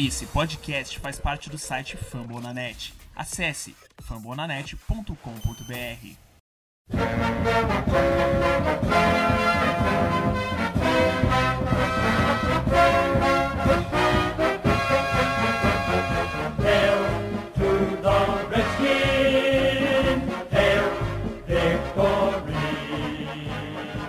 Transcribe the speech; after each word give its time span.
Esse 0.00 0.26
podcast 0.26 0.96
faz 1.00 1.18
parte 1.18 1.50
do 1.50 1.58
site 1.58 1.96
Fambonanet. 1.96 2.94
Acesse 3.16 3.74
fambonanet.com.br. 4.00 5.12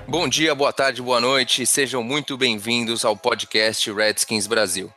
Bom 0.08 0.30
dia, 0.30 0.54
boa 0.54 0.72
tarde, 0.72 1.02
boa 1.02 1.20
noite, 1.20 1.66
sejam 1.66 2.04
muito 2.04 2.38
bem-vindos 2.38 3.04
ao 3.04 3.18
podcast 3.18 3.92
Redskins 3.92 4.46
Brasil. 4.46 4.94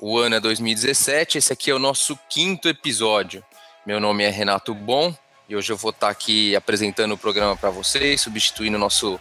O 0.00 0.18
ano 0.18 0.34
é 0.34 0.40
2017, 0.40 1.38
esse 1.38 1.52
aqui 1.52 1.70
é 1.70 1.74
o 1.74 1.78
nosso 1.78 2.18
quinto 2.28 2.68
episódio. 2.68 3.44
Meu 3.86 4.00
nome 4.00 4.24
é 4.24 4.28
Renato 4.28 4.74
Bom 4.74 5.14
e 5.48 5.54
hoje 5.54 5.72
eu 5.72 5.76
vou 5.76 5.90
estar 5.90 6.08
aqui 6.08 6.54
apresentando 6.56 7.12
o 7.12 7.18
programa 7.18 7.56
para 7.56 7.70
vocês, 7.70 8.20
substituindo 8.20 8.76
o 8.76 8.80
nosso 8.80 9.20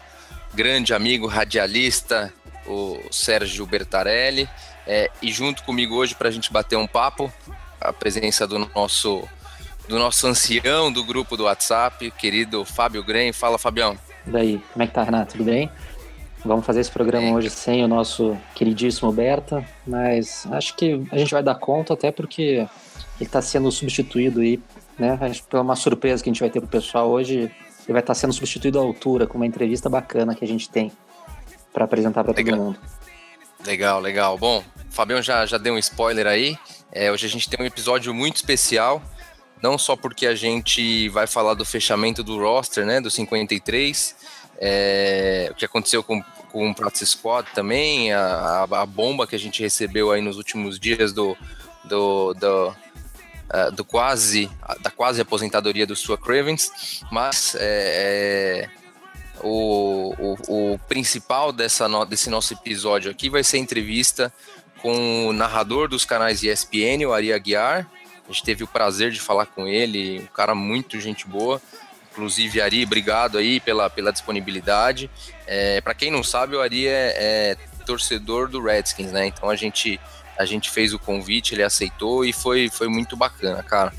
grande 0.53 0.93
amigo 0.93 1.27
radialista, 1.27 2.33
o 2.65 2.99
Sérgio 3.11 3.65
Bertarelli. 3.65 4.49
É, 4.87 5.11
e 5.21 5.31
junto 5.31 5.63
comigo 5.63 5.95
hoje 5.95 6.15
para 6.15 6.27
a 6.27 6.31
gente 6.31 6.51
bater 6.51 6.75
um 6.75 6.87
papo, 6.87 7.31
a 7.79 7.93
presença 7.93 8.47
do 8.47 8.59
nosso, 8.59 9.27
do 9.87 9.99
nosso 9.99 10.25
ancião 10.27 10.91
do 10.91 11.03
grupo 11.03 11.37
do 11.37 11.43
WhatsApp, 11.43 12.09
querido 12.11 12.65
Fábio 12.65 13.03
Grem. 13.03 13.31
Fala, 13.31 13.59
Fabião. 13.59 13.97
E 14.25 14.31
daí, 14.31 14.61
como 14.71 14.83
é 14.83 14.87
que 14.87 14.93
tá, 14.93 15.03
Renato? 15.03 15.33
Tudo 15.33 15.43
bem? 15.43 15.71
Vamos 16.45 16.65
fazer 16.65 16.81
esse 16.81 16.91
programa 16.91 17.27
Bem. 17.27 17.35
hoje 17.35 17.49
sem 17.49 17.83
o 17.83 17.87
nosso 17.87 18.37
queridíssimo 18.53 19.11
Berta, 19.13 19.65
mas 19.87 20.45
acho 20.51 20.75
que 20.75 21.01
a 21.09 21.17
gente 21.17 21.31
vai 21.31 21.41
dar 21.41 21.55
conta 21.55 21.93
até 21.93 22.11
porque 22.11 22.41
ele 22.43 22.67
está 23.21 23.41
sendo 23.41 23.71
substituído 23.71 24.41
aí, 24.41 24.59
né? 24.99 25.17
Acho 25.21 25.41
que 25.41 25.47
pela 25.47 25.63
uma 25.63 25.75
surpresa 25.75 26.21
que 26.21 26.29
a 26.29 26.33
gente 26.33 26.41
vai 26.41 26.49
ter 26.49 26.59
pro 26.59 26.69
pessoal 26.69 27.09
hoje, 27.09 27.37
ele 27.37 27.51
vai 27.87 28.01
estar 28.01 28.13
sendo 28.13 28.33
substituído 28.33 28.77
à 28.77 28.81
altura 28.81 29.25
com 29.25 29.37
uma 29.37 29.45
entrevista 29.45 29.89
bacana 29.89 30.35
que 30.35 30.43
a 30.43 30.47
gente 30.47 30.69
tem 30.69 30.91
para 31.71 31.85
apresentar 31.85 32.23
para 32.23 32.33
todo 32.33 32.55
mundo. 32.55 32.79
Legal, 33.65 34.01
legal. 34.01 34.37
Bom, 34.37 34.59
o 34.59 34.93
Fabião 34.93 35.21
já, 35.21 35.45
já 35.45 35.57
deu 35.57 35.73
um 35.73 35.77
spoiler 35.77 36.27
aí. 36.27 36.57
É, 36.91 37.09
hoje 37.11 37.25
a 37.25 37.29
gente 37.29 37.49
tem 37.49 37.63
um 37.63 37.67
episódio 37.67 38.13
muito 38.13 38.35
especial, 38.35 39.01
não 39.61 39.77
só 39.77 39.95
porque 39.95 40.27
a 40.27 40.35
gente 40.35 41.07
vai 41.09 41.25
falar 41.25 41.53
do 41.53 41.63
fechamento 41.63 42.21
do 42.21 42.37
roster, 42.37 42.85
né, 42.85 42.99
do 42.99 43.09
53, 43.09 44.15
é, 44.65 45.49
o 45.51 45.55
que 45.55 45.65
aconteceu 45.65 46.01
com, 46.01 46.21
com 46.49 46.71
o 46.71 46.73
Practice 46.75 47.07
Squad 47.07 47.49
também, 47.53 48.13
a, 48.13 48.65
a, 48.71 48.81
a 48.81 48.85
bomba 48.85 49.27
que 49.27 49.35
a 49.35 49.39
gente 49.39 49.61
recebeu 49.61 50.09
aí 50.11 50.21
nos 50.21 50.37
últimos 50.37 50.79
dias 50.79 51.11
do, 51.11 51.35
do, 51.83 52.33
do, 52.33 52.75
ah, 53.49 53.69
do 53.71 53.83
quase, 53.83 54.49
da 54.79 54.89
quase 54.89 55.19
aposentadoria 55.19 55.85
do 55.85 55.97
Sua 55.97 56.17
Cravens, 56.17 57.03
mas 57.11 57.55
é, 57.59 58.69
é, 58.69 58.69
o, 59.41 60.13
o, 60.47 60.73
o 60.73 60.79
principal 60.87 61.51
dessa 61.51 61.89
no- 61.89 62.05
desse 62.05 62.29
nosso 62.29 62.53
episódio 62.53 63.11
aqui 63.11 63.29
vai 63.29 63.43
ser 63.43 63.57
a 63.57 63.59
entrevista 63.59 64.31
com 64.81 65.27
o 65.27 65.33
narrador 65.33 65.89
dos 65.89 66.05
canais 66.05 66.41
ESPN, 66.41 67.05
o 67.05 67.13
Ari 67.13 67.33
Aguiar. 67.33 67.89
A 68.25 68.31
gente 68.31 68.43
teve 68.43 68.63
o 68.63 68.67
prazer 68.67 69.11
de 69.11 69.19
falar 69.19 69.47
com 69.47 69.67
ele, 69.67 70.21
um 70.21 70.33
cara 70.33 70.55
muito 70.55 70.97
gente 71.01 71.27
boa. 71.27 71.61
Inclusive, 72.13 72.61
Ari, 72.61 72.83
obrigado 72.83 73.39
aí 73.39 73.59
pela, 73.59 73.89
pela 73.89 74.13
disponibilidade. 74.13 75.09
É, 75.47 75.81
Para 75.81 75.95
quem 75.95 76.11
não 76.11 76.23
sabe, 76.23 76.55
o 76.55 76.61
Ari 76.61 76.87
é, 76.87 77.15
é 77.17 77.57
torcedor 77.87 78.47
do 78.47 78.61
Redskins, 78.61 79.11
né? 79.11 79.25
Então 79.25 79.49
a 79.49 79.55
gente, 79.55 79.99
a 80.37 80.45
gente 80.45 80.69
fez 80.69 80.93
o 80.93 80.99
convite, 80.99 81.55
ele 81.55 81.63
aceitou 81.63 82.23
e 82.23 82.31
foi, 82.31 82.69
foi 82.69 82.87
muito 82.87 83.17
bacana, 83.17 83.63
cara. 83.63 83.91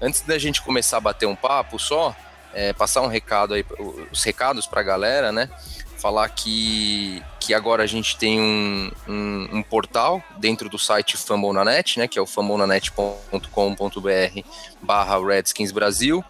Antes 0.00 0.22
da 0.22 0.38
gente 0.38 0.62
começar 0.62 0.96
a 0.96 1.00
bater 1.00 1.26
um 1.26 1.36
papo 1.36 1.78
só, 1.78 2.16
é, 2.54 2.72
passar 2.72 3.02
um 3.02 3.06
recado 3.06 3.52
aí, 3.52 3.62
os 4.10 4.24
recados 4.24 4.66
para 4.66 4.80
a 4.80 4.84
galera, 4.84 5.30
né? 5.30 5.50
Falar 5.98 6.26
que, 6.30 7.22
que 7.38 7.52
agora 7.52 7.82
a 7.82 7.86
gente 7.86 8.16
tem 8.16 8.40
um, 8.40 8.90
um, 9.06 9.58
um 9.58 9.62
portal 9.62 10.22
dentro 10.38 10.70
do 10.70 10.78
site 10.78 11.18
Fambonanet, 11.18 11.98
né? 11.98 12.08
Que 12.08 12.18
é 12.18 12.22
o 12.22 12.26
fambonanet.com.br 12.26 14.40
barra 14.80 15.26
Redskins 15.26 15.70
Brasil. 15.70 16.24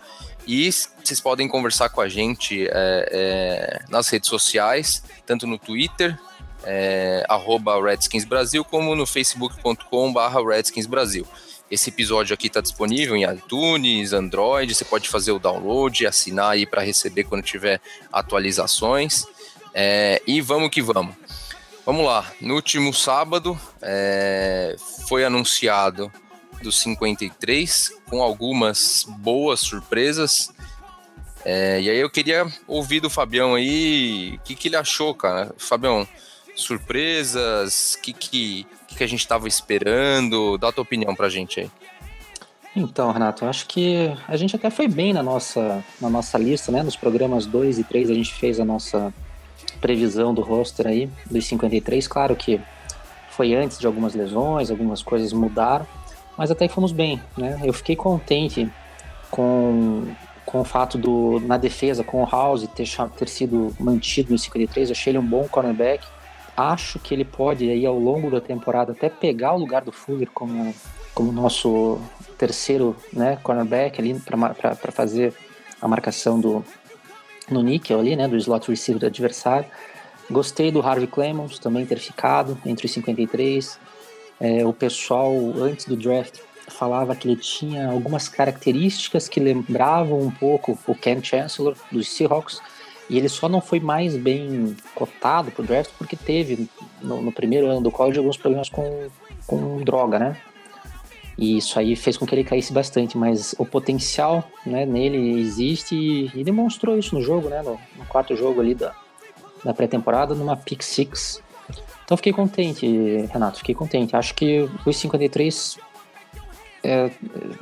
E 0.48 0.70
vocês 0.72 1.20
podem 1.20 1.46
conversar 1.46 1.90
com 1.90 2.00
a 2.00 2.08
gente 2.08 2.66
é, 2.66 2.70
é, 2.72 3.80
nas 3.90 4.08
redes 4.08 4.30
sociais, 4.30 5.02
tanto 5.26 5.46
no 5.46 5.58
Twitter, 5.58 6.18
é, 6.64 7.22
Redskins 7.84 8.24
Brasil, 8.24 8.64
como 8.64 8.94
no 8.94 9.04
facebook.com 9.04 10.10
barra 10.10 10.42
Redskins 10.42 10.86
Brasil. 10.86 11.26
Esse 11.70 11.90
episódio 11.90 12.32
aqui 12.32 12.46
está 12.46 12.62
disponível 12.62 13.14
em 13.14 13.30
iTunes, 13.30 14.14
Android, 14.14 14.74
você 14.74 14.86
pode 14.86 15.06
fazer 15.10 15.32
o 15.32 15.38
download, 15.38 16.06
assinar 16.06 16.52
aí 16.52 16.64
para 16.64 16.80
receber 16.80 17.24
quando 17.24 17.42
tiver 17.42 17.78
atualizações. 18.10 19.26
É, 19.74 20.22
e 20.26 20.40
vamos 20.40 20.70
que 20.70 20.80
vamos. 20.80 21.14
Vamos 21.84 22.06
lá, 22.06 22.26
no 22.40 22.54
último 22.54 22.94
sábado 22.94 23.58
é, 23.82 24.76
foi 25.06 25.26
anunciado 25.26 26.10
dos 26.62 26.80
53, 26.80 27.92
com 28.08 28.22
algumas 28.22 29.06
boas 29.18 29.60
surpresas. 29.60 30.50
É, 31.44 31.80
e 31.80 31.88
aí 31.88 31.98
eu 31.98 32.10
queria 32.10 32.46
ouvir 32.66 33.00
do 33.00 33.08
Fabião 33.08 33.54
aí 33.54 34.34
o 34.36 34.40
que, 34.40 34.54
que 34.54 34.68
ele 34.68 34.76
achou, 34.76 35.14
cara. 35.14 35.54
Fabião, 35.56 36.06
surpresas, 36.54 37.94
o 37.94 38.02
que, 38.02 38.12
que, 38.12 38.66
que, 38.88 39.04
a 39.04 39.06
gente 39.06 39.20
estava 39.20 39.46
esperando? 39.46 40.58
Dá 40.58 40.68
a 40.68 40.72
tua 40.72 40.82
opinião 40.82 41.14
pra 41.14 41.28
gente 41.28 41.60
aí. 41.60 41.70
Então, 42.74 43.10
Renato, 43.10 43.44
acho 43.44 43.66
que 43.66 44.14
a 44.26 44.36
gente 44.36 44.54
até 44.54 44.70
foi 44.70 44.86
bem 44.86 45.12
na 45.12 45.22
nossa, 45.22 45.82
na 46.00 46.10
nossa 46.10 46.36
lista, 46.38 46.70
né? 46.70 46.82
Nos 46.82 46.96
programas 46.96 47.46
2 47.46 47.78
e 47.78 47.84
3 47.84 48.10
a 48.10 48.14
gente 48.14 48.32
fez 48.34 48.60
a 48.60 48.64
nossa 48.64 49.12
previsão 49.80 50.34
do 50.34 50.42
roster 50.42 50.86
aí, 50.86 51.10
dos 51.30 51.46
53. 51.46 52.06
Claro 52.06 52.36
que 52.36 52.60
foi 53.30 53.54
antes 53.54 53.78
de 53.78 53.86
algumas 53.86 54.14
lesões, 54.14 54.70
algumas 54.70 55.02
coisas 55.02 55.32
mudaram, 55.32 55.86
mas 56.38 56.52
até 56.52 56.68
que 56.68 56.74
fomos 56.74 56.92
bem, 56.92 57.20
né? 57.36 57.60
Eu 57.64 57.72
fiquei 57.72 57.96
contente 57.96 58.70
com, 59.28 60.06
com 60.46 60.60
o 60.60 60.64
fato 60.64 60.96
do, 60.96 61.40
na 61.40 61.56
defesa, 61.56 62.04
com 62.04 62.22
o 62.22 62.26
House 62.26 62.64
ter, 62.76 62.88
ter 63.16 63.28
sido 63.28 63.74
mantido 63.80 64.30
no 64.30 64.38
53. 64.38 64.88
Eu 64.88 64.92
achei 64.92 65.10
ele 65.10 65.18
um 65.18 65.26
bom 65.26 65.48
cornerback. 65.48 66.06
Acho 66.56 67.00
que 67.00 67.12
ele 67.12 67.24
pode 67.24 67.68
aí 67.68 67.84
ao 67.84 67.98
longo 67.98 68.30
da 68.30 68.40
temporada 68.40 68.92
até 68.92 69.08
pegar 69.08 69.52
o 69.52 69.58
lugar 69.58 69.82
do 69.82 69.90
Fuller 69.90 70.30
como, 70.32 70.72
como 71.12 71.32
nosso 71.32 72.00
terceiro 72.38 72.96
né, 73.12 73.36
cornerback 73.42 74.00
ali 74.00 74.14
para 74.20 74.92
fazer 74.92 75.34
a 75.82 75.88
marcação 75.88 76.38
do 76.38 76.64
no 77.50 77.62
níquel 77.62 77.98
ali, 77.98 78.14
né, 78.14 78.28
do 78.28 78.36
slot 78.36 78.68
receiver 78.70 79.00
do 79.00 79.06
adversário. 79.06 79.68
Gostei 80.30 80.70
do 80.70 80.82
Harvey 80.82 81.06
Clemons 81.06 81.58
também 81.58 81.86
ter 81.86 81.98
ficado 81.98 82.56
entre 82.64 82.86
os 82.86 82.92
53. 82.92 83.78
É, 84.40 84.64
o 84.64 84.72
pessoal 84.72 85.32
antes 85.56 85.86
do 85.86 85.96
draft 85.96 86.38
falava 86.68 87.16
que 87.16 87.26
ele 87.26 87.36
tinha 87.36 87.90
algumas 87.90 88.28
características 88.28 89.28
que 89.28 89.40
lembravam 89.40 90.20
um 90.20 90.30
pouco 90.30 90.78
o 90.86 90.94
Ken 90.94 91.22
Chancellor 91.22 91.74
dos 91.90 92.08
Seahawks 92.08 92.60
e 93.08 93.16
ele 93.16 93.28
só 93.28 93.48
não 93.48 93.60
foi 93.60 93.80
mais 93.80 94.16
bem 94.16 94.76
cotado 94.94 95.50
pro 95.50 95.64
draft 95.64 95.92
porque 95.96 96.14
teve 96.14 96.68
no, 97.02 97.22
no 97.22 97.32
primeiro 97.32 97.66
ano 97.66 97.80
do 97.80 97.90
college 97.90 98.18
alguns 98.18 98.36
problemas 98.36 98.68
com, 98.68 99.08
com 99.46 99.78
droga, 99.82 100.18
né? 100.18 100.36
E 101.38 101.56
isso 101.56 101.78
aí 101.78 101.94
fez 101.94 102.16
com 102.16 102.26
que 102.26 102.34
ele 102.34 102.42
caísse 102.42 102.72
bastante, 102.72 103.16
mas 103.16 103.54
o 103.58 103.64
potencial 103.64 104.44
né, 104.66 104.84
nele 104.84 105.40
existe 105.40 105.94
e, 105.94 106.30
e 106.34 106.42
demonstrou 106.42 106.98
isso 106.98 107.14
no 107.14 107.22
jogo, 107.22 107.48
né? 107.48 107.62
No, 107.62 107.78
no 107.96 108.04
quarto 108.06 108.34
jogo 108.36 108.60
ali 108.60 108.74
da, 108.74 108.92
da 109.64 109.72
pré-temporada, 109.72 110.34
numa 110.34 110.56
pick 110.56 110.82
six. 110.82 111.40
Então 112.08 112.16
fiquei 112.16 112.32
contente, 112.32 112.86
Renato, 113.30 113.58
fiquei 113.58 113.74
contente. 113.74 114.16
Acho 114.16 114.32
que 114.34 114.66
os 114.86 114.96
53 114.96 115.76
é, 116.82 117.10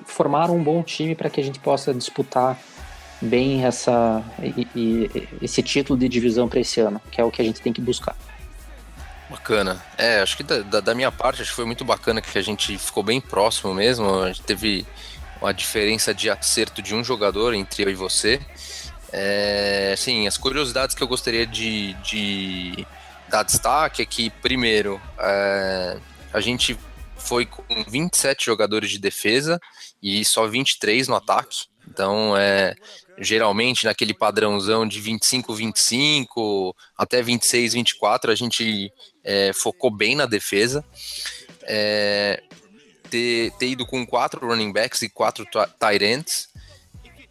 formaram 0.04 0.56
um 0.56 0.62
bom 0.62 0.84
time 0.84 1.16
para 1.16 1.28
que 1.28 1.40
a 1.40 1.42
gente 1.42 1.58
possa 1.58 1.92
disputar 1.92 2.56
bem 3.20 3.64
essa, 3.64 4.22
e, 4.40 4.68
e- 4.76 5.28
esse 5.42 5.60
título 5.64 5.98
de 5.98 6.08
divisão 6.08 6.48
para 6.48 6.60
esse 6.60 6.78
ano, 6.78 7.02
que 7.10 7.20
é 7.20 7.24
o 7.24 7.30
que 7.32 7.42
a 7.42 7.44
gente 7.44 7.60
tem 7.60 7.72
que 7.72 7.80
buscar. 7.80 8.14
Bacana. 9.28 9.84
É, 9.98 10.20
acho 10.20 10.36
que 10.36 10.44
da, 10.44 10.60
da- 10.60 10.80
da 10.80 10.94
minha 10.94 11.10
parte, 11.10 11.42
acho 11.42 11.50
que 11.50 11.56
foi 11.56 11.64
muito 11.66 11.84
bacana 11.84 12.20
que 12.22 12.38
a 12.38 12.42
gente 12.42 12.78
ficou 12.78 13.02
bem 13.02 13.20
próximo 13.20 13.74
mesmo. 13.74 14.08
A 14.20 14.28
gente 14.28 14.42
teve 14.42 14.86
uma 15.42 15.52
diferença 15.52 16.14
de 16.14 16.30
acerto 16.30 16.80
de 16.80 16.94
um 16.94 17.02
jogador 17.02 17.52
entre 17.52 17.82
eu 17.82 17.90
e 17.90 17.94
você. 17.96 18.40
É, 19.12 19.90
assim, 19.92 20.28
as 20.28 20.38
curiosidades 20.38 20.94
que 20.94 21.02
eu 21.02 21.08
gostaria 21.08 21.44
de, 21.44 21.94
de 21.94 22.86
dar 23.28 23.42
destaque 23.42 24.02
é 24.02 24.06
que, 24.06 24.30
primeiro, 24.30 25.00
é, 25.18 25.98
a 26.32 26.40
gente 26.40 26.78
foi 27.16 27.44
com 27.44 27.64
27 27.88 28.44
jogadores 28.44 28.90
de 28.90 28.98
defesa 28.98 29.60
e 30.02 30.24
só 30.24 30.46
23 30.46 31.08
no 31.08 31.16
ataque. 31.16 31.66
Então, 31.88 32.36
é, 32.36 32.74
geralmente 33.18 33.84
naquele 33.84 34.12
padrãozão 34.12 34.86
de 34.86 35.00
25-25 35.00 36.74
até 36.96 37.22
26-24, 37.22 38.30
a 38.30 38.34
gente 38.34 38.92
é, 39.24 39.52
focou 39.52 39.90
bem 39.90 40.14
na 40.14 40.26
defesa. 40.26 40.84
É, 41.62 42.42
ter, 43.10 43.52
ter 43.58 43.68
ido 43.68 43.86
com 43.86 44.06
quatro 44.06 44.46
running 44.46 44.72
backs 44.72 45.02
e 45.02 45.08
quatro 45.08 45.46
tight 45.78 46.04
ends. 46.04 46.48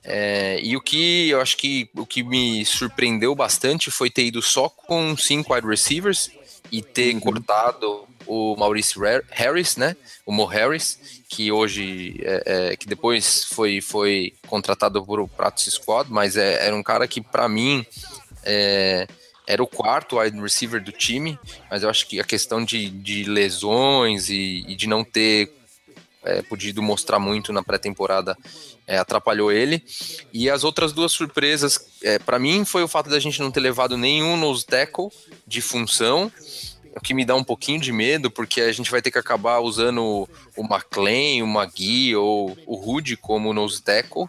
É, 0.07 0.60
e 0.62 0.78
o 0.78 0.81
que 0.81 1.30
eu 1.30 1.42
acho 1.42 1.57
que 1.57 1.90
o 1.96 2.06
que 2.06 2.24
me 2.24 2.63
surpreendeu 2.63 3.34
bastante 3.34 3.90
foi 3.90 4.10
ter 4.10 4.25
ido 4.25 4.42
só 4.42 4.69
com 4.69 5.18
cinco 5.18 5.54
wide 5.54 5.68
receivers 5.68 6.30
e 6.72 6.81
ter 6.81 7.13
uhum. 7.16 7.19
cortado 7.19 8.07
o 8.28 8.56
Maurice 8.56 8.96
Harris, 9.31 9.78
né? 9.78 9.96
O 10.25 10.31
Mo 10.31 10.46
Harris, 10.46 11.00
que 11.30 11.52
hoje, 11.52 12.19
é, 12.24 12.44
é, 12.46 12.75
que 12.75 12.88
depois 12.88 13.44
foi, 13.46 13.81
foi 13.81 14.34
contratado 14.48 15.04
por 15.04 15.19
o 15.19 15.28
Pratos 15.28 15.66
Squad, 15.66 16.12
mas 16.12 16.36
é, 16.36 16.66
era 16.66 16.75
um 16.75 16.84
cara 16.84 17.08
que 17.08 17.22
para 17.22 17.48
mim 17.48 17.86
é, 18.44 19.08
era 19.48 19.62
o 19.62 19.68
quarto 19.68 20.18
wide 20.18 20.40
receiver 20.40 20.84
do 20.84 20.92
time, 20.92 21.38
mas 21.69 21.84
eu 21.84 21.90
acho 21.90 22.08
que 22.08 22.19
a 22.19 22.24
questão 22.24 22.63
de, 22.63 22.90
de 22.90 23.24
lesões 23.25 24.30
e, 24.30 24.66
e 24.68 24.75
de 24.75 24.88
não 24.88 25.04
ter 25.04 25.51
é, 26.25 26.42
podido 26.42 26.81
mostrar 26.81 27.19
muito 27.19 27.54
na 27.54 27.63
pré-temporada 27.63 28.38
é, 28.88 28.98
atrapalhou 28.98 29.51
ele. 29.51 29.83
E 30.33 30.50
as 30.50 30.63
outras 30.63 30.92
duas 30.92 31.12
surpresas, 31.12 31.80
é, 32.04 32.19
para 32.19 32.39
mim, 32.39 32.66
foi 32.66 32.83
o 32.83 32.88
fato 32.88 33.10
da 33.10 33.19
gente 33.19 33.39
não 33.39 33.51
ter 33.51 33.60
levado 33.60 33.98
nenhum 33.98 34.36
nose 34.36 34.66
tackle 34.66 35.10
de 35.48 35.62
função, 35.62 36.31
o 36.95 37.01
que 37.01 37.13
me 37.13 37.25
dá 37.25 37.36
um 37.36 37.44
pouquinho 37.44 37.80
de 37.80 37.92
medo, 37.92 38.31
porque 38.31 38.62
a 38.62 38.72
gente 38.72 38.89
vai 38.89 39.01
ter 39.01 39.12
que 39.12 39.18
acabar 39.18 39.60
usando 39.60 40.27
o 40.56 40.63
McLean, 40.63 41.44
o 41.44 41.48
Magui 41.48 42.16
ou 42.16 42.57
o 42.66 42.75
Rude 42.75 43.18
como 43.18 43.54
nose 43.54 43.81
tackle. 43.81 44.27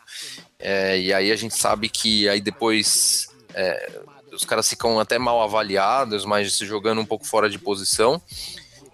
É, 0.58 0.98
e 0.98 1.12
aí 1.12 1.30
a 1.30 1.36
gente 1.36 1.56
sabe 1.56 1.88
que 1.88 2.28
aí 2.28 2.40
depois 2.40 3.28
é, 3.54 4.00
os 4.32 4.44
caras 4.44 4.68
ficam 4.68 4.98
até 4.98 5.18
mal 5.18 5.40
avaliados, 5.42 6.24
mas 6.24 6.58
jogando 6.58 7.00
um 7.00 7.06
pouco 7.06 7.26
fora 7.26 7.48
de 7.48 7.58
posição. 7.58 8.20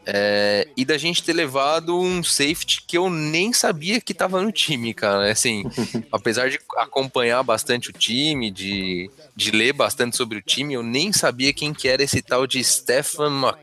É, 0.05 0.67
e 0.77 0.85
da 0.85 0.99
gente 0.99 1.23
ter 1.23 1.33
levado 1.33 1.97
um 1.97 2.25
safety 2.25 2.83
que 2.87 2.99
eu 2.99 3.09
nem 3.09 3.53
sabia 3.53 4.01
que 4.01 4.13
estava 4.13 4.43
no 4.43 4.51
time, 4.51 4.93
cara. 4.93 5.31
Assim, 5.31 5.65
apesar 6.11 6.51
de 6.51 6.59
acompanhar 6.77 7.43
bastante 7.43 7.91
o 7.91 7.93
time, 7.93 8.51
de, 8.51 9.11
de 9.37 9.51
ler 9.53 9.73
bastante 9.73 10.17
sobre 10.17 10.39
o 10.39 10.43
time, 10.43 10.75
eu 10.75 10.83
nem 10.83 11.13
sabia 11.13 11.53
quem 11.53 11.73
que 11.73 11.89
era 11.89 12.03
esse 12.03 12.21
tal 12.21 12.47
de 12.47 12.63
Stefan 12.65 13.55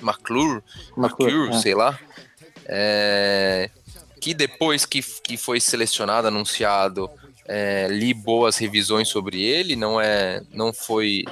McClure, 0.00 0.62
McClure, 0.96 1.54
é. 1.54 1.58
sei 1.58 1.74
lá. 1.74 1.98
É, 2.66 3.68
que 4.20 4.34
depois 4.34 4.86
que, 4.86 5.02
que 5.02 5.36
foi 5.36 5.60
selecionado, 5.60 6.28
anunciado, 6.28 7.10
é, 7.46 7.88
li 7.88 8.14
boas 8.14 8.56
revisões 8.56 9.08
sobre 9.08 9.42
ele, 9.42 9.74
não 9.74 10.00
é, 10.00 10.42
não 10.52 10.72
foi 10.72 11.24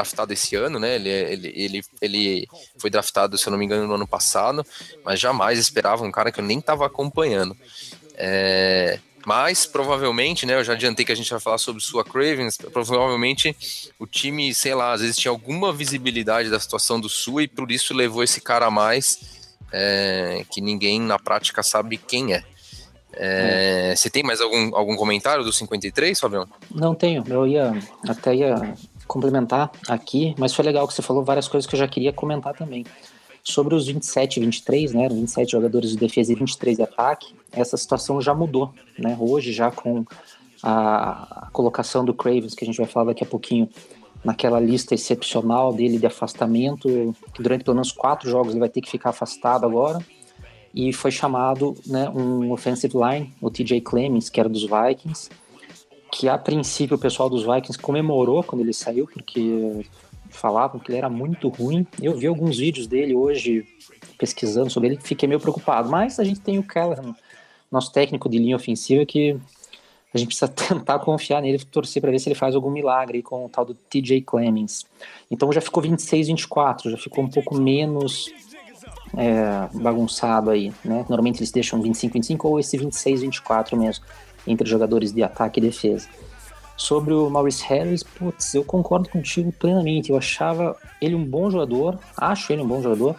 draftado 0.00 0.32
esse 0.32 0.56
ano, 0.56 0.78
né? 0.78 0.96
Ele, 0.96 1.08
ele, 1.08 1.52
ele, 1.54 1.82
ele 2.00 2.48
foi 2.78 2.90
draftado, 2.90 3.36
se 3.36 3.46
eu 3.46 3.50
não 3.50 3.58
me 3.58 3.64
engano, 3.64 3.86
no 3.86 3.94
ano 3.94 4.06
passado, 4.06 4.64
mas 5.04 5.20
jamais 5.20 5.58
esperava 5.58 6.04
um 6.04 6.10
cara 6.10 6.32
que 6.32 6.40
eu 6.40 6.44
nem 6.44 6.58
estava 6.58 6.86
acompanhando. 6.86 7.56
É, 8.16 8.98
mas 9.26 9.66
provavelmente, 9.66 10.46
né? 10.46 10.54
Eu 10.54 10.64
já 10.64 10.72
adiantei 10.72 11.04
que 11.04 11.12
a 11.12 11.16
gente 11.16 11.30
vai 11.30 11.40
falar 11.40 11.58
sobre 11.58 11.82
sua 11.82 12.04
Cravens. 12.04 12.56
Provavelmente 12.56 13.54
o 13.98 14.06
time, 14.06 14.54
sei 14.54 14.74
lá, 14.74 14.92
às 14.92 15.00
vezes 15.00 15.16
tinha 15.16 15.30
alguma 15.30 15.72
visibilidade 15.72 16.50
da 16.50 16.58
situação 16.58 16.98
do 16.98 17.08
Sul 17.08 17.42
e 17.42 17.48
por 17.48 17.70
isso 17.70 17.94
levou 17.94 18.22
esse 18.22 18.40
cara 18.40 18.66
a 18.66 18.70
mais, 18.70 19.50
é, 19.72 20.44
que 20.50 20.60
ninguém 20.60 21.00
na 21.00 21.18
prática 21.18 21.62
sabe 21.62 21.98
quem 21.98 22.34
é. 22.34 22.42
É, 23.12 23.94
Você 23.96 24.08
tem 24.08 24.22
mais 24.22 24.40
algum, 24.40 24.74
algum 24.74 24.96
comentário 24.96 25.44
do 25.44 25.52
53, 25.52 26.18
Fabião? 26.18 26.46
Não 26.70 26.94
tenho. 26.94 27.24
Eu 27.28 27.46
ia 27.46 27.72
até 28.08 28.34
ia 28.34 28.74
complementar 29.10 29.72
aqui, 29.88 30.36
mas 30.38 30.54
foi 30.54 30.64
legal 30.64 30.86
que 30.86 30.94
você 30.94 31.02
falou 31.02 31.24
várias 31.24 31.48
coisas 31.48 31.68
que 31.68 31.74
eu 31.74 31.78
já 31.80 31.88
queria 31.88 32.12
comentar 32.12 32.54
também. 32.54 32.86
Sobre 33.42 33.74
os 33.74 33.88
27 33.88 34.36
e 34.36 34.40
23, 34.44 34.92
né, 34.92 35.08
27 35.08 35.50
jogadores 35.50 35.90
de 35.90 35.96
defesa 35.96 36.32
e 36.32 36.36
23 36.36 36.76
de 36.76 36.82
ataque, 36.84 37.34
essa 37.50 37.76
situação 37.76 38.20
já 38.20 38.32
mudou, 38.32 38.72
né? 38.96 39.16
Hoje 39.18 39.52
já 39.52 39.70
com 39.72 40.04
a, 40.62 41.48
colocação 41.52 42.04
do 42.04 42.14
Cravens, 42.14 42.54
que 42.54 42.62
a 42.62 42.66
gente 42.66 42.76
vai 42.76 42.86
falar 42.86 43.06
daqui 43.06 43.24
a 43.24 43.26
pouquinho, 43.26 43.68
naquela 44.22 44.60
lista 44.60 44.94
excepcional 44.94 45.72
dele 45.72 45.98
de 45.98 46.06
afastamento, 46.06 46.88
que 47.34 47.42
durante 47.42 47.64
pelo 47.64 47.74
menos 47.74 47.90
quatro 47.90 48.30
jogos 48.30 48.52
ele 48.52 48.60
vai 48.60 48.68
ter 48.68 48.80
que 48.80 48.90
ficar 48.90 49.10
afastado 49.10 49.66
agora, 49.66 49.98
e 50.72 50.92
foi 50.92 51.10
chamado 51.10 51.74
né, 51.84 52.08
um 52.10 52.52
offensive 52.52 52.94
line, 52.96 53.34
o 53.40 53.50
TJ 53.50 53.80
Clemens, 53.80 54.28
que 54.28 54.38
era 54.38 54.48
dos 54.48 54.62
Vikings, 54.62 55.30
que 56.10 56.28
a 56.28 56.36
princípio 56.36 56.96
o 56.96 57.00
pessoal 57.00 57.30
dos 57.30 57.42
Vikings 57.44 57.78
comemorou 57.78 58.42
quando 58.42 58.62
ele 58.62 58.72
saiu, 58.72 59.06
porque 59.06 59.86
falavam 60.30 60.80
que 60.80 60.90
ele 60.90 60.98
era 60.98 61.08
muito 61.08 61.48
ruim. 61.48 61.86
Eu 62.00 62.16
vi 62.16 62.26
alguns 62.26 62.58
vídeos 62.58 62.86
dele 62.86 63.14
hoje 63.14 63.66
pesquisando 64.18 64.70
sobre 64.70 64.90
ele, 64.90 64.98
fiquei 65.00 65.28
meio 65.28 65.40
preocupado. 65.40 65.88
Mas 65.88 66.18
a 66.18 66.24
gente 66.24 66.40
tem 66.40 66.58
o 66.58 66.62
Callahan, 66.62 67.14
nosso 67.70 67.92
técnico 67.92 68.28
de 68.28 68.38
linha 68.38 68.56
ofensiva, 68.56 69.04
que 69.06 69.36
a 70.12 70.18
gente 70.18 70.28
precisa 70.28 70.48
tentar 70.48 70.98
confiar 70.98 71.40
nele, 71.40 71.58
torcer 71.58 72.02
para 72.02 72.10
ver 72.10 72.18
se 72.18 72.28
ele 72.28 72.34
faz 72.34 72.54
algum 72.54 72.70
milagre 72.70 73.22
com 73.22 73.46
o 73.46 73.48
tal 73.48 73.64
do 73.64 73.74
TJ 73.74 74.22
Clemens. 74.22 74.84
Então 75.30 75.52
já 75.52 75.60
ficou 75.60 75.82
26, 75.82 76.28
24, 76.28 76.90
já 76.90 76.96
ficou 76.96 77.24
um 77.24 77.28
pouco 77.28 77.54
menos 77.54 78.32
é, 79.16 79.68
bagunçado 79.78 80.50
aí, 80.50 80.72
né? 80.84 81.04
Normalmente 81.08 81.38
eles 81.38 81.50
deixam 81.50 81.80
25, 81.80 82.14
25 82.14 82.48
ou 82.48 82.60
esse 82.60 82.76
26, 82.76 83.22
24 83.22 83.76
mesmo 83.76 84.04
entre 84.46 84.68
jogadores 84.68 85.12
de 85.12 85.22
ataque 85.22 85.60
e 85.60 85.62
defesa. 85.62 86.08
Sobre 86.76 87.12
o 87.12 87.28
Maurice 87.28 87.62
Harris, 87.64 88.02
putz, 88.02 88.54
eu 88.54 88.64
concordo 88.64 89.08
contigo 89.08 89.52
plenamente. 89.52 90.10
Eu 90.10 90.16
achava 90.16 90.76
ele 91.00 91.14
um 91.14 91.24
bom 91.24 91.50
jogador, 91.50 91.98
acho 92.16 92.52
ele 92.52 92.62
um 92.62 92.66
bom 92.66 92.80
jogador. 92.80 93.16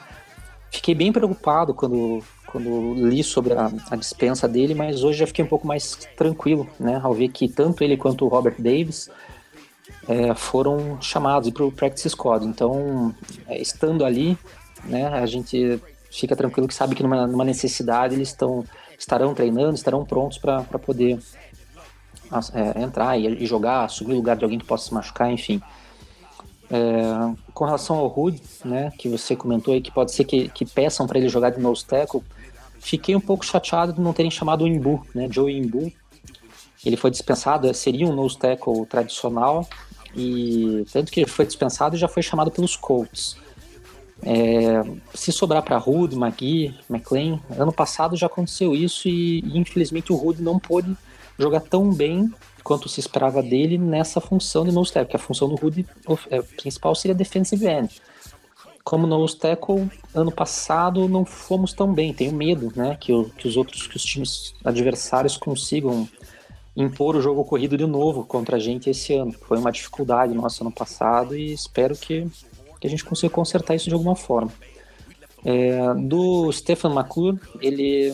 Fiquei 0.71 0.95
bem 0.95 1.11
preocupado 1.11 1.73
quando, 1.73 2.23
quando 2.47 2.93
li 2.95 3.23
sobre 3.23 3.53
a, 3.53 3.71
a 3.91 3.95
dispensa 3.95 4.47
dele, 4.47 4.73
mas 4.73 5.03
hoje 5.03 5.19
já 5.19 5.27
fiquei 5.27 5.45
um 5.45 5.47
pouco 5.47 5.67
mais 5.67 5.95
tranquilo, 6.17 6.67
né? 6.79 6.99
Ao 7.03 7.13
ver 7.13 7.27
que 7.27 7.47
tanto 7.47 7.83
ele 7.83 7.97
quanto 7.97 8.25
o 8.25 8.27
Robert 8.27 8.55
Davis 8.57 9.09
é, 10.07 10.33
foram 10.33 10.99
chamados 11.01 11.49
para 11.51 11.63
o 11.63 11.71
practice 11.71 12.09
squad. 12.09 12.45
Então, 12.45 13.13
é, 13.47 13.61
estando 13.61 14.03
ali, 14.03 14.37
né, 14.85 15.07
a 15.07 15.25
gente 15.25 15.79
fica 16.09 16.35
tranquilo 16.35 16.67
que 16.67 16.73
sabe 16.73 16.95
que 16.95 17.03
numa, 17.03 17.27
numa 17.27 17.45
necessidade 17.45 18.15
eles 18.15 18.29
estão 18.29 18.65
estarão 19.01 19.33
treinando, 19.33 19.73
estarão 19.73 20.05
prontos 20.05 20.37
para 20.37 20.63
poder 20.63 21.19
é, 22.53 22.81
entrar 22.81 23.17
e, 23.17 23.43
e, 23.43 23.45
jogar, 23.45 23.85
assumir 23.85 24.13
o 24.13 24.17
lugar 24.17 24.37
de 24.37 24.43
alguém 24.43 24.59
que 24.59 24.65
possa 24.65 24.85
se 24.87 24.93
machucar, 24.93 25.31
enfim. 25.31 25.59
É, 26.69 27.35
com 27.53 27.65
relação 27.65 27.97
ao 27.97 28.07
Rude, 28.07 28.41
né, 28.63 28.91
que 28.97 29.09
você 29.09 29.35
comentou 29.35 29.73
aí, 29.73 29.81
que 29.81 29.91
pode 29.91 30.11
ser 30.11 30.23
que, 30.23 30.47
que 30.49 30.65
peçam 30.65 31.07
para 31.07 31.17
ele 31.17 31.27
jogar 31.27 31.49
de 31.49 31.59
nose 31.59 31.83
tackle, 31.83 32.21
fiquei 32.79 33.15
um 33.15 33.19
pouco 33.19 33.45
chateado 33.45 33.91
de 33.91 33.99
não 33.99 34.13
terem 34.13 34.31
chamado 34.31 34.63
o 34.63 34.67
Imbu, 34.67 35.05
né, 35.13 35.27
Joe 35.29 35.51
Imbu. 35.51 35.91
Ele 36.85 36.95
foi 36.95 37.11
dispensado, 37.11 37.71
seria 37.73 38.07
um 38.07 38.15
nose 38.15 38.37
tackle 38.37 38.85
tradicional, 38.85 39.67
e 40.15 40.85
tanto 40.93 41.11
que 41.11 41.21
ele 41.21 41.29
foi 41.29 41.45
dispensado 41.45 41.95
e 41.95 41.99
já 41.99 42.07
foi 42.07 42.21
chamado 42.21 42.51
pelos 42.51 42.75
Colts. 42.75 43.35
É, 44.23 44.83
se 45.15 45.31
sobrar 45.31 45.63
para 45.63 45.77
Rude, 45.77 46.15
Magui, 46.15 46.75
McLean, 46.89 47.39
ano 47.57 47.73
passado 47.73 48.15
já 48.15 48.27
aconteceu 48.27 48.75
isso 48.75 49.07
e, 49.07 49.39
e 49.39 49.57
infelizmente 49.57 50.13
o 50.13 50.15
Rude 50.15 50.43
não 50.43 50.59
pôde 50.59 50.95
jogar 51.37 51.61
tão 51.61 51.91
bem 51.91 52.31
quanto 52.63 52.87
se 52.87 52.99
esperava 52.99 53.41
dele 53.41 53.77
nessa 53.77 54.21
função 54.21 54.63
de 54.63 54.71
nose 54.71 54.93
tackle, 54.93 55.09
que 55.09 55.15
a 55.15 55.19
função 55.19 55.49
do 55.49 55.55
Rude 55.55 55.85
é, 56.29 56.41
principal 56.41 56.93
seria 56.93 57.15
defensive 57.15 57.65
end. 57.65 58.01
Como 58.83 59.07
nose 59.07 59.35
tackle, 59.35 59.89
ano 60.13 60.31
passado 60.31 61.07
não 61.09 61.25
fomos 61.25 61.73
tão 61.73 61.91
bem, 61.91 62.13
tenho 62.13 62.33
medo, 62.33 62.71
né, 62.75 62.97
que, 62.99 63.11
o, 63.11 63.25
que 63.29 63.47
os 63.47 63.57
outros, 63.57 63.87
que 63.87 63.95
os 63.95 64.03
times 64.03 64.53
adversários 64.63 65.37
consigam 65.37 66.07
impor 66.75 67.15
o 67.15 67.21
jogo 67.21 67.43
corrido 67.43 67.77
de 67.77 67.85
novo 67.85 68.23
contra 68.23 68.57
a 68.57 68.59
gente 68.59 68.89
esse 68.89 69.13
ano. 69.13 69.33
Foi 69.47 69.57
uma 69.57 69.71
dificuldade 69.71 70.33
nossa 70.33 70.63
ano 70.63 70.71
passado 70.71 71.35
e 71.35 71.51
espero 71.51 71.95
que 71.95 72.27
que 72.81 72.87
a 72.87 72.89
gente 72.89 73.05
consiga 73.05 73.31
consertar 73.31 73.75
isso 73.75 73.87
de 73.87 73.93
alguma 73.93 74.15
forma. 74.15 74.51
É, 75.45 75.93
do 75.93 76.51
Stefan 76.51 76.91
McClure, 76.91 77.39
ele, 77.61 78.13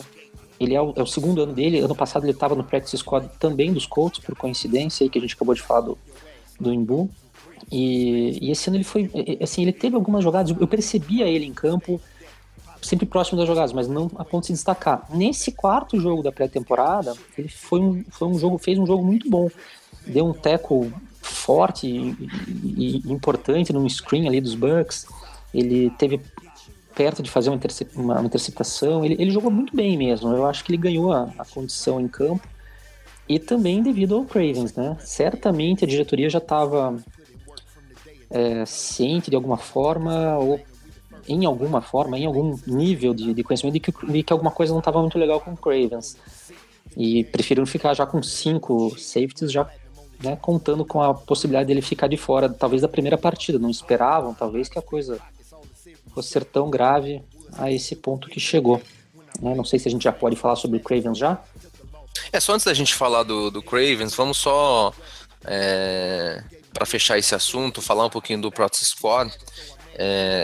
ele 0.60 0.74
é 0.74 0.80
o, 0.80 0.92
é 0.94 1.02
o, 1.02 1.06
segundo 1.06 1.42
ano 1.42 1.54
dele. 1.54 1.80
Ano 1.80 1.96
passado 1.96 2.24
ele 2.24 2.32
estava 2.32 2.54
no 2.54 2.62
practice 2.62 2.98
squad 2.98 3.28
também 3.40 3.72
dos 3.72 3.86
Colts, 3.86 4.20
por 4.20 4.36
coincidência, 4.36 5.04
aí 5.04 5.10
que 5.10 5.18
a 5.18 5.22
gente 5.22 5.34
acabou 5.34 5.54
de 5.54 5.62
falar 5.62 5.80
do, 5.80 5.98
do 6.60 6.72
Imbu. 6.72 7.08
E, 7.72 8.46
e 8.46 8.50
esse 8.50 8.68
ano 8.68 8.76
ele 8.76 8.84
foi, 8.84 9.10
assim, 9.42 9.62
ele 9.62 9.72
teve 9.72 9.96
algumas 9.96 10.22
jogadas, 10.22 10.54
eu 10.58 10.68
percebia 10.68 11.26
ele 11.26 11.46
em 11.46 11.52
campo 11.52 12.00
sempre 12.82 13.06
próximo 13.06 13.38
das 13.38 13.48
jogadas, 13.48 13.72
mas 13.72 13.88
não 13.88 14.10
a 14.16 14.24
ponto 14.24 14.42
de 14.42 14.48
se 14.48 14.52
destacar. 14.52 15.06
Nesse 15.10 15.50
quarto 15.50 15.98
jogo 15.98 16.22
da 16.22 16.30
pré-temporada, 16.30 17.14
ele 17.36 17.48
foi 17.48 17.80
um, 17.80 18.04
foi 18.10 18.28
um 18.28 18.38
jogo, 18.38 18.58
fez 18.58 18.78
um 18.78 18.86
jogo 18.86 19.04
muito 19.04 19.28
bom. 19.28 19.50
Deu 20.06 20.26
um 20.26 20.32
tackle 20.32 20.92
forte 21.48 21.86
e, 21.86 22.28
e, 22.76 23.10
importante 23.10 23.72
no 23.72 23.88
screen 23.88 24.28
ali 24.28 24.38
dos 24.38 24.54
Bucks. 24.54 25.06
Ele 25.54 25.88
teve 25.98 26.20
perto 26.94 27.22
de 27.22 27.30
fazer 27.30 27.48
uma, 27.48 27.56
intercep 27.56 27.90
uma, 27.96 28.16
uma 28.16 28.26
interceptação. 28.26 29.02
Ele, 29.02 29.16
ele, 29.18 29.30
jogou 29.30 29.50
muito 29.50 29.74
bem 29.74 29.96
mesmo. 29.96 30.28
Eu 30.28 30.44
acho 30.44 30.62
que 30.62 30.72
ele 30.72 30.76
ganhou 30.76 31.10
a, 31.10 31.32
a 31.38 31.44
condição 31.46 31.98
em 31.98 32.06
campo. 32.06 32.46
E 33.26 33.38
também 33.38 33.82
devido 33.82 34.14
ao 34.14 34.24
Cravens, 34.24 34.74
né? 34.74 34.96
Certamente 35.00 35.84
a 35.84 35.88
diretoria 35.88 36.28
já 36.28 36.38
estava 36.38 36.96
é, 38.30 38.66
ciente 38.66 39.30
de 39.30 39.36
alguma 39.36 39.56
forma, 39.56 40.36
ou 40.38 40.60
em 41.26 41.46
alguma 41.46 41.80
forma, 41.80 42.18
em 42.18 42.26
algum 42.26 42.58
nível 42.66 43.14
de, 43.14 43.32
de 43.32 43.42
conhecimento 43.42 43.74
de 43.74 43.80
que, 43.80 44.06
de 44.06 44.22
que 44.22 44.32
alguma 44.32 44.50
coisa 44.50 44.72
não 44.72 44.80
estava 44.80 45.00
muito 45.00 45.18
legal 45.18 45.40
com 45.40 45.52
o 45.52 45.56
Cravens. 45.56 46.16
E 46.96 47.24
preferiram 47.24 47.66
ficar 47.66 47.94
já 47.94 48.06
com 48.06 48.22
cinco 48.22 48.98
safeties, 48.98 49.52
já 49.52 49.66
né, 50.22 50.36
contando 50.40 50.84
com 50.84 51.02
a 51.02 51.14
possibilidade 51.14 51.68
dele 51.68 51.82
ficar 51.82 52.08
de 52.08 52.16
fora, 52.16 52.48
talvez 52.48 52.82
da 52.82 52.88
primeira 52.88 53.16
partida. 53.16 53.58
Não 53.58 53.70
esperavam, 53.70 54.34
talvez, 54.34 54.68
que 54.68 54.78
a 54.78 54.82
coisa 54.82 55.18
fosse 56.12 56.30
ser 56.30 56.44
tão 56.44 56.70
grave 56.70 57.22
a 57.56 57.70
esse 57.70 57.94
ponto 57.96 58.28
que 58.28 58.40
chegou. 58.40 58.82
Né? 59.40 59.54
Não 59.54 59.64
sei 59.64 59.78
se 59.78 59.88
a 59.88 59.90
gente 59.90 60.02
já 60.02 60.12
pode 60.12 60.36
falar 60.36 60.56
sobre 60.56 60.78
o 60.78 60.80
Cravens 60.80 61.18
já. 61.18 61.40
É, 62.32 62.40
só 62.40 62.52
antes 62.52 62.66
da 62.66 62.74
gente 62.74 62.94
falar 62.94 63.22
do, 63.22 63.50
do 63.50 63.62
Cravens, 63.62 64.14
vamos 64.14 64.38
só, 64.38 64.92
é, 65.44 66.42
para 66.72 66.84
fechar 66.84 67.16
esse 67.18 67.34
assunto, 67.34 67.80
falar 67.80 68.06
um 68.06 68.10
pouquinho 68.10 68.40
do 68.40 68.50
Practice 68.50 68.84
Squad. 68.84 69.32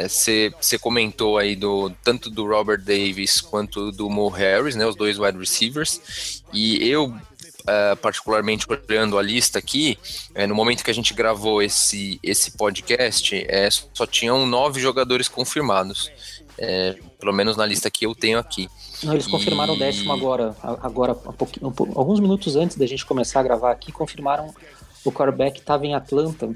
Você 0.09 0.53
é, 0.73 0.79
comentou 0.79 1.39
aí 1.39 1.55
do 1.55 1.91
tanto 2.03 2.29
do 2.29 2.47
Robert 2.47 2.83
Davis 2.83 3.41
quanto 3.41 3.93
do 3.93 4.11
Mo 4.11 4.29
Harris, 4.29 4.75
né, 4.75 4.85
os 4.85 4.97
dois 4.97 5.19
wide 5.19 5.39
receivers, 5.39 6.43
e 6.53 6.89
eu 6.89 7.15
Uh, 7.65 7.97
particularmente 7.97 8.67
olhando 8.69 9.17
a 9.17 9.23
lista 9.23 9.59
aqui, 9.59 9.99
é, 10.35 10.47
no 10.47 10.55
momento 10.55 10.85
que 10.85 10.91
a 10.91 10.95
gente 10.95 11.15
gravou 11.15 11.63
esse, 11.63 12.21
esse 12.23 12.51
podcast, 12.51 13.35
é, 13.49 13.71
só 13.71 14.07
tinham 14.07 14.47
nove 14.47 14.83
jogadores 14.83 15.29
confirmados. 15.29 16.11
É, 16.59 16.95
pelo 17.19 17.33
menos 17.33 17.57
na 17.57 17.65
lista 17.65 17.91
que 17.91 18.05
eu 18.05 18.15
tenho 18.15 18.39
aqui. 18.39 18.69
Não, 19.03 19.15
eles 19.15 19.27
confirmaram 19.27 19.73
e... 19.73 19.77
o 19.77 19.79
décimo 19.79 20.13
agora, 20.13 20.55
agora 20.63 21.17
um 21.63 21.69
um, 21.69 21.73
alguns 21.97 22.21
minutos 22.21 22.55
antes 22.55 22.77
da 22.77 22.87
gente 22.87 23.05
começar 23.05 23.41
a 23.41 23.43
gravar 23.43 23.73
aqui, 23.73 23.91
confirmaram 23.91 24.55
o 25.05 25.13
quarterback 25.13 25.59
estava 25.59 25.87
em 25.87 25.95
Atlanta, 25.95 26.51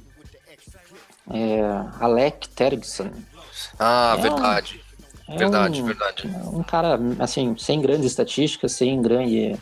é, 1.30 1.60
Alec 2.00 2.48
Tergson. 2.48 3.10
Ah, 3.78 4.16
é 4.18 4.22
verdade. 4.22 4.80
Um, 5.28 5.36
verdade, 5.36 5.82
verdade. 5.82 6.26
Um 6.52 6.62
cara, 6.62 6.98
assim, 7.18 7.54
sem 7.58 7.80
grandes 7.80 8.06
estatísticas, 8.06 8.72
sem 8.72 9.00
grande. 9.02 9.56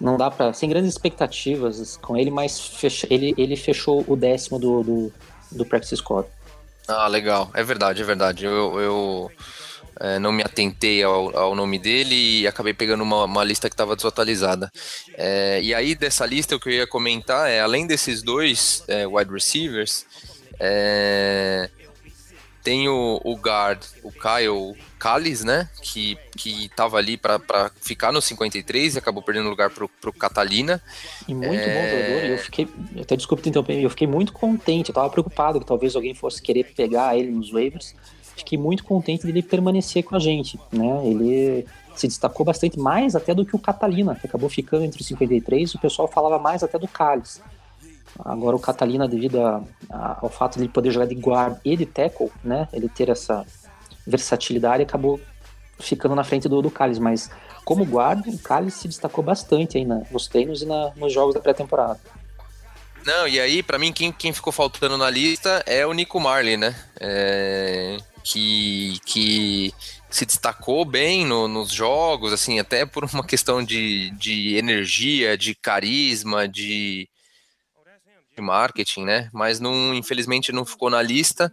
Não 0.00 0.16
dá 0.16 0.30
para 0.30 0.52
Sem 0.52 0.68
grandes 0.68 0.90
expectativas 0.90 1.96
com 1.96 2.16
ele, 2.16 2.30
mas 2.30 2.70
ele, 3.08 3.34
ele 3.38 3.56
fechou 3.56 4.04
o 4.06 4.16
décimo 4.16 4.58
do, 4.58 4.82
do, 4.82 5.12
do 5.52 5.64
Practice 5.64 5.96
Squad. 5.96 6.28
Ah, 6.86 7.06
legal. 7.06 7.50
É 7.54 7.62
verdade, 7.62 8.02
é 8.02 8.04
verdade. 8.04 8.44
Eu, 8.44 8.80
eu 8.80 9.30
é, 10.00 10.18
não 10.18 10.32
me 10.32 10.42
atentei 10.42 11.02
ao, 11.02 11.36
ao, 11.36 11.54
nome 11.54 11.78
dele 11.78 12.40
e 12.40 12.46
acabei 12.46 12.74
pegando 12.74 13.02
uma, 13.02 13.24
uma 13.24 13.44
lista 13.44 13.68
que 13.68 13.74
estava 13.74 13.96
desatualizada. 13.96 14.70
É, 15.16 15.60
e 15.62 15.72
aí, 15.74 15.94
dessa 15.94 16.26
lista, 16.26 16.56
o 16.56 16.60
que 16.60 16.68
eu 16.68 16.72
ia 16.72 16.86
comentar 16.86 17.48
é, 17.48 17.60
além 17.60 17.86
desses 17.86 18.22
dois 18.22 18.84
é, 18.88 19.06
wide 19.06 19.32
receivers, 19.32 20.04
é, 20.58 21.70
tem 22.64 22.88
o, 22.88 23.20
o 23.22 23.36
guard, 23.36 23.84
o 24.02 24.10
Kyle 24.10 24.74
Callis, 24.98 25.44
né? 25.44 25.68
Que, 25.82 26.16
que 26.34 26.70
tava 26.70 26.96
ali 26.96 27.18
para 27.18 27.70
ficar 27.82 28.10
no 28.10 28.22
53 28.22 28.94
e 28.94 28.98
acabou 28.98 29.22
perdendo 29.22 29.50
lugar 29.50 29.68
pro, 29.68 29.86
pro 30.00 30.12
Catalina. 30.12 30.82
E 31.28 31.34
muito 31.34 31.60
é... 31.60 31.74
bom 31.74 31.90
jogador. 31.90 32.30
eu 32.30 32.38
fiquei, 32.38 32.68
até 32.98 33.14
desculpa 33.14 33.42
te 33.42 33.50
interromper, 33.50 33.78
eu 33.78 33.90
fiquei 33.90 34.06
muito 34.06 34.32
contente. 34.32 34.88
Eu 34.88 34.94
tava 34.94 35.10
preocupado 35.10 35.60
que 35.60 35.66
talvez 35.66 35.94
alguém 35.94 36.14
fosse 36.14 36.40
querer 36.40 36.64
pegar 36.74 37.16
ele 37.16 37.30
nos 37.30 37.50
waivers. 37.50 37.94
Fiquei 38.34 38.58
muito 38.58 38.82
contente 38.82 39.26
dele 39.26 39.42
permanecer 39.42 40.02
com 40.02 40.16
a 40.16 40.18
gente, 40.18 40.58
né? 40.72 41.06
Ele 41.06 41.66
se 41.94 42.08
destacou 42.08 42.46
bastante 42.46 42.78
mais 42.78 43.14
até 43.14 43.34
do 43.34 43.44
que 43.44 43.54
o 43.54 43.58
Catalina, 43.58 44.16
que 44.16 44.26
acabou 44.26 44.48
ficando 44.48 44.84
entre 44.84 45.00
os 45.00 45.06
53. 45.06 45.74
O 45.74 45.78
pessoal 45.78 46.08
falava 46.08 46.38
mais 46.38 46.62
até 46.62 46.78
do 46.78 46.88
Callis. 46.88 47.42
Agora 48.18 48.56
o 48.56 48.60
Catalina, 48.60 49.08
devido 49.08 49.40
a, 49.40 49.62
a, 49.90 50.18
ao 50.22 50.28
fato 50.28 50.54
de 50.56 50.62
ele 50.62 50.68
poder 50.68 50.90
jogar 50.90 51.06
de 51.06 51.14
guard 51.14 51.58
e 51.64 51.76
de 51.76 51.86
tackle, 51.86 52.30
né? 52.42 52.68
Ele 52.72 52.88
ter 52.88 53.08
essa 53.08 53.44
versatilidade 54.06 54.82
acabou 54.82 55.20
ficando 55.80 56.14
na 56.14 56.22
frente 56.22 56.48
do, 56.48 56.62
do 56.62 56.70
Calles, 56.70 56.98
mas 56.98 57.30
como 57.64 57.84
guarda, 57.84 58.28
o 58.30 58.38
Calles 58.38 58.74
se 58.74 58.86
destacou 58.86 59.24
bastante 59.24 59.78
aí 59.78 59.84
na, 59.84 60.02
nos 60.10 60.28
treinos 60.28 60.62
e 60.62 60.66
na, 60.66 60.92
nos 60.96 61.12
jogos 61.12 61.34
da 61.34 61.40
pré-temporada. 61.40 61.98
Não, 63.04 63.28
e 63.28 63.38
aí, 63.38 63.62
para 63.62 63.78
mim, 63.78 63.92
quem, 63.92 64.12
quem 64.12 64.32
ficou 64.32 64.52
faltando 64.52 64.96
na 64.96 65.10
lista 65.10 65.62
é 65.66 65.86
o 65.86 65.92
Nico 65.92 66.18
Marley, 66.18 66.56
né? 66.56 66.74
É, 66.98 67.98
que, 68.22 68.98
que 69.04 69.74
se 70.08 70.24
destacou 70.24 70.84
bem 70.86 71.26
no, 71.26 71.46
nos 71.46 71.70
jogos, 71.70 72.32
assim, 72.32 72.58
até 72.58 72.86
por 72.86 73.04
uma 73.04 73.24
questão 73.24 73.62
de, 73.62 74.10
de 74.12 74.56
energia, 74.56 75.36
de 75.36 75.54
carisma, 75.54 76.48
de, 76.48 77.08
de 78.34 78.42
marketing, 78.42 79.04
né? 79.04 79.30
Mas 79.32 79.60
não, 79.60 79.94
infelizmente 79.94 80.52
não 80.52 80.64
ficou 80.64 80.90
na 80.90 81.00
lista. 81.02 81.52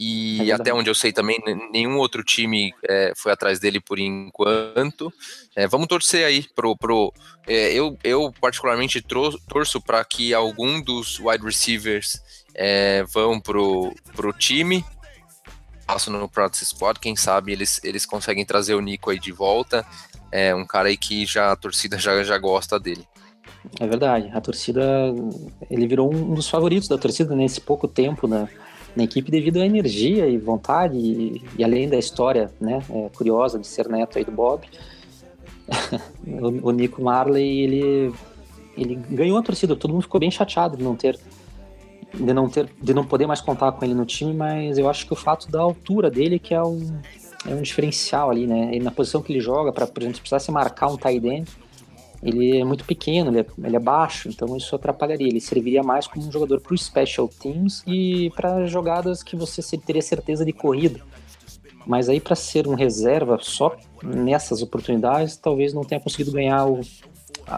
E 0.00 0.48
é 0.48 0.54
até 0.54 0.72
onde 0.72 0.88
eu 0.88 0.94
sei 0.94 1.12
também, 1.12 1.40
nenhum 1.72 1.96
outro 1.96 2.22
time 2.22 2.72
é, 2.88 3.12
foi 3.16 3.32
atrás 3.32 3.58
dele 3.58 3.80
por 3.80 3.98
enquanto. 3.98 5.12
É, 5.56 5.66
vamos 5.66 5.88
torcer 5.88 6.24
aí 6.24 6.46
pro. 6.54 6.76
pro 6.76 7.12
é, 7.48 7.72
eu, 7.72 7.98
eu, 8.04 8.32
particularmente, 8.40 9.02
torço 9.02 9.80
para 9.80 10.04
que 10.04 10.32
algum 10.32 10.80
dos 10.80 11.18
wide 11.18 11.44
receivers 11.44 12.22
é, 12.54 13.02
vão 13.12 13.40
pro, 13.40 13.92
pro 14.14 14.32
time. 14.32 14.84
Passo 15.84 16.12
no 16.12 16.28
Practice 16.28 16.66
Squad, 16.66 17.00
quem 17.00 17.16
sabe 17.16 17.50
eles, 17.50 17.80
eles 17.82 18.06
conseguem 18.06 18.44
trazer 18.44 18.74
o 18.74 18.80
Nico 18.80 19.10
aí 19.10 19.18
de 19.18 19.32
volta. 19.32 19.84
É 20.30 20.54
um 20.54 20.66
cara 20.66 20.88
aí 20.90 20.96
que 20.96 21.26
já 21.26 21.50
a 21.50 21.56
torcida 21.56 21.98
já, 21.98 22.22
já 22.22 22.38
gosta 22.38 22.78
dele. 22.78 23.04
É 23.80 23.86
verdade, 23.86 24.30
a 24.32 24.40
torcida, 24.40 24.82
ele 25.70 25.86
virou 25.86 26.12
um 26.12 26.34
dos 26.34 26.48
favoritos 26.48 26.88
da 26.88 26.96
torcida 26.96 27.34
nesse 27.34 27.60
pouco 27.60 27.86
tempo 27.86 28.26
na, 28.26 28.48
na 28.96 29.04
equipe 29.04 29.30
devido 29.30 29.58
à 29.58 29.66
energia 29.66 30.26
e 30.26 30.38
vontade 30.38 30.96
e, 30.96 31.42
e 31.56 31.64
além 31.64 31.88
da 31.88 31.98
história, 31.98 32.50
né, 32.60 32.82
é, 32.90 33.08
curiosa 33.14 33.58
de 33.58 33.66
ser 33.66 33.88
neto 33.88 34.18
aí 34.18 34.24
do 34.24 34.32
Bob. 34.32 34.66
o, 36.26 36.68
o, 36.68 36.70
Nico 36.70 37.02
Marley, 37.02 37.60
ele, 37.60 38.14
ele 38.76 38.94
ganhou 39.10 39.38
a 39.38 39.42
torcida, 39.42 39.76
todo 39.76 39.92
mundo 39.92 40.02
ficou 40.02 40.20
bem 40.20 40.30
chateado 40.30 40.76
de 40.76 40.82
não 40.82 40.96
ter 40.96 41.18
de 42.14 42.32
não 42.32 42.48
ter 42.48 42.70
de 42.82 42.94
não 42.94 43.04
poder 43.04 43.26
mais 43.26 43.40
contar 43.40 43.70
com 43.72 43.84
ele 43.84 43.92
no 43.92 44.06
time, 44.06 44.32
mas 44.32 44.78
eu 44.78 44.88
acho 44.88 45.06
que 45.06 45.12
o 45.12 45.16
fato 45.16 45.50
da 45.50 45.60
altura 45.60 46.10
dele 46.10 46.38
que 46.38 46.54
é 46.54 46.62
um 46.62 46.98
é 47.46 47.54
um 47.54 47.60
diferencial 47.60 48.30
ali, 48.30 48.46
né? 48.46 48.70
E 48.72 48.80
na 48.80 48.90
posição 48.90 49.22
que 49.22 49.30
ele 49.30 49.40
joga, 49.40 49.72
para 49.72 49.86
por 49.86 50.02
exemplo, 50.02 50.16
se 50.16 50.22
precisasse 50.22 50.50
marcar 50.50 50.88
um 50.88 50.96
tight 50.96 51.24
end, 51.26 51.48
ele 52.22 52.58
é 52.58 52.64
muito 52.64 52.84
pequeno, 52.84 53.30
ele 53.30 53.40
é, 53.40 53.46
ele 53.64 53.76
é, 53.76 53.78
baixo, 53.78 54.28
então 54.28 54.56
isso 54.56 54.74
atrapalharia. 54.74 55.28
Ele 55.28 55.40
serviria 55.40 55.82
mais 55.82 56.06
como 56.06 56.26
um 56.26 56.32
jogador 56.32 56.60
para 56.60 56.76
special 56.76 57.28
teams 57.28 57.82
e 57.86 58.30
para 58.34 58.66
jogadas 58.66 59.22
que 59.22 59.36
você 59.36 59.62
teria 59.78 60.02
certeza 60.02 60.44
de 60.44 60.52
corrida. 60.52 61.00
Mas 61.86 62.08
aí 62.08 62.20
para 62.20 62.34
ser 62.34 62.66
um 62.66 62.74
reserva 62.74 63.38
só 63.40 63.76
nessas 64.02 64.62
oportunidades, 64.62 65.36
talvez 65.36 65.72
não 65.72 65.84
tenha 65.84 66.00
conseguido 66.00 66.32
ganhar 66.32 66.66
o, 66.66 66.80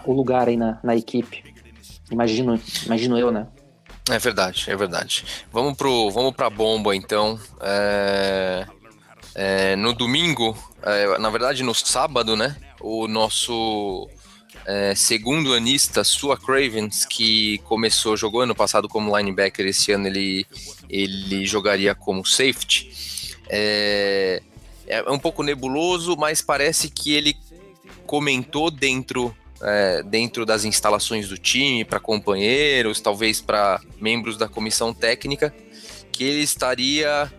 o 0.04 0.12
lugar 0.12 0.48
aí 0.48 0.56
na, 0.56 0.78
na 0.82 0.94
equipe. 0.94 1.42
Imagino, 2.10 2.60
imagino 2.84 3.18
eu, 3.18 3.30
né? 3.30 3.46
É 4.10 4.18
verdade, 4.18 4.66
é 4.68 4.76
verdade. 4.76 5.24
Vamos 5.52 5.76
pro, 5.76 6.10
vamos 6.10 6.34
para 6.34 6.50
bomba 6.50 6.94
então. 6.94 7.38
É, 7.60 8.66
é, 9.34 9.76
no 9.76 9.92
domingo, 9.92 10.56
é, 10.82 11.18
na 11.18 11.30
verdade 11.30 11.62
no 11.62 11.74
sábado, 11.74 12.36
né? 12.36 12.56
O 12.80 13.06
nosso 13.06 14.08
é, 14.66 14.94
segundo 14.94 15.54
anista, 15.54 16.04
Sua 16.04 16.36
Cravens, 16.36 17.04
que 17.04 17.58
começou, 17.58 18.16
jogou 18.16 18.42
ano 18.42 18.54
passado 18.54 18.88
como 18.88 19.16
linebacker, 19.16 19.66
esse 19.66 19.92
ano 19.92 20.06
ele, 20.06 20.46
ele 20.88 21.46
jogaria 21.46 21.94
como 21.94 22.24
safety. 22.24 22.90
É, 23.48 24.42
é 24.86 25.10
um 25.10 25.18
pouco 25.18 25.42
nebuloso, 25.42 26.16
mas 26.16 26.42
parece 26.42 26.90
que 26.90 27.12
ele 27.12 27.36
comentou 28.06 28.70
dentro 28.70 29.34
é, 29.62 30.02
dentro 30.02 30.46
das 30.46 30.64
instalações 30.64 31.28
do 31.28 31.36
time, 31.36 31.84
para 31.84 32.00
companheiros, 32.00 33.00
talvez 33.00 33.40
para 33.40 33.80
membros 34.00 34.36
da 34.36 34.48
comissão 34.48 34.94
técnica, 34.94 35.54
que 36.10 36.24
ele 36.24 36.40
estaria 36.40 37.30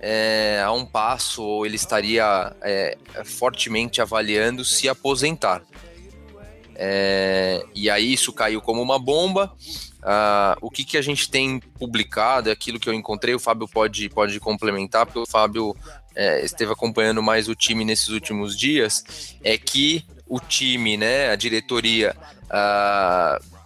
é, 0.00 0.60
a 0.64 0.72
um 0.72 0.84
passo 0.84 1.42
ou 1.42 1.64
ele 1.64 1.76
estaria 1.76 2.52
é, 2.62 2.98
fortemente 3.24 4.00
avaliando 4.00 4.64
se 4.64 4.88
aposentar. 4.88 5.62
É, 6.78 7.64
e 7.74 7.88
aí 7.88 8.12
isso 8.12 8.32
caiu 8.32 8.60
como 8.60 8.82
uma 8.82 8.98
bomba. 8.98 9.52
Uh, 10.02 10.54
o 10.60 10.70
que, 10.70 10.84
que 10.84 10.96
a 10.96 11.02
gente 11.02 11.28
tem 11.30 11.58
publicado, 11.58 12.48
é 12.48 12.52
aquilo 12.52 12.78
que 12.78 12.88
eu 12.88 12.94
encontrei, 12.94 13.34
o 13.34 13.40
Fábio 13.40 13.66
pode, 13.66 14.08
pode 14.08 14.38
complementar, 14.38 15.04
porque 15.04 15.18
o 15.18 15.26
Fábio 15.26 15.74
é, 16.14 16.44
esteve 16.44 16.72
acompanhando 16.72 17.22
mais 17.22 17.48
o 17.48 17.54
time 17.54 17.84
nesses 17.84 18.08
últimos 18.08 18.56
dias, 18.56 19.34
é 19.42 19.58
que 19.58 20.04
o 20.28 20.38
time, 20.38 20.96
né, 20.96 21.30
a 21.30 21.36
diretoria, 21.36 22.14
uh, 22.44 23.56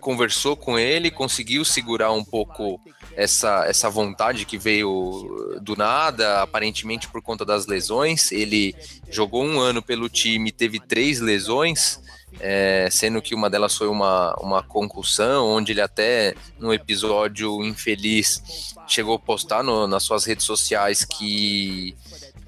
conversou 0.00 0.56
com 0.56 0.78
ele, 0.78 1.10
conseguiu 1.10 1.64
segurar 1.64 2.12
um 2.12 2.24
pouco 2.24 2.80
essa, 3.14 3.66
essa 3.66 3.90
vontade 3.90 4.46
que 4.46 4.56
veio 4.56 5.58
do 5.60 5.76
nada, 5.76 6.42
aparentemente 6.42 7.08
por 7.08 7.20
conta 7.20 7.44
das 7.44 7.66
lesões. 7.66 8.32
Ele 8.32 8.74
jogou 9.10 9.44
um 9.44 9.60
ano 9.60 9.82
pelo 9.82 10.08
time, 10.08 10.50
teve 10.50 10.80
três 10.80 11.20
lesões, 11.20 12.00
é, 12.38 12.88
sendo 12.90 13.20
que 13.20 13.34
uma 13.34 13.50
delas 13.50 13.76
foi 13.76 13.88
uma, 13.88 14.34
uma 14.40 14.62
concussão, 14.62 15.46
onde 15.46 15.72
ele 15.72 15.80
até, 15.80 16.34
no 16.58 16.72
episódio 16.72 17.64
infeliz, 17.64 18.74
chegou 18.86 19.14
a 19.14 19.18
postar 19.18 19.62
no, 19.62 19.86
nas 19.86 20.02
suas 20.02 20.24
redes 20.24 20.44
sociais 20.44 21.04
que 21.04 21.96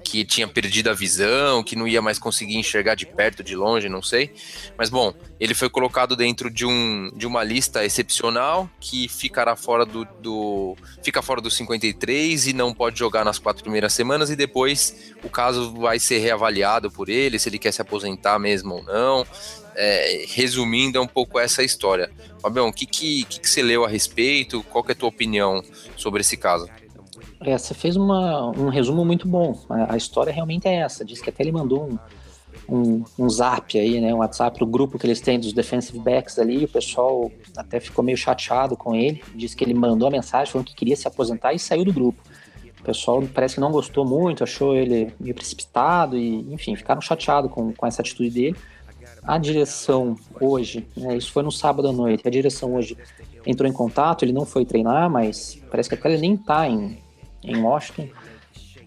que 0.03 0.23
tinha 0.23 0.47
perdido 0.47 0.89
a 0.89 0.93
visão, 0.93 1.63
que 1.63 1.75
não 1.75 1.87
ia 1.87 2.01
mais 2.01 2.19
conseguir 2.19 2.57
enxergar 2.57 2.93
de 2.93 3.05
perto, 3.05 3.43
de 3.43 3.55
longe, 3.55 3.89
não 3.89 4.01
sei. 4.01 4.31
Mas 4.77 4.89
bom, 4.89 5.13
ele 5.39 5.55
foi 5.55 5.69
colocado 5.69 6.15
dentro 6.15 6.51
de, 6.51 6.65
um, 6.65 7.09
de 7.15 7.25
uma 7.25 7.43
lista 7.43 7.83
excepcional 7.83 8.69
que 8.79 9.07
ficará 9.07 9.55
fora 9.55 9.85
do, 9.85 10.05
do 10.19 10.75
fica 11.01 11.21
fora 11.21 11.41
dos 11.41 11.55
53 11.55 12.47
e 12.47 12.53
não 12.53 12.73
pode 12.73 12.99
jogar 12.99 13.23
nas 13.23 13.39
quatro 13.39 13.63
primeiras 13.63 13.93
semanas 13.93 14.29
e 14.29 14.35
depois 14.35 15.13
o 15.23 15.29
caso 15.29 15.73
vai 15.73 15.97
ser 15.99 16.19
reavaliado 16.19 16.91
por 16.91 17.09
ele, 17.09 17.39
se 17.39 17.49
ele 17.49 17.57
quer 17.57 17.71
se 17.71 17.81
aposentar 17.81 18.37
mesmo 18.37 18.75
ou 18.75 18.83
não. 18.83 19.25
É, 19.75 20.25
resumindo, 20.29 20.97
é 20.97 21.01
um 21.01 21.07
pouco 21.07 21.39
essa 21.39 21.63
história. 21.63 22.11
Fabião, 22.39 22.67
o 22.67 22.73
que, 22.73 22.85
que, 22.85 23.25
que, 23.25 23.39
que 23.39 23.49
você 23.49 23.61
leu 23.61 23.85
a 23.85 23.87
respeito? 23.87 24.63
Qual 24.63 24.83
é 24.87 24.91
a 24.91 24.95
tua 24.95 25.09
opinião 25.09 25.63
sobre 25.95 26.21
esse 26.21 26.37
caso? 26.37 26.67
É, 27.41 27.57
você 27.57 27.73
fez 27.73 27.95
uma, 27.95 28.49
um 28.51 28.69
resumo 28.69 29.03
muito 29.03 29.27
bom. 29.27 29.59
A, 29.69 29.93
a, 29.93 29.97
história 29.97 30.31
realmente 30.31 30.67
é 30.67 30.75
essa. 30.75 31.03
Diz 31.03 31.21
que 31.21 31.29
até 31.29 31.43
ele 31.43 31.51
mandou 31.51 31.89
um, 31.89 31.99
um, 32.69 33.03
um 33.19 33.29
zap 33.29 33.77
aí, 33.77 33.99
né? 33.99 34.13
Um 34.13 34.19
WhatsApp 34.19 34.57
pro 34.57 34.65
grupo 34.65 34.97
que 34.97 35.05
eles 35.05 35.19
têm 35.19 35.39
dos 35.39 35.51
defensive 35.51 35.99
backs 35.99 36.39
ali. 36.39 36.63
O 36.63 36.67
pessoal 36.69 37.31
até 37.57 37.79
ficou 37.79 38.03
meio 38.03 38.17
chateado 38.17 38.77
com 38.77 38.95
ele. 38.95 39.21
Diz 39.35 39.53
que 39.53 39.63
ele 39.63 39.73
mandou 39.73 40.07
a 40.07 40.11
mensagem 40.11 40.51
falando 40.51 40.67
que 40.67 40.75
queria 40.75 40.95
se 40.95 41.07
aposentar 41.07 41.53
e 41.53 41.59
saiu 41.59 41.83
do 41.83 41.91
grupo. 41.91 42.21
O 42.79 42.83
pessoal 42.83 43.23
parece 43.33 43.55
que 43.55 43.61
não 43.61 43.71
gostou 43.71 44.05
muito, 44.05 44.43
achou 44.43 44.75
ele 44.75 45.13
meio 45.17 45.33
precipitado 45.33 46.17
e, 46.17 46.53
enfim, 46.53 46.75
ficaram 46.75 46.99
chateados 46.99 47.49
com, 47.49 47.73
com 47.73 47.87
essa 47.87 48.01
atitude 48.01 48.29
dele. 48.29 48.57
A 49.25 49.37
direção 49.37 50.17
hoje, 50.39 50.85
né, 50.97 51.15
isso 51.15 51.31
foi 51.31 51.43
no 51.43 51.51
sábado 51.51 51.87
à 51.87 51.91
noite, 51.91 52.27
a 52.27 52.31
direção 52.31 52.75
hoje 52.75 52.97
entrou 53.45 53.69
em 53.69 53.73
contato, 53.73 54.23
ele 54.23 54.33
não 54.33 54.45
foi 54.45 54.65
treinar, 54.65 55.09
mas 55.09 55.61
parece 55.71 55.89
que 55.89 56.07
ele 56.07 56.17
nem 56.17 56.35
tá 56.35 56.67
em, 56.67 56.97
em 57.43 57.57
Washington. 57.57 58.07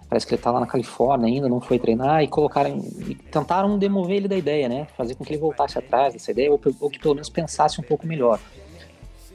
Parece 0.08 0.26
que 0.26 0.34
ele 0.34 0.42
tá 0.42 0.52
lá 0.52 0.60
na 0.60 0.66
Califórnia 0.66 1.26
ainda, 1.26 1.48
não 1.48 1.60
foi 1.60 1.78
treinar 1.78 2.22
e 2.22 2.28
colocaram 2.28 2.78
e 3.08 3.14
tentaram 3.14 3.76
demover 3.76 4.16
ele 4.16 4.28
da 4.28 4.36
ideia, 4.36 4.68
né? 4.68 4.86
Fazer 4.96 5.16
com 5.16 5.24
que 5.24 5.32
ele 5.32 5.40
voltasse 5.40 5.76
atrás 5.78 6.12
dessa 6.12 6.30
ideia 6.30 6.50
ou, 6.50 6.60
ou 6.80 6.88
que 6.88 6.98
pelo 6.98 7.14
menos 7.14 7.28
pensasse 7.28 7.80
um 7.80 7.84
pouco 7.84 8.06
melhor. 8.06 8.38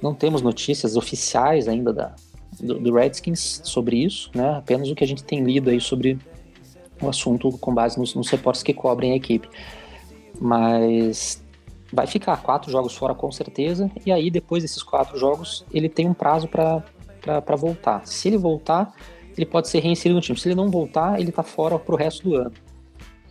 Não 0.01 0.13
temos 0.13 0.41
notícias 0.41 0.95
oficiais 0.95 1.67
ainda 1.67 1.91
da, 1.91 2.15
do, 2.59 2.79
do, 2.79 2.93
Redskins 2.93 3.61
sobre 3.65 3.97
isso, 3.97 4.31
né? 4.33 4.57
Apenas 4.57 4.89
o 4.89 4.95
que 4.95 5.03
a 5.03 5.07
gente 5.07 5.23
tem 5.23 5.43
lido 5.43 5.69
aí 5.69 5.81
sobre 5.81 6.17
o 7.01 7.09
assunto 7.09 7.51
com 7.57 7.73
base 7.73 7.99
nos, 7.99 8.15
nos 8.15 8.29
reportes 8.29 8.63
que 8.63 8.73
cobrem 8.73 9.11
a 9.11 9.15
equipe. 9.15 9.49
Mas 10.41 11.43
vai 11.93 12.07
ficar 12.07 12.41
quatro 12.41 12.71
jogos 12.71 12.95
fora 12.95 13.13
com 13.13 13.31
certeza, 13.31 13.91
e 14.05 14.11
aí 14.11 14.31
depois 14.31 14.63
desses 14.63 14.81
quatro 14.81 15.17
jogos 15.17 15.63
ele 15.71 15.87
tem 15.87 16.07
um 16.07 16.13
prazo 16.13 16.47
para 16.47 16.83
para 17.21 17.55
voltar. 17.55 18.05
Se 18.05 18.27
ele 18.29 18.37
voltar, 18.37 18.93
ele 19.37 19.45
pode 19.45 19.67
ser 19.69 19.79
reinserido 19.79 20.15
no 20.15 20.21
time. 20.21 20.39
Se 20.39 20.47
ele 20.47 20.55
não 20.55 20.69
voltar, 20.69 21.19
ele 21.19 21.31
tá 21.31 21.43
fora 21.43 21.77
pro 21.77 21.95
resto 21.95 22.27
do 22.27 22.35
ano. 22.35 22.51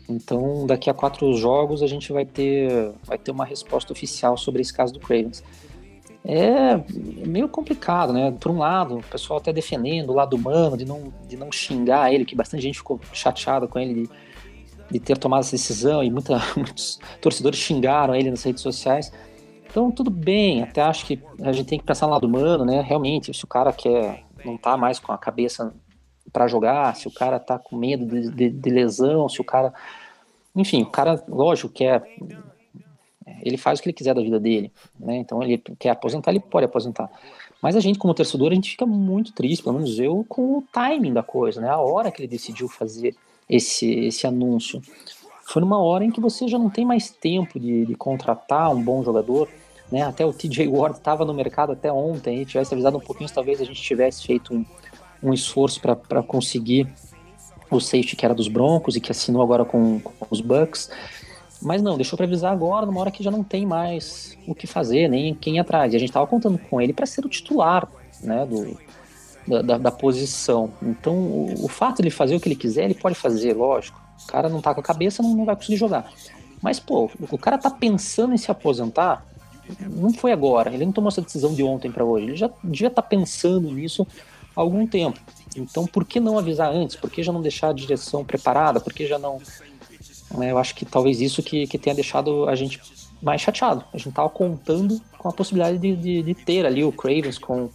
Então, 0.08 0.66
daqui 0.66 0.90
a 0.90 0.94
quatro 0.94 1.32
jogos, 1.34 1.82
a 1.82 1.86
gente 1.86 2.12
vai 2.12 2.24
ter, 2.24 2.92
vai 3.04 3.18
ter 3.18 3.30
uma 3.30 3.44
resposta 3.44 3.92
oficial 3.92 4.36
sobre 4.36 4.60
esse 4.60 4.72
caso 4.72 4.92
do 4.92 5.00
Cravens. 5.00 5.42
É 6.24 6.80
meio 7.26 7.48
complicado, 7.48 8.12
né? 8.12 8.30
Por 8.38 8.50
um 8.50 8.58
lado, 8.58 8.98
o 8.98 9.02
pessoal 9.02 9.38
até 9.38 9.52
defendendo 9.52 10.10
o 10.10 10.14
lado 10.14 10.36
humano, 10.36 10.76
de 10.76 10.84
não, 10.84 11.12
de 11.26 11.36
não 11.36 11.50
xingar 11.50 12.12
ele, 12.12 12.24
que 12.24 12.34
bastante 12.34 12.62
gente 12.62 12.78
ficou 12.78 13.00
chateada 13.12 13.66
com 13.66 13.78
ele 13.78 13.94
de, 13.94 14.10
de 14.90 14.98
ter 14.98 15.16
tomado 15.16 15.40
essa 15.40 15.52
decisão, 15.52 16.02
e 16.02 16.10
muita, 16.10 16.40
muitos 16.56 16.98
torcedores 17.20 17.58
xingaram 17.58 18.14
ele 18.14 18.30
nas 18.30 18.42
redes 18.42 18.62
sociais. 18.62 19.12
Então, 19.70 19.90
tudo 19.90 20.10
bem, 20.10 20.62
até 20.62 20.82
acho 20.82 21.06
que 21.06 21.22
a 21.42 21.52
gente 21.52 21.68
tem 21.68 21.78
que 21.78 21.84
pensar 21.84 22.06
no 22.06 22.12
lado 22.12 22.26
humano, 22.26 22.64
né? 22.64 22.80
Realmente, 22.80 23.32
se 23.32 23.44
o 23.44 23.46
cara 23.46 23.72
quer, 23.72 24.24
não 24.44 24.56
tá 24.56 24.76
mais 24.76 24.98
com 24.98 25.12
a 25.12 25.18
cabeça 25.18 25.72
para 26.32 26.48
jogar, 26.48 26.96
se 26.96 27.06
o 27.06 27.10
cara 27.12 27.38
tá 27.38 27.56
com 27.56 27.76
medo 27.76 28.04
de, 28.04 28.30
de, 28.30 28.50
de, 28.50 28.70
lesão, 28.70 29.28
se 29.28 29.40
o 29.40 29.44
cara. 29.44 29.72
Enfim, 30.56 30.82
o 30.82 30.86
cara, 30.86 31.22
lógico, 31.28 31.68
quer. 31.72 32.02
Ele 33.42 33.56
faz 33.56 33.78
o 33.78 33.82
que 33.82 33.88
ele 33.88 33.96
quiser 33.96 34.12
da 34.12 34.20
vida 34.20 34.40
dele, 34.40 34.72
né? 34.98 35.16
Então, 35.16 35.40
ele 35.40 35.58
quer 35.78 35.90
aposentar, 35.90 36.32
ele 36.32 36.40
pode 36.40 36.66
aposentar. 36.66 37.08
Mas 37.62 37.76
a 37.76 37.80
gente, 37.80 37.98
como 37.98 38.12
torcedor, 38.12 38.50
a 38.50 38.54
gente 38.54 38.70
fica 38.70 38.84
muito 38.84 39.32
triste, 39.32 39.62
pelo 39.62 39.76
menos 39.76 39.98
eu, 40.00 40.24
com 40.28 40.58
o 40.58 40.64
timing 40.72 41.12
da 41.12 41.22
coisa, 41.22 41.60
né? 41.60 41.68
A 41.68 41.78
hora 41.78 42.10
que 42.10 42.20
ele 42.20 42.28
decidiu 42.28 42.68
fazer 42.68 43.14
esse, 43.50 43.90
esse 44.06 44.26
anúncio. 44.26 44.80
Foi 45.44 45.60
numa 45.60 45.82
hora 45.82 46.04
em 46.04 46.10
que 46.10 46.20
você 46.20 46.46
já 46.48 46.58
não 46.58 46.70
tem 46.70 46.86
mais 46.86 47.10
tempo 47.10 47.58
de, 47.58 47.84
de 47.84 47.94
contratar 47.94 48.70
um 48.74 48.82
bom 48.82 49.02
jogador 49.02 49.48
né? 49.90 50.02
Até 50.02 50.24
o 50.24 50.32
TJ 50.32 50.68
Ward 50.68 50.98
estava 50.98 51.24
no 51.24 51.34
mercado 51.34 51.72
até 51.72 51.92
ontem, 51.92 52.40
e 52.40 52.46
tivesse 52.46 52.72
avisado 52.72 52.96
um 52.96 53.00
pouquinho, 53.00 53.28
talvez 53.30 53.60
a 53.60 53.64
gente 53.64 53.82
tivesse 53.82 54.24
feito 54.24 54.54
um, 54.54 54.64
um 55.22 55.34
esforço 55.34 55.80
para 55.80 56.22
conseguir 56.22 56.88
o 57.70 57.80
safety 57.80 58.16
que 58.16 58.24
era 58.24 58.34
dos 58.34 58.48
Broncos 58.48 58.96
e 58.96 59.00
que 59.00 59.10
assinou 59.10 59.42
agora 59.42 59.64
com, 59.64 60.00
com 60.00 60.26
os 60.30 60.40
Bucks. 60.40 60.90
Mas 61.62 61.82
não, 61.82 61.96
deixou 61.96 62.16
para 62.16 62.26
avisar 62.26 62.52
agora, 62.52 62.86
numa 62.86 63.00
hora 63.00 63.10
que 63.10 63.22
já 63.22 63.30
não 63.30 63.44
tem 63.44 63.66
mais 63.66 64.36
o 64.46 64.54
que 64.54 64.66
fazer, 64.66 65.08
nem 65.08 65.34
quem 65.34 65.56
ir 65.56 65.58
atrás. 65.58 65.92
E 65.92 65.96
a 65.96 65.98
gente 65.98 66.08
estava 66.08 66.26
contando 66.26 66.58
com 66.58 66.80
ele 66.80 66.92
para 66.92 67.04
ser 67.04 67.24
o 67.24 67.28
titular 67.28 67.86
né, 68.22 68.46
do, 68.46 68.78
da, 69.46 69.78
da, 69.78 69.90
posição. 69.90 70.70
Então, 70.82 71.14
o, 71.14 71.64
o, 71.64 71.68
fato 71.68 71.96
de 71.96 72.02
ele 72.02 72.10
fazer 72.10 72.36
o 72.36 72.40
que 72.40 72.48
ele 72.48 72.56
quiser, 72.56 72.84
ele 72.84 72.94
pode 72.94 73.14
fazer, 73.14 73.54
lógico. 73.54 74.00
O 74.22 74.26
cara 74.26 74.48
não 74.48 74.60
tá 74.60 74.74
com 74.74 74.80
a 74.80 74.84
cabeça, 74.84 75.22
não, 75.22 75.34
não 75.34 75.44
vai 75.44 75.56
conseguir 75.56 75.76
jogar. 75.76 76.10
Mas, 76.62 76.78
pô, 76.78 77.10
o 77.30 77.38
cara 77.38 77.56
tá 77.56 77.70
pensando 77.70 78.34
em 78.34 78.36
se 78.36 78.50
aposentar, 78.50 79.24
não 79.88 80.12
foi 80.12 80.32
agora, 80.32 80.72
ele 80.72 80.84
não 80.84 80.92
tomou 80.92 81.08
essa 81.08 81.22
decisão 81.22 81.54
de 81.54 81.62
ontem 81.62 81.90
para 81.90 82.04
hoje, 82.04 82.26
ele 82.26 82.36
já 82.36 82.50
devia 82.62 82.88
estar 82.88 83.02
tá 83.02 83.08
pensando 83.08 83.70
nisso 83.70 84.06
há 84.54 84.60
algum 84.60 84.86
tempo. 84.86 85.18
Então, 85.56 85.86
por 85.86 86.04
que 86.04 86.20
não 86.20 86.38
avisar 86.38 86.70
antes? 86.70 86.96
Por 86.96 87.10
que 87.10 87.22
já 87.22 87.32
não 87.32 87.42
deixar 87.42 87.70
a 87.70 87.72
direção 87.72 88.24
preparada? 88.24 88.80
Por 88.80 88.92
que 88.92 89.06
já 89.06 89.18
não. 89.18 89.38
Né, 90.36 90.52
eu 90.52 90.58
acho 90.58 90.74
que 90.74 90.84
talvez 90.84 91.20
isso 91.20 91.42
que, 91.42 91.66
que 91.66 91.78
tenha 91.78 91.94
deixado 91.94 92.48
a 92.48 92.54
gente 92.54 92.80
mais 93.20 93.40
chateado. 93.40 93.84
A 93.92 93.96
gente 93.96 94.10
estava 94.10 94.28
contando 94.28 95.00
com 95.18 95.28
a 95.28 95.32
possibilidade 95.32 95.78
de, 95.78 95.96
de, 95.96 96.22
de, 96.22 96.34
ter 96.34 96.64
ali 96.64 96.84
o 96.84 96.92
Cravens 96.92 97.36
com 97.36 97.68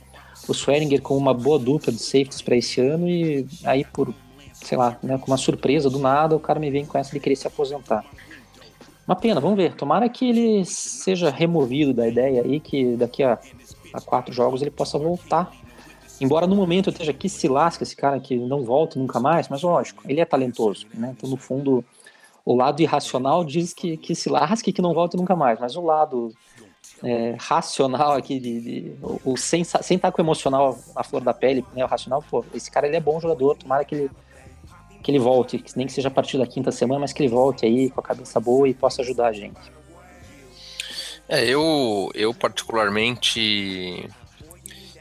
o 0.47 0.53
Swearinger 0.53 1.01
com 1.01 1.17
uma 1.17 1.33
boa 1.33 1.57
dupla 1.57 1.91
de 1.91 1.99
safeties 1.99 2.41
para 2.41 2.55
esse 2.55 2.81
ano 2.81 3.07
e 3.07 3.47
aí 3.63 3.83
por, 3.85 4.13
sei 4.53 4.77
lá, 4.77 4.97
né, 5.01 5.17
com 5.17 5.27
uma 5.27 5.37
surpresa 5.37 5.89
do 5.89 5.99
nada, 5.99 6.35
o 6.35 6.39
cara 6.39 6.59
me 6.59 6.69
vem 6.69 6.85
com 6.85 6.97
essa 6.97 7.11
de 7.11 7.19
querer 7.19 7.35
se 7.35 7.47
aposentar. 7.47 8.05
Uma 9.07 9.15
pena, 9.15 9.39
vamos 9.39 9.57
ver. 9.57 9.75
Tomara 9.75 10.09
que 10.09 10.27
ele 10.27 10.65
seja 10.65 11.29
removido 11.29 11.93
da 11.93 12.07
ideia 12.07 12.41
aí, 12.43 12.59
que 12.59 12.95
daqui 12.95 13.23
a, 13.23 13.37
a 13.93 14.01
quatro 14.01 14.33
jogos 14.33 14.61
ele 14.61 14.71
possa 14.71 14.97
voltar. 14.97 15.51
Embora 16.19 16.47
no 16.47 16.55
momento 16.55 16.89
eu 16.89 16.91
esteja 16.91 17.11
aqui 17.11 17.29
se 17.29 17.47
lasca 17.47 17.83
esse 17.83 17.95
cara 17.95 18.19
que 18.19 18.35
não 18.35 18.63
volta 18.63 18.97
nunca 18.97 19.19
mais, 19.19 19.47
mas 19.47 19.61
lógico, 19.61 20.01
ele 20.07 20.21
é 20.21 20.25
talentoso, 20.25 20.87
né? 20.93 21.13
Então, 21.15 21.29
no 21.29 21.37
fundo, 21.37 21.83
o 22.43 22.55
lado 22.55 22.81
irracional 22.81 23.43
diz 23.43 23.73
que, 23.73 23.97
que 23.97 24.15
se 24.15 24.29
lasque 24.29 24.71
que 24.71 24.81
não 24.81 24.93
volte 24.93 25.17
nunca 25.17 25.35
mais, 25.35 25.59
mas 25.59 25.75
o 25.75 25.81
lado 25.81 26.31
é, 27.03 27.35
racional 27.39 28.13
aqui, 28.13 28.39
de, 28.39 28.61
de 28.61 28.95
o, 29.01 29.33
o, 29.33 29.37
sem, 29.37 29.63
sem 29.63 29.95
estar 29.95 30.11
com 30.11 30.21
o 30.21 30.25
emocional 30.25 30.77
à 30.95 31.03
flor 31.03 31.21
da 31.21 31.33
pele, 31.33 31.63
né, 31.73 31.83
o 31.83 31.87
racional, 31.87 32.23
pô, 32.29 32.43
esse 32.53 32.69
cara 32.71 32.87
ele 32.87 32.95
é 32.95 32.99
bom 32.99 33.19
jogador, 33.19 33.55
tomara 33.55 33.83
que 33.83 33.95
ele 33.95 34.11
que 35.05 35.11
ele 35.11 35.19
volte, 35.19 35.63
nem 35.75 35.85
que 35.85 35.93
seja 35.93 36.07
a 36.07 36.11
partir 36.11 36.39
da 36.39 36.47
quinta 36.47 36.71
semana, 36.71 37.01
mas 37.01 37.13
que 37.13 37.21
ele 37.21 37.29
volte 37.29 37.63
aí 37.63 37.91
com 37.91 37.99
a 37.99 38.03
cabeça 38.03 38.39
boa 38.39 38.67
e 38.67 38.73
possa 38.73 39.03
ajudar 39.03 39.27
a 39.27 39.31
gente. 39.31 39.71
É, 41.29 41.45
eu, 41.45 42.09
eu 42.15 42.33
particularmente, 42.33 44.09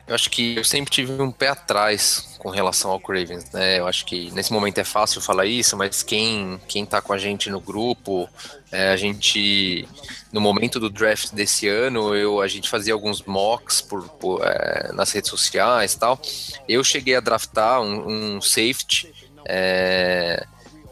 eu 0.06 0.14
acho 0.14 0.30
que 0.30 0.56
eu 0.56 0.64
sempre 0.64 0.90
tive 0.90 1.20
um 1.20 1.30
pé 1.30 1.48
atrás 1.48 2.36
com 2.38 2.50
relação 2.50 2.90
ao 2.90 3.00
Cravens, 3.00 3.50
né? 3.52 3.78
Eu 3.78 3.86
acho 3.86 4.04
que 4.04 4.30
nesse 4.32 4.52
momento 4.52 4.78
é 4.78 4.84
fácil 4.84 5.20
falar 5.20 5.46
isso, 5.46 5.76
mas 5.76 6.02
quem 6.02 6.60
quem 6.68 6.84
tá 6.84 7.00
com 7.00 7.12
a 7.12 7.18
gente 7.18 7.48
no 7.48 7.58
grupo, 7.58 8.28
é, 8.70 8.90
a 8.90 8.96
gente 8.96 9.88
no 10.30 10.40
momento 10.40 10.78
do 10.78 10.90
draft 10.90 11.32
desse 11.32 11.66
ano, 11.68 12.14
eu 12.14 12.42
a 12.42 12.46
gente 12.46 12.68
fazia 12.68 12.92
alguns 12.92 13.22
mocks 13.22 13.80
por, 13.80 14.06
por 14.08 14.42
é, 14.44 14.92
nas 14.92 15.10
redes 15.10 15.30
sociais, 15.30 15.94
tal. 15.94 16.20
Eu 16.68 16.84
cheguei 16.84 17.16
a 17.16 17.20
draftar 17.20 17.80
um, 17.80 18.36
um 18.36 18.40
safety 18.42 19.10
é, 19.46 20.46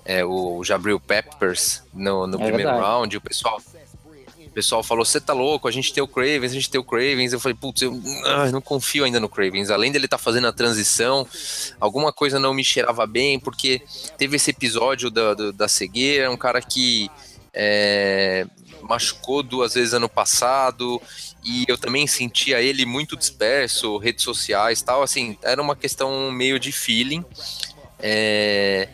é, 0.05 0.25
o 0.25 0.65
Jabril 0.65 0.99
Peppers 0.99 1.83
no, 1.93 2.27
no 2.27 2.37
é 2.37 2.45
primeiro 2.45 2.71
verdade. 2.71 2.81
round, 2.81 3.17
o 3.17 3.21
pessoal 3.21 3.61
o 4.53 4.55
pessoal 4.55 4.83
falou, 4.83 5.03
você 5.03 5.19
tá 5.19 5.33
louco, 5.33 5.67
a 5.67 5.71
gente 5.71 5.95
tem 5.95 6.03
o 6.03 6.07
Cravens, 6.07 6.53
a 6.53 6.55
gente 6.55 6.69
tem 6.69 6.79
o 6.79 6.85
Cravens. 6.85 7.33
Eu 7.33 7.41
falei, 7.41 7.57
putz, 7.59 7.81
eu 7.81 7.99
ah, 8.27 8.51
não 8.53 8.61
confio 8.61 9.03
ainda 9.03 9.19
no 9.19 9.27
Cravens. 9.27 9.71
Além 9.71 9.91
dele 9.91 10.05
estar 10.05 10.19
tá 10.19 10.23
fazendo 10.23 10.47
a 10.47 10.53
transição, 10.53 11.27
alguma 11.81 12.13
coisa 12.13 12.39
não 12.39 12.53
me 12.53 12.63
cheirava 12.63 13.07
bem, 13.07 13.41
porque 13.41 13.81
teve 14.19 14.37
esse 14.37 14.51
episódio 14.51 15.11
da, 15.11 15.33
da, 15.33 15.51
da 15.53 15.69
cegueira, 15.69 16.31
um 16.31 16.37
cara 16.37 16.61
que 16.61 17.11
é, 17.55 18.47
machucou 18.83 19.43
duas 19.43 19.73
vezes 19.73 19.95
ano 19.95 20.09
passado, 20.09 21.01
e 21.43 21.65
eu 21.67 21.79
também 21.79 22.07
sentia 22.07 22.61
ele 22.61 22.85
muito 22.85 23.17
disperso, 23.17 23.97
redes 23.97 24.23
sociais 24.23 24.83
tal, 24.83 25.03
assim, 25.03 25.39
era 25.43 25.63
uma 25.63 25.75
questão 25.75 26.31
meio 26.31 26.61
de 26.61 26.73
feeling. 26.73 27.25
É, 27.99 28.87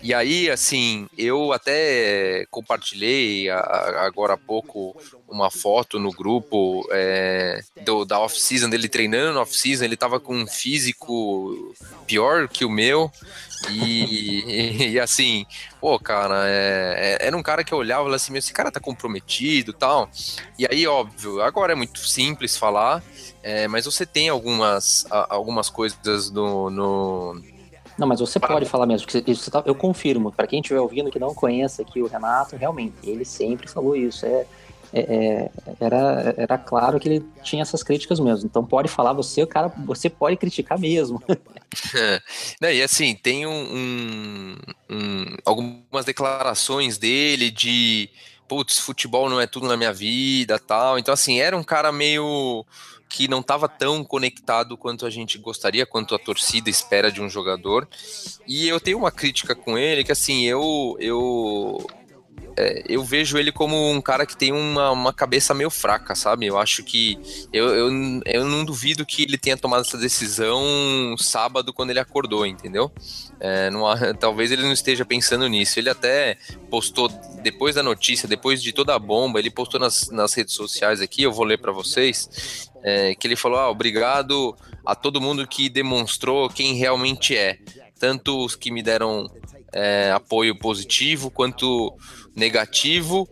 E 0.00 0.14
aí, 0.14 0.48
assim, 0.48 1.08
eu 1.18 1.52
até 1.52 2.46
compartilhei 2.50 3.50
a, 3.50 3.58
a, 3.58 4.06
agora 4.06 4.34
há 4.34 4.36
pouco 4.36 4.96
uma 5.28 5.50
foto 5.50 5.98
no 5.98 6.12
grupo 6.12 6.86
é, 6.92 7.60
do, 7.84 8.04
da 8.04 8.20
off-season 8.20 8.70
dele 8.70 8.88
treinando 8.88 9.34
no 9.34 9.40
off-season. 9.40 9.84
Ele 9.84 9.96
tava 9.96 10.20
com 10.20 10.36
um 10.36 10.46
físico 10.46 11.74
pior 12.06 12.48
que 12.48 12.64
o 12.64 12.70
meu. 12.70 13.10
E, 13.70 14.44
e, 14.86 14.88
e 14.90 15.00
assim, 15.00 15.44
pô, 15.80 15.98
cara, 15.98 16.44
é, 16.46 17.18
é, 17.20 17.26
era 17.26 17.36
um 17.36 17.42
cara 17.42 17.64
que 17.64 17.74
eu 17.74 17.78
olhava 17.78 18.08
e 18.08 18.14
assim, 18.14 18.36
esse 18.36 18.52
cara 18.52 18.70
tá 18.70 18.78
comprometido 18.78 19.72
tal. 19.72 20.08
E 20.58 20.64
aí, 20.64 20.86
óbvio, 20.86 21.42
agora 21.42 21.72
é 21.72 21.76
muito 21.76 21.98
simples 22.06 22.56
falar, 22.56 23.02
é, 23.42 23.66
mas 23.66 23.84
você 23.84 24.06
tem 24.06 24.28
algumas, 24.28 25.06
algumas 25.10 25.68
coisas 25.68 26.30
no, 26.30 26.70
no 26.70 27.57
não, 27.98 28.06
mas 28.06 28.20
você 28.20 28.38
pode 28.38 28.64
falar 28.66 28.86
mesmo, 28.86 29.06
isso 29.26 29.50
tá, 29.50 29.62
eu 29.66 29.74
confirmo, 29.74 30.30
para 30.30 30.46
quem 30.46 30.60
estiver 30.60 30.80
ouvindo 30.80 31.10
que 31.10 31.18
não 31.18 31.34
conhece 31.34 31.82
aqui 31.82 32.00
o 32.00 32.06
Renato, 32.06 32.56
realmente, 32.56 32.94
ele 33.02 33.24
sempre 33.24 33.68
falou 33.68 33.96
isso. 33.96 34.24
É, 34.24 34.46
é, 34.92 35.00
é, 35.00 35.50
era, 35.80 36.34
era 36.36 36.58
claro 36.58 36.98
que 36.98 37.08
ele 37.08 37.24
tinha 37.42 37.62
essas 37.62 37.82
críticas 37.82 38.20
mesmo. 38.20 38.46
Então 38.46 38.64
pode 38.64 38.88
falar, 38.88 39.12
você, 39.12 39.42
o 39.42 39.46
cara, 39.46 39.68
você 39.84 40.08
pode 40.08 40.36
criticar 40.36 40.78
mesmo. 40.78 41.22
E 42.62 42.82
assim, 42.82 43.14
tem 43.14 43.46
um, 43.46 43.50
um, 43.50 44.56
um, 44.88 45.24
algumas 45.44 46.04
declarações 46.04 46.96
dele 46.96 47.50
de 47.50 48.08
putz, 48.48 48.78
futebol 48.78 49.28
não 49.28 49.38
é 49.38 49.46
tudo 49.46 49.68
na 49.68 49.76
minha 49.76 49.92
vida 49.92 50.58
tal. 50.58 50.98
Então, 50.98 51.12
assim, 51.12 51.38
era 51.38 51.56
um 51.56 51.62
cara 51.62 51.92
meio 51.92 52.64
que 53.08 53.28
não 53.28 53.40
estava 53.40 53.68
tão 53.68 54.04
conectado 54.04 54.76
quanto 54.76 55.06
a 55.06 55.10
gente 55.10 55.38
gostaria, 55.38 55.86
quanto 55.86 56.14
a 56.14 56.18
torcida 56.18 56.68
espera 56.68 57.10
de 57.10 57.20
um 57.20 57.28
jogador. 57.28 57.88
E 58.46 58.68
eu 58.68 58.78
tenho 58.78 58.98
uma 58.98 59.10
crítica 59.10 59.54
com 59.54 59.78
ele, 59.78 60.04
que 60.04 60.12
assim, 60.12 60.44
eu 60.44 60.96
eu 61.00 61.86
é, 62.58 62.82
eu 62.88 63.04
vejo 63.04 63.38
ele 63.38 63.52
como 63.52 63.88
um 63.88 64.00
cara 64.00 64.26
que 64.26 64.36
tem 64.36 64.50
uma, 64.50 64.90
uma 64.90 65.12
cabeça 65.12 65.54
meio 65.54 65.70
fraca, 65.70 66.16
sabe? 66.16 66.44
Eu 66.44 66.58
acho 66.58 66.82
que. 66.82 67.16
Eu, 67.52 67.68
eu, 67.68 68.20
eu 68.26 68.44
não 68.44 68.64
duvido 68.64 69.06
que 69.06 69.22
ele 69.22 69.38
tenha 69.38 69.56
tomado 69.56 69.82
essa 69.82 69.96
decisão 69.96 71.14
sábado 71.18 71.72
quando 71.72 71.90
ele 71.90 72.00
acordou, 72.00 72.44
entendeu? 72.44 72.90
É, 73.38 73.70
não, 73.70 73.84
talvez 74.18 74.50
ele 74.50 74.62
não 74.62 74.72
esteja 74.72 75.04
pensando 75.04 75.46
nisso. 75.46 75.78
Ele 75.78 75.88
até 75.88 76.36
postou, 76.68 77.08
depois 77.44 77.76
da 77.76 77.82
notícia, 77.82 78.26
depois 78.26 78.60
de 78.60 78.72
toda 78.72 78.92
a 78.92 78.98
bomba, 78.98 79.38
ele 79.38 79.50
postou 79.50 79.78
nas, 79.78 80.10
nas 80.10 80.34
redes 80.34 80.54
sociais 80.54 81.00
aqui, 81.00 81.22
eu 81.22 81.32
vou 81.32 81.44
ler 81.44 81.58
para 81.58 81.70
vocês, 81.70 82.67
é, 82.82 83.14
que 83.14 83.26
ele 83.26 83.36
falou: 83.36 83.58
ah, 83.58 83.70
obrigado 83.70 84.56
a 84.84 84.94
todo 84.94 85.20
mundo 85.20 85.46
que 85.46 85.68
demonstrou 85.68 86.48
quem 86.48 86.74
realmente 86.74 87.36
é. 87.36 87.58
Tanto 87.98 88.44
os 88.44 88.54
que 88.54 88.70
me 88.70 88.82
deram 88.82 89.30
é, 89.72 90.10
apoio 90.12 90.56
positivo 90.56 91.30
quanto 91.30 91.92
negativo 92.34 93.28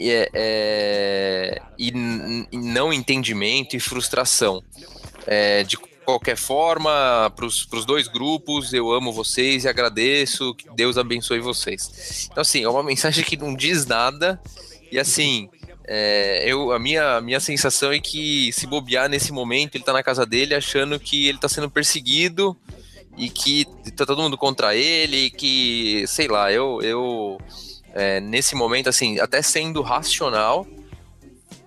é, 0.00 0.30
é, 0.34 1.62
e, 1.78 1.88
e, 1.88 2.56
não 2.56 2.92
entendimento 2.92 3.76
e 3.76 3.80
frustração. 3.80 4.62
É, 5.26 5.62
de 5.64 5.76
qualquer 6.04 6.36
forma, 6.36 7.30
para 7.36 7.44
os 7.44 7.84
dois 7.84 8.08
grupos, 8.08 8.72
eu 8.72 8.90
amo 8.90 9.12
vocês 9.12 9.64
e 9.64 9.68
agradeço, 9.68 10.54
que 10.54 10.66
Deus 10.74 10.96
abençoe 10.96 11.38
vocês. 11.38 12.28
Então, 12.30 12.40
assim, 12.40 12.64
é 12.64 12.68
uma 12.68 12.82
mensagem 12.84 13.24
que 13.24 13.36
não 13.36 13.54
diz 13.54 13.84
nada, 13.84 14.40
e 14.90 14.98
assim, 14.98 15.50
é, 15.90 16.42
eu, 16.44 16.70
a, 16.70 16.78
minha, 16.78 17.16
a 17.16 17.20
minha 17.22 17.40
sensação 17.40 17.90
é 17.90 17.98
que 17.98 18.52
se 18.52 18.66
bobear 18.66 19.08
nesse 19.08 19.32
momento, 19.32 19.74
ele 19.74 19.82
está 19.82 19.92
na 19.94 20.02
casa 20.02 20.26
dele 20.26 20.54
achando 20.54 21.00
que 21.00 21.26
ele 21.26 21.38
está 21.38 21.48
sendo 21.48 21.70
perseguido 21.70 22.54
e 23.16 23.30
que 23.30 23.64
tá 23.96 24.04
todo 24.04 24.20
mundo 24.20 24.36
contra 24.36 24.76
ele, 24.76 25.30
que, 25.30 26.04
sei 26.06 26.28
lá, 26.28 26.52
eu, 26.52 26.82
eu 26.82 27.38
é, 27.94 28.20
nesse 28.20 28.54
momento, 28.54 28.90
assim, 28.90 29.18
até 29.18 29.40
sendo 29.40 29.80
racional, 29.80 30.66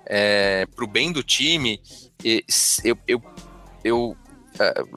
é, 0.05 0.67
pro 0.75 0.85
bem 0.85 1.11
do 1.11 1.23
time, 1.23 1.81
eu, 2.83 2.97
eu, 3.07 3.23
eu, 3.83 4.17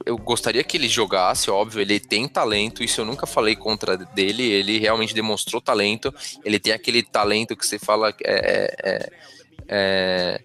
eu 0.05 0.17
gostaria 0.17 0.63
que 0.63 0.77
ele 0.77 0.87
jogasse, 0.87 1.49
óbvio, 1.49 1.81
ele 1.81 1.99
tem 1.99 2.27
talento, 2.27 2.83
isso 2.83 3.01
eu 3.01 3.05
nunca 3.05 3.25
falei 3.25 3.55
contra 3.55 3.97
dele, 3.97 4.43
ele 4.43 4.77
realmente 4.77 5.13
demonstrou 5.13 5.61
talento, 5.61 6.13
ele 6.43 6.59
tem 6.59 6.73
aquele 6.73 7.01
talento 7.01 7.55
que 7.55 7.65
você 7.65 7.79
fala 7.79 8.13
é, 8.23 8.33
é, 8.33 8.75
é, 8.83 9.09
é 9.67 10.41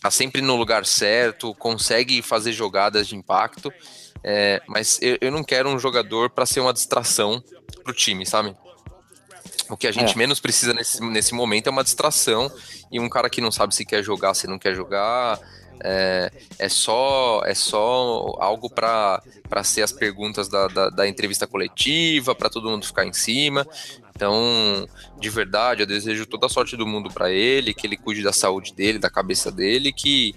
tá 0.00 0.10
sempre 0.10 0.42
no 0.42 0.56
lugar 0.56 0.84
certo, 0.84 1.54
consegue 1.54 2.20
fazer 2.20 2.52
jogadas 2.52 3.06
de 3.06 3.16
impacto, 3.16 3.72
é, 4.22 4.60
mas 4.66 4.98
eu, 5.00 5.16
eu, 5.20 5.30
não 5.30 5.42
quero 5.42 5.68
um 5.68 5.78
jogador 5.78 6.30
para 6.30 6.44
ser 6.44 6.60
uma 6.60 6.74
distração 6.74 7.42
pro 7.82 7.94
time, 7.94 8.26
sabe? 8.26 8.54
O 9.70 9.76
que 9.76 9.86
a 9.86 9.92
gente 9.92 10.12
é. 10.12 10.16
menos 10.16 10.40
precisa 10.40 10.74
nesse, 10.74 11.00
nesse 11.02 11.34
momento 11.34 11.68
é 11.68 11.70
uma 11.70 11.84
distração 11.84 12.52
e 12.92 13.00
um 13.00 13.08
cara 13.08 13.30
que 13.30 13.40
não 13.40 13.50
sabe 13.50 13.74
se 13.74 13.84
quer 13.84 14.02
jogar, 14.02 14.34
se 14.34 14.46
não 14.46 14.58
quer 14.58 14.74
jogar. 14.74 15.40
É, 15.80 16.30
é 16.58 16.68
só 16.68 17.42
é 17.44 17.54
só 17.54 18.36
algo 18.38 18.70
para 18.70 19.20
ser 19.62 19.82
as 19.82 19.92
perguntas 19.92 20.48
da, 20.48 20.66
da, 20.68 20.90
da 20.90 21.08
entrevista 21.08 21.46
coletiva, 21.46 22.34
para 22.34 22.48
todo 22.48 22.70
mundo 22.70 22.86
ficar 22.86 23.04
em 23.04 23.12
cima. 23.12 23.66
Então, 24.14 24.86
de 25.18 25.28
verdade, 25.28 25.82
eu 25.82 25.86
desejo 25.86 26.24
toda 26.26 26.46
a 26.46 26.48
sorte 26.48 26.76
do 26.76 26.86
mundo 26.86 27.10
para 27.10 27.32
ele, 27.32 27.74
que 27.74 27.86
ele 27.86 27.96
cuide 27.96 28.22
da 28.22 28.32
saúde 28.32 28.72
dele, 28.72 28.98
da 28.98 29.10
cabeça 29.10 29.50
dele, 29.50 29.92
que, 29.92 30.34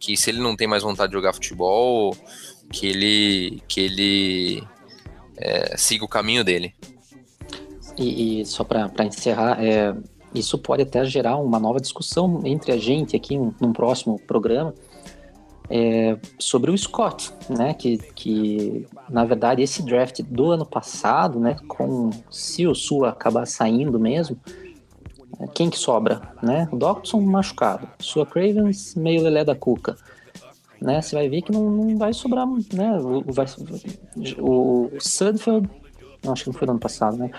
que 0.00 0.16
se 0.16 0.30
ele 0.30 0.40
não 0.40 0.56
tem 0.56 0.66
mais 0.66 0.82
vontade 0.82 1.10
de 1.10 1.18
jogar 1.18 1.34
futebol, 1.34 2.16
que 2.72 2.86
ele, 2.86 3.62
que 3.68 3.80
ele 3.80 4.62
é, 5.36 5.76
siga 5.76 6.04
o 6.04 6.08
caminho 6.08 6.42
dele. 6.42 6.74
E, 7.98 8.40
e 8.40 8.46
só 8.46 8.64
para 8.64 9.04
encerrar, 9.04 9.62
é, 9.62 9.94
isso 10.34 10.58
pode 10.58 10.82
até 10.82 11.04
gerar 11.04 11.36
uma 11.36 11.58
nova 11.58 11.80
discussão 11.80 12.40
entre 12.44 12.72
a 12.72 12.76
gente 12.76 13.16
aqui 13.16 13.36
num, 13.36 13.52
num 13.60 13.72
próximo 13.72 14.18
programa 14.26 14.74
é, 15.70 16.16
sobre 16.38 16.70
o 16.70 16.78
Scott, 16.78 17.32
né? 17.48 17.74
Que, 17.74 17.98
que 17.98 18.86
na 19.08 19.24
verdade 19.24 19.62
esse 19.62 19.82
draft 19.82 20.22
do 20.22 20.50
ano 20.50 20.64
passado, 20.64 21.38
né? 21.38 21.56
Com 21.66 22.10
se 22.30 22.66
o 22.66 22.74
Sua 22.74 23.10
acabar 23.10 23.46
saindo 23.46 23.98
mesmo, 23.98 24.38
é, 25.40 25.46
quem 25.48 25.68
que 25.68 25.78
sobra, 25.78 26.32
né? 26.42 26.68
O 26.72 27.20
machucado, 27.20 27.88
Sua 27.98 28.24
Cravens 28.24 28.94
meio 28.94 29.22
lelé 29.22 29.44
da 29.44 29.54
cuca, 29.54 29.96
né? 30.80 31.02
Você 31.02 31.14
vai 31.14 31.28
ver 31.28 31.42
que 31.42 31.52
não, 31.52 31.70
não 31.70 31.98
vai 31.98 32.12
sobrar, 32.12 32.46
né? 32.72 32.98
O, 32.98 33.22
vai, 33.30 33.46
o, 34.38 34.90
acho 36.32 36.44
que 36.44 36.50
não 36.50 36.54
foi 36.54 36.66
no 36.66 36.72
ano 36.72 36.80
passado, 36.80 37.16
né? 37.16 37.30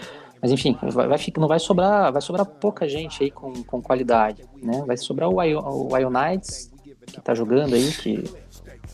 Mas 0.41 0.51
enfim, 0.51 0.77
vai, 0.81 1.07
vai, 1.07 1.19
não 1.37 1.47
vai 1.47 1.59
sobrar, 1.59 2.11
vai 2.11 2.21
sobrar 2.21 2.45
pouca 2.45 2.87
gente 2.87 3.23
aí 3.23 3.31
com, 3.31 3.51
com 3.63 3.81
qualidade, 3.81 4.43
né? 4.61 4.83
Vai 4.87 4.95
sobrar 4.95 5.29
o, 5.29 5.37
o 5.37 5.97
Ionides, 5.97 6.71
que 7.07 7.19
tá 7.19 7.33
jogando 7.33 7.73
aí, 7.73 7.91
que 7.91 8.23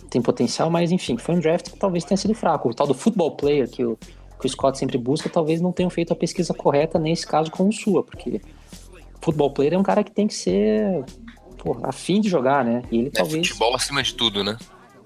tem 0.10 0.21
potencial, 0.21 0.69
mas 0.69 0.91
enfim, 0.91 1.17
foi 1.17 1.36
um 1.36 1.39
draft 1.39 1.69
que 1.69 1.77
talvez 1.77 2.03
tenha 2.03 2.17
sido 2.17 2.34
fraco. 2.34 2.69
O 2.69 2.73
tal 2.73 2.88
do 2.88 2.93
football 2.93 3.31
player 3.31 3.69
que 3.69 3.86
o, 3.86 3.97
que 4.39 4.45
o 4.45 4.49
Scott 4.49 4.77
sempre 4.77 4.97
busca, 4.97 5.29
talvez 5.29 5.62
não 5.62 5.71
tenham 5.71 5.89
feito 5.89 6.12
a 6.13 6.15
pesquisa 6.15 6.53
correta 6.53 6.97
nesse 6.97 7.27
caso 7.27 7.51
com 7.51 7.67
o 7.67 7.71
Sua, 7.71 8.03
porque 8.03 8.41
football 9.21 9.51
player 9.51 9.73
é 9.73 9.77
um 9.77 9.84
cara 9.84 10.03
que 10.03 10.12
tem 10.12 10.27
que 10.27 10.34
ser 10.34 11.03
pô, 11.58 11.77
afim 11.84 12.21
de 12.21 12.29
jogar, 12.29 12.63
né? 12.63 12.81
E 12.91 12.97
ele 12.99 13.08
é 13.08 13.12
talvez. 13.12 13.47
Futebol 13.47 13.75
acima 13.75 14.01
de 14.01 14.13
tudo, 14.13 14.43
né? 14.43 14.58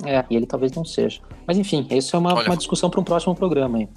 É, 0.05 0.23
e 0.29 0.35
ele 0.35 0.45
talvez 0.45 0.71
não 0.71 0.85
seja. 0.85 1.21
Mas 1.45 1.57
enfim, 1.57 1.85
isso 1.91 2.15
é 2.15 2.19
uma, 2.19 2.33
Olha, 2.33 2.47
uma 2.47 2.57
discussão 2.57 2.89
para 2.89 2.99
um 2.99 3.03
próximo 3.03 3.35
programa 3.35 3.79
aí. 3.79 3.89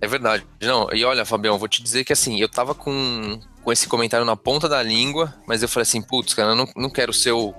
É 0.00 0.06
verdade. 0.06 0.46
Não, 0.60 0.88
e 0.92 1.04
olha, 1.04 1.24
Fabião, 1.24 1.58
vou 1.58 1.68
te 1.68 1.82
dizer 1.82 2.04
que 2.04 2.12
assim, 2.12 2.40
eu 2.40 2.48
tava 2.48 2.74
com, 2.74 3.38
com 3.62 3.72
esse 3.72 3.86
comentário 3.86 4.24
na 4.24 4.36
ponta 4.36 4.68
da 4.68 4.82
língua, 4.82 5.34
mas 5.46 5.62
eu 5.62 5.68
falei 5.68 5.82
assim, 5.82 6.00
putz, 6.00 6.32
cara, 6.32 6.50
eu 6.52 6.56
não, 6.56 6.68
não 6.74 6.90
quero 6.90 7.12
ser 7.12 7.32
o, 7.32 7.54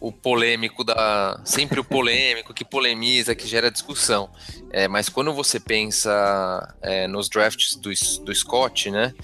o 0.00 0.10
polêmico 0.12 0.82
da. 0.82 1.40
Sempre 1.44 1.80
o 1.80 1.84
polêmico, 1.84 2.54
que 2.54 2.64
polemiza, 2.64 3.34
que 3.34 3.46
gera 3.46 3.70
discussão. 3.70 4.30
É, 4.70 4.88
mas 4.88 5.08
quando 5.08 5.32
você 5.32 5.60
pensa 5.60 6.74
é, 6.82 7.06
nos 7.06 7.28
drafts 7.28 7.76
do, 7.76 7.90
do 8.24 8.34
Scott, 8.34 8.90
né? 8.90 9.14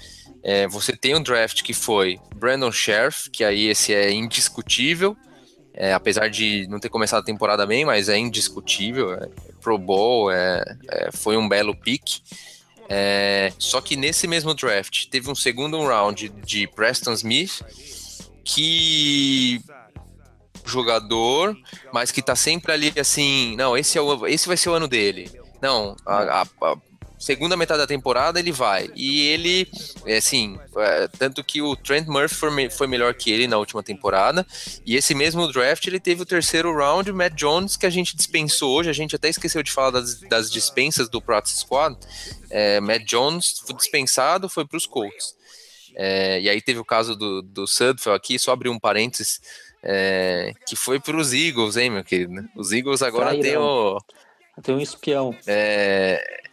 É, 0.43 0.67
você 0.67 0.95
tem 0.95 1.15
um 1.15 1.21
draft 1.21 1.61
que 1.61 1.73
foi 1.73 2.19
Brandon 2.35 2.71
Sheriff, 2.71 3.29
que 3.29 3.43
aí 3.43 3.67
esse 3.67 3.93
é 3.93 4.11
indiscutível, 4.11 5.17
é, 5.73 5.93
apesar 5.93 6.29
de 6.29 6.65
não 6.69 6.79
ter 6.79 6.89
começado 6.89 7.21
a 7.21 7.25
temporada 7.25 7.65
bem, 7.65 7.83
mas 7.83 8.07
é 8.07 8.17
indiscutível. 8.17 9.13
É, 9.13 9.29
Pro 9.67 9.77
Bowl 9.77 10.31
é, 10.31 10.63
é, 10.89 11.11
foi 11.11 11.35
um 11.35 11.49
belo 11.49 11.75
pick. 11.75 12.21
É, 12.87 13.51
só 13.59 13.81
que 13.81 13.97
nesse 13.97 14.25
mesmo 14.25 14.53
draft 14.53 15.07
teve 15.07 15.29
um 15.29 15.35
segundo 15.35 15.77
round 15.85 16.29
de 16.29 16.65
Preston 16.67 17.11
Smith, 17.11 17.61
que 18.45 19.59
jogador, 20.63 21.53
mas 21.91 22.11
que 22.11 22.21
tá 22.21 22.33
sempre 22.33 22.71
ali 22.71 22.93
assim, 22.97 23.57
não, 23.57 23.77
esse, 23.77 23.97
é 23.97 24.01
o, 24.01 24.25
esse 24.25 24.47
vai 24.47 24.55
ser 24.55 24.69
o 24.69 24.73
ano 24.73 24.87
dele. 24.87 25.29
Não, 25.61 25.97
a, 26.05 26.15
a, 26.15 26.41
a, 26.43 26.77
segunda 27.17 27.57
metade 27.57 27.79
da 27.79 27.87
temporada 27.87 28.39
ele 28.39 28.51
vai. 28.51 28.89
E 28.95 29.27
ele, 29.27 29.69
assim, 30.17 30.57
tanto 31.17 31.43
que 31.43 31.61
o 31.61 31.75
Trent 31.75 32.07
Murphy 32.07 32.35
foi, 32.35 32.69
foi, 32.69 32.87
melhor 32.87 33.13
que 33.13 33.31
ele 33.31 33.47
na 33.47 33.57
última 33.57 33.81
temporada. 33.81 34.45
E 34.85 34.95
esse 34.95 35.15
mesmo 35.15 35.51
draft 35.51 35.85
ele 35.87 35.99
teve 35.99 36.21
o 36.21 36.25
terceiro 36.25 36.75
round, 36.75 37.09
o 37.09 37.15
Matt 37.15 37.33
Jones, 37.33 37.75
que 37.75 37.85
a 37.85 37.89
gente 37.89 38.15
dispensou 38.15 38.77
hoje. 38.77 38.89
A 38.89 38.93
gente 38.93 39.15
até 39.15 39.29
esqueceu 39.29 39.63
de 39.63 39.71
falar 39.71 39.91
das, 39.91 40.19
das 40.21 40.51
dispensas 40.51 41.09
do 41.09 41.21
Practice 41.21 41.59
Squad. 41.59 41.97
É, 42.49 42.79
Matt 42.79 43.03
Jones 43.03 43.59
foi 43.65 43.75
dispensado, 43.75 44.47
foi 44.47 44.65
para 44.65 44.77
os 44.77 44.85
Colts. 44.85 45.35
É, 45.95 46.39
e 46.39 46.49
aí 46.49 46.61
teve 46.61 46.79
o 46.79 46.85
caso 46.85 47.15
do, 47.15 47.41
do 47.41 47.65
Sudfeld 47.65 48.15
aqui, 48.15 48.37
só 48.37 48.51
abrir 48.51 48.69
um 48.69 48.79
parênteses. 48.79 49.41
É, 49.83 50.53
que 50.67 50.75
foi 50.75 50.99
para 50.99 51.15
os 51.15 51.33
Eagles, 51.33 51.77
hein, 51.77 51.89
meu 51.89 52.03
querido? 52.03 52.47
Os 52.55 52.71
Eagles 52.71 53.01
agora 53.01 53.29
Trairão. 53.29 53.41
tem 53.41 53.57
o. 53.57 53.99
Tem 54.61 54.75
um 54.75 54.79
espião. 54.79 55.35
É, 55.45 56.46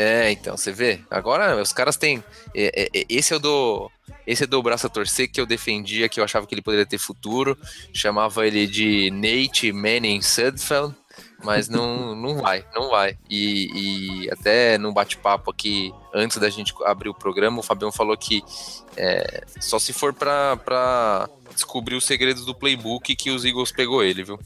é, 0.00 0.30
então, 0.30 0.56
você 0.56 0.70
vê. 0.70 1.00
Agora 1.10 1.60
os 1.60 1.72
caras 1.72 1.96
têm. 1.96 2.22
É, 2.54 2.82
é, 2.82 3.00
é, 3.00 3.04
esse 3.08 3.34
é 3.34 3.38
do. 3.38 3.90
Esse 4.24 4.44
é 4.44 4.46
do 4.46 4.62
braço 4.62 4.86
a 4.86 4.90
torcer 4.90 5.28
que 5.28 5.40
eu 5.40 5.46
defendia, 5.46 6.08
que 6.08 6.20
eu 6.20 6.24
achava 6.24 6.46
que 6.46 6.54
ele 6.54 6.62
poderia 6.62 6.86
ter 6.86 6.98
futuro. 6.98 7.58
Chamava 7.92 8.46
ele 8.46 8.68
de 8.68 9.10
Nate 9.10 9.72
Manning 9.72 10.22
Sudfeld, 10.22 10.94
mas 11.42 11.68
não, 11.68 12.14
não 12.16 12.36
vai, 12.36 12.64
não 12.72 12.90
vai. 12.90 13.18
E, 13.28 14.22
e 14.22 14.30
até 14.30 14.78
num 14.78 14.92
bate-papo 14.92 15.50
aqui, 15.50 15.92
antes 16.14 16.36
da 16.38 16.48
gente 16.48 16.72
abrir 16.84 17.08
o 17.08 17.14
programa, 17.14 17.58
o 17.58 17.64
Fabião 17.64 17.90
falou 17.90 18.16
que 18.16 18.40
é, 18.96 19.44
só 19.60 19.80
se 19.80 19.92
for 19.92 20.14
para 20.14 21.28
descobrir 21.52 21.96
os 21.96 22.06
segredos 22.06 22.46
do 22.46 22.54
playbook 22.54 23.16
que 23.16 23.30
os 23.32 23.44
Eagles 23.44 23.72
pegou 23.72 24.04
ele, 24.04 24.22
viu? 24.22 24.38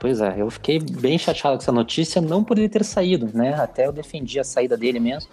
Pois 0.00 0.18
é, 0.22 0.40
eu 0.40 0.50
fiquei 0.50 0.78
bem 0.78 1.18
chateado 1.18 1.58
com 1.58 1.62
essa 1.62 1.70
notícia, 1.70 2.22
não 2.22 2.42
por 2.42 2.58
ele 2.58 2.70
ter 2.70 2.82
saído, 2.82 3.28
né? 3.34 3.52
Até 3.54 3.86
eu 3.86 3.92
defendi 3.92 4.40
a 4.40 4.44
saída 4.44 4.74
dele 4.74 4.98
mesmo. 4.98 5.30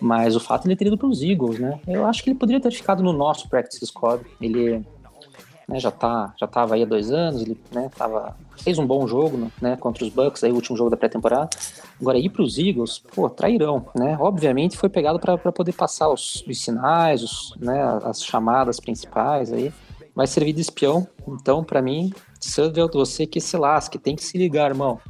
Mas 0.00 0.34
o 0.34 0.40
fato 0.40 0.62
de 0.62 0.70
ele 0.70 0.76
ter 0.76 0.86
ido 0.86 0.96
para 0.96 1.08
os 1.08 1.22
Eagles, 1.22 1.58
né? 1.58 1.78
Eu 1.86 2.06
acho 2.06 2.24
que 2.24 2.30
ele 2.30 2.38
poderia 2.38 2.60
ter 2.60 2.70
ficado 2.70 3.02
no 3.02 3.12
nosso 3.12 3.50
practice 3.50 3.84
squad. 3.86 4.24
Ele 4.40 4.82
né, 5.68 5.78
já 5.78 5.90
tá, 5.90 6.32
já 6.38 6.46
estava 6.46 6.74
aí 6.74 6.82
há 6.82 6.86
dois 6.86 7.10
anos, 7.10 7.42
ele 7.42 7.60
né, 7.70 7.90
tava, 7.94 8.34
fez 8.56 8.78
um 8.78 8.86
bom 8.86 9.06
jogo 9.06 9.52
né, 9.60 9.76
contra 9.76 10.02
os 10.02 10.10
Bucks, 10.10 10.42
aí 10.42 10.50
o 10.50 10.54
último 10.54 10.74
jogo 10.78 10.88
da 10.88 10.96
pré-temporada. 10.96 11.50
Agora 12.00 12.16
ir 12.16 12.30
para 12.30 12.42
os 12.42 12.56
Eagles, 12.56 13.02
pô, 13.14 13.28
trairão, 13.28 13.84
né? 13.94 14.16
Obviamente 14.18 14.78
foi 14.78 14.88
pegado 14.88 15.18
para 15.18 15.36
poder 15.52 15.72
passar 15.72 16.08
os, 16.08 16.42
os 16.48 16.62
sinais, 16.62 17.22
os, 17.22 17.54
né, 17.58 17.78
as 18.04 18.24
chamadas 18.24 18.80
principais 18.80 19.52
aí. 19.52 19.70
Vai 20.14 20.26
servir 20.26 20.54
de 20.54 20.62
espião, 20.62 21.06
então 21.28 21.62
para 21.62 21.82
mim 21.82 22.10
Sandro, 22.40 22.88
você 22.92 23.26
que 23.26 23.40
se 23.40 23.56
lasque, 23.56 23.98
tem 23.98 24.14
que 24.14 24.24
se 24.24 24.38
ligar, 24.38 24.70
irmão. 24.70 25.00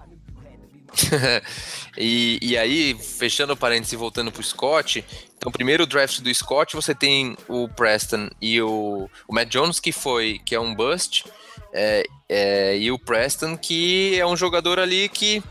e, 1.97 2.39
e 2.41 2.57
aí, 2.57 2.95
fechando 2.95 3.53
o 3.53 3.57
parênteses 3.57 3.93
e 3.93 3.97
voltando 3.97 4.33
pro 4.33 4.43
Scott, 4.43 5.05
então, 5.37 5.53
primeiro 5.53 5.87
draft 5.87 6.21
do 6.21 6.35
Scott, 6.35 6.75
você 6.75 6.95
tem 6.95 7.37
o 7.49 7.69
Preston 7.69 8.31
e 8.41 8.61
o, 8.61 9.09
o 9.29 9.35
Matt 9.35 9.49
Jones, 9.49 9.79
que 9.79 9.93
foi, 9.93 10.41
que 10.45 10.55
é 10.55 10.61
um 10.61 10.75
bust, 10.75 11.25
é, 11.73 12.05
é, 12.29 12.79
e 12.79 12.91
o 12.91 12.99
Preston, 12.99 13.57
que 13.57 14.19
é 14.19 14.27
um 14.27 14.37
jogador 14.37 14.79
ali 14.79 15.09
que, 15.09 15.43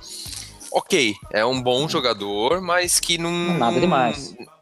ok, 0.71 1.15
é 1.31 1.45
um 1.45 1.61
bom 1.61 1.87
jogador, 1.87 2.59
mas 2.59 2.99
que 2.99 3.17
não... 3.17 3.57
Nada 3.57 3.79
demais 3.79 4.35
não 4.37 4.56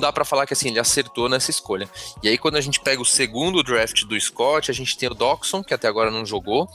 dá 0.00 0.12
para 0.12 0.24
falar 0.24 0.46
que 0.46 0.52
assim 0.52 0.68
ele 0.68 0.78
acertou 0.78 1.28
nessa 1.28 1.50
escolha. 1.50 1.88
E 2.22 2.28
aí 2.28 2.36
quando 2.36 2.56
a 2.56 2.60
gente 2.60 2.80
pega 2.80 3.00
o 3.00 3.04
segundo 3.04 3.62
draft 3.62 4.04
do 4.04 4.20
Scott, 4.20 4.70
a 4.70 4.74
gente 4.74 4.96
tem 4.98 5.08
o 5.08 5.14
Doxon, 5.14 5.62
que 5.62 5.72
até 5.72 5.86
agora 5.86 6.10
não 6.10 6.26
jogou, 6.26 6.68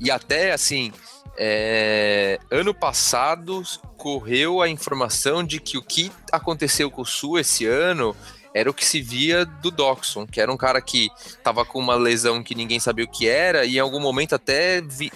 e 0.00 0.10
até 0.10 0.52
assim, 0.52 0.92
é... 1.36 2.38
ano 2.50 2.74
passado 2.74 3.62
correu 3.96 4.60
a 4.60 4.68
informação 4.68 5.44
de 5.44 5.60
que 5.60 5.78
o 5.78 5.82
que 5.82 6.10
aconteceu 6.32 6.90
com 6.90 7.02
o 7.02 7.06
Sul 7.06 7.38
esse 7.38 7.66
ano 7.66 8.16
era 8.52 8.68
o 8.68 8.74
que 8.74 8.84
se 8.84 9.00
via 9.00 9.44
do 9.44 9.70
Doxon, 9.70 10.26
que 10.26 10.40
era 10.40 10.52
um 10.52 10.56
cara 10.56 10.80
que 10.80 11.08
estava 11.16 11.64
com 11.64 11.78
uma 11.78 11.94
lesão 11.94 12.42
que 12.42 12.54
ninguém 12.54 12.80
sabia 12.80 13.04
o 13.04 13.10
que 13.10 13.28
era, 13.28 13.64
e 13.64 13.76
em 13.76 13.78
algum 13.78 14.00
momento 14.00 14.34
até 14.34 14.80
vi... 14.80 15.12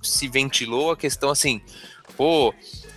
se 0.00 0.26
ventilou 0.28 0.92
a 0.92 0.96
questão 0.96 1.30
assim, 1.30 1.60
pô, 2.16 2.54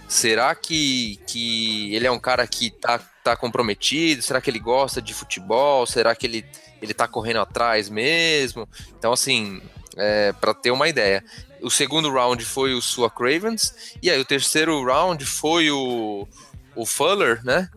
será 0.08 0.56
que, 0.56 1.20
que 1.28 1.94
ele 1.94 2.08
é 2.08 2.12
um 2.12 2.20
cara 2.20 2.48
que 2.48 2.70
tá 2.70 3.00
tá 3.24 3.36
comprometido? 3.36 4.22
Será 4.22 4.42
que 4.42 4.50
ele 4.50 4.60
gosta 4.60 5.02
de 5.02 5.14
futebol? 5.14 5.86
Será 5.86 6.16
que 6.16 6.26
ele, 6.26 6.46
ele 6.82 6.94
tá 6.94 7.08
correndo 7.08 7.40
atrás 7.40 7.90
mesmo? 7.90 8.68
Então, 8.98 9.14
assim, 9.14 9.62
é, 9.98 10.32
para 10.34 10.54
ter 10.54 10.72
uma 10.72 10.88
ideia. 10.88 11.24
O 11.62 11.70
segundo 11.70 12.12
round 12.12 12.44
foi 12.44 12.74
o 12.74 12.82
Sua 12.82 13.10
Cravens, 13.10 13.96
e 14.02 14.10
aí 14.10 14.20
o 14.20 14.26
terceiro 14.26 14.84
round 14.84 15.24
foi 15.26 15.70
o, 15.70 16.28
o 16.76 16.86
Fuller, 16.86 17.44
né? 17.44 17.70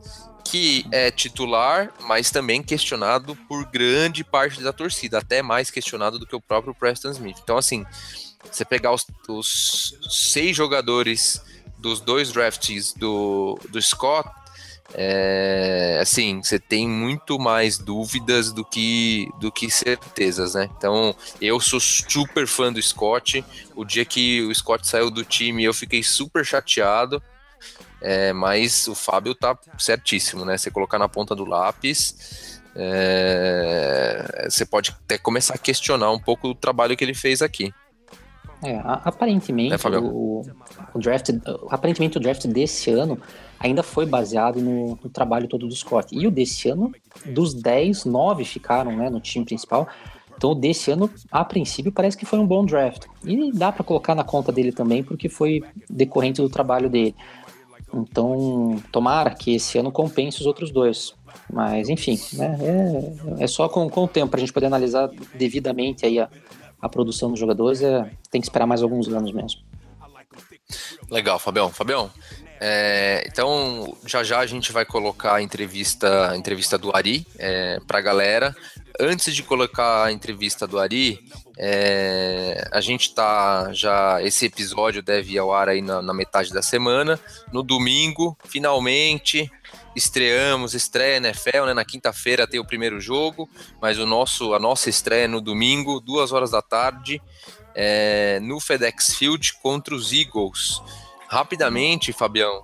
Que 0.43 0.87
é 0.91 1.11
titular, 1.11 1.93
mas 2.01 2.31
também 2.31 2.63
questionado 2.63 3.37
por 3.49 3.65
grande 3.67 4.25
parte 4.25 4.63
da 4.63 4.73
torcida, 4.73 5.19
até 5.19 5.43
mais 5.43 5.71
questionado 5.71 6.19
do 6.19 6.27
que 6.27 6.37
o 6.37 6.41
próprio 6.41 6.75
Preston 6.75 7.11
Smith. 7.11 7.39
Então, 7.43 7.59
assim, 7.59 7.85
você 8.51 8.65
pegar 8.65 8.93
os, 8.93 9.07
os 9.29 9.99
seis 10.09 10.57
jogadores 10.57 11.43
dos 11.79 12.01
dois 12.01 12.33
drafts 12.33 12.95
do, 12.95 13.59
do 13.69 13.81
Scott, 13.81 14.29
é, 14.93 15.99
assim, 16.01 16.43
você 16.43 16.59
tem 16.59 16.87
muito 16.89 17.39
mais 17.39 17.79
dúvidas 17.79 18.53
do 18.53 18.65
que, 18.65 19.29
do 19.41 19.51
que 19.51 19.71
certezas, 19.71 20.55
né? 20.55 20.69
Então, 20.77 21.15
eu 21.41 21.59
sou 21.59 21.81
super 21.81 22.47
fã 22.47 22.73
do 22.73 22.83
Scott. 22.83 23.45
O 23.75 23.85
dia 23.85 24.05
que 24.05 24.43
o 24.43 24.55
Scott 24.55 24.87
saiu 24.87 25.11
do 25.11 25.25
time, 25.25 25.65
eu 25.65 25.73
fiquei 25.73 26.03
super 26.03 26.45
chateado. 26.45 27.23
É, 28.01 28.35
mas 28.35 28.87
o 28.87 28.95
Fábio 28.95 29.35
tá 29.35 29.59
certíssimo, 29.79 30.45
né? 30.45 30.59
Você 30.59 30.71
colocar 30.71 30.99
na 30.99 31.09
ponta 31.09 31.35
do 31.35 31.47
lápis, 31.47 32.61
é, 32.77 34.47
você 34.51 34.67
pode 34.67 34.91
até 34.91 35.17
começar 35.17 35.55
a 35.55 35.59
questionar 35.59 36.11
um 36.11 36.19
pouco 36.19 36.49
o 36.49 36.55
trabalho 36.55 36.97
que 36.97 37.03
ele 37.03 37.15
fez 37.15 37.41
aqui. 37.41 37.73
É, 38.63 38.81
aparentemente, 38.85 39.75
é, 39.75 39.99
o, 39.99 40.43
o, 40.95 40.99
draft, 40.99 41.31
aparentemente 41.71 42.17
o 42.17 42.21
draft 42.21 42.47
desse 42.47 42.91
ano 42.91 43.21
ainda 43.59 43.83
foi 43.83 44.07
baseado 44.07 44.61
no, 44.61 44.99
no, 45.03 45.11
trabalho 45.11 45.49
todo 45.49 45.67
do 45.67 45.75
Scott. 45.75 46.15
E 46.15 46.27
o 46.27 46.31
desse 46.31 46.69
ano, 46.69 46.93
dos 47.27 47.55
10, 47.55 48.05
9 48.05 48.45
ficaram 48.45 48.97
né, 48.97 49.11
no 49.11 49.21
time 49.21 49.45
principal. 49.45 49.89
Então, 50.37 50.51
o 50.51 50.55
desse 50.55 50.91
ano, 50.91 51.11
a 51.31 51.45
princípio, 51.45 51.93
parece 51.93 52.17
que 52.17 52.27
foi 52.27 52.39
um 52.39 52.47
bom 52.47 52.65
draft. 52.65 53.07
E 53.25 53.53
dá 53.53 53.71
para 53.71 53.85
colocar 53.85 54.15
na 54.15 54.25
conta 54.25 54.51
dele 54.51 54.73
também, 54.73 55.03
porque 55.03 55.29
foi 55.29 55.63
decorrente 55.89 56.43
do 56.43 56.49
trabalho 56.49 56.91
dele. 56.91 57.15
Então, 57.93 58.83
tomara 58.91 59.31
que 59.31 59.55
esse 59.55 59.79
ano 59.79 59.93
compense 59.93 60.41
os 60.41 60.47
outros 60.47 60.71
dois. 60.71 61.15
Mas, 61.53 61.89
enfim, 61.89 62.19
né, 62.33 62.59
é, 63.39 63.45
é 63.45 63.47
só 63.47 63.69
com, 63.69 63.89
com 63.89 64.05
o 64.05 64.09
tempo 64.09 64.31
para 64.31 64.39
a 64.39 64.41
gente 64.41 64.53
poder 64.53 64.67
analisar 64.67 65.09
devidamente 65.35 66.05
aí 66.05 66.19
a, 66.19 66.29
a 66.81 66.89
produção 66.89 67.31
dos 67.31 67.39
jogadores. 67.39 67.81
É, 67.83 68.11
tem 68.31 68.41
que 68.41 68.47
esperar 68.47 68.67
mais 68.67 68.83
alguns 68.83 69.09
anos 69.09 69.33
mesmo. 69.33 69.61
Legal, 71.11 71.39
Fabião. 71.39 71.71
Fabião, 71.71 72.11
é, 72.61 73.25
então, 73.27 73.97
já 74.07 74.23
já 74.23 74.39
a 74.39 74.47
gente 74.47 74.73
vai 74.73 74.85
colocar 74.85 75.35
a 75.35 75.43
entrevista, 75.43 76.31
a 76.31 76.37
entrevista 76.37 76.79
do 76.79 76.95
Ari 76.95 77.27
é, 77.39 77.79
para 77.87 77.99
a 77.99 78.03
galera. 78.03 78.55
Antes 79.01 79.35
de 79.35 79.43
colocar 79.43 80.05
a 80.05 80.13
entrevista 80.13 80.67
do 80.67 80.79
Ari, 80.79 81.19
é, 81.59 82.69
a 82.71 82.81
gente 82.81 83.13
tá 83.13 83.73
já. 83.73 84.23
Esse 84.23 84.47
episódio 84.47 85.03
deve 85.03 85.33
ir 85.33 85.39
ao 85.39 85.53
ar 85.53 85.69
aí 85.69 85.83
na, 85.83 86.01
na 86.01 86.15
metade 86.15 86.53
da 86.53 86.63
semana. 86.63 87.19
No 87.53 87.63
domingo, 87.63 88.39
finalmente, 88.45 89.51
estreamos, 89.97 90.75
estreia 90.75 91.17
NFL, 91.17 91.67
né? 91.67 91.75
Na 91.75 91.85
quinta-feira 91.85 92.47
tem 92.47 92.61
o 92.61 92.65
primeiro 92.65 93.01
jogo, 93.01 93.49
mas 93.81 93.99
o 93.99 94.07
nosso, 94.07 94.55
a 94.55 94.61
nossa 94.61 94.89
estreia 94.89 95.25
é 95.25 95.29
no 95.29 95.41
domingo, 95.41 96.01
duas 96.01 96.31
horas 96.31 96.53
da 96.53 96.63
tarde, 96.63 97.21
é, 97.75 98.39
no 98.41 98.61
FedEx 98.61 99.15
Field 99.17 99.55
contra 99.61 99.93
os 99.93 100.13
Eagles. 100.13 100.81
Rapidamente, 101.35 102.13
Fabião, 102.13 102.63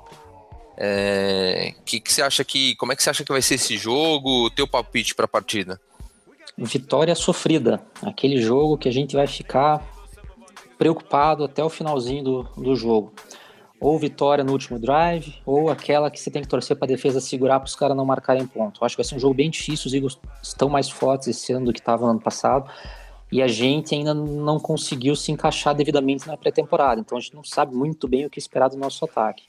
é, 0.77 1.75
que, 1.85 1.99
que 1.99 2.13
você 2.13 2.23
acha 2.23 2.45
que, 2.45 2.77
como 2.77 2.93
é 2.93 2.97
que 2.97 3.03
você 3.03 3.11
acha 3.11 3.25
que 3.25 3.33
vai 3.33 3.43
ser 3.43 3.57
esse 3.57 3.77
jogo? 3.77 4.45
O 4.45 4.49
teu 4.49 4.65
palpite 4.65 5.13
para 5.13 5.25
a 5.25 5.29
partida? 5.29 5.81
Vitória 6.57 7.17
sofrida, 7.17 7.83
aquele 8.01 8.41
jogo 8.41 8.79
que 8.79 8.89
a 8.89 8.93
gente 8.93 9.17
vai 9.17 9.27
ficar 9.27 9.85
preocupado 10.79 11.43
até 11.43 11.65
o 11.65 11.69
finalzinho 11.69 12.23
do, 12.23 12.43
do 12.57 12.77
jogo. 12.77 13.13
Ou 13.81 13.99
vitória 13.99 14.45
no 14.45 14.53
último 14.53 14.79
drive, 14.79 15.35
ou 15.45 15.69
aquela 15.69 16.09
que 16.09 16.21
você 16.21 16.31
tem 16.31 16.43
que 16.43 16.49
torcer 16.49 16.77
para 16.77 16.87
a 16.87 16.95
defesa 16.95 17.21
segurar 17.21 17.59
para 17.59 17.67
os 17.67 17.75
caras 17.75 17.97
não 17.97 18.05
marcarem 18.05 18.47
ponto. 18.47 18.85
Acho 18.85 18.95
que 18.95 19.03
vai 19.03 19.09
ser 19.09 19.17
um 19.17 19.21
jogo 19.21 19.35
bem 19.35 19.51
difícil. 19.51 19.89
Os 19.89 19.95
Eagles 19.95 20.17
estão 20.41 20.69
mais 20.69 20.89
fortes 20.89 21.27
esse 21.27 21.53
ano 21.53 21.67
do 21.67 21.73
que 21.73 21.81
estavam 21.81 22.07
no 22.07 22.13
ano 22.13 22.21
passado 22.21 22.71
e 23.33 23.41
a 23.41 23.47
gente 23.47 23.95
ainda 23.95 24.13
não 24.13 24.59
conseguiu 24.59 25.15
se 25.15 25.31
encaixar 25.31 25.75
devidamente 25.75 26.27
na 26.27 26.37
pré-temporada. 26.37 27.01
Então 27.01 27.17
a 27.17 27.21
gente 27.21 27.35
não 27.35 27.45
sabe 27.45 27.75
muito 27.75 28.09
bem 28.09 28.27
o 28.27 28.31
que 28.31 28.39
esperar 28.39 28.69
do 28.69 28.77
nosso 28.77 29.05
ataque. 29.05 29.45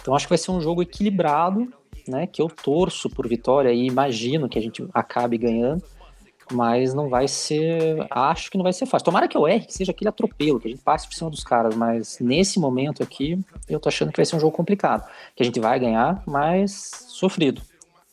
Então 0.00 0.14
acho 0.14 0.26
que 0.26 0.30
vai 0.30 0.38
ser 0.38 0.50
um 0.50 0.60
jogo 0.60 0.82
equilibrado, 0.82 1.72
né? 2.08 2.26
Que 2.26 2.42
eu 2.42 2.48
torço 2.48 3.08
por 3.08 3.28
vitória 3.28 3.72
e 3.72 3.86
imagino 3.86 4.48
que 4.48 4.58
a 4.58 4.62
gente 4.62 4.86
acabe 4.92 5.38
ganhando. 5.38 5.82
Mas 6.52 6.92
não 6.92 7.08
vai 7.08 7.26
ser. 7.26 8.06
Acho 8.10 8.50
que 8.50 8.58
não 8.58 8.64
vai 8.64 8.72
ser 8.72 8.84
fácil. 8.84 9.06
Tomara 9.06 9.26
que 9.26 9.36
eu 9.36 9.48
erre, 9.48 9.64
que 9.64 9.72
seja 9.72 9.92
aquele 9.92 10.10
atropelo, 10.10 10.60
que 10.60 10.68
a 10.68 10.70
gente 10.70 10.82
passe 10.82 11.08
por 11.08 11.14
cima 11.14 11.30
dos 11.30 11.42
caras. 11.42 11.74
Mas 11.74 12.18
nesse 12.20 12.60
momento 12.60 13.02
aqui, 13.02 13.38
eu 13.66 13.80
tô 13.80 13.88
achando 13.88 14.10
que 14.12 14.18
vai 14.18 14.26
ser 14.26 14.36
um 14.36 14.40
jogo 14.40 14.54
complicado. 14.54 15.08
Que 15.34 15.42
a 15.42 15.46
gente 15.46 15.58
vai 15.58 15.80
ganhar, 15.80 16.22
mas 16.26 17.06
sofrido. 17.08 17.62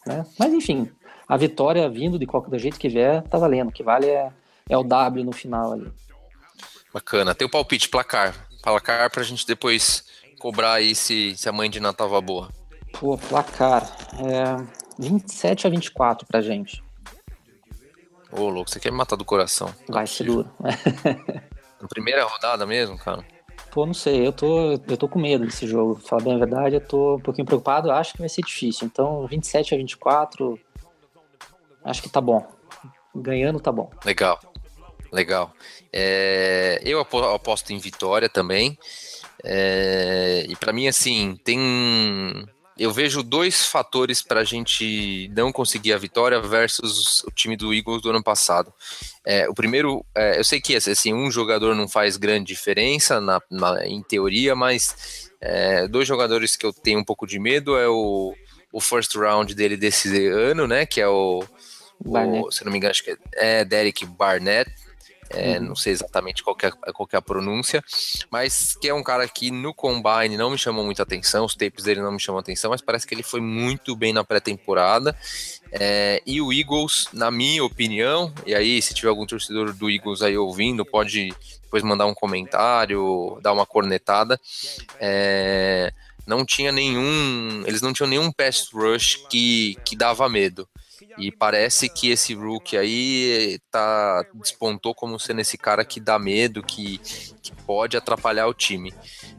Né? 0.07 0.25
Mas 0.39 0.53
enfim, 0.53 0.89
a 1.27 1.35
vitória 1.35 1.89
vindo 1.89 2.17
de 2.17 2.25
qualquer 2.25 2.57
jeito 2.57 2.79
que 2.79 2.87
vier, 2.87 3.21
tá 3.23 3.37
valendo. 3.37 3.67
O 3.67 3.71
que 3.71 3.83
vale 3.83 4.07
é, 4.07 4.31
é 4.69 4.77
o 4.77 4.83
W 4.83 5.23
no 5.25 5.31
final 5.31 5.73
ali. 5.73 5.91
Bacana. 6.93 7.33
Tem 7.33 7.47
o 7.47 7.51
palpite, 7.51 7.89
placar. 7.89 8.35
Placar 8.61 9.09
pra 9.09 9.23
gente 9.23 9.47
depois 9.47 10.03
cobrar 10.39 10.73
aí 10.73 10.93
se, 10.93 11.35
se 11.37 11.47
a 11.47 11.51
mãe 11.51 11.69
de 11.69 11.79
Ná 11.79 11.93
tava 11.93 12.19
boa. 12.21 12.49
Pô, 12.93 13.17
placar. 13.17 13.83
É 14.19 14.81
27 14.99 15.67
a 15.67 15.69
24 15.69 16.27
pra 16.27 16.41
gente. 16.41 16.83
Ô, 18.31 18.49
louco, 18.49 18.69
você 18.69 18.79
quer 18.79 18.91
me 18.91 18.97
matar 18.97 19.15
do 19.15 19.25
coração. 19.25 19.73
Vai 19.89 20.07
ser 20.07 20.25
duro. 20.25 20.49
Na 21.81 21.87
primeira 21.87 22.23
rodada 22.23 22.65
mesmo, 22.65 22.97
cara? 22.97 23.25
Pô, 23.71 23.85
não 23.85 23.93
sei, 23.93 24.27
eu 24.27 24.33
tô, 24.33 24.73
eu 24.73 24.97
tô 24.97 25.07
com 25.07 25.19
medo 25.19 25.45
desse 25.45 25.65
jogo. 25.65 25.95
Pra 25.95 26.09
falar 26.09 26.23
bem 26.23 26.35
a 26.35 26.37
verdade, 26.37 26.75
eu 26.75 26.81
tô 26.81 27.15
um 27.15 27.19
pouquinho 27.19 27.45
preocupado, 27.45 27.89
acho 27.91 28.13
que 28.13 28.19
vai 28.19 28.29
ser 28.29 28.41
difícil. 28.41 28.85
Então, 28.85 29.25
27 29.27 29.73
a 29.73 29.77
24, 29.77 30.59
acho 31.83 32.01
que 32.01 32.09
tá 32.09 32.21
bom. 32.21 32.45
Ganhando 33.15 33.59
tá 33.59 33.71
bom. 33.71 33.89
Legal, 34.05 34.39
legal. 35.11 35.53
É, 35.91 36.81
eu 36.83 36.99
aposto 36.99 37.71
em 37.71 37.77
vitória 37.77 38.29
também. 38.29 38.77
É, 39.43 40.45
e 40.47 40.55
para 40.55 40.71
mim, 40.71 40.87
assim, 40.87 41.37
tem 41.43 41.59
eu 42.81 42.91
vejo 42.91 43.21
dois 43.21 43.65
fatores 43.65 44.23
para 44.23 44.39
a 44.39 44.43
gente 44.43 45.29
não 45.35 45.51
conseguir 45.51 45.93
a 45.93 45.99
vitória 45.99 46.41
versus 46.41 47.23
o 47.25 47.29
time 47.29 47.55
do 47.55 47.71
Eagles 47.71 48.01
do 48.01 48.09
ano 48.09 48.23
passado. 48.23 48.73
É, 49.23 49.47
o 49.47 49.53
primeiro, 49.53 50.03
é, 50.15 50.39
eu 50.39 50.43
sei 50.43 50.59
que 50.59 50.75
assim, 50.75 51.13
um 51.13 51.29
jogador 51.29 51.75
não 51.75 51.87
faz 51.87 52.17
grande 52.17 52.47
diferença 52.47 53.21
na, 53.21 53.39
na 53.51 53.85
em 53.85 54.01
teoria, 54.01 54.55
mas 54.55 55.29
é, 55.39 55.87
dois 55.87 56.07
jogadores 56.07 56.55
que 56.55 56.65
eu 56.65 56.73
tenho 56.73 56.99
um 56.99 57.03
pouco 57.03 57.27
de 57.27 57.37
medo 57.37 57.77
é 57.77 57.87
o, 57.87 58.33
o 58.73 58.81
first 58.81 59.13
round 59.15 59.53
dele 59.53 59.77
desse 59.77 60.27
ano, 60.29 60.65
né? 60.65 60.85
Que 60.85 61.01
é 61.01 61.07
o, 61.07 61.43
o 62.03 62.51
se 62.51 62.65
não 62.65 62.71
me 62.71 62.79
engano, 62.79 62.91
acho 62.91 63.03
que 63.03 63.11
é, 63.11 63.59
é 63.59 63.65
Derek 63.65 64.05
Barnett 64.07 64.71
é, 65.33 65.57
uhum. 65.57 65.67
não 65.67 65.75
sei 65.75 65.93
exatamente 65.93 66.43
qual 66.43 66.55
é, 66.61 66.71
qual 66.91 67.09
é 67.11 67.17
a 67.17 67.21
pronúncia, 67.21 67.83
mas 68.29 68.75
que 68.75 68.87
é 68.87 68.93
um 68.93 69.03
cara 69.03 69.27
que 69.27 69.51
no 69.51 69.73
Combine 69.73 70.37
não 70.37 70.49
me 70.49 70.57
chamou 70.57 70.85
muita 70.85 71.03
atenção, 71.03 71.45
os 71.45 71.55
tapes 71.55 71.83
dele 71.83 72.01
não 72.01 72.11
me 72.11 72.19
chamam 72.19 72.39
atenção, 72.39 72.71
mas 72.71 72.81
parece 72.81 73.07
que 73.07 73.13
ele 73.13 73.23
foi 73.23 73.41
muito 73.41 73.95
bem 73.95 74.13
na 74.13 74.23
pré-temporada. 74.23 75.15
É, 75.71 76.21
e 76.25 76.41
o 76.41 76.51
Eagles, 76.51 77.07
na 77.13 77.31
minha 77.31 77.63
opinião, 77.63 78.33
e 78.45 78.53
aí 78.53 78.81
se 78.81 78.93
tiver 78.93 79.09
algum 79.09 79.25
torcedor 79.25 79.73
do 79.73 79.89
Eagles 79.89 80.21
aí 80.21 80.37
ouvindo, 80.37 80.85
pode 80.85 81.33
depois 81.63 81.83
mandar 81.83 82.05
um 82.05 82.13
comentário, 82.13 83.39
dar 83.41 83.53
uma 83.53 83.65
cornetada. 83.65 84.37
É, 84.99 85.93
não 86.27 86.45
tinha 86.45 86.71
nenhum, 86.71 87.63
eles 87.65 87.81
não 87.81 87.93
tinham 87.93 88.09
nenhum 88.09 88.31
pass 88.31 88.69
rush 88.73 89.25
que, 89.29 89.77
que 89.85 89.95
dava 89.95 90.27
medo. 90.27 90.67
E 91.17 91.31
parece 91.31 91.89
que 91.89 92.09
esse 92.09 92.33
rookie 92.33 92.77
aí 92.77 93.59
tá, 93.69 94.25
despontou 94.35 94.93
como 94.93 95.19
sendo 95.19 95.41
esse 95.41 95.57
cara 95.57 95.83
que 95.83 95.99
dá 95.99 96.17
medo, 96.17 96.63
que, 96.63 96.99
que 97.41 97.51
pode 97.65 97.97
atrapalhar 97.97 98.47
o 98.47 98.53
time. 98.53 98.93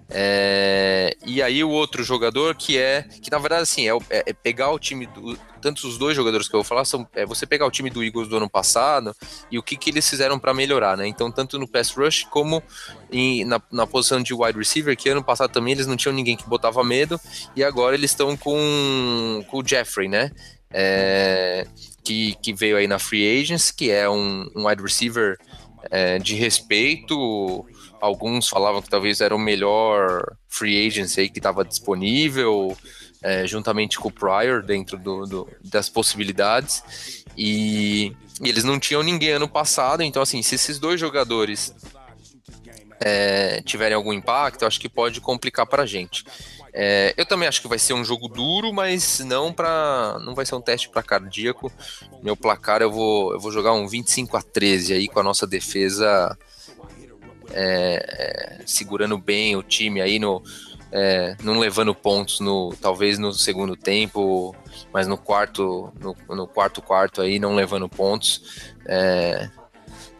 É, 0.08 1.16
e 1.24 1.42
aí 1.42 1.64
o 1.64 1.70
outro 1.70 2.02
jogador 2.02 2.54
que 2.54 2.76
é, 2.76 3.02
que 3.02 3.30
na 3.30 3.38
verdade 3.38 3.62
assim, 3.62 3.88
é, 3.88 3.96
é, 4.10 4.22
é 4.26 4.32
pegar 4.34 4.70
o 4.70 4.78
time 4.78 5.06
do, 5.06 5.38
tanto 5.62 5.86
os 5.86 5.96
dois 5.96 6.14
jogadores 6.14 6.48
que 6.48 6.54
eu 6.54 6.58
vou 6.58 6.64
falar 6.64 6.84
são 6.84 7.08
é 7.14 7.24
você 7.24 7.46
pegar 7.46 7.64
o 7.66 7.70
time 7.70 7.88
do 7.88 8.04
Eagles 8.04 8.28
do 8.28 8.36
ano 8.36 8.50
passado 8.50 9.16
e 9.50 9.58
o 9.58 9.62
que, 9.62 9.76
que 9.76 9.88
eles 9.88 10.06
fizeram 10.10 10.38
para 10.38 10.52
melhorar, 10.52 10.96
né? 10.96 11.06
Então, 11.06 11.30
tanto 11.30 11.58
no 11.58 11.68
pass 11.68 11.92
rush 11.92 12.24
como 12.24 12.62
em, 13.10 13.44
na, 13.44 13.62
na 13.70 13.86
posição 13.86 14.20
de 14.20 14.34
wide 14.34 14.58
receiver, 14.58 14.96
que 14.96 15.08
ano 15.08 15.22
passado 15.22 15.52
também 15.52 15.72
eles 15.72 15.86
não 15.86 15.96
tinham 15.96 16.14
ninguém 16.14 16.36
que 16.36 16.48
botava 16.48 16.82
medo, 16.82 17.18
e 17.54 17.62
agora 17.62 17.94
eles 17.94 18.10
estão 18.10 18.36
com, 18.36 19.44
com 19.48 19.58
o 19.58 19.66
Jeffrey, 19.66 20.08
né? 20.08 20.32
É, 20.72 21.66
que, 22.04 22.34
que 22.42 22.52
veio 22.52 22.76
aí 22.76 22.86
na 22.86 22.98
Free 22.98 23.40
Agents, 23.40 23.70
que 23.70 23.90
é 23.90 24.08
um, 24.08 24.50
um 24.56 24.66
wide 24.66 24.82
receiver 24.82 25.36
é, 25.90 26.18
de 26.18 26.34
respeito. 26.34 27.64
Alguns 28.00 28.48
falavam 28.48 28.82
que 28.82 28.90
talvez 28.90 29.20
era 29.20 29.34
o 29.34 29.38
melhor 29.38 30.24
free 30.48 30.86
agency 30.86 31.20
aí 31.20 31.28
que 31.28 31.38
estava 31.38 31.64
disponível, 31.64 32.76
é, 33.22 33.46
juntamente 33.46 33.98
com 33.98 34.08
o 34.08 34.12
Pryor, 34.12 34.62
dentro 34.62 34.98
do, 34.98 35.26
do, 35.26 35.48
das 35.62 35.88
possibilidades. 35.88 37.24
E, 37.36 38.12
e, 38.42 38.48
eles 38.48 38.64
não 38.64 38.78
tinham 38.78 39.02
ninguém 39.02 39.30
ano 39.30 39.48
passado, 39.48 40.02
então, 40.02 40.20
assim, 40.20 40.42
se 40.42 40.56
esses 40.56 40.78
dois 40.78 40.98
jogadores 40.98 41.74
é, 43.00 43.62
tiverem 43.62 43.94
algum 43.94 44.12
impacto, 44.12 44.66
acho 44.66 44.80
que 44.80 44.88
pode 44.88 45.20
complicar 45.20 45.66
para 45.66 45.84
a 45.84 45.86
gente. 45.86 46.24
É, 46.74 47.12
eu 47.18 47.26
também 47.26 47.46
acho 47.46 47.60
que 47.60 47.68
vai 47.68 47.78
ser 47.78 47.92
um 47.92 48.04
jogo 48.04 48.28
duro, 48.28 48.72
mas 48.72 49.18
não 49.20 49.52
para 49.52 50.18
não 50.24 50.34
vai 50.34 50.46
ser 50.46 50.54
um 50.54 50.60
teste 50.60 50.88
para 50.88 51.02
cardíaco. 51.02 51.70
Meu 52.22 52.34
placar 52.34 52.80
eu 52.80 52.90
vou 52.90 53.32
eu 53.34 53.40
vou 53.40 53.52
jogar 53.52 53.72
um 53.74 53.86
25 53.86 54.36
a 54.36 54.42
13 54.42 54.94
aí 54.94 55.08
com 55.08 55.20
a 55.20 55.22
nossa 55.22 55.46
defesa 55.46 56.36
é, 57.52 58.58
é, 58.60 58.66
segurando 58.66 59.18
bem 59.18 59.54
o 59.54 59.62
time 59.62 60.00
aí 60.00 60.18
no 60.18 60.42
é, 60.90 61.36
não 61.42 61.58
levando 61.58 61.94
pontos 61.94 62.40
no 62.40 62.74
talvez 62.80 63.18
no 63.18 63.32
segundo 63.32 63.76
tempo, 63.76 64.54
mas 64.92 65.06
no 65.06 65.18
quarto 65.18 65.92
no, 66.00 66.16
no 66.34 66.46
quarto 66.46 66.80
quarto 66.80 67.20
aí 67.20 67.38
não 67.38 67.54
levando 67.54 67.88
pontos. 67.88 68.70
É, 68.86 69.50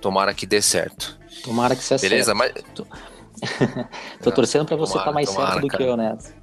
tomara 0.03 0.35
que 0.35 0.45
dê 0.45 0.61
certo. 0.61 1.19
Tomara 1.43 1.75
que 1.75 1.83
você 1.83 1.97
Beleza, 1.99 2.35
mas 2.35 2.53
tô, 4.23 4.31
torcendo 4.31 4.67
para 4.67 4.77
você 4.77 4.93
estar 4.93 5.07
tá 5.07 5.13
mais 5.13 5.29
tomara, 5.29 5.53
certo 5.53 5.63
do 5.63 5.69
cara. 5.69 5.83
que 5.83 5.89
eu 5.89 5.97
nessa. 5.97 6.42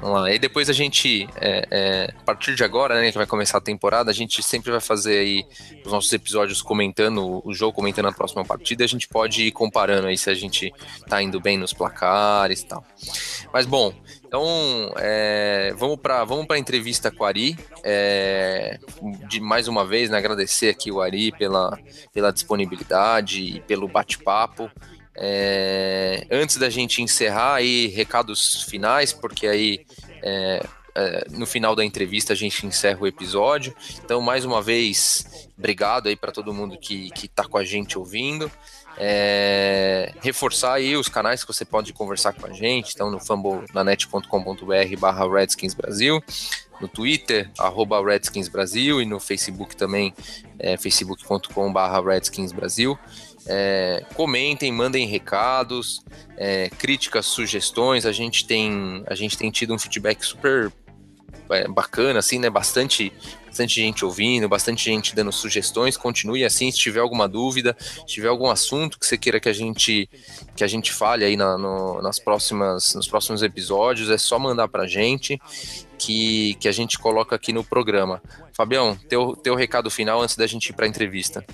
Vamos 0.00 0.22
lá. 0.22 0.32
E 0.32 0.38
depois 0.38 0.70
a 0.70 0.72
gente, 0.72 1.28
é, 1.36 1.68
é, 1.70 2.14
a 2.18 2.22
partir 2.24 2.54
de 2.54 2.64
agora, 2.64 2.98
né, 3.00 3.12
que 3.12 3.18
vai 3.18 3.26
começar 3.26 3.58
a 3.58 3.60
temporada, 3.60 4.10
a 4.10 4.14
gente 4.14 4.42
sempre 4.42 4.70
vai 4.70 4.80
fazer 4.80 5.18
aí 5.18 5.46
os 5.84 5.92
nossos 5.92 6.10
episódios 6.12 6.62
comentando 6.62 7.42
o 7.44 7.52
jogo, 7.52 7.74
comentando 7.74 8.08
a 8.08 8.12
próxima 8.12 8.44
partida, 8.44 8.82
a 8.82 8.88
gente 8.88 9.06
pode 9.06 9.42
ir 9.44 9.52
comparando 9.52 10.06
aí 10.06 10.16
se 10.16 10.30
a 10.30 10.34
gente 10.34 10.72
tá 11.06 11.22
indo 11.22 11.38
bem 11.38 11.58
nos 11.58 11.74
placares 11.74 12.62
e 12.62 12.66
tal. 12.66 12.84
Mas 13.52 13.66
bom, 13.66 13.92
então 14.26 14.44
é, 14.96 15.74
vamos 15.76 15.98
para 15.98 16.24
vamos 16.24 16.46
a 16.50 16.58
entrevista 16.58 17.10
com 17.10 17.24
o 17.24 17.26
Ari. 17.26 17.58
É, 17.84 18.78
de 19.28 19.38
mais 19.40 19.68
uma 19.68 19.84
vez, 19.84 20.08
né, 20.08 20.16
agradecer 20.16 20.70
aqui 20.70 20.90
o 20.90 21.02
Ari 21.02 21.30
pela, 21.32 21.78
pela 22.12 22.32
disponibilidade 22.32 23.42
e 23.42 23.60
pelo 23.60 23.86
bate-papo. 23.86 24.70
É, 25.16 26.26
antes 26.30 26.56
da 26.56 26.70
gente 26.70 27.02
encerrar 27.02 27.54
aí, 27.54 27.88
recados 27.88 28.62
finais, 28.62 29.12
porque 29.12 29.46
aí 29.46 29.84
é, 30.22 30.64
é, 30.94 31.26
no 31.30 31.46
final 31.46 31.74
da 31.74 31.84
entrevista 31.84 32.32
a 32.32 32.36
gente 32.36 32.66
encerra 32.66 33.00
o 33.00 33.06
episódio. 33.06 33.74
Então, 34.04 34.20
mais 34.20 34.44
uma 34.44 34.62
vez, 34.62 35.48
obrigado 35.56 36.08
aí 36.08 36.16
para 36.16 36.32
todo 36.32 36.54
mundo 36.54 36.78
que, 36.78 37.10
que 37.10 37.28
tá 37.28 37.44
com 37.44 37.58
a 37.58 37.64
gente 37.64 37.98
ouvindo. 37.98 38.50
É, 38.98 40.12
reforçar 40.20 40.74
aí 40.74 40.96
os 40.96 41.08
canais 41.08 41.42
que 41.42 41.52
você 41.52 41.64
pode 41.64 41.92
conversar 41.92 42.32
com 42.34 42.46
a 42.46 42.52
gente, 42.52 42.92
então 42.92 43.10
no 43.10 43.18
fumblenanet.com.br 43.18 44.96
barra 44.98 45.32
Redskins 45.32 45.72
Brasil, 45.74 46.22
no 46.80 46.88
Twitter, 46.88 47.50
arroba 47.58 48.04
Redskins 48.04 48.48
Brasil 48.48 49.00
e 49.00 49.06
no 49.06 49.20
Facebook 49.20 49.76
também, 49.76 50.12
é, 50.58 50.76
facebook.com 50.76 51.72
barra 51.72 52.00
Redskins 52.02 52.52
Brasil. 52.52 52.98
É, 53.46 54.04
comentem, 54.14 54.70
mandem 54.70 55.06
recados, 55.06 56.02
é, 56.36 56.68
críticas, 56.70 57.26
sugestões. 57.26 58.06
A 58.06 58.12
gente 58.12 58.46
tem 58.46 59.02
a 59.06 59.14
gente 59.14 59.36
tem 59.36 59.50
tido 59.50 59.74
um 59.74 59.78
feedback 59.78 60.24
super 60.24 60.72
é, 61.50 61.66
bacana, 61.66 62.18
assim, 62.18 62.38
né? 62.38 62.50
Bastante 62.50 63.12
bastante 63.46 63.74
gente 63.74 64.04
ouvindo, 64.04 64.48
bastante 64.48 64.84
gente 64.84 65.14
dando 65.14 65.32
sugestões. 65.32 65.96
Continue 65.96 66.44
assim, 66.44 66.70
se 66.70 66.78
tiver 66.78 67.00
alguma 67.00 67.28
dúvida, 67.28 67.76
se 67.80 68.06
tiver 68.06 68.28
algum 68.28 68.48
assunto 68.48 68.98
que 68.98 69.06
você 69.06 69.18
queira 69.18 69.40
que 69.40 69.48
a 69.48 69.52
gente 69.52 70.08
que 70.54 70.62
a 70.62 70.68
gente 70.68 70.92
fale 70.92 71.24
aí 71.24 71.36
na, 71.36 71.58
no, 71.58 72.00
nas 72.00 72.18
próximas 72.18 72.94
nos 72.94 73.08
próximos 73.08 73.42
episódios, 73.42 74.10
é 74.10 74.18
só 74.18 74.38
mandar 74.38 74.68
pra 74.68 74.86
gente 74.86 75.40
que, 75.98 76.54
que 76.54 76.68
a 76.68 76.72
gente 76.72 76.98
coloca 76.98 77.36
aqui 77.36 77.52
no 77.52 77.62
programa. 77.62 78.22
Fabião, 78.52 78.96
teu, 79.08 79.36
teu 79.36 79.54
recado 79.54 79.90
final 79.90 80.22
antes 80.22 80.36
da 80.36 80.46
gente 80.46 80.70
ir 80.70 80.72
para 80.72 80.86
a 80.86 80.88
entrevista. 80.88 81.44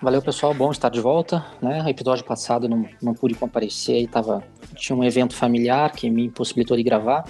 Valeu, 0.00 0.20
pessoal. 0.20 0.52
Bom 0.52 0.70
estar 0.70 0.88
de 0.88 1.00
volta. 1.00 1.44
Né? 1.60 1.88
episódio 1.88 2.24
passado 2.24 2.68
não, 2.68 2.86
não 3.00 3.14
pude 3.14 3.34
comparecer, 3.34 3.96
aí 3.96 4.06
tava, 4.06 4.42
tinha 4.74 4.96
um 4.96 5.04
evento 5.04 5.34
familiar 5.34 5.92
que 5.92 6.10
me 6.10 6.26
impossibilitou 6.26 6.76
de 6.76 6.82
gravar. 6.82 7.24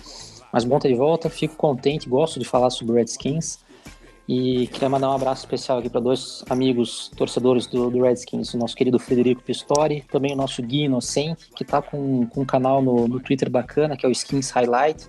Mas 0.53 0.65
bom 0.65 0.77
estar 0.77 0.89
de 0.89 0.95
volta, 0.95 1.31
fico 1.31 1.57
contente, 1.57 2.09
gosto 2.09 2.39
de 2.39 2.45
falar 2.45 2.71
sobre 2.71 2.97
Redskins. 2.97 3.59
E 4.29 4.69
queria 4.69 4.89
mandar 4.89 5.11
um 5.11 5.15
abraço 5.15 5.43
especial 5.43 5.79
aqui 5.79 5.91
para 5.91 6.01
dois 6.01 6.45
amigos 6.49 7.11
torcedores 7.17 7.67
do, 7.67 7.91
do, 7.91 8.03
Redskins, 8.03 8.55
o 8.55 8.59
nosso 8.59 8.77
querido 8.77 8.99
Frederico 8.99 9.43
Pistori, 9.43 10.05
também 10.11 10.33
o 10.33 10.37
nosso 10.37 10.63
Gui 10.63 10.85
Inocente, 10.85 11.51
que 11.57 11.65
está 11.65 11.83
com, 11.83 12.27
com 12.27 12.43
um 12.43 12.45
canal 12.45 12.81
no, 12.81 13.09
no 13.09 13.19
Twitter 13.19 13.51
bacana, 13.51 13.97
que 13.97 14.07
é 14.07 14.09
o 14.09 14.13
Skins 14.13 14.51
Highlight, 14.51 15.09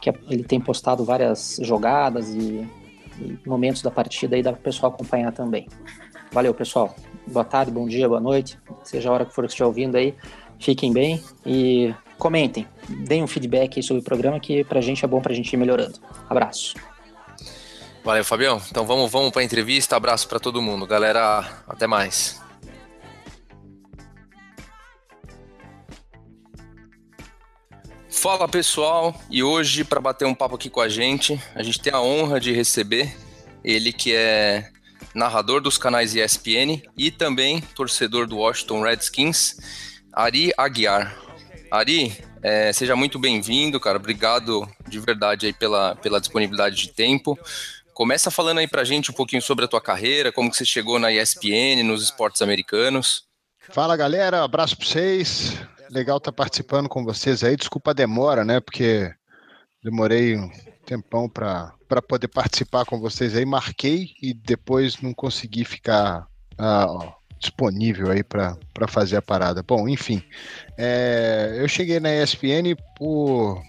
que 0.00 0.10
é, 0.10 0.14
ele 0.28 0.42
tem 0.42 0.60
postado 0.60 1.04
várias 1.04 1.60
jogadas 1.62 2.30
e 2.30 2.66
e 3.20 3.48
momentos 3.48 3.82
da 3.82 3.90
partida 3.90 4.36
aí 4.36 4.42
dá 4.42 4.52
para 4.52 4.60
o 4.60 4.62
pessoal 4.62 4.92
acompanhar 4.92 5.32
também. 5.32 5.68
Valeu, 6.32 6.54
pessoal. 6.54 6.96
Boa 7.26 7.44
tarde, 7.44 7.70
bom 7.70 7.86
dia, 7.86 8.08
boa 8.08 8.20
noite. 8.20 8.58
Seja 8.82 9.10
a 9.10 9.12
hora 9.12 9.26
que 9.26 9.34
for 9.34 9.44
que 9.44 9.50
estiver 9.50 9.66
ouvindo 9.66 9.96
aí, 9.96 10.14
fiquem 10.58 10.90
bem 10.90 11.22
e 11.44 11.94
comentem. 12.18 12.66
Deem 12.88 13.22
um 13.22 13.26
feedback 13.26 13.82
sobre 13.82 14.00
o 14.00 14.04
programa 14.04 14.40
que 14.40 14.64
pra 14.64 14.80
gente 14.80 15.04
é 15.04 15.08
bom 15.08 15.20
pra 15.20 15.34
gente 15.34 15.52
ir 15.52 15.58
melhorando. 15.58 15.98
Abraço. 16.30 16.74
Valeu, 18.02 18.24
Fabião. 18.24 18.60
Então 18.70 18.86
vamos, 18.86 19.12
vamos 19.12 19.30
para 19.30 19.42
a 19.42 19.44
entrevista. 19.44 19.94
Abraço 19.94 20.26
para 20.26 20.40
todo 20.40 20.62
mundo. 20.62 20.86
Galera, 20.86 21.46
até 21.68 21.86
mais. 21.86 22.40
Fala 28.08 28.48
pessoal, 28.48 29.14
e 29.28 29.42
hoje 29.42 29.84
para 29.84 30.00
bater 30.00 30.26
um 30.26 30.34
papo 30.34 30.54
aqui 30.54 30.70
com 30.70 30.80
a 30.80 30.88
gente, 30.88 31.38
a 31.56 31.62
gente 31.62 31.80
tem 31.80 31.92
a 31.92 32.00
honra 32.00 32.38
de 32.38 32.52
receber 32.52 33.12
ele 33.64 33.92
que 33.92 34.14
é 34.14 34.70
narrador 35.14 35.60
dos 35.60 35.78
canais 35.78 36.14
ESPN 36.14 36.82
e 36.96 37.10
também 37.10 37.60
torcedor 37.60 38.26
do 38.26 38.38
Washington 38.38 38.82
Redskins, 38.82 39.56
Ari 40.12 40.52
Aguiar. 40.56 41.16
Ari, 41.70 42.16
é, 42.42 42.72
seja 42.72 42.94
muito 42.94 43.18
bem-vindo, 43.18 43.80
cara. 43.80 43.98
Obrigado 43.98 44.68
de 44.88 44.98
verdade 44.98 45.46
aí 45.46 45.52
pela, 45.52 45.94
pela 45.96 46.20
disponibilidade 46.20 46.76
de 46.76 46.88
tempo. 46.88 47.38
Começa 47.94 48.30
falando 48.30 48.58
aí 48.58 48.68
pra 48.68 48.84
gente 48.84 49.10
um 49.10 49.14
pouquinho 49.14 49.42
sobre 49.42 49.64
a 49.64 49.68
tua 49.68 49.80
carreira, 49.80 50.32
como 50.32 50.50
que 50.50 50.56
você 50.56 50.64
chegou 50.64 50.98
na 50.98 51.12
ESPN, 51.12 51.82
nos 51.84 52.02
esportes 52.02 52.42
americanos. 52.42 53.24
Fala 53.70 53.96
galera, 53.96 54.42
abraço 54.42 54.76
para 54.76 54.86
vocês 54.86 55.56
legal 55.92 56.16
estar 56.16 56.32
tá 56.32 56.36
participando 56.36 56.88
com 56.88 57.04
vocês 57.04 57.44
aí. 57.44 57.54
Desculpa 57.54 57.90
a 57.90 57.94
demora, 57.94 58.44
né? 58.44 58.60
Porque 58.60 59.12
demorei 59.82 60.36
tempão 60.84 61.28
para 61.28 61.72
poder 62.08 62.28
participar 62.28 62.84
com 62.84 63.00
vocês 63.00 63.36
aí. 63.36 63.44
Marquei 63.44 64.10
e 64.20 64.34
depois 64.34 65.00
não 65.00 65.12
consegui 65.12 65.64
ficar 65.64 66.26
ah, 66.58 67.14
disponível 67.42 68.10
aí 68.10 68.22
para 68.22 68.56
fazer 68.86 69.16
a 69.16 69.22
parada. 69.22 69.62
Bom, 69.62 69.88
enfim, 69.88 70.22
é, 70.78 71.56
eu 71.58 71.68
cheguei 71.68 71.98
na 71.98 72.14
ESPN 72.14 72.76
por, 72.96 73.60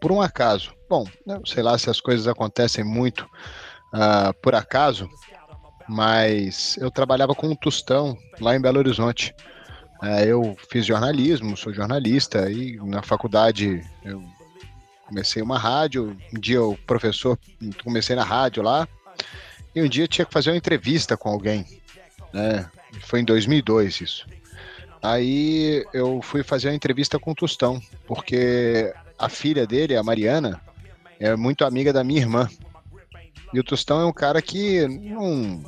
por 0.00 0.10
um 0.10 0.20
acaso. 0.20 0.74
Bom, 0.90 1.06
não 1.24 1.46
sei 1.46 1.62
lá 1.62 1.78
se 1.78 1.88
as 1.88 2.00
coisas 2.00 2.26
acontecem 2.26 2.84
muito 2.84 3.24
uh, 3.94 4.34
por 4.42 4.54
acaso, 4.54 5.08
mas 5.88 6.76
eu 6.78 6.90
trabalhava 6.90 7.34
com 7.34 7.48
um 7.48 7.56
tostão 7.56 8.16
lá 8.40 8.54
em 8.56 8.60
Belo 8.60 8.78
Horizonte. 8.78 9.34
É, 10.02 10.26
eu 10.26 10.56
fiz 10.70 10.84
jornalismo, 10.84 11.56
sou 11.56 11.72
jornalista, 11.72 12.50
e 12.50 12.76
na 12.76 13.02
faculdade 13.02 13.82
eu 14.04 14.22
comecei 15.06 15.42
uma 15.42 15.58
rádio. 15.58 16.16
Um 16.34 16.40
dia 16.40 16.62
o 16.62 16.76
professor, 16.78 17.38
comecei 17.82 18.16
na 18.16 18.24
rádio 18.24 18.62
lá, 18.62 18.88
e 19.74 19.82
um 19.82 19.88
dia 19.88 20.06
tinha 20.06 20.24
que 20.24 20.32
fazer 20.32 20.50
uma 20.50 20.56
entrevista 20.56 21.16
com 21.16 21.28
alguém, 21.28 21.66
né? 22.32 22.68
Foi 23.02 23.20
em 23.20 23.24
2002 23.24 24.00
isso. 24.00 24.26
Aí 25.02 25.84
eu 25.92 26.22
fui 26.22 26.42
fazer 26.42 26.68
uma 26.68 26.74
entrevista 26.74 27.18
com 27.18 27.32
o 27.32 27.34
Tostão, 27.34 27.80
porque 28.06 28.92
a 29.18 29.28
filha 29.28 29.66
dele, 29.66 29.96
a 29.96 30.02
Mariana, 30.02 30.60
é 31.18 31.36
muito 31.36 31.64
amiga 31.64 31.92
da 31.92 32.04
minha 32.04 32.20
irmã. 32.20 32.48
E 33.52 33.60
o 33.60 33.64
Tostão 33.64 34.00
é 34.00 34.06
um 34.06 34.12
cara 34.12 34.40
que 34.40 34.86
não, 34.86 35.62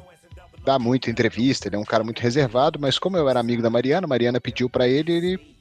dá 0.66 0.78
muita 0.78 1.10
entrevista, 1.10 1.68
ele 1.68 1.76
é 1.76 1.78
um 1.78 1.84
cara 1.84 2.02
muito 2.02 2.20
reservado, 2.20 2.78
mas 2.80 2.98
como 2.98 3.16
eu 3.16 3.28
era 3.28 3.38
amigo 3.38 3.62
da 3.62 3.70
Mariana, 3.70 4.04
a 4.04 4.08
Mariana 4.08 4.40
pediu 4.40 4.68
para 4.68 4.88
ele, 4.88 5.12
ele 5.12 5.55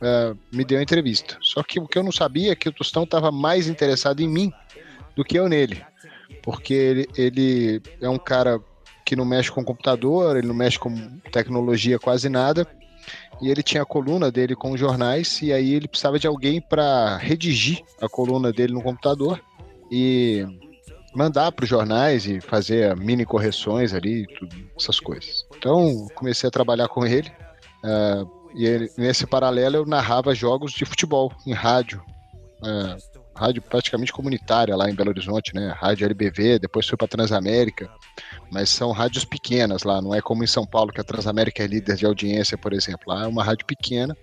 uh, 0.00 0.36
me 0.52 0.64
deu 0.64 0.80
entrevista. 0.80 1.36
Só 1.40 1.62
que 1.62 1.78
o 1.80 1.86
que 1.86 1.98
eu 1.98 2.02
não 2.02 2.12
sabia 2.12 2.52
é 2.52 2.56
que 2.56 2.68
o 2.68 2.72
Tostão 2.72 3.04
estava 3.04 3.30
mais 3.30 3.68
interessado 3.68 4.20
em 4.20 4.28
mim 4.28 4.52
do 5.14 5.24
que 5.24 5.38
eu 5.38 5.48
nele, 5.48 5.82
porque 6.42 6.74
ele, 6.74 7.08
ele 7.16 7.82
é 8.00 8.08
um 8.08 8.18
cara 8.18 8.60
que 9.04 9.16
não 9.16 9.24
mexe 9.24 9.50
com 9.50 9.64
computador, 9.64 10.36
ele 10.36 10.48
não 10.48 10.54
mexe 10.54 10.78
com 10.78 10.94
tecnologia 11.30 11.98
quase 11.98 12.28
nada, 12.28 12.66
e 13.40 13.48
ele 13.48 13.62
tinha 13.62 13.82
a 13.82 13.86
coluna 13.86 14.30
dele 14.30 14.54
com 14.54 14.76
jornais, 14.76 15.40
e 15.42 15.52
aí 15.52 15.74
ele 15.74 15.88
precisava 15.88 16.18
de 16.18 16.26
alguém 16.26 16.60
para 16.60 17.16
redigir 17.16 17.82
a 18.00 18.08
coluna 18.08 18.52
dele 18.52 18.72
no 18.72 18.82
computador. 18.82 19.40
E 19.90 20.44
mandar 21.16 21.50
para 21.50 21.62
os 21.62 21.68
jornais 21.68 22.26
e 22.26 22.42
fazer 22.42 22.94
mini 22.96 23.24
correções 23.24 23.94
ali, 23.94 24.26
tudo, 24.38 24.54
essas 24.78 25.00
coisas. 25.00 25.46
Então, 25.56 26.08
comecei 26.14 26.46
a 26.46 26.50
trabalhar 26.50 26.88
com 26.88 27.06
ele. 27.06 27.32
Uh, 27.82 28.28
e 28.56 28.90
nesse 28.96 29.26
paralelo 29.26 29.76
eu 29.76 29.86
narrava 29.86 30.34
jogos 30.34 30.72
de 30.72 30.84
futebol 30.84 31.32
em 31.46 31.52
rádio. 31.52 32.02
Uh, 32.62 32.96
rádio 33.34 33.60
praticamente 33.60 34.12
comunitária 34.12 34.74
lá 34.74 34.88
em 34.88 34.94
Belo 34.94 35.10
Horizonte, 35.10 35.54
né? 35.54 35.74
Rádio 35.78 36.06
LBV, 36.06 36.58
depois 36.58 36.88
fui 36.88 36.96
para 36.96 37.06
Transamérica, 37.06 37.90
mas 38.50 38.70
são 38.70 38.92
rádios 38.92 39.26
pequenas 39.26 39.82
lá, 39.82 40.00
não 40.00 40.14
é 40.14 40.22
como 40.22 40.42
em 40.42 40.46
São 40.46 40.66
Paulo 40.66 40.90
que 40.90 41.00
a 41.00 41.04
Transamérica 41.04 41.62
é 41.62 41.66
líder 41.66 41.96
de 41.96 42.06
audiência, 42.06 42.56
por 42.56 42.72
exemplo. 42.72 43.12
Lá 43.12 43.24
é 43.24 43.26
uma 43.26 43.44
rádio 43.44 43.66
pequena, 43.66 44.16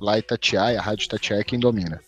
lá 0.00 0.18
Itatiaia, 0.18 0.80
a 0.80 0.82
Rádio 0.82 1.04
Itatiaia 1.04 1.40
é 1.40 1.44
quem 1.44 1.60
domina 1.60 2.00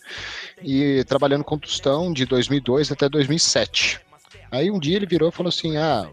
e 0.63 1.05
trabalhando 1.05 1.45
com 1.45 1.59
Tostão 1.59 2.13
de 2.13 2.25
2002 2.27 2.93
até 2.93 3.09
2007. 3.09 4.01
Aí 4.51 4.71
um 4.71 4.79
dia 4.79 4.97
ele 4.97 5.07
virou 5.07 5.29
e 5.29 5.33
falou 5.33 5.49
assim: 5.49 5.77
Ah, 5.77 6.09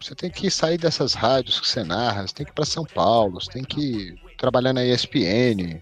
você 0.00 0.14
tem 0.14 0.30
que 0.30 0.50
sair 0.50 0.78
dessas 0.78 1.14
rádios 1.14 1.60
que 1.60 1.68
você 1.68 1.82
narra, 1.82 2.26
você 2.26 2.34
tem 2.34 2.46
que 2.46 2.52
ir 2.52 2.54
para 2.54 2.64
São 2.64 2.84
Paulo, 2.84 3.40
você 3.40 3.50
tem 3.50 3.64
que 3.64 4.14
trabalhar 4.36 4.72
na 4.72 4.84
ESPN. 4.84 5.80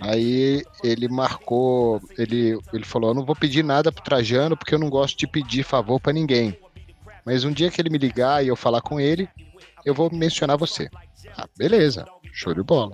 Aí 0.00 0.62
ele 0.82 1.08
marcou, 1.08 2.00
ele, 2.18 2.58
ele 2.72 2.84
falou: 2.84 3.10
Eu 3.10 3.14
não 3.14 3.24
vou 3.24 3.36
pedir 3.36 3.62
nada 3.62 3.92
pro 3.92 4.04
Trajano 4.04 4.56
porque 4.56 4.74
eu 4.74 4.78
não 4.78 4.90
gosto 4.90 5.16
de 5.16 5.26
pedir 5.26 5.62
favor 5.62 6.00
para 6.00 6.12
ninguém. 6.12 6.58
Mas 7.24 7.44
um 7.44 7.52
dia 7.52 7.70
que 7.70 7.80
ele 7.80 7.90
me 7.90 7.98
ligar 7.98 8.44
e 8.44 8.48
eu 8.48 8.56
falar 8.56 8.82
com 8.82 9.00
ele, 9.00 9.28
eu 9.84 9.94
vou 9.94 10.10
mencionar 10.12 10.58
você. 10.58 10.90
Ah, 11.36 11.48
beleza, 11.56 12.04
show 12.32 12.52
de 12.52 12.62
bola. 12.62 12.92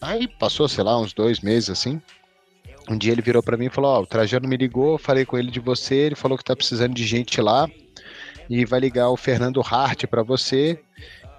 Aí 0.00 0.28
passou, 0.28 0.68
sei 0.68 0.84
lá, 0.84 0.98
uns 1.00 1.12
dois 1.12 1.40
meses 1.40 1.70
assim 1.70 2.00
um 2.88 2.96
dia 2.96 3.12
ele 3.12 3.22
virou 3.22 3.42
para 3.42 3.56
mim 3.56 3.66
e 3.66 3.70
falou: 3.70 3.90
Ó, 3.90 3.98
oh, 3.98 4.02
o 4.02 4.06
Trajano 4.06 4.48
me 4.48 4.56
ligou, 4.56 4.98
falei 4.98 5.24
com 5.24 5.36
ele 5.36 5.50
de 5.50 5.60
você, 5.60 5.94
ele 5.94 6.14
falou 6.14 6.38
que 6.38 6.44
tá 6.44 6.56
precisando 6.56 6.94
de 6.94 7.06
gente 7.06 7.40
lá 7.40 7.68
e 8.48 8.64
vai 8.64 8.80
ligar 8.80 9.10
o 9.10 9.16
Fernando 9.16 9.60
Hart 9.60 10.06
para 10.06 10.22
você 10.22 10.80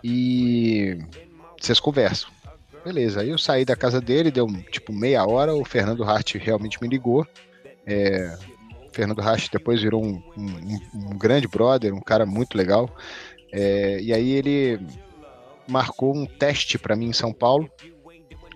e 0.03 0.99
vocês 1.65 1.79
conversam. 1.79 2.29
Beleza, 2.83 3.21
aí 3.21 3.29
eu 3.29 3.37
saí 3.37 3.65
da 3.65 3.75
casa 3.75 3.99
dele, 3.99 4.31
deu 4.31 4.47
tipo 4.71 4.93
meia 4.93 5.25
hora, 5.25 5.53
o 5.53 5.65
Fernando 5.65 6.03
Hart 6.03 6.35
realmente 6.35 6.81
me 6.81 6.87
ligou. 6.87 7.27
É, 7.85 8.37
Fernando 8.91 9.21
Hart 9.21 9.49
depois 9.51 9.81
virou 9.81 10.03
um, 10.03 10.21
um, 10.37 10.79
um, 10.93 11.17
grande 11.17 11.47
brother, 11.47 11.93
um 11.93 12.01
cara 12.01 12.25
muito 12.25 12.57
legal. 12.57 12.89
É, 13.51 13.99
e 14.01 14.13
aí 14.13 14.31
ele 14.31 14.79
marcou 15.67 16.15
um 16.15 16.25
teste 16.25 16.77
para 16.77 16.95
mim 16.95 17.07
em 17.07 17.13
São 17.13 17.33
Paulo 17.33 17.69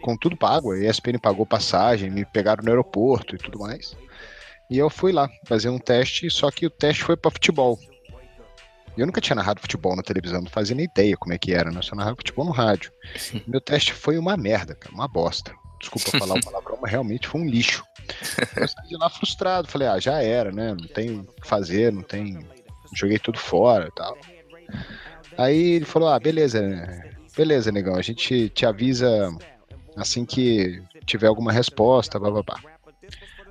com 0.02 0.18
tudo 0.18 0.38
pago. 0.38 0.74
A 0.74 0.80
ESPN 0.80 1.18
pagou 1.18 1.46
passagem, 1.46 2.12
me 2.12 2.26
pegaram 2.26 2.64
no 2.64 2.70
aeroporto 2.70 3.36
e 3.36 3.38
tudo 3.40 3.60
mais. 3.60 3.96
E 4.70 4.78
eu 4.78 4.90
fui 4.90 5.12
lá 5.12 5.30
fazer 5.46 5.70
um 5.70 5.80
teste, 5.80 6.30
só 6.30 6.52
que 6.52 6.66
o 6.66 6.70
teste 6.70 7.04
foi 7.04 7.16
para 7.16 7.32
futebol. 7.32 7.80
Eu 8.98 9.06
nunca 9.06 9.22
tinha 9.22 9.36
narrado 9.36 9.62
futebol 9.62 9.96
na 9.96 10.04
televisão, 10.04 10.42
não 10.42 10.50
fazia 10.50 10.76
nem 10.76 10.86
ideia 10.86 11.18
como 11.18 11.34
é 11.34 11.38
que 11.38 11.54
era, 11.54 11.72
né? 11.72 11.80
Eu 11.80 11.84
só 11.84 11.96
narrava 11.96 12.16
futebol 12.18 12.46
no 12.46 12.52
rádio. 12.52 12.92
Meu 13.48 13.60
teste 13.60 13.94
foi 13.94 14.18
uma 14.18 14.38
merda, 14.38 14.76
cara, 14.76 14.94
uma 14.94 15.08
bosta. 15.08 15.54
Desculpa 15.80 16.18
falar 16.18 16.36
o 16.36 16.42
palavrão, 16.46 16.78
mas 16.82 16.92
realmente 16.92 17.28
foi 17.28 17.42
um 17.42 17.46
lixo. 17.46 17.84
Eu 18.56 18.68
saí 18.68 18.88
de 18.88 18.98
lá 18.98 19.10
frustrado, 19.10 19.68
falei, 19.68 19.88
ah, 19.88 20.00
já 20.00 20.22
era, 20.22 20.52
né? 20.52 20.70
Não 20.70 20.88
tem 20.88 21.20
o 21.20 21.24
que 21.24 21.48
fazer, 21.48 21.92
não 21.92 22.04
tem. 22.04 22.40
Joguei 22.96 23.18
tudo 23.18 23.40
fora 23.40 23.88
e 23.88 23.92
tal. 23.92 24.18
Aí 25.38 25.74
ele 25.74 25.86
falou, 25.86 26.10
ah, 26.10 26.20
beleza, 26.20 26.62
né? 26.62 27.14
beleza, 27.36 27.72
negão, 27.72 27.96
a 27.96 28.02
gente 28.02 28.50
te 28.50 28.66
avisa 28.66 29.36
assim 29.96 30.26
que 30.26 30.82
tiver 31.06 31.28
alguma 31.28 31.52
resposta, 31.52 32.20
babá. 32.20 32.60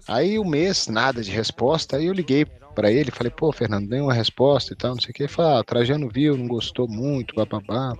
Aí 0.08 0.38
o 0.38 0.42
um 0.42 0.48
mês, 0.48 0.88
nada 0.88 1.22
de 1.22 1.30
resposta, 1.30 1.96
aí 1.96 2.06
eu 2.06 2.12
liguei 2.12 2.46
para 2.74 2.90
ele, 2.90 3.10
falei, 3.10 3.30
pô, 3.30 3.52
Fernando, 3.52 3.88
dei 3.88 4.00
uma 4.00 4.12
resposta 4.12 4.72
e 4.72 4.76
tal, 4.76 4.94
não 4.94 5.00
sei 5.00 5.10
o 5.10 5.14
que. 5.14 5.22
Ele 5.22 5.28
falou, 5.28 5.58
ah, 5.58 5.64
Trajano 5.64 6.08
viu, 6.08 6.36
não 6.36 6.46
gostou 6.46 6.88
muito, 6.88 7.34
babá. 7.34 7.94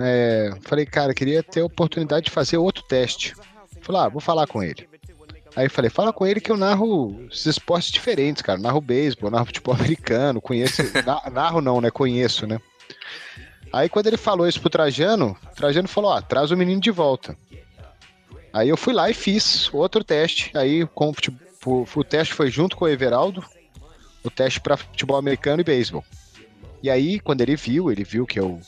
É, 0.00 0.50
falei, 0.62 0.86
cara, 0.86 1.12
queria 1.12 1.42
ter 1.42 1.60
a 1.60 1.64
oportunidade 1.64 2.26
de 2.26 2.30
fazer 2.30 2.56
outro 2.56 2.84
teste. 2.84 3.34
Falei, 3.82 4.02
ah, 4.02 4.08
vou 4.08 4.20
falar 4.20 4.46
com 4.46 4.62
ele. 4.62 4.88
Aí 5.56 5.68
falei, 5.68 5.90
fala 5.90 6.12
com 6.12 6.26
ele 6.26 6.40
que 6.40 6.52
eu 6.52 6.56
narro 6.56 7.26
esses 7.30 7.46
esportes 7.46 7.90
diferentes, 7.90 8.42
cara. 8.42 8.60
Narro 8.60 8.80
beisebol, 8.80 9.30
narro 9.30 9.46
futebol 9.46 9.74
americano, 9.78 10.40
conheço. 10.40 10.82
narro 11.32 11.60
não, 11.60 11.80
né? 11.80 11.90
Conheço, 11.90 12.46
né? 12.46 12.60
Aí 13.72 13.88
quando 13.88 14.06
ele 14.06 14.16
falou 14.16 14.46
isso 14.46 14.60
pro 14.60 14.70
Trajano, 14.70 15.36
o 15.50 15.54
Trajano 15.54 15.88
falou: 15.88 16.12
ó, 16.12 16.20
traz 16.20 16.50
o 16.50 16.56
menino 16.56 16.80
de 16.80 16.90
volta. 16.90 17.36
Aí 18.52 18.68
eu 18.68 18.76
fui 18.76 18.94
lá 18.94 19.10
e 19.10 19.14
fiz 19.14 19.72
outro 19.74 20.04
teste. 20.04 20.56
Aí 20.56 20.86
com, 20.94 21.12
tipo, 21.12 21.38
o 21.94 22.04
teste 22.04 22.34
foi 22.34 22.50
junto 22.50 22.76
com 22.76 22.84
o 22.84 22.88
Everaldo, 22.88 23.44
o 24.24 24.30
teste 24.30 24.60
para 24.60 24.76
futebol 24.76 25.16
americano 25.16 25.60
e 25.60 25.64
beisebol. 25.64 26.04
E 26.82 26.90
aí, 26.90 27.18
quando 27.18 27.40
ele 27.40 27.56
viu, 27.56 27.90
ele 27.90 28.04
viu 28.04 28.26
que 28.26 28.38
eu 28.38 28.60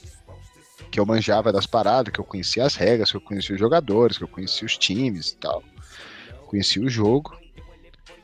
que 0.90 0.98
eu 0.98 1.06
manjava 1.06 1.52
das 1.52 1.66
paradas, 1.66 2.12
que 2.12 2.18
eu 2.18 2.24
conhecia 2.24 2.64
as 2.64 2.74
regras, 2.74 3.12
que 3.12 3.16
eu 3.16 3.20
conhecia 3.20 3.54
os 3.54 3.60
jogadores, 3.60 4.18
que 4.18 4.24
eu 4.24 4.28
conhecia 4.28 4.66
os 4.66 4.76
times 4.76 5.28
e 5.28 5.36
tal. 5.36 5.62
Conhecia 6.46 6.82
o 6.82 6.88
jogo. 6.88 7.38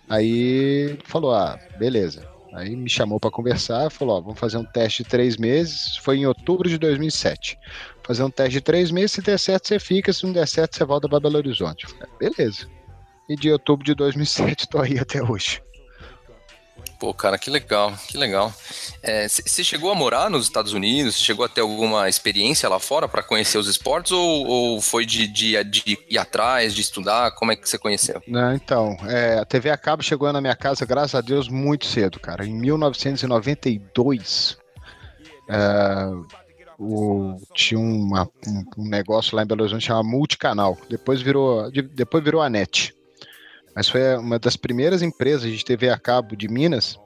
Aí 0.09 0.99
falou: 1.05 1.33
"Ah, 1.33 1.59
beleza. 1.79 2.27
Aí 2.57 2.75
me 2.75 2.89
chamou 2.89 3.21
para 3.21 3.31
conversar, 3.31 3.91
falou: 3.91 4.17
ó, 4.17 4.21
vamos 4.21 4.41
fazer 4.41 4.57
um 4.57 4.65
teste 4.65 5.03
de 5.03 5.09
três 5.11 5.37
meses. 5.37 5.99
Foi 5.99 6.17
em 6.17 6.27
outubro 6.27 6.69
de 6.69 6.79
2007. 6.79 7.59
Fazer 8.03 8.25
um 8.25 8.31
teste 8.31 8.53
de 8.53 8.61
três 8.63 8.91
meses, 8.91 9.13
se 9.13 9.21
der 9.21 9.39
certo 9.39 9.69
você 9.69 9.79
fica, 9.79 10.13
se 10.13 10.25
não 10.25 10.33
der 10.33 10.49
certo 10.49 10.75
você 10.75 10.85
volta 10.85 11.07
para 11.07 11.21
Belo 11.21 11.37
Horizonte. 11.37 11.87
Falei, 11.87 12.09
beleza. 12.19 12.67
E 13.29 13.37
de 13.37 13.51
outubro 13.51 13.85
de 13.85 13.95
2007 13.95 14.69
tô 14.69 14.81
aí 14.81 14.99
até 14.99 15.23
hoje. 15.23 15.61
Pô, 16.99 17.13
cara, 17.13 17.37
que 17.37 17.51
legal, 17.51 17.93
que 18.09 18.17
legal. 18.17 18.51
Você 19.29 19.61
é, 19.61 19.65
chegou 19.65 19.91
a 19.91 19.95
morar 19.95 20.31
nos 20.31 20.47
Estados 20.47 20.73
Unidos? 20.73 21.17
Você 21.17 21.25
chegou 21.25 21.45
a 21.45 21.49
ter 21.49 21.61
alguma 21.61 22.09
experiência 22.09 22.71
lá 22.71 22.79
fora 22.79 23.07
para 23.07 23.23
conhecer 23.23 23.59
os 23.59 23.69
esportes? 23.69 24.13
Ou, 24.13 24.47
ou 24.47 24.81
foi 24.81 25.05
de, 25.05 25.27
de, 25.27 25.63
de, 25.65 25.99
ir 26.09 26.17
atrás, 26.17 26.75
de 26.75 26.81
estudar? 26.81 27.33
Como 27.33 27.53
é 27.53 27.57
que 27.57 27.69
você 27.69 27.77
conheceu? 27.77 28.23
Não, 28.27 28.55
então, 28.55 28.97
é, 29.07 29.39
a 29.39 29.45
TV 29.45 29.69
a 29.69 29.77
cabo 29.77 30.03
chegou 30.03 30.33
na 30.33 30.41
minha 30.41 30.57
casa, 30.57 30.87
graças 30.87 31.15
a 31.15 31.21
Deus, 31.21 31.49
muito 31.49 31.85
cedo, 31.85 32.19
cara. 32.19 32.47
Em 32.47 32.55
1992, 32.55 34.57
é, 35.51 36.11
o, 36.79 37.37
tinha 37.53 37.79
uma, 37.79 38.27
um, 38.47 38.65
um, 38.79 38.89
negócio 38.89 39.37
lá 39.37 39.43
em 39.43 39.47
Belo 39.47 39.61
Horizonte 39.63 39.85
chamado 39.85 40.09
Multicanal. 40.09 40.79
Depois 40.89 41.21
virou, 41.21 41.71
depois 41.71 42.25
virou 42.25 42.41
a 42.41 42.49
NET 42.49 42.97
mas 43.77 43.91
foi 43.91 44.17
uma 44.17 44.39
das 44.39 44.57
primeiras 44.57 45.03
empresas 45.03 45.53
de 45.53 45.63
TV 45.63 45.91
a 45.91 45.99
cabo 45.99 46.35
de 46.35 46.49
Minas. 46.49 46.99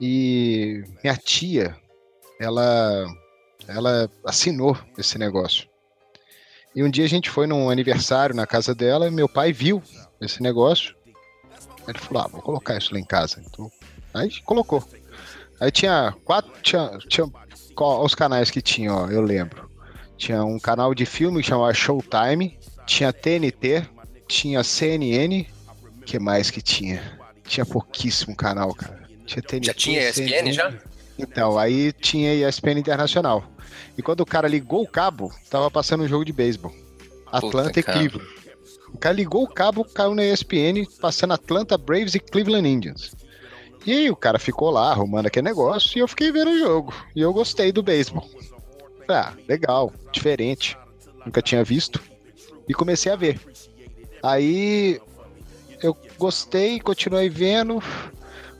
E 0.00 0.82
minha 1.02 1.14
tia, 1.14 1.76
ela, 2.40 3.06
ela 3.68 4.10
assinou 4.24 4.74
esse 4.96 5.18
negócio. 5.18 5.68
E 6.74 6.82
um 6.82 6.90
dia 6.90 7.04
a 7.04 7.08
gente 7.08 7.28
foi 7.28 7.46
num 7.46 7.68
aniversário 7.68 8.34
na 8.34 8.46
casa 8.46 8.74
dela 8.74 9.06
e 9.06 9.10
meu 9.10 9.28
pai 9.28 9.52
viu 9.52 9.82
esse 10.22 10.42
negócio. 10.42 10.96
Ele 11.86 11.98
falou: 11.98 12.22
ah, 12.22 12.28
vou 12.28 12.40
colocar 12.40 12.78
isso 12.78 12.94
lá 12.94 12.98
em 12.98 13.04
casa. 13.04 13.42
Então, 13.46 13.70
aí 14.14 14.30
colocou. 14.40 14.82
Aí 15.60 15.70
tinha 15.70 16.16
quatro. 16.24 16.50
Tinha, 16.62 16.98
tinha 17.08 17.30
os 17.76 18.14
canais 18.14 18.50
que 18.50 18.62
tinha, 18.62 18.92
ó, 18.92 19.10
eu 19.10 19.20
lembro. 19.20 19.70
Tinha 20.16 20.42
um 20.44 20.58
canal 20.58 20.94
de 20.94 21.04
filme 21.04 21.42
que 21.42 21.48
chamava 21.48 21.74
Showtime, 21.74 22.58
tinha 22.86 23.12
TNT, 23.12 23.86
tinha 24.26 24.64
CNN, 24.64 25.46
que 26.04 26.18
mais 26.18 26.50
que 26.50 26.62
tinha? 26.62 27.18
Tinha 27.46 27.66
pouquíssimo 27.66 28.36
canal, 28.36 28.74
cara. 28.74 29.02
Tinha 29.26 29.42
TNT, 29.42 29.66
já 29.66 29.74
tinha 29.74 30.08
ESPN 30.08 30.52
já? 30.52 30.72
Então, 31.18 31.58
aí 31.58 31.92
tinha 31.92 32.34
ESPN 32.48 32.78
Internacional. 32.78 33.44
E 33.96 34.02
quando 34.02 34.20
o 34.20 34.26
cara 34.26 34.48
ligou 34.48 34.82
o 34.82 34.88
cabo, 34.88 35.32
tava 35.50 35.70
passando 35.70 36.04
um 36.04 36.08
jogo 36.08 36.24
de 36.24 36.32
beisebol. 36.32 36.74
Atlanta 37.26 37.68
Puta, 37.68 37.80
e 37.80 37.82
cara. 37.82 37.98
Cleveland. 37.98 38.28
O 38.92 38.98
cara 38.98 39.14
ligou 39.14 39.42
o 39.42 39.48
cabo, 39.48 39.84
caiu 39.84 40.14
na 40.14 40.24
ESPN, 40.24 40.86
passando 41.00 41.34
Atlanta 41.34 41.76
Braves 41.76 42.14
e 42.14 42.20
Cleveland 42.20 42.68
Indians. 42.68 43.12
E 43.84 43.92
aí 43.92 44.10
o 44.10 44.16
cara 44.16 44.38
ficou 44.38 44.70
lá 44.70 44.90
arrumando 44.90 45.26
aquele 45.26 45.44
negócio 45.44 45.98
e 45.98 46.00
eu 46.00 46.08
fiquei 46.08 46.30
vendo 46.30 46.52
o 46.52 46.58
jogo. 46.58 46.94
E 47.14 47.20
eu 47.20 47.32
gostei 47.32 47.72
do 47.72 47.82
beisebol. 47.82 48.28
Ah, 49.08 49.34
legal, 49.48 49.92
diferente. 50.12 50.78
Nunca 51.26 51.42
tinha 51.42 51.62
visto. 51.64 52.00
E 52.68 52.72
comecei 52.72 53.12
a 53.12 53.16
ver. 53.16 53.38
Aí 54.22 55.00
gostei, 56.24 56.80
continuei 56.80 57.28
vendo. 57.28 57.82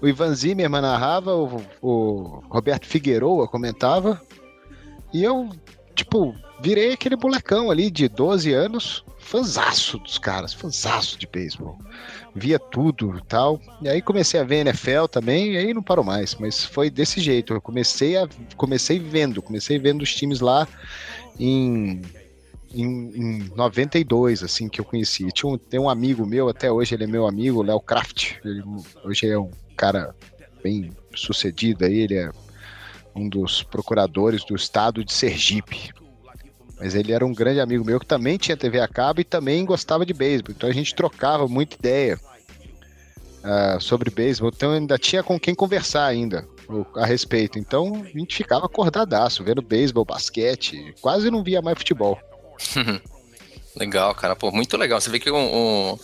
O 0.03 0.07
Ivan 0.07 0.35
Zimmerman 0.35 0.83
narrava, 0.83 1.35
o, 1.35 1.63
o 1.81 2.43
Roberto 2.51 2.87
Figueroa 2.87 3.49
comentava. 3.49 4.21
E 5.15 5.25
eu, 5.25 5.49
tipo, 5.95 6.35
virei 6.61 6.93
aquele 6.93 7.17
molecão 7.17 7.71
ali 7.71 7.91
de 7.91 8.07
12 8.07 8.53
anos, 8.53 9.03
fanzaço 9.19 9.99
dos 9.99 10.19
caras, 10.19 10.53
fanzaço 10.53 11.19
de 11.19 11.27
beisebol. 11.27 11.79
Via 12.35 12.59
tudo 12.59 13.17
e 13.17 13.25
tal. 13.25 13.59
E 13.81 13.89
aí 13.89 14.03
comecei 14.03 14.39
a 14.39 14.45
ver 14.45 14.57
NFL 14.57 15.07
também, 15.11 15.55
e 15.55 15.57
aí 15.57 15.73
não 15.73 15.83
parou 15.83 16.05
mais. 16.05 16.35
Mas 16.35 16.67
foi 16.67 16.91
desse 16.91 17.19
jeito. 17.19 17.55
Eu 17.55 17.63
comecei 17.63 18.19
a 18.19 18.29
comecei 18.59 18.99
vendo, 18.99 19.41
comecei 19.41 19.79
vendo 19.79 20.03
os 20.03 20.15
times 20.15 20.41
lá 20.41 20.69
em 21.41 22.03
em, 22.75 23.11
em 23.15 23.53
92, 23.55 24.43
assim, 24.43 24.69
que 24.69 24.81
eu 24.81 24.85
conheci. 24.85 25.31
Tinha 25.33 25.53
um, 25.53 25.57
tem 25.57 25.79
um 25.79 25.89
amigo 25.89 26.27
meu, 26.27 26.49
até 26.49 26.71
hoje 26.71 26.95
ele 26.95 27.05
é 27.05 27.07
meu 27.07 27.27
amigo, 27.27 27.63
Léo 27.63 27.81
Kraft. 27.81 28.37
Ele, 28.45 28.63
hoje 29.05 29.29
é 29.29 29.39
um 29.39 29.51
cara 29.77 30.15
bem 30.63 30.91
sucedido 31.15 31.85
aí, 31.85 32.01
ele 32.01 32.15
é 32.15 32.31
um 33.15 33.29
dos 33.29 33.63
procuradores 33.63 34.45
do 34.45 34.57
estado 34.57 35.05
de 35.05 35.13
Sergipe. 35.13 35.93
Mas 36.79 36.95
ele 36.95 37.13
era 37.13 37.25
um 37.25 37.33
grande 37.33 37.61
amigo 37.61 37.85
meu 37.85 38.01
que 38.01 38.07
também 38.07 38.37
tinha 38.37 38.57
TV 38.57 38.81
a 38.81 38.89
cabo 38.89 39.21
e 39.21 39.25
também 39.25 39.65
gostava 39.65 40.05
de 40.05 40.13
beisebol. 40.13 40.53
Então 40.57 40.69
a 40.69 40.73
gente 40.73 40.95
trocava 40.95 41.47
muita 41.47 41.77
ideia 41.77 42.19
uh, 43.45 43.81
sobre 43.81 44.11
beisebol. 44.11 44.51
Então 44.55 44.73
ainda 44.73 44.99
tinha 44.99 45.23
com 45.23 45.39
quem 45.39 45.55
conversar 45.55 46.07
ainda 46.07 46.47
a 46.97 47.07
respeito. 47.07 47.59
Então 47.59 48.03
a 48.05 48.19
gente 48.19 48.35
ficava 48.35 48.67
acordadaço, 48.67 49.45
vendo 49.45 49.63
beisebol, 49.63 50.05
basquete. 50.05 50.95
Quase 51.01 51.31
não 51.31 51.45
via 51.45 51.63
mais 51.63 51.79
futebol. 51.79 52.19
legal, 53.77 54.15
cara. 54.15 54.37
Pô, 54.37 54.51
muito 54.51 54.77
legal. 54.77 55.01
Você 55.01 55.11
vê 55.11 55.19
que 55.19 55.31
um, 55.31 55.99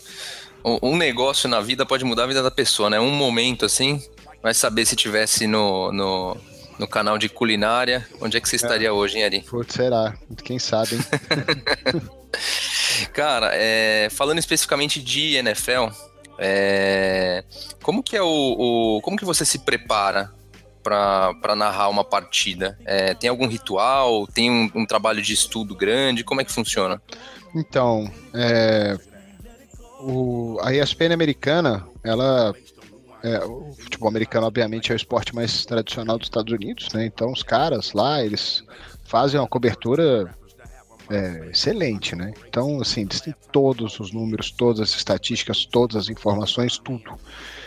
um, 0.64 0.78
um, 0.82 0.96
negócio 0.96 1.48
na 1.48 1.61
vida 1.61 1.86
pode 1.86 2.05
mudar 2.05 2.24
a 2.24 2.26
vida 2.26 2.42
da 2.42 2.51
pessoa, 2.51 2.90
né? 2.90 3.01
Um 3.01 3.11
momento 3.11 3.64
assim, 3.64 4.03
vai 4.42 4.55
saber 4.55 4.86
se 4.86 4.96
tivesse 4.96 5.46
no, 5.46 5.92
no, 5.92 6.36
no 6.78 6.88
canal 6.88 7.18
de 7.18 7.28
culinária, 7.28 8.07
onde 8.20 8.36
é 8.36 8.40
que 8.40 8.48
você 8.48 8.57
estaria 8.57 8.88
é. 8.88 8.92
hoje, 8.92 9.18
hein, 9.18 9.24
Ari? 9.24 9.40
Putz, 9.42 9.74
será? 9.74 10.16
Quem 10.44 10.59
sabe, 10.59 10.96
hein? 10.96 12.03
cara, 13.12 13.51
é, 13.55 14.09
falando 14.11 14.38
especificamente 14.38 15.03
de 15.03 15.36
NFL, 15.36 15.88
é, 16.38 17.44
como 17.82 18.03
que 18.03 18.16
é 18.16 18.22
o, 18.22 18.26
o, 18.96 19.01
como 19.03 19.16
que 19.16 19.24
você 19.24 19.44
se 19.44 19.59
prepara 19.61 20.32
para 20.83 21.55
narrar 21.57 21.89
uma 21.89 22.05
partida? 22.05 22.78
É, 22.85 23.14
tem 23.14 23.28
algum 23.31 23.47
ritual? 23.47 24.26
Tem 24.26 24.51
um, 24.51 24.70
um, 24.74 24.87
trabalho 24.87 25.22
de 25.22 25.33
estudo 25.33 25.74
grande? 25.74 26.24
Como 26.24 26.41
é 26.41 26.45
que 26.45 26.53
funciona? 26.53 27.01
Então, 27.55 28.11
é, 28.35 28.97
o, 30.01 30.59
a 30.62 30.74
ESPN 30.74 31.12
americana, 31.12 31.87
ela. 32.03 32.55
É, 33.22 33.45
o 33.45 33.74
futebol 33.74 34.09
americano, 34.09 34.47
obviamente, 34.47 34.91
é 34.91 34.95
o 34.95 34.97
esporte 34.97 35.35
mais 35.35 35.66
tradicional 35.66 36.16
dos 36.16 36.26
Estados 36.26 36.53
Unidos, 36.53 36.89
né? 36.95 37.05
Então, 37.05 37.31
os 37.31 37.43
caras 37.43 37.93
lá, 37.93 38.24
eles 38.24 38.64
fazem 39.05 39.39
uma 39.39 39.47
cobertura 39.47 40.35
é, 41.11 41.51
excelente, 41.51 42.14
né? 42.16 42.33
Então, 42.49 42.81
assim, 42.81 43.03
eles 43.03 43.20
têm 43.20 43.35
todos 43.53 44.01
os 44.01 44.12
números, 44.12 44.51
todas 44.51 44.81
as 44.81 44.91
estatísticas, 44.91 45.66
todas 45.66 45.97
as 45.97 46.09
informações, 46.09 46.78
tudo. 46.78 47.14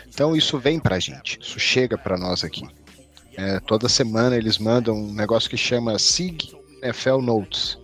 Então, 0.07 0.35
isso 0.35 0.57
vem 0.57 0.79
pra 0.79 0.99
gente, 0.99 1.37
isso 1.39 1.59
chega 1.59 1.97
para 1.97 2.17
nós 2.17 2.43
aqui. 2.43 2.65
É, 3.37 3.59
toda 3.59 3.89
semana 3.89 4.35
eles 4.37 4.57
mandam 4.57 4.95
um 4.95 5.13
negócio 5.13 5.49
que 5.49 5.57
chama 5.57 5.97
SIG 5.97 6.51
NFL 6.81 7.19
Notes. 7.21 7.77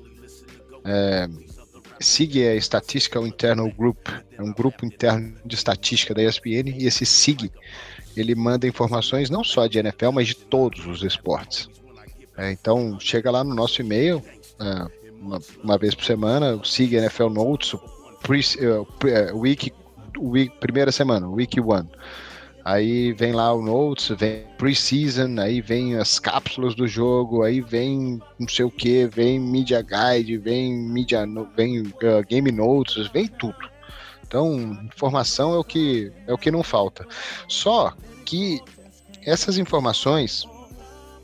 É, 0.85 1.27
SIG 1.99 2.43
é 2.43 2.55
Statistical 2.57 3.27
Internal 3.27 3.69
Group, 3.71 4.07
é 4.37 4.41
um 4.41 4.53
grupo 4.53 4.85
interno 4.85 5.35
de 5.45 5.55
estatística 5.55 6.13
da 6.13 6.23
ESPN, 6.23 6.69
e 6.77 6.85
esse 6.85 7.05
SIG 7.05 7.51
ele 8.15 8.35
manda 8.35 8.67
informações 8.67 9.29
não 9.29 9.43
só 9.43 9.67
de 9.67 9.79
NFL, 9.79 10.11
mas 10.11 10.27
de 10.27 10.35
todos 10.35 10.85
os 10.85 11.03
esportes. 11.03 11.69
É, 12.37 12.51
então 12.51 12.99
chega 12.99 13.29
lá 13.29 13.43
no 13.43 13.53
nosso 13.53 13.81
e-mail, 13.81 14.23
é, 14.59 14.99
uma, 15.19 15.39
uma, 15.61 15.77
vez 15.77 15.93
por 15.93 16.05
semana, 16.05 16.55
o 16.55 16.63
SIG 16.63 16.95
NFL 16.95 17.29
Notes, 17.29 17.73
o 17.73 17.79
pre, 18.21 18.39
uh, 18.39 19.37
week, 19.37 19.73
week, 20.17 20.57
primeira 20.59 20.91
semana, 20.91 21.27
Week 21.27 21.59
1. 21.59 21.65
Aí 22.69 23.13
vem 23.13 23.31
lá 23.31 23.51
o 23.51 23.63
notes, 23.63 24.09
vem 24.15 24.45
preseason, 24.55 25.39
aí 25.39 25.59
vem 25.59 25.95
as 25.95 26.19
cápsulas 26.19 26.75
do 26.75 26.87
jogo, 26.87 27.41
aí 27.41 27.61
vem 27.61 28.21
não 28.37 28.47
sei 28.47 28.63
o 28.63 28.69
que, 28.69 29.07
vem 29.07 29.39
media 29.39 29.81
guide, 29.81 30.37
vem 30.37 30.77
media, 30.77 31.25
vem 31.55 31.81
uh, 31.81 32.23
game 32.29 32.51
notes, 32.51 33.07
vem 33.07 33.27
tudo. 33.27 33.57
Então, 34.23 34.77
informação 34.83 35.55
é 35.55 35.57
o 35.57 35.63
que 35.63 36.13
é 36.27 36.31
o 36.31 36.37
que 36.37 36.51
não 36.51 36.61
falta. 36.61 37.07
Só 37.47 37.91
que 38.23 38.61
essas 39.25 39.57
informações, 39.57 40.45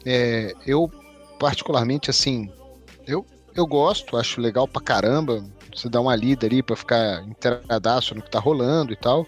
é, 0.04 0.52
eu 0.66 0.92
particularmente 1.40 2.10
assim, 2.10 2.50
eu 3.06 3.24
eu 3.56 3.68
gosto, 3.68 4.18
acho 4.18 4.42
legal 4.42 4.68
pra 4.68 4.82
caramba. 4.82 5.46
Você 5.76 5.90
dá 5.90 6.00
uma 6.00 6.16
lida 6.16 6.46
ali 6.46 6.64
para 6.64 6.76
ficar 6.76 7.24
inteiradaço 7.24 8.16
no 8.16 8.22
que 8.22 8.32
tá 8.32 8.40
rolando 8.40 8.94
e 8.94 8.96
tal 8.96 9.28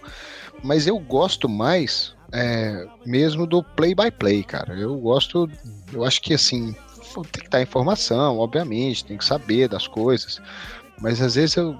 mas 0.63 0.87
eu 0.87 0.97
gosto 0.99 1.47
mais 1.47 2.15
é, 2.31 2.85
mesmo 3.05 3.45
do 3.45 3.63
play-by-play, 3.63 4.43
cara. 4.43 4.73
Eu 4.75 4.97
gosto, 4.97 5.49
eu 5.93 6.03
acho 6.03 6.21
que 6.21 6.33
assim, 6.33 6.75
tem 7.31 7.43
que 7.43 7.49
dar 7.49 7.61
informação, 7.61 8.37
obviamente, 8.39 9.05
tem 9.05 9.17
que 9.17 9.25
saber 9.25 9.67
das 9.67 9.87
coisas, 9.87 10.41
mas 10.99 11.21
às 11.21 11.35
vezes 11.35 11.55
eu, 11.55 11.79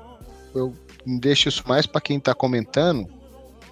eu 0.56 0.74
deixo 1.06 1.50
isso 1.50 1.64
mais 1.68 1.86
para 1.86 2.02
quem 2.02 2.20
tá 2.20 2.34
comentando 2.34 3.08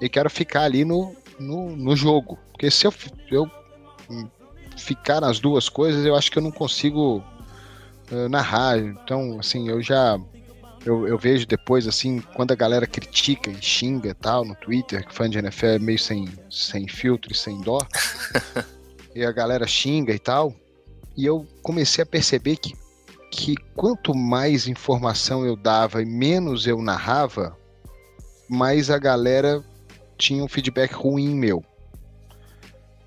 e 0.01 0.09
quero 0.09 0.29
ficar 0.29 0.63
ali 0.63 0.83
no, 0.83 1.15
no, 1.39 1.75
no 1.75 1.95
jogo, 1.95 2.37
porque 2.51 2.69
se 2.69 2.85
eu, 2.85 2.93
eu 3.31 3.49
ficar 4.77 5.21
nas 5.21 5.39
duas 5.39 5.69
coisas, 5.69 6.05
eu 6.05 6.15
acho 6.15 6.31
que 6.31 6.37
eu 6.37 6.43
não 6.43 6.51
consigo 6.51 7.23
uh, 8.11 8.29
narrar. 8.29 8.77
Então, 8.77 9.39
assim, 9.39 9.69
eu 9.69 9.81
já 9.81 10.19
eu, 10.85 11.07
eu, 11.07 11.17
vejo 11.17 11.47
depois, 11.47 11.87
assim, 11.87 12.21
quando 12.35 12.51
a 12.51 12.55
galera 12.55 12.85
critica 12.85 13.49
e 13.49 13.61
xinga 13.61 14.09
e 14.09 14.13
tal 14.13 14.45
no 14.45 14.55
Twitter, 14.55 15.05
que 15.05 15.13
fã 15.13 15.27
de 15.27 15.39
NFL 15.39 15.65
é 15.65 15.79
meio 15.79 15.97
sem, 15.97 16.29
sem 16.49 16.87
filtro 16.87 17.31
e 17.31 17.35
sem 17.35 17.59
dó, 17.61 17.79
e 19.15 19.25
a 19.25 19.31
galera 19.31 19.65
xinga 19.65 20.13
e 20.13 20.19
tal, 20.19 20.53
e 21.17 21.25
eu 21.25 21.47
comecei 21.63 22.03
a 22.03 22.05
perceber 22.05 22.57
que, 22.57 22.75
que 23.31 23.55
quanto 23.75 24.13
mais 24.13 24.67
informação 24.67 25.43
eu 25.43 25.55
dava 25.55 26.03
e 26.03 26.05
menos 26.05 26.67
eu 26.67 26.79
narrava, 26.79 27.57
mais 28.47 28.91
a 28.91 28.99
galera 28.99 29.63
tinha 30.17 30.43
um 30.43 30.47
feedback 30.47 30.93
ruim 30.93 31.33
meu. 31.33 31.63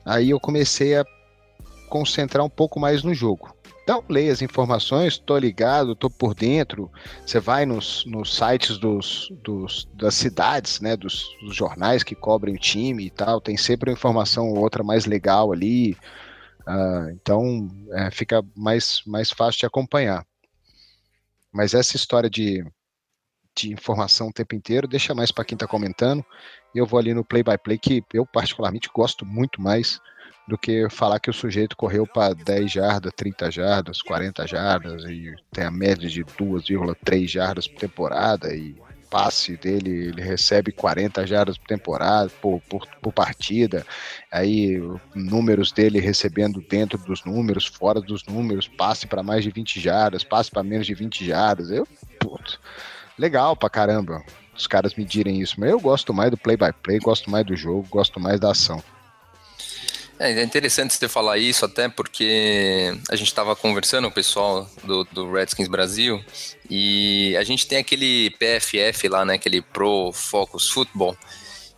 Aí 0.05 0.31
eu 0.31 0.41
comecei 0.41 0.97
a 0.97 1.05
concentrar 1.89 2.45
um 2.45 2.51
pouco 2.51 2.81
mais 2.81 3.03
no 3.05 3.15
jogo. 3.15 3.55
Então, 3.89 4.05
leia 4.07 4.31
as 4.31 4.43
informações, 4.43 5.17
tô 5.17 5.39
ligado, 5.39 5.97
tô 5.97 6.11
por 6.11 6.35
dentro. 6.35 6.93
Você 7.25 7.41
vai 7.41 7.65
nos, 7.65 8.05
nos 8.05 8.37
sites 8.37 8.77
dos, 8.77 9.33
dos, 9.43 9.89
das 9.95 10.13
cidades, 10.15 10.79
né, 10.83 10.95
dos, 10.95 11.27
dos, 11.41 11.57
jornais 11.57 12.03
que 12.03 12.15
cobrem 12.15 12.55
o 12.55 12.59
time 12.59 13.07
e 13.07 13.09
tal, 13.09 13.41
tem 13.41 13.57
sempre 13.57 13.89
uma 13.89 13.95
informação 13.95 14.51
ou 14.51 14.59
outra 14.59 14.85
mais 14.85 15.07
legal 15.07 15.51
ali. 15.55 15.95
Uh, 16.67 17.13
então, 17.13 17.67
é, 17.93 18.11
fica 18.11 18.45
mais, 18.55 19.01
mais 19.07 19.31
fácil 19.31 19.61
de 19.61 19.65
acompanhar. 19.65 20.23
Mas 21.51 21.73
essa 21.73 21.97
história 21.97 22.29
de, 22.29 22.63
de 23.57 23.73
informação 23.73 24.29
o 24.29 24.33
tempo 24.35 24.55
inteiro 24.55 24.87
deixa 24.87 25.15
mais 25.15 25.33
para 25.33 25.47
quem 25.47 25.57
está 25.57 25.67
comentando. 25.67 26.23
Eu 26.75 26.85
vou 26.85 27.01
ali 27.01 27.15
no 27.15 27.25
play 27.25 27.43
by 27.43 27.57
play 27.57 27.79
que 27.79 28.05
eu 28.13 28.27
particularmente 28.27 28.91
gosto 28.95 29.25
muito 29.25 29.63
mais 29.63 29.99
do 30.49 30.57
que 30.57 30.89
falar 30.89 31.21
que 31.21 31.29
o 31.29 31.35
sujeito 31.35 31.77
correu 31.77 32.07
para 32.07 32.35
10 32.35 32.73
jardas, 32.73 33.13
30 33.15 33.51
jardas, 33.51 34.01
40 34.01 34.47
jardas 34.47 35.05
e 35.05 35.35
tem 35.53 35.65
a 35.65 35.71
média 35.71 36.09
de 36.09 36.25
2,3 36.25 37.29
jardas 37.29 37.69
por 37.69 37.79
temporada 37.79 38.55
e 38.55 38.75
passe 39.11 39.57
dele, 39.57 40.09
ele 40.09 40.23
recebe 40.23 40.73
40 40.73 41.27
jardas 41.27 41.59
por 41.59 41.67
temporada, 41.67 42.31
por, 42.43 42.61
por, 42.69 42.87
por, 43.01 43.13
partida, 43.13 43.87
aí 44.31 44.79
números 45.15 45.73
dele 45.73 45.99
recebendo 45.99 46.61
dentro 46.61 46.99
dos 46.99 47.25
números, 47.25 47.67
fora 47.67 48.01
dos 48.01 48.25
números, 48.27 48.69
passe 48.69 49.07
para 49.07 49.23
mais 49.23 49.45
de 49.45 49.51
20 49.51 49.81
jardas, 49.81 50.25
passe 50.25 50.51
para 50.51 50.63
menos 50.63 50.87
de 50.87 50.95
20 50.95 51.25
jardas, 51.25 51.71
eu, 51.71 51.87
putz, 52.21 52.59
legal 53.19 53.57
pra 53.57 53.71
caramba 53.71 54.23
os 54.55 54.67
caras 54.67 54.95
medirem 54.95 55.41
isso, 55.41 55.55
mas 55.59 55.71
eu 55.71 55.81
gosto 55.81 56.13
mais 56.13 56.31
do 56.31 56.37
play-by-play, 56.37 56.99
-play, 56.99 57.05
gosto 57.05 57.31
mais 57.31 57.47
do 57.47 57.57
jogo, 57.57 57.87
gosto 57.89 58.19
mais 58.19 58.41
da 58.41 58.51
ação. 58.51 58.83
É, 60.19 60.33
é 60.33 60.43
interessante 60.43 60.95
você 60.95 61.09
falar 61.09 61.39
isso, 61.39 61.65
até 61.65 61.89
porque 61.89 62.93
a 63.09 63.15
gente 63.15 63.29
estava 63.29 63.55
conversando 63.55 64.09
o 64.09 64.11
pessoal 64.11 64.69
do, 64.83 65.05
do, 65.05 65.33
Redskins 65.33 65.69
Brasil 65.69 66.23
e 66.69 67.37
a 67.37 67.45
gente 67.45 67.67
tem 67.69 67.79
aquele 67.79 68.31
PFF 68.31 69.09
lá, 69.09 69.25
né, 69.25 69.35
aquele 69.35 69.63
Pro 69.63 70.11
Focus 70.13 70.69
Football, 70.71 71.17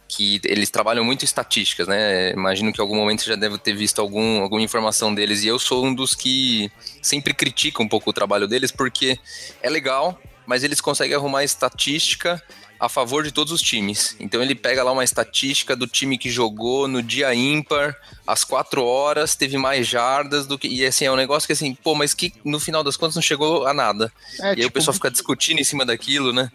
que 0.09 0.41
eles 0.45 0.70
trabalham 0.70 1.05
muito 1.05 1.24
estatísticas, 1.24 1.86
né? 1.86 2.32
Imagino 2.32 2.72
que 2.72 2.80
em 2.80 2.82
algum 2.82 2.97
momento 2.97 3.22
você 3.22 3.30
já 3.30 3.36
deve 3.36 3.59
ter 3.59 3.74
visto 3.74 4.01
algum, 4.01 4.41
alguma 4.41 4.62
informação 4.62 5.14
deles 5.14 5.45
e 5.45 5.49
eu 5.49 5.59
sou 5.59 5.84
um 5.84 5.95
dos 5.95 6.14
que 6.14 6.72
sempre 7.03 7.34
critica 7.34 7.82
um 7.82 7.88
pouco 7.88 8.11
o 8.11 8.12
trabalho 8.12 8.49
deles 8.49 8.72
porque 8.72 9.18
é 9.62 9.68
legal, 9.70 10.18
mas 10.47 10.64
eles 10.64 10.80
conseguem 10.80 11.14
arrumar 11.14 11.45
estatística 11.45 12.43
a 12.81 12.89
favor 12.89 13.22
de 13.22 13.31
todos 13.31 13.53
os 13.53 13.61
times. 13.61 14.16
Então 14.18 14.43
ele 14.43 14.55
pega 14.55 14.83
lá 14.83 14.91
uma 14.91 15.05
estatística 15.05 15.76
do 15.76 15.87
time 15.87 16.16
que 16.16 16.31
jogou 16.31 16.89
no 16.89 17.03
dia 17.03 17.35
ímpar, 17.35 17.95
às 18.26 18.43
quatro 18.43 18.83
horas, 18.83 19.37
teve 19.37 19.59
mais 19.59 19.87
jardas 19.87 20.47
do 20.47 20.59
que. 20.59 20.66
E 20.66 20.87
assim, 20.87 21.05
é 21.05 21.12
um 21.12 21.16
negócio 21.16 21.47
que 21.47 21.53
assim, 21.53 21.74
pô, 21.74 21.95
mas 21.95 22.14
que 22.14 22.33
no 22.43 22.59
final 22.59 22.83
das 22.83 22.97
contas 22.97 23.14
não 23.14 23.22
chegou 23.22 23.66
a 23.66 23.74
nada. 23.74 24.11
É, 24.41 24.43
e 24.43 24.49
aí 24.49 24.57
tipo... 24.57 24.68
o 24.68 24.72
pessoal 24.72 24.95
fica 24.95 25.11
discutindo 25.11 25.61
em 25.61 25.64
cima 25.64 25.85
daquilo, 25.85 26.33
né? 26.33 26.51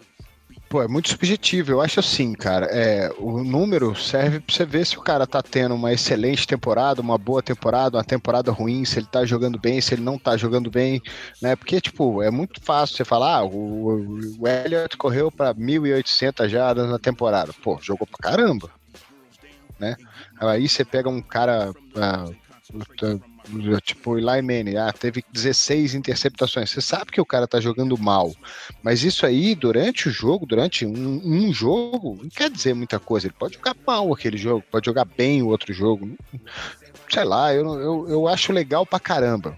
Pô, 0.68 0.82
é 0.82 0.88
muito 0.88 1.10
subjetivo. 1.10 1.72
Eu 1.72 1.82
acho 1.82 2.00
assim, 2.00 2.34
cara. 2.34 2.66
É, 2.68 3.12
o 3.18 3.44
número 3.44 3.96
serve 3.96 4.40
pra 4.40 4.54
você 4.54 4.66
ver 4.66 4.86
se 4.86 4.98
o 4.98 5.02
cara 5.02 5.28
tá 5.28 5.42
tendo 5.42 5.76
uma 5.76 5.94
excelente 5.94 6.48
temporada, 6.48 7.02
uma 7.02 7.18
boa 7.18 7.42
temporada, 7.42 7.98
uma 7.98 8.04
temporada 8.04 8.52
ruim, 8.52 8.84
se 8.84 9.00
ele 9.00 9.08
tá 9.08 9.26
jogando 9.26 9.60
bem, 9.60 9.80
se 9.80 9.94
ele 9.94 10.02
não 10.02 10.18
tá 10.18 10.36
jogando 10.36 10.72
bem, 10.72 11.02
né? 11.42 11.56
Porque, 11.56 11.80
tipo, 11.80 12.22
é 12.22 12.32
muito 12.32 12.60
fácil 12.62 12.98
você 12.98 13.06
falar, 13.06 13.38
ah, 13.38 13.46
o, 13.46 14.20
o 14.40 14.48
Elliott 14.48 14.98
correu 14.98 15.32
para 15.32 15.54
1.800 15.54 16.48
jardas 16.50 16.90
na 16.90 16.98
temporada. 16.98 17.54
Pô, 17.64 17.78
jogou 17.82 18.08
pra 18.08 18.32
caramba, 18.32 18.70
né? 19.80 19.96
Aí 20.40 20.68
você 20.68 20.84
pega 20.84 21.10
um 21.10 21.22
cara. 21.22 21.72
Ah, 21.96 22.26
Tipo, 23.84 24.18
Eli 24.18 24.42
Manning, 24.42 24.78
ah, 24.78 24.92
teve 24.92 25.24
16 25.32 25.94
interceptações. 25.94 26.70
Você 26.70 26.82
sabe 26.82 27.12
que 27.12 27.22
o 27.22 27.26
cara 27.26 27.48
tá 27.48 27.60
jogando 27.60 27.98
mal. 27.98 28.34
Mas 28.82 29.04
isso 29.04 29.26
aí, 29.26 29.54
durante 29.56 30.10
o 30.10 30.12
jogo, 30.12 30.46
durante 30.46 30.86
um, 30.86 31.22
um, 31.24 31.54
jogo, 31.54 32.20
não 32.22 32.30
quer 32.30 32.50
dizer 32.50 32.74
muita 32.74 33.00
coisa. 33.00 33.28
Ele 33.28 33.36
pode 33.38 33.56
jogar 33.56 33.76
mal 33.86 34.12
aquele 34.14 34.38
jogo, 34.38 34.64
pode 34.72 34.86
jogar 34.86 35.06
bem 35.06 35.42
o 35.42 35.48
outro 35.48 35.74
jogo. 35.74 36.18
Sei 37.10 37.24
lá, 37.24 37.54
eu, 37.54 37.66
eu, 37.80 38.10
eu 38.10 38.28
acho 38.28 38.52
legal 38.52 38.86
pra 38.86 39.00
caramba. 39.00 39.56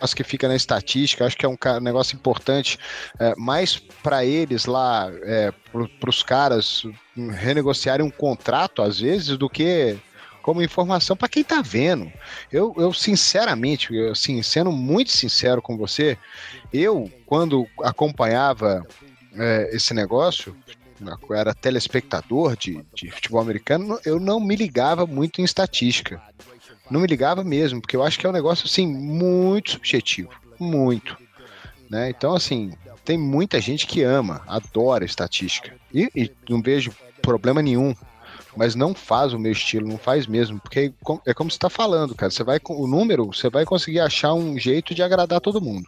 Acho 0.00 0.16
que 0.16 0.24
fica 0.24 0.48
na 0.48 0.56
estatística, 0.56 1.26
acho 1.26 1.36
que 1.36 1.44
é 1.44 1.48
um 1.48 1.58
negócio 1.80 2.16
importante, 2.16 2.78
é, 3.18 3.34
mais 3.36 3.76
para 3.76 4.24
eles 4.24 4.64
lá, 4.64 5.10
é, 5.22 5.52
para 6.00 6.08
os 6.08 6.22
caras 6.22 6.84
renegociarem 7.14 8.04
um 8.04 8.10
contrato, 8.10 8.80
às 8.80 8.98
vezes, 8.98 9.36
do 9.36 9.48
que 9.48 9.98
como 10.50 10.62
informação 10.62 11.16
para 11.16 11.28
quem 11.28 11.42
está 11.42 11.62
vendo. 11.62 12.12
Eu, 12.50 12.74
eu 12.76 12.92
sinceramente, 12.92 13.94
eu, 13.94 14.10
assim, 14.10 14.42
sendo 14.42 14.72
muito 14.72 15.12
sincero 15.12 15.62
com 15.62 15.76
você, 15.76 16.18
eu, 16.72 17.08
quando 17.24 17.68
acompanhava 17.84 18.84
é, 19.32 19.70
esse 19.72 19.94
negócio, 19.94 20.56
eu 21.00 21.36
era 21.36 21.54
telespectador 21.54 22.56
de, 22.56 22.84
de 22.92 23.12
futebol 23.12 23.40
americano, 23.40 24.00
eu 24.04 24.18
não 24.18 24.40
me 24.40 24.56
ligava 24.56 25.06
muito 25.06 25.40
em 25.40 25.44
estatística. 25.44 26.20
Não 26.90 26.98
me 26.98 27.06
ligava 27.06 27.44
mesmo, 27.44 27.80
porque 27.80 27.94
eu 27.94 28.02
acho 28.02 28.18
que 28.18 28.26
é 28.26 28.28
um 28.28 28.32
negócio 28.32 28.66
assim 28.66 28.88
muito 28.88 29.70
subjetivo, 29.70 30.30
muito. 30.58 31.16
Né? 31.88 32.10
Então, 32.10 32.34
assim, 32.34 32.72
tem 33.04 33.16
muita 33.16 33.60
gente 33.60 33.86
que 33.86 34.02
ama, 34.02 34.42
adora 34.48 35.04
estatística. 35.04 35.72
E, 35.94 36.10
e 36.12 36.32
não 36.48 36.60
vejo 36.60 36.92
problema 37.22 37.62
nenhum 37.62 37.94
mas 38.56 38.74
não 38.74 38.94
faz 38.94 39.32
o 39.32 39.38
meu 39.38 39.52
estilo, 39.52 39.88
não 39.88 39.98
faz 39.98 40.26
mesmo, 40.26 40.60
porque 40.60 40.92
é 41.26 41.34
como 41.34 41.50
você 41.50 41.56
está 41.56 41.70
falando, 41.70 42.14
cara. 42.14 42.30
Você 42.30 42.42
vai 42.42 42.58
com 42.58 42.80
o 42.80 42.86
número, 42.86 43.26
você 43.26 43.48
vai 43.48 43.64
conseguir 43.64 44.00
achar 44.00 44.34
um 44.34 44.58
jeito 44.58 44.94
de 44.94 45.02
agradar 45.02 45.40
todo 45.40 45.60
mundo. 45.60 45.86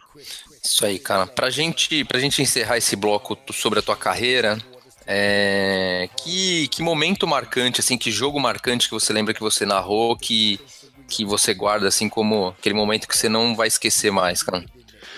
Isso 0.63 0.85
aí, 0.85 0.97
cara. 0.97 1.27
Pra 1.27 1.49
gente, 1.49 2.03
pra 2.05 2.19
gente 2.19 2.41
encerrar 2.41 2.77
esse 2.77 2.95
bloco 2.95 3.37
sobre 3.51 3.79
a 3.79 3.81
tua 3.81 3.97
carreira, 3.97 4.57
é... 5.05 6.09
que, 6.23 6.67
que 6.69 6.81
momento 6.81 7.27
marcante, 7.27 7.81
assim, 7.81 7.97
que 7.97 8.11
jogo 8.11 8.39
marcante 8.39 8.87
que 8.87 8.93
você 8.93 9.11
lembra 9.11 9.33
que 9.33 9.41
você 9.41 9.65
narrou, 9.65 10.15
que, 10.15 10.59
que 11.07 11.25
você 11.25 11.53
guarda, 11.53 11.87
assim, 11.87 12.07
como 12.07 12.55
aquele 12.57 12.75
momento 12.75 13.07
que 13.07 13.17
você 13.17 13.27
não 13.27 13.55
vai 13.55 13.67
esquecer 13.67 14.11
mais, 14.11 14.41
cara? 14.41 14.63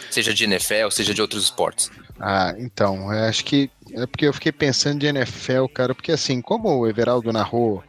Seja 0.10 0.34
de 0.34 0.46
NFL, 0.46 0.90
seja 0.90 1.14
de 1.14 1.22
outros 1.22 1.44
esportes. 1.44 1.92
Ah, 2.20 2.54
então, 2.58 3.10
acho 3.10 3.44
que 3.44 3.70
é 3.92 4.06
porque 4.06 4.26
eu 4.26 4.34
fiquei 4.34 4.52
pensando 4.52 5.00
de 5.00 5.08
NFL, 5.08 5.66
cara, 5.74 5.94
porque 5.94 6.12
assim, 6.12 6.42
como 6.42 6.70
o 6.70 6.88
Everaldo 6.88 7.32
narrou 7.34 7.84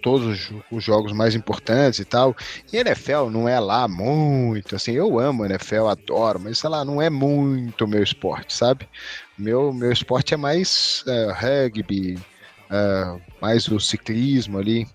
todos 0.00 0.50
os 0.70 0.82
jogos 0.82 1.12
mais 1.12 1.34
importantes 1.34 2.00
e 2.00 2.04
tal. 2.04 2.34
E 2.72 2.76
NFL 2.78 3.28
não 3.30 3.48
é 3.48 3.60
lá 3.60 3.86
muito, 3.86 4.74
assim, 4.74 4.92
eu 4.92 5.18
amo 5.18 5.44
NFL, 5.44 5.86
adoro, 5.88 6.40
mas 6.40 6.58
sei 6.58 6.70
lá, 6.70 6.84
não 6.84 7.00
é 7.00 7.10
muito 7.10 7.86
meu 7.86 8.02
esporte, 8.02 8.54
sabe? 8.54 8.88
Meu, 9.36 9.72
meu 9.72 9.92
esporte 9.92 10.34
é 10.34 10.36
mais 10.36 11.04
uh, 11.06 11.32
rugby, 11.32 12.18
uh, 12.70 13.20
mais 13.40 13.68
o 13.68 13.78
ciclismo 13.78 14.58
ali. 14.58 14.86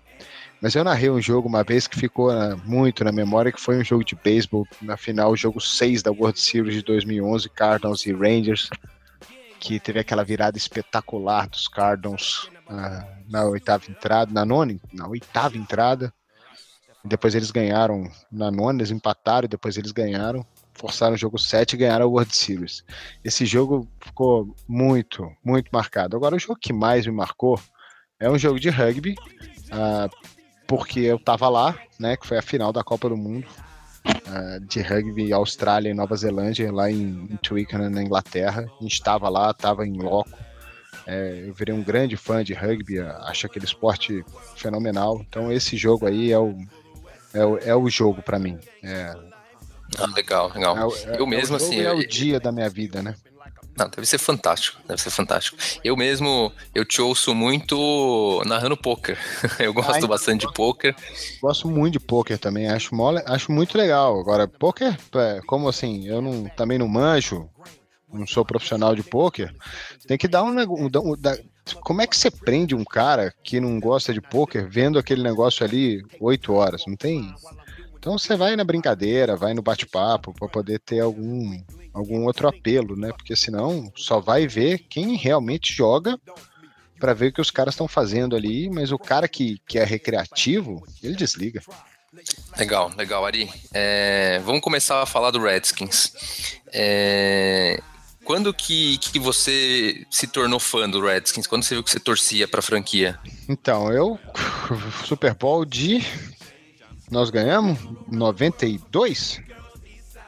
Mas 0.62 0.76
eu 0.76 0.84
narrei 0.84 1.10
um 1.10 1.20
jogo 1.20 1.48
uma 1.48 1.64
vez 1.64 1.88
que 1.88 1.98
ficou 1.98 2.30
uh, 2.30 2.56
muito 2.64 3.02
na 3.02 3.10
memória, 3.10 3.50
que 3.50 3.60
foi 3.60 3.76
um 3.76 3.84
jogo 3.84 4.04
de 4.04 4.14
beisebol, 4.14 4.64
na 4.80 4.96
final, 4.96 5.32
o 5.32 5.36
jogo 5.36 5.60
6 5.60 6.04
da 6.04 6.12
World 6.12 6.38
Series 6.38 6.76
de 6.76 6.82
2011, 6.82 7.48
Cardinals 7.50 8.06
e 8.06 8.12
Rangers, 8.12 8.70
que 9.58 9.80
teve 9.80 9.98
aquela 9.98 10.22
virada 10.22 10.56
espetacular 10.56 11.48
dos 11.48 11.66
Cardinals 11.66 12.48
uh, 12.70 13.04
na 13.28 13.44
oitava 13.44 13.90
entrada, 13.90 14.32
na 14.32 14.44
nona, 14.44 14.78
na 14.92 15.08
oitava 15.08 15.58
entrada. 15.58 16.14
Depois 17.04 17.34
eles 17.34 17.50
ganharam 17.50 18.08
na 18.30 18.48
nona, 18.48 18.78
eles 18.78 18.92
empataram, 18.92 19.48
depois 19.48 19.76
eles 19.76 19.90
ganharam, 19.90 20.46
forçaram 20.74 21.14
o 21.14 21.18
jogo 21.18 21.40
7 21.40 21.72
e 21.72 21.76
ganharam 21.76 22.04
a 22.04 22.08
World 22.08 22.36
Series. 22.36 22.84
Esse 23.24 23.44
jogo 23.44 23.88
ficou 24.00 24.54
muito, 24.68 25.28
muito 25.44 25.70
marcado. 25.72 26.16
Agora, 26.16 26.36
o 26.36 26.38
jogo 26.38 26.54
que 26.54 26.72
mais 26.72 27.04
me 27.04 27.12
marcou 27.12 27.60
é 28.20 28.30
um 28.30 28.38
jogo 28.38 28.60
de 28.60 28.70
rugby, 28.70 29.16
uh, 29.72 30.08
porque 30.66 31.00
eu 31.00 31.18
tava 31.18 31.48
lá, 31.48 31.78
né, 31.98 32.16
que 32.16 32.26
foi 32.26 32.38
a 32.38 32.42
final 32.42 32.72
da 32.72 32.82
Copa 32.82 33.08
do 33.08 33.16
Mundo 33.16 33.46
uh, 34.06 34.60
de 34.60 34.80
rugby 34.80 35.32
Austrália 35.32 35.90
e 35.90 35.94
Nova 35.94 36.16
Zelândia, 36.16 36.72
lá 36.72 36.90
em, 36.90 37.28
em 37.30 37.36
Twickenham, 37.36 37.90
na 37.90 38.02
Inglaterra. 38.02 38.66
A 38.80 38.82
gente 38.82 38.94
estava 38.94 39.28
lá, 39.28 39.50
estava 39.50 39.86
em 39.86 40.00
loco. 40.00 40.30
É, 41.06 41.44
eu 41.46 41.54
virei 41.54 41.74
um 41.74 41.82
grande 41.82 42.16
fã 42.16 42.44
de 42.44 42.54
rugby, 42.54 43.00
acho 43.00 43.46
aquele 43.46 43.64
esporte 43.64 44.24
fenomenal. 44.56 45.20
Então 45.28 45.50
esse 45.50 45.76
jogo 45.76 46.06
aí 46.06 46.30
é 46.30 46.38
o, 46.38 46.56
é 47.34 47.44
o, 47.44 47.58
é 47.58 47.74
o 47.74 47.88
jogo 47.88 48.22
para 48.22 48.38
mim. 48.38 48.58
É, 48.82 49.12
ah, 49.98 50.06
legal, 50.14 50.50
legal. 50.54 50.76
É, 50.76 51.16
é, 51.16 51.20
eu 51.20 51.26
mesmo, 51.26 51.56
assim. 51.56 51.80
É 51.80 51.92
o 51.92 52.06
dia 52.06 52.40
da 52.40 52.52
minha 52.52 52.68
vida, 52.68 53.02
né? 53.02 53.14
Não, 53.82 53.88
deve 53.90 54.06
ser 54.06 54.18
fantástico, 54.18 54.80
deve 54.86 55.00
ser 55.02 55.10
fantástico. 55.10 55.56
Eu 55.82 55.96
mesmo, 55.96 56.52
eu 56.72 56.84
te 56.84 57.02
ouço 57.02 57.34
muito 57.34 58.40
narrando 58.46 58.76
poker. 58.76 59.18
Eu 59.58 59.74
gosto 59.74 59.92
Ai, 59.92 60.06
bastante 60.06 60.46
de 60.46 60.52
poker. 60.52 60.94
Gosto 61.40 61.68
muito 61.68 61.94
de 61.94 62.00
poker 62.00 62.38
também, 62.38 62.68
acho, 62.68 62.94
mole, 62.94 63.20
acho 63.26 63.50
muito 63.50 63.76
legal. 63.76 64.20
Agora, 64.20 64.46
poker, 64.46 64.96
é, 65.16 65.40
como 65.46 65.68
assim, 65.68 66.06
eu 66.06 66.22
não, 66.22 66.44
também 66.56 66.78
não 66.78 66.86
manjo, 66.86 67.48
não 68.12 68.26
sou 68.26 68.44
profissional 68.44 68.94
de 68.94 69.02
poker, 69.02 69.52
tem 70.06 70.16
que 70.16 70.28
dar 70.28 70.44
um, 70.44 70.50
um, 70.50 70.86
um- 70.86 71.16
da- 71.16 71.38
como 71.82 72.02
é 72.02 72.06
que 72.06 72.16
você 72.16 72.30
prende 72.30 72.74
um 72.74 72.84
cara 72.84 73.32
que 73.42 73.60
não 73.60 73.80
gosta 73.80 74.12
de 74.12 74.20
poker 74.20 74.68
vendo 74.68 74.98
aquele 74.98 75.22
negócio 75.22 75.64
ali 75.64 76.02
oito 76.20 76.52
horas? 76.52 76.82
Não 76.86 76.96
tem. 76.96 77.34
Então 77.98 78.18
você 78.18 78.36
vai 78.36 78.54
na 78.56 78.64
brincadeira, 78.64 79.36
vai 79.36 79.54
no 79.54 79.62
bate-papo 79.62 80.32
para 80.34 80.48
poder 80.48 80.80
ter 80.80 81.00
algum 81.00 81.60
algum 81.92 82.24
outro 82.24 82.48
apelo, 82.48 82.96
né? 82.96 83.10
Porque 83.12 83.36
senão 83.36 83.92
só 83.96 84.20
vai 84.20 84.46
ver 84.46 84.78
quem 84.88 85.16
realmente 85.16 85.72
joga 85.72 86.18
para 86.98 87.14
ver 87.14 87.28
o 87.28 87.32
que 87.32 87.40
os 87.40 87.50
caras 87.50 87.74
estão 87.74 87.88
fazendo 87.88 88.36
ali, 88.36 88.70
mas 88.70 88.92
o 88.92 88.98
cara 88.98 89.26
que, 89.26 89.60
que 89.66 89.78
é 89.78 89.84
recreativo, 89.84 90.86
ele 91.02 91.16
desliga. 91.16 91.60
Legal, 92.56 92.92
legal, 92.96 93.24
Ari. 93.24 93.50
É, 93.72 94.40
vamos 94.44 94.60
começar 94.60 95.02
a 95.02 95.06
falar 95.06 95.30
do 95.30 95.42
Redskins. 95.42 96.12
É, 96.72 97.82
quando 98.24 98.52
que, 98.54 98.98
que 98.98 99.18
você 99.18 100.06
se 100.10 100.26
tornou 100.26 100.60
fã 100.60 100.88
do 100.88 101.00
Redskins? 101.00 101.46
Quando 101.46 101.64
você 101.64 101.74
viu 101.74 101.82
que 101.82 101.90
você 101.90 101.98
torcia 101.98 102.46
pra 102.46 102.62
franquia? 102.62 103.18
Então, 103.48 103.90
eu 103.92 104.18
Super 105.04 105.34
Bowl 105.34 105.64
de 105.64 106.04
nós 107.10 107.30
ganhamos 107.30 107.78
92. 108.10 109.40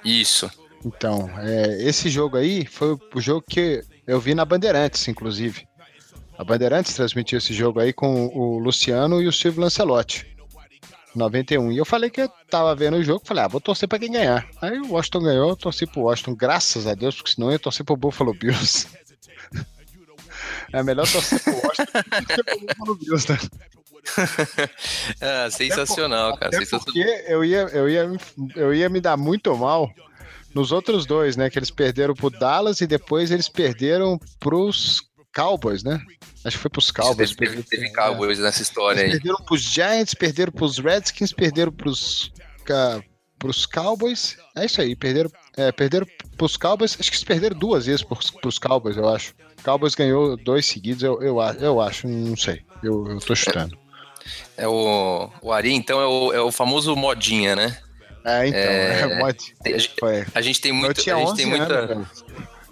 Isso. 0.04 0.50
Então, 0.84 1.30
é, 1.38 1.82
esse 1.82 2.10
jogo 2.10 2.36
aí 2.36 2.66
foi 2.66 2.96
o 3.14 3.20
jogo 3.20 3.44
que 3.48 3.82
eu 4.06 4.20
vi 4.20 4.34
na 4.34 4.44
Bandeirantes, 4.44 5.08
inclusive. 5.08 5.66
A 6.36 6.44
Bandeirantes 6.44 6.94
transmitiu 6.94 7.38
esse 7.38 7.54
jogo 7.54 7.80
aí 7.80 7.92
com 7.92 8.26
o 8.26 8.58
Luciano 8.58 9.22
e 9.22 9.26
o 9.26 9.32
Silvio 9.32 9.62
Lancelotti. 9.62 10.34
91. 11.14 11.70
E 11.70 11.78
eu 11.78 11.84
falei 11.84 12.10
que 12.10 12.22
eu 12.22 12.28
tava 12.50 12.74
vendo 12.74 12.96
o 12.96 13.02
jogo, 13.02 13.22
falei, 13.24 13.44
ah, 13.44 13.48
vou 13.48 13.60
torcer 13.60 13.88
pra 13.88 13.98
quem 13.98 14.10
ganhar. 14.10 14.46
Aí 14.60 14.78
o 14.80 14.92
Washington 14.92 15.20
ganhou, 15.20 15.50
eu 15.50 15.56
torci 15.56 15.86
pro 15.86 16.02
Washington, 16.02 16.34
graças 16.34 16.86
a 16.88 16.94
Deus, 16.94 17.14
porque 17.14 17.30
senão 17.30 17.48
eu 17.48 17.52
ia 17.52 17.58
torcer 17.58 17.86
pro 17.86 17.96
Buffalo 17.96 18.34
Bills. 18.34 18.88
É 20.72 20.82
melhor 20.82 21.06
torcer 21.06 21.40
pro 21.40 21.52
Washington 21.52 22.02
do 22.02 22.26
que 22.26 22.42
pro 22.42 22.66
Buffalo 22.66 22.96
Bills, 22.96 23.30
né? 23.30 23.38
Ah, 25.20 25.48
sensacional, 25.48 26.36
cara. 26.36 26.48
Até 26.48 26.58
sensacional. 26.58 26.84
porque 26.84 27.24
eu 27.28 27.44
ia, 27.44 27.60
eu, 27.72 27.88
ia, 27.88 28.10
eu 28.56 28.74
ia 28.74 28.88
me 28.88 29.00
dar 29.00 29.16
muito 29.16 29.56
mal 29.56 29.88
nos 30.54 30.72
outros 30.72 31.04
dois, 31.06 31.36
né? 31.36 31.50
Que 31.50 31.58
eles 31.58 31.70
perderam 31.70 32.14
pro 32.14 32.30
Dallas 32.30 32.80
e 32.80 32.86
depois 32.86 33.30
eles 33.30 33.48
perderam 33.48 34.18
pros 34.38 35.02
Cowboys, 35.34 35.82
né? 35.82 36.00
Acho 36.44 36.56
que 36.56 36.62
foi 36.62 36.70
pros 36.70 36.90
Cowboys. 36.90 37.34
Teve, 37.34 37.50
teve, 37.50 37.62
teve 37.64 37.86
É. 37.86 37.90
Cowboys 37.90 38.38
nessa 38.38 38.62
história 38.62 39.00
Eles 39.00 39.14
aí. 39.14 39.20
perderam 39.20 39.44
pros 39.44 39.62
Giants, 39.62 40.14
perderam 40.14 40.52
pros 40.52 40.78
Redskins, 40.78 41.32
perderam 41.32 41.72
pros, 41.72 42.32
pros 43.38 43.66
Cowboys. 43.66 44.36
É 44.54 44.64
isso 44.66 44.80
aí, 44.80 44.94
perderam, 44.94 45.30
é, 45.56 45.72
perderam 45.72 46.06
pros 46.36 46.56
Cowboys. 46.56 46.96
Acho 46.98 47.10
que 47.10 47.16
eles 47.16 47.24
perderam 47.24 47.58
duas 47.58 47.86
vezes 47.86 48.02
pros, 48.02 48.30
pros 48.30 48.58
Cowboys, 48.58 48.96
eu 48.96 49.08
acho. 49.08 49.34
Cowboys 49.64 49.94
ganhou 49.94 50.36
dois 50.36 50.66
seguidos, 50.66 51.02
eu, 51.02 51.20
eu, 51.22 51.38
eu 51.60 51.80
acho, 51.80 52.06
não 52.06 52.36
sei. 52.36 52.62
Eu, 52.82 53.06
eu 53.08 53.18
tô 53.18 53.34
chutando. 53.34 53.76
É 54.56 54.68
o, 54.68 55.30
o 55.42 55.52
Ari, 55.52 55.72
então, 55.72 56.00
é 56.00 56.06
o, 56.06 56.32
é 56.32 56.40
o 56.40 56.52
famoso 56.52 56.94
modinha, 56.94 57.56
né? 57.56 57.78
É, 58.24 58.46
então, 58.48 58.58
É. 58.60 59.20
é, 59.30 59.32
Tem- 59.62 59.74
a, 60.34 60.40
gente, 60.40 60.60
tem 60.60 60.70
Eu 60.70 60.76
muito. 60.76 61.00
tinha 61.02 61.14
A 61.14 61.18
gente 61.18 61.28
11 61.30 61.36
tem 61.36 61.46
muita. 61.46 61.74
anos. 61.74 62.24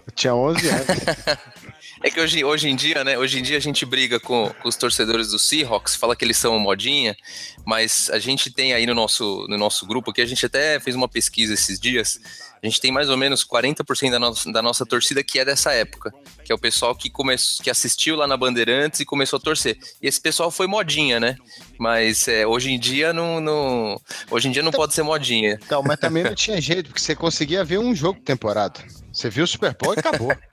Eu 0.06 0.12
tinha 0.14 0.34
11 0.34 0.68
anos. 0.68 0.86
É 2.04 2.10
que 2.10 2.20
hoje, 2.20 2.42
hoje 2.42 2.68
em 2.68 2.74
dia, 2.74 3.04
né? 3.04 3.16
Hoje 3.16 3.38
em 3.38 3.42
dia 3.44 3.56
a 3.56 3.60
gente 3.60 3.86
briga 3.86 4.18
com, 4.18 4.52
com 4.60 4.68
os 4.68 4.74
torcedores 4.74 5.28
do 5.28 5.38
Seahawks, 5.38 5.94
fala 5.94 6.16
que 6.16 6.24
eles 6.24 6.36
são 6.36 6.58
modinha, 6.58 7.16
mas 7.64 8.10
a 8.10 8.18
gente 8.18 8.50
tem 8.50 8.72
aí 8.72 8.84
no 8.86 8.92
nosso, 8.94 9.46
no 9.48 9.56
nosso 9.56 9.86
grupo, 9.86 10.12
que 10.12 10.20
a 10.20 10.26
gente 10.26 10.44
até 10.44 10.80
fez 10.80 10.96
uma 10.96 11.06
pesquisa 11.08 11.54
esses 11.54 11.78
dias, 11.78 12.18
a 12.62 12.66
gente 12.68 12.80
tem 12.80 12.92
mais 12.92 13.08
ou 13.10 13.16
menos 13.16 13.44
40% 13.44 14.10
da, 14.10 14.18
nossa 14.20 14.52
da 14.52 14.62
nossa 14.62 14.86
torcida 14.86 15.22
que 15.24 15.38
é 15.38 15.44
dessa 15.44 15.72
época, 15.72 16.12
que 16.44 16.52
é 16.52 16.54
o 16.54 16.58
pessoal 16.58 16.94
que, 16.94 17.10
começou, 17.10 17.64
que 17.64 17.68
assistiu 17.70 18.14
lá 18.14 18.26
na 18.26 18.36
Bandeirantes 18.36 19.00
e 19.00 19.04
começou 19.04 19.36
a 19.38 19.40
torcer. 19.40 19.76
E 20.00 20.06
esse 20.06 20.20
pessoal 20.20 20.50
foi 20.50 20.66
modinha, 20.68 21.18
né? 21.18 21.36
Mas 21.78 22.28
é, 22.28 22.46
hoje 22.46 22.70
em 22.70 22.78
dia 22.78 23.12
não, 23.12 23.40
não- 23.40 24.00
hoje 24.30 24.48
em 24.48 24.52
dia 24.52 24.62
não 24.62 24.70
pode 24.70 24.94
ser 24.94 25.02
modinha. 25.02 25.58
Então, 25.64 25.82
mas 25.82 25.98
também 25.98 26.22
não 26.22 26.34
tinha 26.34 26.60
jeito, 26.60 26.86
porque 26.90 27.00
você 27.00 27.16
conseguia 27.16 27.64
ver 27.64 27.78
um 27.78 27.94
jogo 27.94 28.20
por 28.20 28.24
temporada. 28.24 28.80
Você 29.12 29.28
viu 29.28 29.42
o 29.44 29.46
Super 29.48 29.76
Bowl 29.76 29.94
e 29.94 29.98
acabou. 29.98 30.32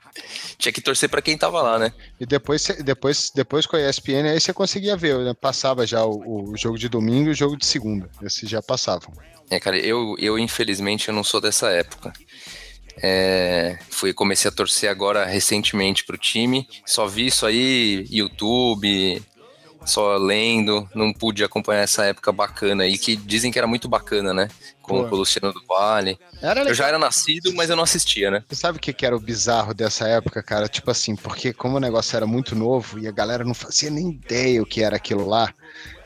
Tinha 0.58 0.72
que 0.72 0.80
torcer 0.80 1.08
pra 1.08 1.22
quem 1.22 1.38
tava 1.38 1.62
lá, 1.62 1.78
né? 1.78 1.92
E 2.18 2.26
depois, 2.26 2.66
depois, 2.84 3.30
depois 3.34 3.66
com 3.66 3.76
a 3.76 3.88
ESPN, 3.88 4.28
aí 4.30 4.40
você 4.40 4.52
conseguia 4.52 4.96
ver, 4.96 5.18
né? 5.18 5.34
Passava 5.34 5.86
já 5.86 6.04
o, 6.04 6.50
o 6.50 6.56
jogo 6.56 6.78
de 6.78 6.88
domingo 6.88 7.28
e 7.28 7.32
o 7.32 7.34
jogo 7.34 7.56
de 7.56 7.66
segunda. 7.66 8.08
Esses 8.22 8.48
já 8.48 8.60
passavam. 8.60 9.12
É, 9.50 9.58
cara, 9.58 9.78
eu, 9.78 10.14
eu 10.18 10.38
infelizmente 10.38 11.08
eu 11.08 11.14
não 11.14 11.24
sou 11.24 11.40
dessa 11.40 11.70
época. 11.70 12.12
É, 13.02 13.78
fui 13.88 14.12
comecei 14.12 14.48
a 14.48 14.52
torcer 14.52 14.90
agora 14.90 15.24
recentemente 15.24 16.04
pro 16.04 16.18
time. 16.18 16.68
Só 16.84 17.06
vi 17.06 17.26
isso 17.26 17.46
aí, 17.46 18.06
YouTube, 18.10 19.22
só 19.90 20.16
lendo. 20.16 20.88
Não 20.94 21.12
pude 21.12 21.44
acompanhar 21.44 21.82
essa 21.82 22.04
época 22.04 22.32
bacana 22.32 22.84
aí, 22.84 22.96
que 22.96 23.16
dizem 23.16 23.52
que 23.52 23.58
era 23.58 23.66
muito 23.66 23.88
bacana, 23.88 24.32
né? 24.32 24.48
Com, 24.80 25.08
com 25.08 25.14
o 25.14 25.18
Luciano 25.18 25.52
do 25.52 25.62
Vale. 25.66 26.18
Era 26.40 26.62
Eu 26.62 26.74
já 26.74 26.88
era 26.88 26.98
nascido, 26.98 27.54
mas 27.54 27.68
eu 27.68 27.76
não 27.76 27.84
assistia, 27.84 28.30
né? 28.30 28.42
Você 28.48 28.56
sabe 28.56 28.78
o 28.78 28.80
que, 28.80 28.92
que 28.92 29.04
era 29.04 29.16
o 29.16 29.20
bizarro 29.20 29.74
dessa 29.74 30.08
época, 30.08 30.42
cara? 30.42 30.68
Tipo 30.68 30.90
assim, 30.90 31.14
porque 31.14 31.52
como 31.52 31.76
o 31.76 31.80
negócio 31.80 32.16
era 32.16 32.26
muito 32.26 32.54
novo 32.54 32.98
e 32.98 33.06
a 33.06 33.12
galera 33.12 33.44
não 33.44 33.54
fazia 33.54 33.90
nem 33.90 34.10
ideia 34.10 34.62
o 34.62 34.66
que 34.66 34.82
era 34.82 34.96
aquilo 34.96 35.28
lá, 35.28 35.52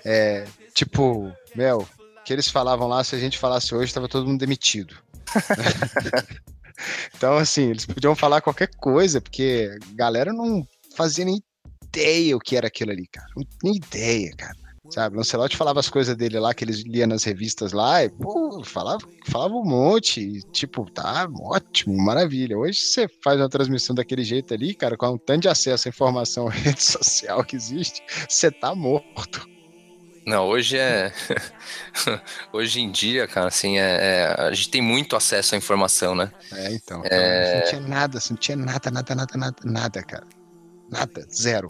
é, 0.04 0.44
tipo, 0.74 1.32
Mel, 1.54 1.86
que 2.24 2.32
eles 2.32 2.48
falavam 2.48 2.88
lá, 2.88 3.04
se 3.04 3.14
a 3.14 3.18
gente 3.18 3.38
falasse 3.38 3.74
hoje, 3.74 3.94
tava 3.94 4.08
todo 4.08 4.26
mundo 4.26 4.40
demitido. 4.40 4.96
então, 7.16 7.36
assim, 7.36 7.70
eles 7.70 7.86
podiam 7.86 8.14
falar 8.14 8.40
qualquer 8.40 8.68
coisa, 8.76 9.20
porque 9.20 9.70
a 9.92 9.94
galera 9.94 10.32
não 10.32 10.66
fazia 10.96 11.24
nem 11.24 11.42
ideia 11.94 12.36
o 12.36 12.40
que 12.40 12.56
era 12.56 12.66
aquilo 12.66 12.90
ali, 12.90 13.06
cara. 13.06 13.26
Nem 13.62 13.76
ideia, 13.76 14.32
cara. 14.36 14.64
Sabe, 14.90 15.16
Lancelotti 15.16 15.56
falava 15.56 15.80
as 15.80 15.88
coisas 15.88 16.14
dele 16.14 16.38
lá, 16.38 16.52
que 16.52 16.62
eles 16.62 16.82
lia 16.82 17.06
nas 17.06 17.24
revistas 17.24 17.72
lá, 17.72 18.04
e, 18.04 18.10
pô, 18.10 18.62
falava, 18.62 18.98
falava 19.26 19.54
um 19.54 19.64
monte, 19.64 20.20
e, 20.20 20.42
tipo, 20.52 20.88
tá 20.90 21.26
ótimo, 21.40 21.96
maravilha. 21.96 22.56
Hoje 22.58 22.78
você 22.80 23.08
faz 23.22 23.40
uma 23.40 23.48
transmissão 23.48 23.94
daquele 23.94 24.22
jeito 24.22 24.52
ali, 24.52 24.74
cara, 24.74 24.94
com 24.94 25.06
um 25.08 25.18
tanto 25.18 25.42
de 25.42 25.48
acesso 25.48 25.88
à 25.88 25.90
informação 25.90 26.48
à 26.48 26.50
rede 26.50 26.82
social 26.82 27.42
que 27.44 27.56
existe, 27.56 28.02
você 28.28 28.50
tá 28.50 28.74
morto. 28.74 29.48
Não, 30.26 30.46
hoje 30.46 30.78
é. 30.78 31.12
hoje 32.52 32.80
em 32.80 32.90
dia, 32.90 33.26
cara, 33.26 33.48
assim, 33.48 33.78
é, 33.78 33.82
é- 33.82 34.36
a 34.38 34.52
gente 34.52 34.70
tem 34.70 34.82
muito 34.82 35.16
acesso 35.16 35.54
à 35.54 35.58
informação, 35.58 36.14
né? 36.14 36.30
É, 36.52 36.72
então. 36.72 37.02
então, 37.04 37.18
É. 37.18 37.60
Não 37.60 37.68
tinha 37.70 37.80
nada, 37.80 38.18
assim, 38.18 38.34
não 38.34 38.40
tinha 38.40 38.56
nada, 38.56 38.90
nada, 38.90 39.14
nada, 39.14 39.36
nada, 39.36 39.56
nada, 39.64 40.02
cara. 40.02 40.26
Nada, 40.90 41.26
zero. 41.34 41.68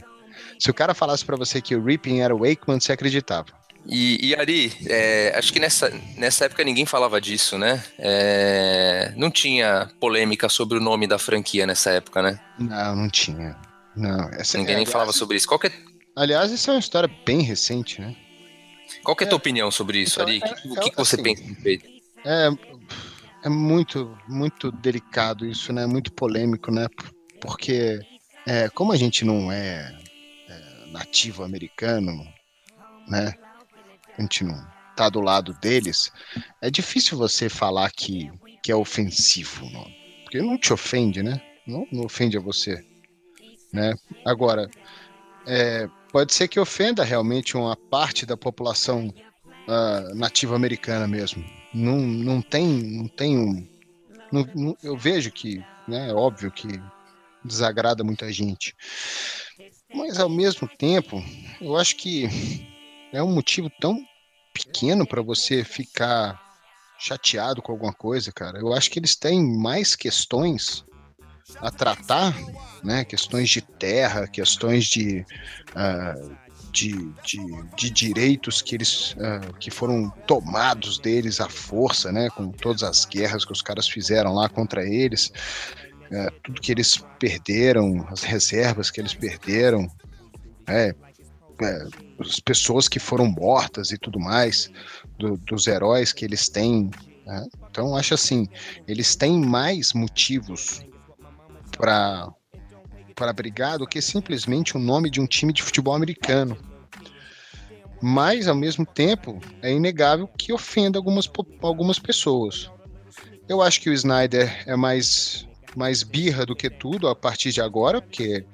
Se 0.58 0.70
o 0.70 0.74
cara 0.74 0.94
falasse 0.94 1.24
pra 1.24 1.36
você 1.36 1.60
que 1.60 1.74
o 1.74 1.84
Ripping 1.84 2.20
era 2.20 2.34
o 2.34 2.38
Wakeman, 2.40 2.80
você 2.80 2.92
acreditava. 2.92 3.48
E, 3.86 4.28
e 4.28 4.34
Ari, 4.34 4.72
é, 4.86 5.34
acho 5.36 5.52
que 5.52 5.60
nessa, 5.60 5.90
nessa 6.16 6.46
época 6.46 6.64
ninguém 6.64 6.86
falava 6.86 7.20
disso, 7.20 7.58
né? 7.58 7.84
É, 7.98 9.12
não 9.16 9.30
tinha 9.30 9.90
polêmica 10.00 10.48
sobre 10.48 10.78
o 10.78 10.80
nome 10.80 11.06
da 11.06 11.18
franquia 11.18 11.66
nessa 11.66 11.90
época, 11.90 12.22
né? 12.22 12.40
Não, 12.58 12.96
não 12.96 13.10
tinha. 13.10 13.56
Não, 13.94 14.28
essa 14.32 14.56
Ninguém 14.56 14.72
é, 14.72 14.76
nem 14.76 14.84
aliás, 14.84 14.90
falava 14.92 15.12
sobre 15.12 15.36
isso. 15.36 15.46
Qual 15.46 15.58
que 15.58 15.66
é, 15.66 15.72
Aliás, 16.16 16.50
isso 16.50 16.70
é 16.70 16.74
uma 16.74 16.80
história 16.80 17.10
bem 17.26 17.42
recente, 17.42 18.00
né? 18.00 18.14
qual 19.02 19.16
que 19.16 19.24
é 19.24 19.26
a 19.26 19.30
tua 19.30 19.36
opinião 19.38 19.70
sobre 19.70 19.98
isso, 19.98 20.20
Então, 20.20 20.26
Ari? 20.28 20.38
O 20.38 20.44
é- 20.44 20.54
que, 20.54 20.68
o 20.68 20.74
que 20.74 20.88
é 20.88 20.90
que 20.90 20.96
você 20.96 21.14
assim, 21.16 21.22
pensa 21.22 21.42
a 21.42 21.46
respeito? 21.46 21.86
É, 22.24 22.48
é 23.44 23.48
muito, 23.48 24.16
muito 24.28 24.72
delicado 24.72 25.46
isso, 25.46 25.72
né? 25.72 25.86
Muito 25.86 26.12
polêmico, 26.12 26.70
né? 26.70 26.86
Porque 27.40 27.98
é, 28.46 28.68
como 28.70 28.92
a 28.92 28.96
gente 28.96 29.24
não 29.24 29.50
é, 29.52 29.94
é, 30.02 30.03
nativo 30.94 31.42
americano, 31.42 32.24
né? 33.08 33.34
A 34.16 34.22
gente 34.22 34.44
não 34.44 34.64
tá 34.96 35.08
do 35.08 35.20
lado 35.20 35.52
deles, 35.54 36.12
é 36.62 36.70
difícil 36.70 37.18
você 37.18 37.48
falar 37.48 37.90
que, 37.90 38.30
que 38.62 38.70
é 38.70 38.76
ofensivo. 38.76 39.68
Porque 40.22 40.40
não 40.40 40.56
te 40.56 40.72
ofende, 40.72 41.20
né? 41.20 41.40
Não, 41.66 41.84
não 41.90 42.04
ofende 42.04 42.36
a 42.36 42.40
você, 42.40 42.84
né? 43.72 43.94
Agora, 44.24 44.70
é, 45.46 45.88
pode 46.12 46.32
ser 46.32 46.46
que 46.46 46.60
ofenda 46.60 47.02
realmente 47.02 47.56
uma 47.56 47.76
parte 47.76 48.24
da 48.24 48.36
população 48.36 49.12
ah, 49.68 50.12
nativa 50.14 50.54
americana 50.54 51.08
mesmo. 51.08 51.44
Não, 51.74 51.98
não 51.98 52.40
tem, 52.40 52.68
não 52.68 53.08
tem 53.08 53.36
um, 53.36 53.66
não- 54.30 54.48
não- 54.54 54.76
eu 54.82 54.96
vejo 54.96 55.32
que, 55.32 55.58
né, 55.88 56.10
é 56.10 56.14
óbvio 56.14 56.52
que 56.52 56.68
desagrada 57.44 58.04
muita 58.04 58.32
gente. 58.32 58.74
Mas 59.94 60.18
ao 60.18 60.28
mesmo 60.28 60.68
tempo, 60.68 61.22
eu 61.60 61.76
acho 61.76 61.96
que 61.96 62.28
é 63.12 63.22
um 63.22 63.32
motivo 63.32 63.70
tão 63.80 63.96
pequeno 64.52 65.06
para 65.06 65.22
você 65.22 65.64
ficar 65.64 66.40
chateado 66.98 67.62
com 67.62 67.72
alguma 67.72 67.92
coisa, 67.92 68.32
cara. 68.32 68.58
Eu 68.58 68.72
acho 68.72 68.90
que 68.90 68.98
eles 68.98 69.14
têm 69.14 69.42
mais 69.42 69.94
questões 69.94 70.84
a 71.60 71.70
tratar, 71.70 72.34
né? 72.82 73.04
Questões 73.04 73.50
de 73.50 73.60
terra, 73.60 74.26
questões 74.26 74.86
de, 74.86 75.24
uh, 75.70 76.36
de, 76.72 76.92
de, 77.22 77.38
de, 77.76 77.90
direitos 77.90 78.62
que 78.62 78.74
eles 78.74 79.12
uh, 79.12 79.52
que 79.58 79.70
foram 79.70 80.10
tomados 80.26 80.98
deles 80.98 81.40
à 81.40 81.48
força, 81.48 82.10
né? 82.10 82.30
Com 82.30 82.50
todas 82.50 82.82
as 82.82 83.04
guerras 83.04 83.44
que 83.44 83.52
os 83.52 83.62
caras 83.62 83.86
fizeram 83.86 84.34
lá 84.34 84.48
contra 84.48 84.84
eles, 84.84 85.32
uh, 86.14 86.30
tudo 86.42 86.60
que 86.60 86.72
eles 86.72 87.02
perderam, 87.18 88.06
as 88.10 88.22
reservas 88.22 88.90
que 88.90 89.00
eles 89.00 89.14
perderam, 89.14 89.90
é, 90.66 90.94
é, 91.62 91.88
as 92.18 92.40
pessoas 92.40 92.88
que 92.88 92.98
foram 92.98 93.26
mortas 93.26 93.90
e 93.90 93.98
tudo 93.98 94.18
mais, 94.18 94.70
do, 95.18 95.36
dos 95.38 95.66
heróis 95.66 96.12
que 96.12 96.24
eles 96.24 96.48
têm. 96.48 96.90
Né? 97.26 97.46
Então, 97.70 97.96
acho 97.96 98.14
assim, 98.14 98.48
eles 98.86 99.14
têm 99.16 99.40
mais 99.40 99.92
motivos 99.92 100.82
para 101.76 102.32
para 103.14 103.32
brigar 103.32 103.78
do 103.78 103.86
que 103.86 104.02
simplesmente 104.02 104.76
o 104.76 104.80
nome 104.80 105.08
de 105.08 105.20
um 105.20 105.26
time 105.26 105.52
de 105.52 105.62
futebol 105.62 105.94
americano. 105.94 106.58
Mas, 108.02 108.48
ao 108.48 108.54
mesmo 108.54 108.84
tempo, 108.84 109.40
é 109.62 109.72
inegável 109.72 110.28
que 110.28 110.52
ofenda 110.52 110.98
algumas, 110.98 111.30
algumas 111.62 111.98
pessoas. 111.98 112.70
Eu 113.48 113.62
acho 113.62 113.80
que 113.80 113.88
o 113.88 113.92
Snyder 113.92 114.62
é 114.66 114.76
mais, 114.76 115.46
mais 115.76 116.02
birra 116.02 116.46
do 116.46 116.54
que 116.54 116.70
tudo 116.70 117.08
a 117.08 117.14
partir 117.14 117.52
de 117.52 117.60
agora, 117.60 118.00
porque 118.00 118.44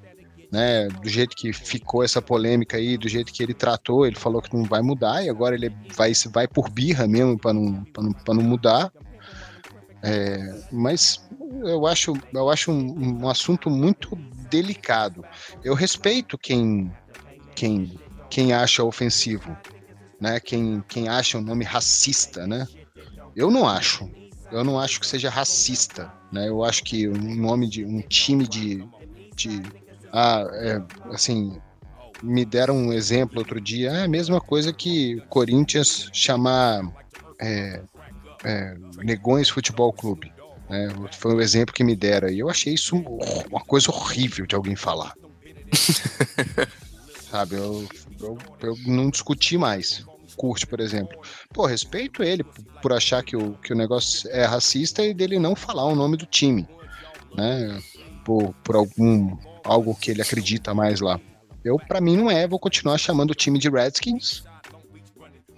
né, 0.51 0.87
do 0.89 1.07
jeito 1.07 1.35
que 1.35 1.53
ficou 1.53 2.03
essa 2.03 2.21
polêmica 2.21 2.75
aí, 2.75 2.97
do 2.97 3.07
jeito 3.07 3.31
que 3.31 3.41
ele 3.41 3.53
tratou, 3.53 4.05
ele 4.05 4.17
falou 4.17 4.41
que 4.41 4.55
não 4.55 4.65
vai 4.65 4.81
mudar 4.81 5.23
e 5.23 5.29
agora 5.29 5.55
ele 5.55 5.73
vai, 5.95 6.11
vai 6.29 6.47
por 6.47 6.69
birra 6.69 7.07
mesmo 7.07 7.39
para 7.39 7.53
não, 7.53 7.85
não, 7.97 8.35
não 8.35 8.43
mudar. 8.43 8.91
É, 10.03 10.61
mas 10.71 11.23
eu 11.63 11.85
acho, 11.85 12.13
eu 12.33 12.49
acho 12.49 12.71
um, 12.71 13.21
um, 13.21 13.29
assunto 13.29 13.69
muito 13.69 14.15
delicado. 14.49 15.23
Eu 15.63 15.73
respeito 15.73 16.37
quem, 16.37 16.91
quem, 17.55 17.97
quem 18.29 18.51
acha 18.51 18.83
ofensivo, 18.83 19.55
né? 20.19 20.39
Quem, 20.39 20.83
quem 20.89 21.07
acha 21.07 21.37
um 21.37 21.41
nome 21.41 21.63
racista, 21.63 22.45
né? 22.47 22.67
Eu 23.35 23.51
não 23.51 23.67
acho. 23.67 24.09
Eu 24.51 24.63
não 24.63 24.77
acho 24.77 24.99
que 24.99 25.07
seja 25.07 25.29
racista, 25.29 26.11
né? 26.31 26.47
Eu 26.47 26.63
acho 26.63 26.83
que 26.83 27.07
um 27.07 27.35
nome 27.35 27.67
de 27.67 27.85
um 27.85 28.01
time 28.01 28.47
de, 28.47 28.87
de 29.35 29.61
ah, 30.11 30.45
é, 30.53 30.81
assim, 31.13 31.59
me 32.21 32.45
deram 32.45 32.75
um 32.75 32.93
exemplo 32.93 33.39
outro 33.39 33.59
dia, 33.59 33.91
é 33.91 34.03
a 34.03 34.07
mesma 34.07 34.39
coisa 34.39 34.71
que 34.71 35.21
Corinthians 35.29 36.09
chamar 36.13 36.83
é, 37.39 37.81
é, 38.43 38.75
Negões 38.97 39.49
Futebol 39.49 39.91
Clube. 39.91 40.31
Né? 40.69 40.87
Foi 41.13 41.33
o 41.33 41.41
exemplo 41.41 41.73
que 41.73 41.83
me 41.83 41.95
deram 41.95 42.29
e 42.29 42.39
eu 42.39 42.49
achei 42.49 42.73
isso 42.73 42.95
uma 42.95 43.61
coisa 43.61 43.91
horrível 43.91 44.45
de 44.45 44.55
alguém 44.55 44.75
falar. 44.75 45.13
Sabe, 47.29 47.55
eu, 47.55 47.87
eu, 48.19 48.37
eu, 48.61 48.77
não 48.85 49.09
discuti 49.09 49.57
mais. 49.57 50.05
Curte, 50.41 50.65
por 50.65 50.79
exemplo. 50.79 51.21
Pô, 51.53 51.67
respeito 51.67 52.23
ele 52.23 52.43
por 52.81 52.91
achar 52.91 53.21
que 53.21 53.37
o, 53.37 53.53
que 53.59 53.71
o 53.71 53.75
negócio 53.75 54.27
é 54.31 54.43
racista 54.43 55.05
e 55.05 55.13
dele 55.13 55.37
não 55.37 55.55
falar 55.55 55.85
o 55.85 55.93
nome 55.93 56.17
do 56.17 56.25
time. 56.25 56.67
Né? 57.37 57.79
Por, 58.25 58.51
por 58.63 58.75
algum 58.75 59.37
algo 59.63 59.93
que 59.93 60.09
ele 60.09 60.19
acredita 60.19 60.73
mais 60.73 60.99
lá. 60.99 61.19
Eu, 61.63 61.77
para 61.77 62.01
mim, 62.01 62.17
não 62.17 62.31
é. 62.31 62.47
Vou 62.47 62.57
continuar 62.57 62.97
chamando 62.97 63.29
o 63.29 63.35
time 63.35 63.59
de 63.59 63.69
Redskins. 63.69 64.43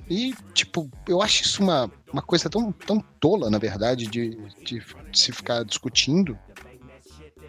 E, 0.10 0.36
tipo, 0.54 0.92
eu 1.08 1.22
acho 1.22 1.44
isso 1.44 1.64
uma, 1.64 1.90
uma 2.12 2.22
coisa 2.22 2.50
tão, 2.50 2.70
tão 2.74 3.00
tola, 3.22 3.50
na 3.50 3.58
verdade, 3.58 4.06
de, 4.06 4.36
de, 4.66 4.80
de 5.12 5.18
se 5.18 5.32
ficar 5.32 5.64
discutindo. 5.64 6.38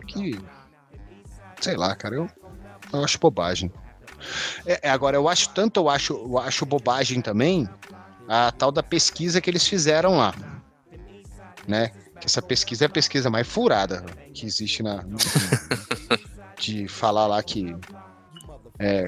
Que. 0.06 0.38
Sei 1.60 1.76
lá, 1.76 1.96
cara, 1.96 2.14
eu, 2.14 2.30
eu 2.92 3.02
acho 3.02 3.18
bobagem. 3.18 3.72
É, 4.66 4.88
é, 4.88 4.90
agora, 4.90 5.16
eu 5.16 5.28
acho 5.28 5.50
tanto, 5.50 5.80
eu 5.80 5.88
acho, 5.88 6.12
eu 6.12 6.38
acho 6.38 6.66
bobagem 6.66 7.20
também 7.20 7.68
a 8.28 8.50
tal 8.52 8.72
da 8.72 8.82
pesquisa 8.82 9.40
que 9.40 9.50
eles 9.50 9.66
fizeram 9.66 10.16
lá. 10.16 10.34
Né? 11.66 11.88
Que 12.20 12.26
essa 12.26 12.42
pesquisa 12.42 12.84
é 12.84 12.86
a 12.86 12.90
pesquisa 12.90 13.30
mais 13.30 13.46
furada 13.46 14.04
que 14.32 14.46
existe 14.46 14.82
na, 14.82 15.04
de 16.58 16.88
falar 16.88 17.26
lá 17.26 17.42
que. 17.42 17.74
É, 18.78 19.06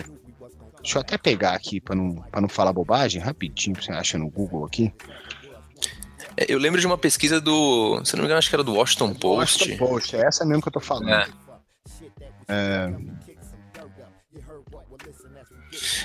deixa 0.81 0.99
eu 0.99 1.01
até 1.01 1.19
pegar 1.19 1.55
aqui 1.55 1.81
para 1.81 1.95
não, 1.95 2.15
pra 2.15 2.41
não 2.41 2.49
falar 2.49 2.73
bobagem, 2.73 3.21
rapidinho, 3.21 3.77
você 3.81 3.93
acha 3.93 4.19
no 4.19 4.31
Google 4.31 4.65
aqui. 4.65 4.93
É, 6.37 6.47
eu 6.49 6.59
lembro 6.59 6.81
de 6.81 6.87
uma 6.87 6.99
pesquisa 6.99 7.41
do. 7.41 8.05
Se 8.05 8.15
não 8.15 8.23
me 8.23 8.27
engano, 8.27 8.39
acho 8.39 8.49
que 8.49 8.55
era 8.55 8.63
do 8.63 8.75
Washington 8.75 9.15
Post. 9.15 9.63
Washington 9.65 9.87
Post, 9.87 10.17
é 10.17 10.27
essa 10.27 10.45
mesmo 10.45 10.63
que 10.63 10.69
eu 10.69 10.73
tô 10.73 10.81
falando. 10.81 11.11
É. 11.11 11.27
É, 12.49 12.95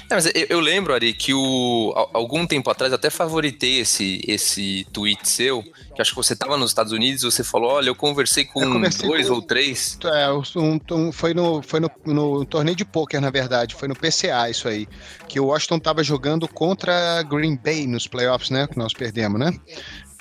é, 0.09 0.13
mas 0.15 0.25
eu, 0.25 0.45
eu, 0.49 0.59
lembro, 0.59 0.93
Ari, 0.93 1.13
que 1.13 1.33
o, 1.33 1.93
algum 2.13 2.45
tempo 2.45 2.69
atrás 2.69 2.93
até 2.93 3.09
favoritei 3.09 3.79
esse, 3.79 4.21
esse 4.27 4.85
tweet 4.91 5.27
seu, 5.27 5.63
que 5.95 6.01
acho 6.01 6.11
que 6.11 6.17
você 6.17 6.33
estava 6.33 6.57
nos 6.57 6.71
Estados 6.71 6.91
Unidos 6.91 7.23
e 7.23 7.25
você 7.25 7.43
falou, 7.43 7.71
olha, 7.71 7.89
eu 7.89 7.95
conversei 7.95 8.45
com 8.45 8.61
eu 8.61 8.89
dois 9.07 9.27
com, 9.27 9.35
ou 9.35 9.41
três. 9.41 9.97
É, 10.03 10.31
um, 10.31 10.79
um, 10.91 11.11
foi, 11.11 11.33
no, 11.33 11.61
foi 11.61 11.79
no, 11.79 11.91
no 12.05 12.45
torneio 12.45 12.75
de 12.75 12.85
pôquer, 12.85 13.21
na 13.21 13.29
verdade, 13.29 13.75
foi 13.75 13.87
no 13.87 13.95
PCA 13.95 14.49
isso 14.49 14.67
aí, 14.67 14.87
que 15.27 15.39
o 15.39 15.45
Washington 15.47 15.77
estava 15.77 16.03
jogando 16.03 16.47
contra 16.47 17.23
Green 17.23 17.55
Bay 17.55 17.87
nos 17.87 18.07
playoffs, 18.07 18.49
né, 18.49 18.67
que 18.67 18.77
nós 18.77 18.93
perdemos, 18.93 19.39
né? 19.39 19.53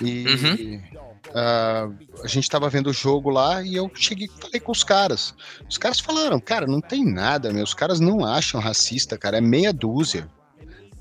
E... 0.01 0.25
Uhum. 0.25 1.01
Uh, 1.31 2.23
a 2.23 2.27
gente 2.27 2.43
estava 2.43 2.69
vendo 2.69 2.89
o 2.89 2.93
jogo 2.93 3.29
lá 3.29 3.63
e 3.63 3.75
eu 3.75 3.89
cheguei 3.95 4.29
falei 4.39 4.59
com 4.59 4.71
os 4.71 4.83
caras. 4.83 5.33
Os 5.69 5.77
caras 5.77 5.99
falaram, 5.99 6.39
cara, 6.39 6.67
não 6.67 6.81
tem 6.81 7.05
nada, 7.05 7.53
meu. 7.53 7.63
Os 7.63 7.73
caras 7.73 7.99
não 7.99 8.25
acham 8.25 8.59
racista, 8.59 9.17
cara. 9.17 9.37
É 9.37 9.41
meia 9.41 9.71
dúzia. 9.71 10.29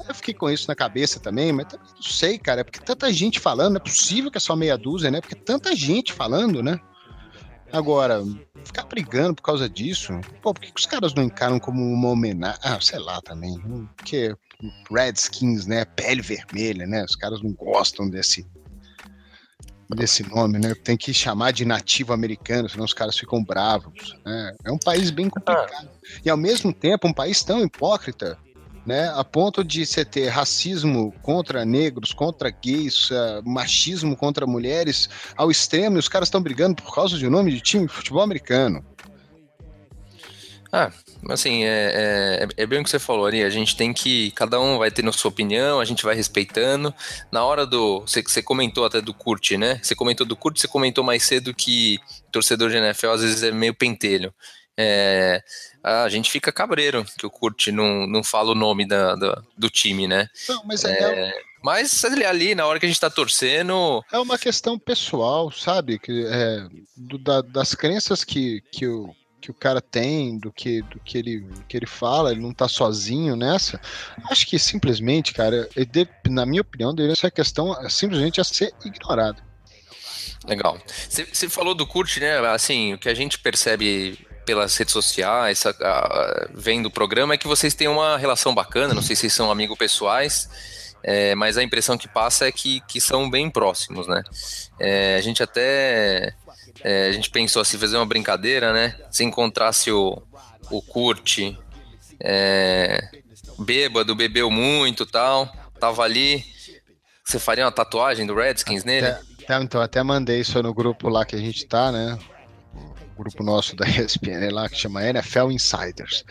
Eu 0.08 0.14
fiquei 0.14 0.32
com 0.32 0.48
isso 0.48 0.66
na 0.68 0.74
cabeça 0.74 1.20
também, 1.20 1.52
mas 1.52 1.66
não 1.72 2.02
sei, 2.02 2.38
cara. 2.38 2.60
É 2.60 2.64
porque 2.64 2.80
tanta 2.80 3.12
gente 3.12 3.38
falando, 3.40 3.76
é 3.76 3.80
possível 3.80 4.30
que 4.30 4.38
é 4.38 4.40
só 4.40 4.56
meia 4.56 4.78
dúzia, 4.78 5.10
né? 5.10 5.20
Porque 5.20 5.34
tanta 5.34 5.74
gente 5.74 6.12
falando, 6.12 6.62
né? 6.62 6.80
Agora, 7.72 8.22
ficar 8.64 8.84
brigando 8.84 9.36
por 9.36 9.42
causa 9.42 9.68
disso, 9.68 10.12
pô, 10.42 10.52
por 10.52 10.60
que, 10.60 10.72
que 10.72 10.80
os 10.80 10.86
caras 10.86 11.14
não 11.14 11.22
encaram 11.22 11.60
como 11.60 11.80
uma 11.80 12.08
homenagem? 12.08 12.58
Ah, 12.62 12.80
sei 12.80 12.98
lá 12.98 13.20
também. 13.22 13.58
Porque 13.96 14.34
Redskins, 14.90 15.66
né? 15.66 15.84
Pele 15.84 16.22
vermelha, 16.22 16.86
né? 16.86 17.04
Os 17.04 17.14
caras 17.14 17.42
não 17.42 17.52
gostam 17.52 18.08
desse, 18.08 18.46
desse 19.94 20.22
nome, 20.28 20.58
né? 20.58 20.74
Tem 20.74 20.96
que 20.96 21.12
chamar 21.12 21.52
de 21.52 21.64
nativo 21.64 22.12
americano, 22.12 22.68
senão 22.68 22.84
os 22.84 22.92
caras 22.92 23.18
ficam 23.18 23.42
bravos. 23.42 24.16
Né? 24.24 24.54
É 24.64 24.72
um 24.72 24.78
país 24.78 25.10
bem 25.10 25.28
complicado. 25.28 25.88
E 26.24 26.30
ao 26.30 26.36
mesmo 26.36 26.72
tempo, 26.72 27.08
um 27.08 27.12
país 27.12 27.42
tão 27.42 27.62
hipócrita, 27.62 28.38
né? 28.86 29.12
A 29.14 29.22
ponto 29.22 29.62
de 29.62 29.84
você 29.84 30.04
ter 30.04 30.28
racismo 30.28 31.12
contra 31.22 31.64
negros, 31.64 32.12
contra 32.12 32.50
gays, 32.50 33.10
uh, 33.10 33.42
machismo 33.44 34.16
contra 34.16 34.46
mulheres 34.46 35.08
ao 35.36 35.50
extremo, 35.50 35.96
e 35.96 35.98
os 35.98 36.08
caras 36.08 36.28
estão 36.28 36.42
brigando 36.42 36.82
por 36.82 36.94
causa 36.94 37.18
de 37.18 37.26
um 37.26 37.30
nome 37.30 37.52
de 37.52 37.60
time 37.60 37.86
de 37.86 37.92
futebol 37.92 38.22
americano. 38.22 38.84
Ah, 40.72 40.92
assim, 41.28 41.64
é, 41.64 42.46
é, 42.46 42.62
é, 42.62 42.66
bem 42.66 42.80
o 42.80 42.84
que 42.84 42.90
você 42.90 42.98
falou 42.98 43.26
ali, 43.26 43.42
a 43.42 43.50
gente 43.50 43.76
tem 43.76 43.92
que, 43.92 44.30
cada 44.32 44.60
um 44.60 44.78
vai 44.78 44.90
tendo 44.90 45.12
sua 45.12 45.28
opinião, 45.28 45.80
a 45.80 45.84
gente 45.84 46.04
vai 46.04 46.14
respeitando. 46.14 46.94
Na 47.30 47.44
hora 47.44 47.66
do, 47.66 48.00
você, 48.00 48.22
você 48.22 48.40
comentou 48.40 48.84
até 48.84 49.00
do 49.00 49.12
Kurt, 49.12 49.52
né? 49.52 49.80
Você 49.82 49.96
comentou 49.96 50.24
do 50.24 50.36
Kurt, 50.36 50.58
você 50.58 50.68
comentou 50.68 51.02
mais 51.02 51.24
cedo 51.24 51.52
que 51.52 51.98
torcedor 52.30 52.70
de 52.70 52.76
NFL 52.76 53.08
às 53.08 53.20
vezes 53.20 53.42
é 53.42 53.50
meio 53.50 53.74
pentelho. 53.74 54.32
É, 54.76 55.42
a 55.82 56.08
gente 56.08 56.30
fica 56.30 56.52
cabreiro 56.52 57.04
que 57.18 57.26
o 57.26 57.30
Kurt 57.30 57.68
não, 57.68 58.06
não 58.06 58.22
fala 58.22 58.52
o 58.52 58.54
nome 58.54 58.86
da, 58.86 59.14
da 59.14 59.42
do 59.58 59.68
time, 59.68 60.06
né? 60.06 60.28
Não, 60.48 60.62
mas 60.64 60.84
é, 60.84 60.92
é... 60.92 61.32
Mas 61.62 62.02
ali, 62.04 62.54
na 62.54 62.64
hora 62.64 62.80
que 62.80 62.86
a 62.86 62.88
gente 62.88 63.00
tá 63.00 63.10
torcendo. 63.10 64.02
É 64.10 64.18
uma 64.18 64.38
questão 64.38 64.78
pessoal, 64.78 65.50
sabe? 65.50 65.98
Que, 65.98 66.24
é, 66.26 66.66
do, 66.96 67.18
da, 67.18 67.42
das 67.42 67.74
crenças 67.74 68.24
que, 68.24 68.62
que 68.72 68.86
o 68.86 69.14
que 69.40 69.50
o 69.50 69.54
cara 69.54 69.80
tem, 69.80 70.38
do 70.38 70.52
que, 70.52 70.82
do 70.82 71.00
que, 71.00 71.18
ele, 71.18 71.46
que 71.68 71.76
ele 71.76 71.86
fala, 71.86 72.30
ele 72.30 72.40
não 72.40 72.52
tá 72.52 72.68
sozinho 72.68 73.34
nessa. 73.34 73.80
Acho 74.30 74.46
que 74.46 74.58
simplesmente, 74.58 75.32
cara, 75.32 75.68
na 76.28 76.44
minha 76.44 76.62
opinião, 76.62 76.94
deveria 76.94 77.16
ser 77.16 77.28
a 77.28 77.30
questão 77.30 77.74
simplesmente 77.88 78.40
a 78.40 78.44
ser 78.44 78.72
ignorada. 78.84 79.42
Legal. 80.46 80.78
Você 81.08 81.48
falou 81.48 81.74
do 81.74 81.86
Kurt, 81.86 82.18
né? 82.18 82.38
Assim, 82.48 82.94
o 82.94 82.98
que 82.98 83.08
a 83.08 83.14
gente 83.14 83.38
percebe 83.38 84.18
pelas 84.44 84.76
redes 84.76 84.92
sociais, 84.92 85.64
a, 85.66 85.70
a, 85.70 86.48
vendo 86.54 86.86
o 86.86 86.90
programa, 86.90 87.34
é 87.34 87.38
que 87.38 87.46
vocês 87.46 87.74
têm 87.74 87.88
uma 87.88 88.16
relação 88.16 88.54
bacana, 88.54 88.94
não 88.94 89.02
sei 89.02 89.14
se 89.14 89.28
são 89.28 89.50
amigos 89.50 89.76
pessoais, 89.76 90.48
é, 91.02 91.34
mas 91.34 91.56
a 91.56 91.62
impressão 91.62 91.96
que 91.96 92.08
passa 92.08 92.46
é 92.46 92.52
que, 92.52 92.80
que 92.88 93.00
são 93.00 93.30
bem 93.30 93.50
próximos, 93.50 94.06
né? 94.06 94.22
É, 94.78 95.16
a 95.16 95.20
gente 95.20 95.42
até 95.42 96.34
é, 96.82 97.08
a 97.08 97.12
gente 97.12 97.30
pensou 97.30 97.62
assim, 97.62 97.78
fazer 97.78 97.96
uma 97.96 98.06
brincadeira, 98.06 98.72
né? 98.72 98.96
Se 99.10 99.24
encontrasse 99.24 99.90
o, 99.90 100.22
o 100.70 100.82
Kurt 100.82 101.38
é, 102.20 103.08
bêbado, 103.58 104.14
bebeu 104.14 104.50
muito 104.50 105.04
tal, 105.06 105.50
tava 105.78 106.02
ali, 106.02 106.44
você 107.24 107.38
faria 107.38 107.64
uma 107.64 107.72
tatuagem 107.72 108.26
do 108.26 108.34
Redskins 108.34 108.84
nele? 108.84 109.06
Até, 109.06 109.62
então, 109.62 109.80
até 109.80 110.02
mandei 110.02 110.40
isso 110.40 110.62
no 110.62 110.72
grupo 110.74 111.08
lá 111.08 111.24
que 111.24 111.36
a 111.36 111.40
gente 111.40 111.66
tá, 111.66 111.90
né? 111.90 112.18
grupo 113.20 113.42
nosso 113.42 113.76
da 113.76 113.84
ESPN 113.86 114.50
lá, 114.50 114.68
que 114.68 114.76
chama 114.76 115.06
NFL 115.06 115.50
Insiders. 115.50 116.24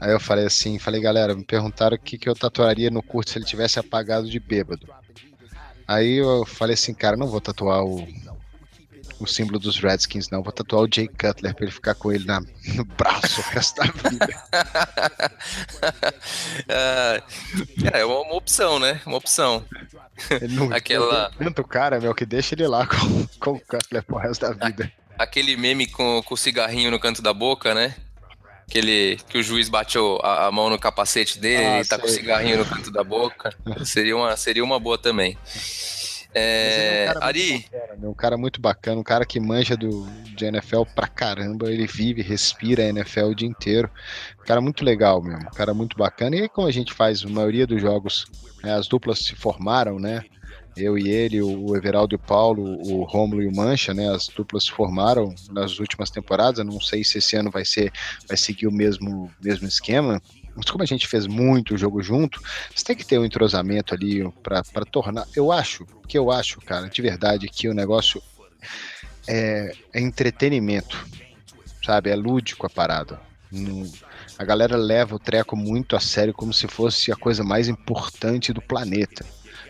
Aí 0.00 0.10
eu 0.10 0.18
falei 0.18 0.46
assim, 0.46 0.78
falei, 0.78 1.00
galera, 1.00 1.34
me 1.34 1.44
perguntaram 1.44 1.96
o 1.96 1.98
que, 1.98 2.18
que 2.18 2.28
eu 2.28 2.34
tatuaria 2.34 2.90
no 2.90 3.02
curto 3.02 3.30
se 3.30 3.38
ele 3.38 3.44
tivesse 3.44 3.78
apagado 3.78 4.28
de 4.28 4.40
bêbado. 4.40 4.86
Aí 5.86 6.16
eu 6.16 6.44
falei 6.44 6.74
assim, 6.74 6.92
cara, 6.92 7.16
não 7.16 7.28
vou 7.28 7.40
tatuar 7.40 7.84
o, 7.84 8.04
o 9.20 9.26
símbolo 9.26 9.58
dos 9.58 9.78
Redskins, 9.78 10.28
não. 10.30 10.42
Vou 10.42 10.52
tatuar 10.52 10.82
o 10.82 10.88
Jay 10.92 11.08
Cutler 11.08 11.54
pra 11.54 11.64
ele 11.64 11.72
ficar 11.72 11.94
com 11.94 12.12
ele 12.12 12.24
na, 12.24 12.40
no 12.74 12.84
braço 12.84 13.40
o 13.40 13.44
resto 13.44 13.76
da 13.76 13.84
vida. 14.10 14.44
é, 16.68 17.22
é 18.00 18.04
uma, 18.04 18.20
uma 18.20 18.34
opção, 18.34 18.78
né? 18.78 19.00
Uma 19.06 19.16
opção. 19.16 19.64
Ele 20.30 20.54
não, 20.54 20.70
Aquela- 20.74 21.30
Tanto 21.38 21.64
cara, 21.64 22.00
meu, 22.00 22.14
que 22.14 22.26
deixa 22.26 22.54
ele 22.54 22.66
lá 22.66 22.86
com, 22.88 23.26
com 23.40 23.50
o 23.52 23.60
Cutler 23.60 24.02
pro 24.02 24.16
resto 24.16 24.40
da 24.52 24.66
vida. 24.66 24.90
Aquele 25.18 25.56
meme 25.56 25.86
com, 25.86 26.22
com 26.24 26.34
o 26.34 26.36
cigarrinho 26.36 26.90
no 26.90 26.98
canto 26.98 27.22
da 27.22 27.32
boca, 27.32 27.72
né? 27.74 27.94
Aquele 28.68 29.18
que 29.28 29.38
o 29.38 29.42
juiz 29.42 29.68
bateu 29.68 30.18
a, 30.22 30.46
a 30.46 30.50
mão 30.52 30.70
no 30.70 30.78
capacete 30.78 31.38
dele 31.38 31.62
Ah, 31.64 31.80
e 31.80 31.84
tá 31.84 31.98
com 31.98 32.06
o 32.06 32.08
sei. 32.08 32.18
cigarrinho 32.20 32.58
no 32.58 32.64
canto 32.66 32.90
da 32.90 33.04
boca. 33.04 33.54
Seria 33.84 34.16
uma, 34.16 34.36
seria 34.36 34.64
uma 34.64 34.80
boa 34.80 34.96
também. 34.98 35.36
É, 36.34 37.06
é 37.06 37.10
um 37.10 37.14
cara 37.14 37.26
Ari, 37.26 37.50
muito 37.50 37.70
bacana, 37.70 37.96
meu, 37.96 38.10
um 38.10 38.14
cara 38.14 38.36
muito 38.36 38.60
bacana, 38.60 39.00
um 39.00 39.04
cara 39.04 39.24
que 39.24 39.40
manja 39.40 39.76
do, 39.76 40.04
de 40.34 40.44
NFL 40.44 40.82
pra 40.94 41.06
caramba, 41.06 41.70
ele 41.70 41.86
vive, 41.86 42.22
respira 42.22 42.82
a 42.82 42.88
NFL 42.88 43.26
o 43.26 43.34
dia 43.34 43.48
inteiro. 43.48 43.88
Um 44.40 44.44
cara 44.44 44.60
muito 44.60 44.84
legal 44.84 45.22
mesmo, 45.22 45.46
um 45.46 45.54
cara 45.54 45.72
muito 45.72 45.96
bacana. 45.96 46.36
E 46.36 46.42
aí, 46.42 46.48
como 46.48 46.66
a 46.66 46.72
gente 46.72 46.92
faz 46.92 47.24
a 47.24 47.28
maioria 47.28 47.66
dos 47.66 47.80
jogos, 47.80 48.26
né, 48.62 48.74
as 48.74 48.88
duplas 48.88 49.20
se 49.20 49.36
formaram, 49.36 49.98
né? 49.98 50.24
Eu 50.76 50.98
e 50.98 51.08
ele, 51.08 51.40
o 51.40 51.76
Everaldo 51.76 52.14
e 52.14 52.16
o 52.16 52.18
Paulo, 52.18 52.64
o 52.84 53.04
Rômulo 53.04 53.40
e 53.40 53.46
o 53.46 53.54
Mancha, 53.54 53.94
né? 53.94 54.12
As 54.12 54.26
duplas 54.26 54.64
se 54.64 54.72
formaram 54.72 55.32
nas 55.50 55.78
últimas 55.78 56.10
temporadas. 56.10 56.58
Eu 56.58 56.64
não 56.64 56.80
sei 56.80 57.04
se 57.04 57.18
esse 57.18 57.36
ano 57.36 57.48
vai 57.48 57.64
ser, 57.64 57.92
vai 58.26 58.36
seguir 58.36 58.66
o 58.66 58.72
mesmo, 58.72 59.30
mesmo 59.40 59.68
esquema. 59.68 60.20
Mas 60.56 60.66
como 60.66 60.82
a 60.82 60.86
gente 60.86 61.08
fez 61.08 61.26
muito 61.26 61.76
jogo 61.76 62.02
junto, 62.02 62.40
você 62.74 62.84
tem 62.84 62.96
que 62.96 63.04
ter 63.04 63.18
um 63.18 63.24
entrosamento 63.24 63.94
ali 63.94 64.22
para 64.42 64.84
tornar. 64.84 65.26
Eu 65.34 65.50
acho, 65.50 65.84
que 66.08 66.16
eu 66.16 66.30
acho, 66.30 66.60
cara, 66.60 66.88
de 66.88 67.02
verdade, 67.02 67.48
que 67.48 67.68
o 67.68 67.74
negócio 67.74 68.22
é, 69.26 69.72
é 69.92 70.00
entretenimento, 70.00 71.06
sabe? 71.84 72.10
É 72.10 72.16
lúdico 72.16 72.66
a 72.66 72.70
parada. 72.70 73.20
A 74.38 74.44
galera 74.44 74.76
leva 74.76 75.14
o 75.14 75.18
treco 75.18 75.56
muito 75.56 75.94
a 75.94 76.00
sério, 76.00 76.34
como 76.34 76.52
se 76.52 76.66
fosse 76.66 77.12
a 77.12 77.16
coisa 77.16 77.44
mais 77.44 77.68
importante 77.68 78.52
do 78.52 78.60
planeta. 78.60 79.24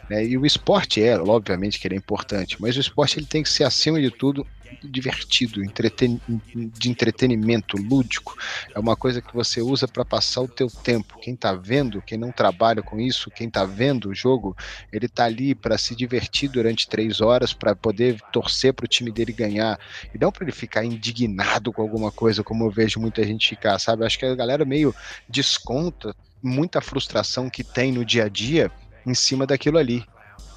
né? 0.09 0.25
E 0.25 0.39
o 0.39 0.47
esporte 0.47 1.03
é, 1.03 1.19
obviamente 1.19 1.79
que 1.79 1.87
ele 1.87 1.95
é 1.95 1.99
importante, 1.99 2.57
mas 2.61 2.77
o 2.77 2.81
esporte 2.81 3.19
ele 3.19 3.27
tem 3.27 3.43
que 3.43 3.49
ser, 3.49 3.65
acima 3.65 4.01
de 4.01 4.11
tudo, 4.11 4.47
divertido, 4.83 5.63
entreten- 5.63 6.21
de 6.55 6.91
entretenimento, 6.91 7.77
lúdico. 7.77 8.35
É 8.75 8.79
uma 8.79 8.97
coisa 8.97 9.23
que 9.23 9.33
você 9.35 9.61
usa 9.61 9.87
para 9.87 10.05
passar 10.05 10.43
o 10.43 10.49
teu 10.49 10.71
tempo. 10.83 11.19
Quem 11.21 11.37
tá 11.37 11.55
vendo, 11.55 12.03
quem 12.03 12.19
não 12.19 12.33
trabalha 12.33 12.83
com 12.83 13.01
isso, 13.01 13.31
quem 13.31 13.49
tá 13.51 13.65
vendo 13.65 14.11
o 14.11 14.15
jogo, 14.15 14.55
ele 14.93 15.09
tá 15.09 15.25
ali 15.25 15.55
para 15.55 15.79
se 15.79 15.95
divertir 15.95 16.49
durante 16.49 16.89
três 16.89 17.21
horas, 17.21 17.53
para 17.53 17.75
poder 17.75 18.21
torcer 18.33 18.73
para 18.75 18.85
o 18.85 18.89
time 18.89 19.11
dele 19.11 19.33
ganhar. 19.33 19.79
E 20.15 20.19
não 20.19 20.31
para 20.33 20.45
ele 20.45 20.53
ficar 20.53 20.85
indignado 20.85 21.73
com 21.73 21.83
alguma 21.83 22.11
coisa, 22.13 22.43
como 22.43 22.65
eu 22.65 22.71
vejo 22.71 23.01
muita 23.01 23.25
gente 23.25 23.49
ficar, 23.49 23.79
sabe? 23.79 24.05
Acho 24.05 24.19
que 24.19 24.27
a 24.27 24.35
galera 24.35 24.65
meio 24.65 24.95
desconta 25.29 26.15
muita 26.43 26.81
frustração 26.81 27.49
que 27.49 27.65
tem 27.65 27.93
no 27.93 28.05
dia 28.05 28.25
a 28.25 28.29
dia 28.29 28.71
em 29.07 29.15
cima 29.15 29.47
daquilo 29.47 29.79
ali. 29.79 30.05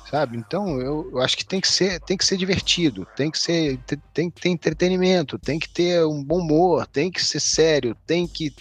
Sabe? 0.09 0.37
Então 0.37 0.79
eu, 0.79 1.09
eu 1.11 1.19
acho 1.21 1.35
que 1.35 1.45
tem 1.45 1.59
que 1.59 1.67
ser, 1.67 1.99
tem 2.01 2.15
que 2.15 2.25
ser 2.25 2.37
divertido, 2.37 3.05
tem 3.15 3.29
que 3.29 3.37
ser, 3.37 3.77
te- 3.85 3.97
tem 4.13 4.29
que 4.31 4.39
ter 4.41 4.49
entretenimento, 4.49 5.37
tem 5.37 5.59
que 5.59 5.67
ter 5.67 6.05
um 6.05 6.23
bom 6.23 6.39
humor, 6.39 6.87
tem 6.87 7.11
que 7.11 7.21
ser 7.23 7.41
sério, 7.41 7.95
tem 8.05 8.25
que, 8.25 8.53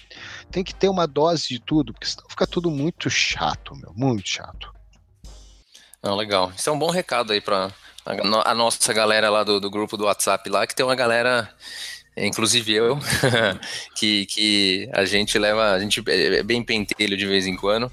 tem 0.50 0.64
que 0.64 0.74
ter 0.74 0.88
uma 0.88 1.06
dose 1.06 1.46
de 1.48 1.60
tudo, 1.60 1.92
porque 1.92 2.08
senão 2.08 2.28
fica 2.28 2.46
tudo 2.48 2.68
muito 2.70 3.08
chato, 3.08 3.76
meu, 3.76 3.92
muito 3.94 4.28
chato. 4.28 4.72
Não, 6.02 6.16
legal. 6.16 6.52
Isso 6.56 6.68
é 6.68 6.72
um 6.72 6.78
bom 6.78 6.90
recado 6.90 7.32
aí 7.32 7.40
pra 7.40 7.72
a, 8.04 8.14
no- 8.16 8.42
a 8.44 8.54
nossa 8.54 8.92
galera 8.92 9.30
lá 9.30 9.42
do, 9.44 9.60
do 9.60 9.70
grupo 9.70 9.96
do 9.96 10.04
WhatsApp 10.04 10.48
lá, 10.50 10.66
que 10.66 10.74
tem 10.74 10.84
uma 10.86 10.94
galera, 10.94 11.48
inclusive 12.16 12.72
eu, 12.72 12.98
que, 13.94 14.24
que 14.26 14.88
a 14.92 15.04
gente 15.04 15.38
leva, 15.38 15.72
a 15.72 15.80
gente 15.80 16.02
é 16.08 16.36
é 16.38 16.42
bem 16.42 16.62
pentelho 16.62 17.16
de 17.16 17.26
vez 17.26 17.46
em 17.46 17.56
quando. 17.56 17.90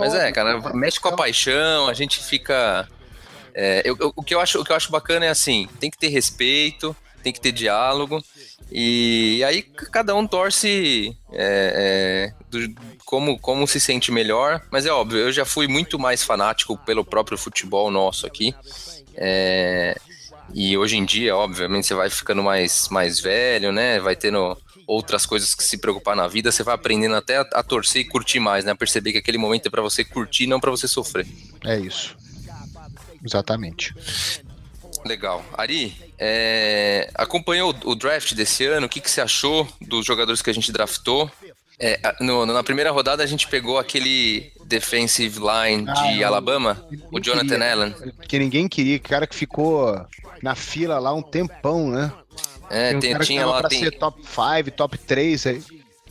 Mas 0.00 0.14
é, 0.14 0.30
cara, 0.32 0.60
mexe 0.74 1.00
com 1.00 1.08
a 1.08 1.12
paixão, 1.16 1.88
a 1.88 1.94
gente 1.94 2.22
fica. 2.22 2.88
é, 3.54 3.82
eu- 3.84 3.96
eu- 3.98 4.12
o, 4.14 4.22
que 4.22 4.34
eu 4.34 4.40
acho, 4.40 4.60
o 4.60 4.64
que 4.64 4.72
eu 4.72 4.76
acho 4.76 4.90
bacana 4.92 5.26
é 5.26 5.28
assim: 5.30 5.68
tem 5.80 5.90
que 5.90 5.98
ter 5.98 6.08
respeito, 6.08 6.94
tem 7.22 7.32
que 7.32 7.40
ter 7.40 7.52
diálogo, 7.52 8.22
e 8.70 9.42
aí 9.44 9.62
cada 9.62 10.14
um 10.14 10.26
torce 10.26 11.16
é, 11.32 12.32
é, 12.32 12.44
do- 12.50 12.74
como, 13.04 13.38
como 13.38 13.66
se 13.66 13.78
sente 13.80 14.10
melhor. 14.12 14.60
Mas 14.70 14.86
é 14.86 14.90
óbvio, 14.90 15.18
eu 15.18 15.32
já 15.32 15.44
fui 15.44 15.66
muito 15.68 15.98
mais 15.98 16.22
fanático 16.22 16.76
pelo 16.78 17.04
próprio 17.04 17.38
futebol 17.38 17.90
nosso 17.90 18.26
aqui. 18.26 18.54
é, 19.16 19.96
e 20.54 20.78
hoje 20.78 20.96
em 20.96 21.04
dia, 21.04 21.36
obviamente, 21.36 21.86
você 21.86 21.94
vai 21.94 22.08
ficando 22.08 22.42
mais, 22.42 22.88
mais 22.88 23.18
velho, 23.18 23.72
né? 23.72 23.98
Vai 23.98 24.14
tendo 24.14 24.56
outras 24.86 25.26
coisas 25.26 25.54
que 25.54 25.64
se 25.64 25.78
preocupar 25.78 26.14
na 26.14 26.28
vida, 26.28 26.52
você 26.52 26.62
vai 26.62 26.74
aprendendo 26.74 27.16
até 27.16 27.38
a, 27.38 27.40
a 27.54 27.62
torcer 27.62 28.02
e 28.02 28.04
curtir 28.04 28.38
mais, 28.38 28.64
né? 28.64 28.70
A 28.70 28.76
perceber 28.76 29.12
que 29.12 29.18
aquele 29.18 29.38
momento 29.38 29.66
é 29.66 29.70
pra 29.70 29.82
você 29.82 30.04
curtir, 30.04 30.46
não 30.46 30.60
pra 30.60 30.70
você 30.70 30.86
sofrer. 30.86 31.26
É 31.64 31.78
isso. 31.78 32.16
Exatamente. 33.24 33.94
Legal. 35.04 35.44
Ari, 35.54 35.96
é, 36.18 37.10
acompanhou 37.14 37.74
o, 37.84 37.90
o 37.90 37.94
draft 37.94 38.32
desse 38.34 38.64
ano? 38.64 38.86
O 38.86 38.88
que, 38.88 39.00
que 39.00 39.10
você 39.10 39.20
achou 39.20 39.68
dos 39.80 40.06
jogadores 40.06 40.40
que 40.40 40.50
a 40.50 40.54
gente 40.54 40.70
draftou? 40.70 41.30
É, 41.78 41.98
no- 42.20 42.46
na 42.46 42.62
primeira 42.62 42.90
rodada 42.92 43.22
a 43.22 43.26
gente 43.26 43.48
pegou 43.48 43.78
aquele 43.78 44.52
defensive 44.64 45.38
line 45.40 45.84
de 45.84 46.22
Ah, 46.22 46.28
Alabama, 46.28 46.86
o 47.10 47.18
Jonathan 47.20 47.48
queria. 47.48 47.72
Allen. 47.72 47.94
Que 48.28 48.38
ninguém 48.38 48.68
queria, 48.68 48.98
cara 48.98 49.26
que 49.26 49.34
ficou 49.34 49.94
na 50.42 50.54
fila 50.54 50.98
lá 50.98 51.12
um 51.12 51.22
tempão, 51.22 51.88
né? 51.90 52.12
É, 52.70 52.96
um 52.96 53.00
tem- 53.00 53.10
cara 53.12 53.20
que 53.24 53.26
tinha 53.26 53.44
lá, 53.46 53.60
pra 53.60 53.68
tem, 53.68 53.80
ser 53.80 53.90
top 53.98 54.22
5, 54.24 54.70
top 54.70 54.96
3 54.98 55.46
aí. 55.46 55.62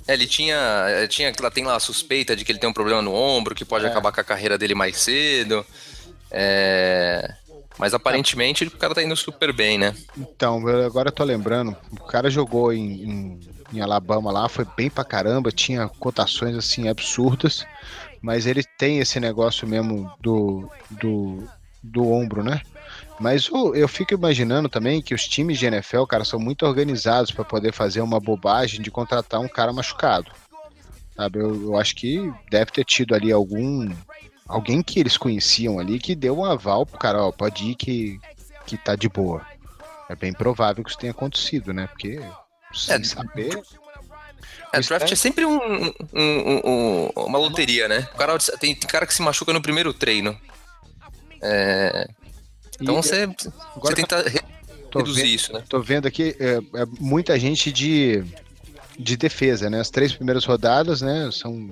É, 0.06 0.14
ele 0.14 0.28
tinha, 0.28 0.56
é, 0.90 1.08
tinha, 1.08 1.32
tem 1.32 1.64
lá 1.64 1.78
a 1.78 1.80
suspeita 1.80 2.36
de 2.36 2.44
que 2.44 2.52
ele 2.52 2.60
tem 2.60 2.70
um 2.70 2.74
problema 2.74 3.02
no 3.02 3.14
ombro, 3.14 3.56
que 3.56 3.64
pode 3.64 3.86
É. 3.86 3.88
acabar 3.88 4.12
com 4.12 4.20
a 4.20 4.24
carreira 4.24 4.58
dele 4.58 4.76
mais 4.76 4.98
cedo. 4.98 5.66
É, 6.30 7.34
mas 7.78 7.94
aparentemente 7.94 8.66
o 8.66 8.72
cara 8.72 8.94
tá 8.94 9.02
indo 9.02 9.16
super 9.16 9.54
bem, 9.54 9.78
né? 9.78 9.96
Então, 10.18 10.68
agora 10.86 11.08
eu 11.08 11.12
tô 11.14 11.24
lembrando, 11.24 11.76
o 11.92 12.04
cara 12.04 12.30
jogou 12.30 12.74
em, 12.74 13.04
em, 13.04 13.40
em 13.74 13.82
Alabama 13.82 14.32
lá, 14.32 14.48
foi 14.50 14.66
bem 14.78 14.90
pra 14.90 15.04
caramba, 15.04 15.52
tinha 15.52 15.88
cotações 16.00 16.56
assim 16.56 16.88
absurdas, 16.88 17.66
mas 18.22 18.46
ele 18.46 18.64
tem 18.78 19.00
esse 19.00 19.20
negócio 19.20 19.68
mesmo 19.68 20.12
do, 20.22 20.70
do, 20.92 21.48
do 21.84 22.12
ombro, 22.12 22.44
né? 22.44 22.62
Mas 23.20 23.50
o- 23.50 23.74
eu 23.76 23.88
fico 23.88 24.14
imaginando 24.14 24.70
também 24.70 25.02
que 25.02 25.14
os 25.14 25.28
times 25.28 25.58
de 25.58 25.66
NFL, 25.66 26.06
cara, 26.06 26.24
são 26.26 26.40
muito 26.40 26.66
organizados 26.66 27.32
para 27.32 27.44
poder 27.46 27.74
fazer 27.74 28.02
uma 28.02 28.20
bobagem 28.20 28.82
de 28.82 28.92
contratar 28.92 29.40
um 29.40 29.48
cara 29.48 29.74
machucado. 29.74 30.32
Sabe, 31.16 31.40
eu, 31.40 31.54
eu 31.62 31.78
acho 31.78 31.96
que 31.96 32.32
deve 32.50 32.72
ter 32.72 32.84
tido 32.84 33.14
ali 33.14 33.32
algum. 33.32 33.88
Alguém 34.48 34.82
que 34.82 35.00
eles 35.00 35.16
conheciam 35.18 35.80
ali 35.80 36.00
que 36.00 36.16
deu 36.16 36.38
um 36.38 36.44
aval 36.46 36.86
pro 36.86 37.00
cara, 37.00 37.24
ó, 37.24 37.32
pode 37.32 37.72
ir 37.72 37.76
que, 37.76 38.20
que 38.66 38.78
tá 38.78 38.96
de 38.96 39.08
boa. 39.08 39.46
É 40.10 40.16
bem 40.16 40.34
provável 40.34 40.84
que 40.84 40.90
isso 40.90 41.00
tenha 41.00 41.12
acontecido, 41.12 41.72
né? 41.74 41.88
Porque 41.88 42.20
sem 42.74 42.96
É, 42.96 43.04
saber. 43.04 43.62
É, 44.74 44.80
Isso 44.80 44.90
draft 44.90 45.10
é- 45.10 45.14
é 45.14 45.16
sempre 45.16 45.46
um- 45.46 45.58
um- 45.86 45.94
um- 46.14 46.62
um- 46.66 47.10
uma 47.26 47.38
loteria, 47.38 47.88
né? 47.88 48.08
O 48.14 48.18
cara, 48.18 48.38
tem, 48.60 48.74
tem 48.76 48.90
cara 48.90 49.06
que 49.06 49.14
se 49.14 49.22
machuca 49.22 49.54
no 49.54 49.62
primeiro 49.62 49.94
treino. 49.94 50.38
É, 51.42 52.08
então 52.82 52.96
E- 52.96 52.98
você, 53.04 53.24
agora 53.24 53.50
você 53.82 53.96
tenta 53.96 54.22
re- 54.28 54.42
tô 54.90 55.00
reduzir 55.00 55.22
vendo- 55.22 55.30
isso, 55.32 55.54
né? 55.54 55.64
Tô 55.70 55.80
vendo 55.82 56.08
aqui 56.08 56.36
é, 56.40 56.56
é 56.82 56.86
muita 57.00 57.38
gente 57.40 57.72
de, 57.72 58.24
de 58.98 59.18
defesa, 59.18 59.70
né? 59.70 59.80
As 59.80 59.90
três 59.90 60.14
primeiras 60.14 60.46
rodadas, 60.46 61.02
né? 61.02 61.30
São 61.32 61.70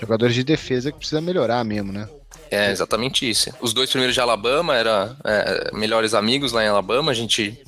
jogadores 0.00 0.34
de 0.34 0.44
defesa 0.44 0.90
que 0.92 0.98
precisa 0.98 1.20
melhorar 1.20 1.64
mesmo, 1.64 1.92
né? 1.92 2.08
É 2.50 2.70
exatamente 2.70 3.28
isso. 3.28 3.50
Os 3.60 3.72
dois 3.72 3.88
primeiros 3.90 4.14
de 4.14 4.20
Alabama 4.20 4.74
eram 4.76 5.16
é, 5.24 5.70
melhores 5.74 6.12
amigos 6.14 6.52
lá 6.52 6.62
em 6.62 6.68
Alabama. 6.68 7.10
A 7.10 7.14
gente 7.14 7.58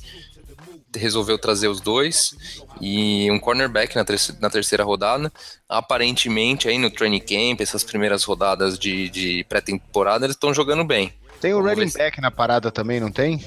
resolveu 0.99 1.37
trazer 1.37 1.67
os 1.67 1.79
dois 1.81 2.35
e 2.81 3.29
um 3.31 3.39
cornerback 3.39 3.95
na, 3.95 4.03
terce- 4.05 4.35
na 4.39 4.49
terceira 4.49 4.83
rodada. 4.83 5.31
Aparentemente, 5.67 6.67
aí 6.67 6.77
no 6.77 6.89
training 6.89 7.19
camp, 7.19 7.61
essas 7.61 7.83
primeiras 7.83 8.23
rodadas 8.23 8.77
de, 8.79 9.09
de 9.09 9.43
pré-temporada, 9.49 10.25
eles 10.25 10.35
estão 10.35 10.53
jogando 10.53 10.83
bem. 10.83 11.13
Tem 11.41 11.53
o 11.53 11.57
Vamos 11.57 11.71
running 11.73 11.91
ver 11.91 11.97
back 11.97 12.21
na 12.21 12.31
parada 12.31 12.71
também, 12.71 12.99
não 12.99 13.11
tem? 13.11 13.43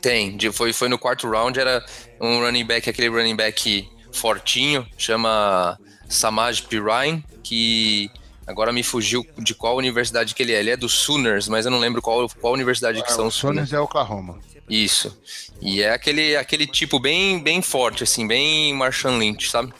Tem, 0.00 0.38
foi, 0.52 0.72
foi 0.72 0.88
no 0.88 0.98
quarto 0.98 1.28
round, 1.28 1.58
era 1.58 1.84
um 2.20 2.40
running 2.40 2.64
back, 2.64 2.88
aquele 2.88 3.08
running 3.08 3.36
back 3.36 3.88
fortinho, 4.12 4.86
chama 4.96 5.78
Samaj 6.08 6.62
Pirine, 6.62 7.24
que 7.42 8.10
Agora 8.46 8.72
me 8.72 8.82
fugiu 8.82 9.24
de 9.38 9.54
qual 9.54 9.76
universidade 9.76 10.34
que 10.34 10.42
ele 10.42 10.52
é. 10.52 10.58
Ele 10.58 10.70
é 10.70 10.76
do 10.76 10.88
Sooners, 10.88 11.46
mas 11.46 11.66
eu 11.66 11.70
não 11.70 11.78
lembro 11.78 12.02
qual, 12.02 12.28
qual 12.40 12.52
universidade 12.52 13.00
que 13.00 13.08
É, 13.08 13.14
são 13.14 13.28
os 13.28 13.34
Sooners. 13.36 13.68
Sooners 13.68 13.72
é 13.72 13.78
Oklahoma. 13.78 14.40
Isso. 14.70 15.18
E 15.60 15.82
é 15.82 15.90
aquele, 15.90 16.36
aquele 16.36 16.66
tipo 16.66 17.00
bem, 17.00 17.42
bem 17.42 17.60
forte, 17.60 18.04
assim, 18.04 18.26
bem 18.26 18.72
Marshawn 18.72 19.18
Lynch, 19.18 19.50
sabe? 19.50 19.74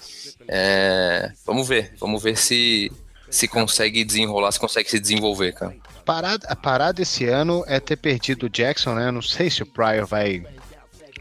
É, 0.48 1.30
vamos 1.46 1.68
ver. 1.68 1.94
Vamos 1.98 2.20
ver 2.20 2.36
se, 2.36 2.90
se 3.30 3.46
consegue 3.46 4.04
desenrolar, 4.04 4.50
se 4.50 4.58
consegue 4.58 4.90
se 4.90 4.98
desenvolver, 4.98 5.52
cara. 5.52 5.76
Parada, 6.04 6.46
a 6.48 6.56
parada 6.56 7.00
esse 7.00 7.24
ano 7.24 7.64
é 7.68 7.78
ter 7.78 7.96
perdido 7.96 8.46
o 8.46 8.50
Jackson, 8.50 8.94
né? 8.94 9.06
Eu 9.06 9.12
Não 9.12 9.22
sei 9.22 9.48
se 9.48 9.62
o 9.62 9.66
Pryor 9.66 10.06
vai, 10.06 10.44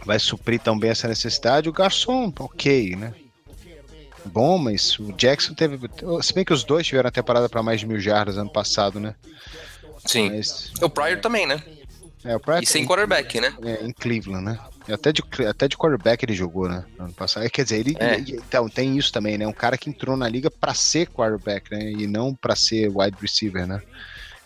vai 0.03 0.17
suprir 0.17 0.59
tão 0.59 0.77
bem 0.77 0.89
essa 0.89 1.07
necessidade. 1.07 1.69
O 1.69 1.73
Garçom, 1.73 2.33
ok, 2.39 2.95
né? 2.95 3.13
Bom, 4.25 4.57
mas 4.57 4.97
o 4.99 5.13
Jackson 5.13 5.53
teve. 5.53 5.79
Se 6.21 6.33
bem 6.33 6.43
que 6.43 6.53
os 6.53 6.63
dois 6.63 6.87
tiveram 6.87 7.07
a 7.07 7.11
temporada 7.11 7.47
para 7.47 7.63
mais 7.63 7.79
de 7.79 7.85
mil 7.85 7.99
jardas 7.99 8.37
ano 8.37 8.49
passado, 8.49 8.99
né? 8.99 9.13
Sim. 10.05 10.31
Mas, 10.31 10.71
O 10.81 10.89
Pryor 10.89 11.21
também, 11.21 11.45
né? 11.45 11.63
É, 12.25 12.61
E 12.61 12.65
sem 12.65 12.85
quarterback, 12.85 13.39
né? 13.39 13.55
é, 13.63 13.83
em 13.85 13.91
Cleveland, 13.91 14.43
né? 14.43 14.59
Até 14.91 15.11
de, 15.11 15.23
até 15.47 15.67
de 15.67 15.77
quarterback 15.77 16.23
ele 16.25 16.33
jogou, 16.33 16.67
né? 16.67 16.83
Ano 16.97 17.13
passado. 17.13 17.49
Quer 17.49 17.63
dizer, 17.63 17.79
ele. 17.79 17.95
É. 17.99 18.15
ele- 18.15 18.35
então, 18.35 18.67
tem 18.67 18.97
isso 18.97 19.11
também, 19.11 19.37
né? 19.37 19.47
Um 19.47 19.53
cara 19.53 19.77
que 19.77 19.89
entrou 19.89 20.17
na 20.17 20.27
liga 20.27 20.49
para 20.51 20.73
ser 20.73 21.07
quarterback, 21.07 21.71
né? 21.71 21.91
E 21.91 22.07
não 22.07 22.33
para 22.33 22.55
ser 22.55 22.89
wide 22.93 23.17
receiver, 23.21 23.65
né? 23.67 23.81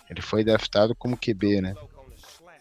Ele 0.09 0.21
foi 0.21 0.43
draftado 0.43 0.93
como 0.95 1.17
QB, 1.17 1.61
né? 1.61 1.73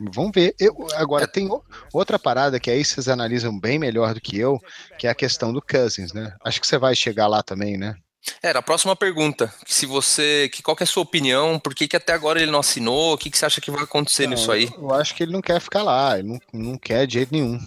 Vamos 0.00 0.32
ver. 0.34 0.54
Eu, 0.58 0.86
agora, 0.94 1.28
tem 1.28 1.48
outra 1.92 2.18
parada 2.18 2.58
que 2.58 2.70
aí 2.70 2.84
vocês 2.84 3.08
analisam 3.08 3.58
bem 3.58 3.78
melhor 3.78 4.14
do 4.14 4.20
que 4.20 4.38
eu, 4.38 4.60
que 4.98 5.06
é 5.06 5.10
a 5.10 5.14
questão 5.14 5.52
do 5.52 5.60
Cousins, 5.62 6.12
né? 6.12 6.34
Acho 6.44 6.60
que 6.60 6.66
você 6.66 6.78
vai 6.78 6.94
chegar 6.96 7.26
lá 7.26 7.42
também, 7.42 7.76
né? 7.76 7.94
Era 8.42 8.60
a 8.60 8.62
próxima 8.62 8.94
pergunta. 8.94 9.52
Se 9.66 9.86
você. 9.86 10.48
Que, 10.52 10.62
qual 10.62 10.76
que 10.76 10.82
é 10.82 10.84
a 10.84 10.86
sua 10.86 11.02
opinião? 11.02 11.58
Por 11.58 11.74
que, 11.74 11.88
que 11.88 11.96
até 11.96 12.12
agora 12.12 12.40
ele 12.40 12.50
não 12.50 12.60
assinou? 12.60 13.14
O 13.14 13.18
que, 13.18 13.30
que 13.30 13.38
você 13.38 13.46
acha 13.46 13.60
que 13.60 13.70
vai 13.70 13.82
acontecer 13.82 14.24
Não, 14.24 14.30
nisso 14.30 14.50
aí? 14.52 14.70
Eu 14.76 14.92
acho 14.94 15.14
que 15.14 15.22
ele 15.22 15.32
não 15.32 15.40
quer 15.40 15.60
ficar 15.60 15.82
lá, 15.82 16.18
ele 16.18 16.28
não, 16.28 16.40
não 16.52 16.78
quer 16.78 17.06
de 17.06 17.14
jeito 17.14 17.32
nenhum. 17.32 17.58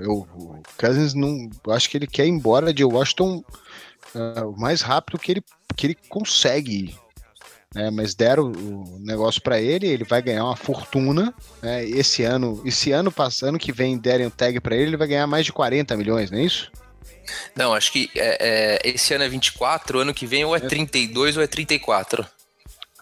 Eu, 0.00 0.26
o 0.34 0.62
Cousins 0.78 1.14
não. 1.14 1.48
Eu 1.66 1.72
acho 1.72 1.88
que 1.88 1.96
ele 1.96 2.06
quer 2.06 2.26
ir 2.26 2.30
embora 2.30 2.72
de 2.72 2.84
Washington 2.84 3.44
ah, 4.14 4.46
o 4.46 4.58
mais 4.58 4.80
rápido 4.80 5.18
que 5.18 5.32
ele, 5.32 5.44
que 5.76 5.86
ele 5.88 5.96
consegue 6.08 6.72
ir. 6.72 6.94
né? 7.74 7.90
Mas 7.90 8.14
deram 8.14 8.50
o 8.50 8.98
negócio 9.00 9.42
para 9.42 9.60
ele, 9.60 9.86
ele 9.86 10.04
vai 10.04 10.22
ganhar 10.22 10.44
uma 10.44 10.56
fortuna. 10.56 11.34
né? 11.62 11.84
Esse 11.84 12.22
ano, 12.22 12.62
esse 12.64 12.92
ano 12.92 13.10
passando 13.12 13.58
que 13.58 13.72
vem 13.72 13.98
derem 13.98 14.26
o 14.26 14.30
tag 14.30 14.60
para 14.60 14.74
ele, 14.74 14.90
ele 14.90 14.96
vai 14.96 15.08
ganhar 15.08 15.26
mais 15.26 15.44
de 15.44 15.52
40 15.52 15.96
milhões, 15.96 16.30
não 16.30 16.38
é 16.38 16.44
isso? 16.44 16.70
Não, 17.54 17.74
acho 17.74 17.92
que 17.92 18.10
é, 18.14 18.78
é, 18.84 18.88
esse 18.88 19.14
ano 19.14 19.24
é 19.24 19.28
24, 19.28 19.98
ano 20.00 20.14
que 20.14 20.26
vem 20.26 20.44
ou 20.44 20.54
é 20.56 20.60
32 20.60 21.36
ou 21.36 21.42
é 21.42 21.46
34. 21.46 22.26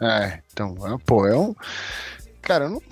É, 0.00 0.40
então, 0.52 0.74
é, 0.86 0.98
pô, 1.04 1.26
é 1.26 1.36
um. 1.36 1.54
Cara, 2.42 2.64
eu 2.64 2.70
não. 2.70 2.82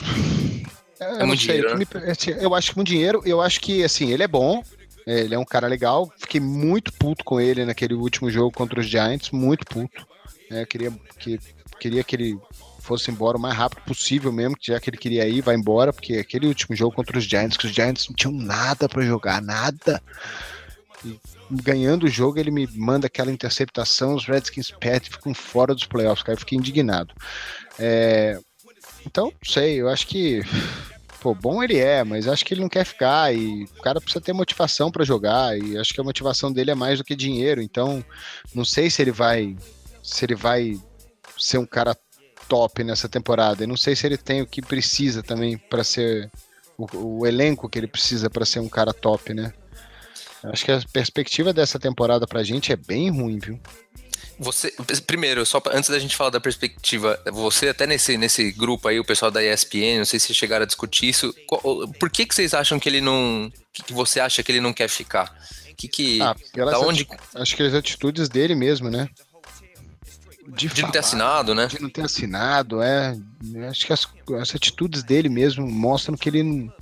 eu 1.01 1.19
não 1.19 1.27
muito 1.27 1.43
sei, 1.43 1.61
dinheiro, 1.63 1.77
me- 1.79 2.11
assim, 2.11 2.31
Eu 2.33 2.55
acho 2.55 2.71
que 2.71 2.77
muito 2.77 2.89
dinheiro, 2.89 3.23
eu 3.25 3.41
acho 3.41 3.61
que, 3.61 3.83
assim, 3.83 4.11
ele 4.13 4.23
é 4.23 4.29
bom, 4.29 4.63
ele 5.07 5.35
é 5.35 5.39
um 5.39 5.45
cara 5.45 5.67
legal. 5.67 6.11
Fiquei 6.19 6.41
muito 6.41 6.93
puto 6.93 7.25
com 7.25 7.41
ele 7.41 7.65
naquele 7.65 7.95
último 7.95 8.31
jogo 8.31 8.53
contra 8.53 8.81
os 8.81 8.87
Giants, 8.87 9.31
muito 9.31 9.65
puto. 9.67 10.07
né, 10.51 10.65
queria, 10.65 10.93
que, 11.19 11.41
queria 11.81 12.05
que 12.05 12.15
ele 12.17 12.39
fosse 12.81 13.11
embora 13.11 13.37
o 13.37 13.41
mais 13.41 13.55
rápido 13.55 13.81
possível 13.83 14.33
mesmo, 14.33 14.57
já 14.61 14.79
que 14.81 14.91
ele 14.91 14.97
queria 14.97 15.27
ir, 15.27 15.41
vai 15.41 15.55
embora, 15.55 15.93
porque 15.93 16.15
aquele 16.15 16.47
último 16.47 16.75
jogo 16.77 16.95
contra 16.95 17.17
os 17.19 17.25
Giants, 17.25 17.57
que 17.57 17.67
os 17.67 17.73
Giants 17.73 18.09
não 18.09 18.17
tinham 18.17 18.33
nada 18.35 18.89
pra 18.89 19.03
jogar, 19.03 19.41
nada. 19.41 20.03
Ganhando 21.51 22.05
o 22.05 22.09
jogo, 22.09 22.39
ele 22.39 22.51
me 22.51 22.67
manda 22.75 23.07
aquela 23.07 23.31
interceptação, 23.31 24.15
os 24.15 24.27
Redskins 24.27 24.71
perdem 24.71 25.11
ficam 25.11 25.35
fora 25.35 25.75
dos 25.75 25.85
playoffs, 25.85 26.23
cara, 26.23 26.35
eu 26.35 26.41
fiquei 26.41 26.57
indignado. 26.57 27.15
É, 27.79 28.39
então, 29.07 29.33
sei, 29.45 29.81
eu 29.81 29.89
acho 29.89 30.07
que. 30.07 30.43
Pô, 31.21 31.35
bom 31.35 31.63
ele 31.63 31.79
é, 31.79 32.03
mas 32.03 32.27
acho 32.27 32.45
que 32.45 32.53
ele 32.53 32.63
não 32.63 32.69
quer 32.69 32.85
ficar 32.85 33.33
e 33.33 33.63
o 33.79 33.83
cara 33.83 34.01
precisa 34.01 34.21
ter 34.21 34.33
motivação 34.33 34.91
pra 34.91 35.05
jogar 35.05 35.57
e 35.57 35.79
acho 35.79 35.95
que 35.95 36.01
a 36.01 36.05
motivação 36.05 36.53
dele 36.53 36.73
é 36.73 36.75
mais 36.75 36.99
do 36.99 37.05
que 37.05 37.15
dinheiro, 37.15 37.63
então 37.63 38.05
não 38.53 38.65
sei 38.65 38.91
se 38.91 39.01
ele 39.01 39.13
vai 39.13 39.57
se 40.03 40.25
ele 40.25 40.35
vai 40.35 40.77
ser 41.39 41.59
um 41.59 41.67
cara 41.67 41.97
top 42.49 42.83
nessa 42.85 43.09
temporada. 43.09 43.65
E 43.65 43.67
não 43.67 43.77
sei 43.77 43.97
se 43.97 44.07
ele 44.07 44.17
tem 44.17 44.43
o 44.43 44.47
que 44.47 44.61
precisa 44.61 45.23
também 45.23 45.57
pra 45.57 45.85
ser 45.85 46.31
o, 46.77 47.21
o 47.21 47.27
elenco 47.27 47.69
que 47.69 47.79
ele 47.79 47.87
precisa 47.87 48.29
pra 48.29 48.45
ser 48.45 48.61
um 48.61 48.69
cara 48.69 48.93
top, 48.93 49.33
né? 49.33 49.53
Acho 50.45 50.65
que 50.65 50.73
a 50.73 50.83
perspectiva 50.93 51.53
dessa 51.53 51.79
temporada 51.79 52.27
pra 52.27 52.43
gente 52.43 52.73
é 52.73 52.77
bem 52.77 53.11
ruim, 53.11 53.39
viu? 53.39 53.61
Você, 54.39 54.73
primeiro, 55.07 55.47
só 55.47 55.61
pra- 55.61 55.77
antes 55.77 55.89
da 55.91 55.99
gente 55.99 56.17
falar 56.17 56.31
da 56.31 56.41
perspectiva, 56.41 57.21
você 57.33 57.69
até 57.69 57.87
nesse, 57.87 58.17
nesse 58.17 58.51
grupo 58.51 58.89
aí, 58.89 58.99
o 58.99 59.05
pessoal 59.05 59.31
da 59.31 59.43
ESPN, 59.43 59.99
não 59.99 60.05
sei 60.05 60.19
se 60.19 60.35
chegaram 60.35 60.65
a 60.65 60.67
discutir 60.67 61.09
isso. 61.09 61.33
qual- 61.47 61.87
por 62.01 62.11
que, 62.11 62.27
que 62.27 62.35
vocês 62.35 62.53
acham 62.55 62.79
que 62.79 62.89
ele 62.89 63.01
não. 63.01 63.53
que, 63.73 63.83
que 63.85 63.93
você 63.93 64.19
acha 64.19 64.43
que 64.43 64.51
ele 64.51 64.61
não 64.61 64.73
quer 64.73 64.89
ficar? 64.89 65.33
Que 65.77 65.87
que. 65.87 66.21
Ah, 66.23 66.35
da 66.57 66.81
onde. 66.81 67.07
Acho 67.35 67.55
que 67.57 67.63
as 67.63 67.75
atitudes 67.75 68.29
dele 68.29 68.55
mesmo, 68.55 68.91
né? 68.91 69.09
De 70.49 70.83
não 70.83 70.91
ter 70.91 70.99
assinado, 70.99 71.55
né? 71.55 71.67
De 71.67 71.81
não 71.81 71.89
ter 71.89 72.03
assinado, 72.05 72.83
é. 72.83 73.17
Acho 73.71 73.87
que 73.87 73.93
as, 73.93 74.09
as 74.41 74.55
atitudes 74.55 75.03
dele 75.05 75.29
mesmo 75.29 75.67
mostram 75.71 76.17
que 76.17 76.29
ele 76.29 76.43
não, 76.43 76.73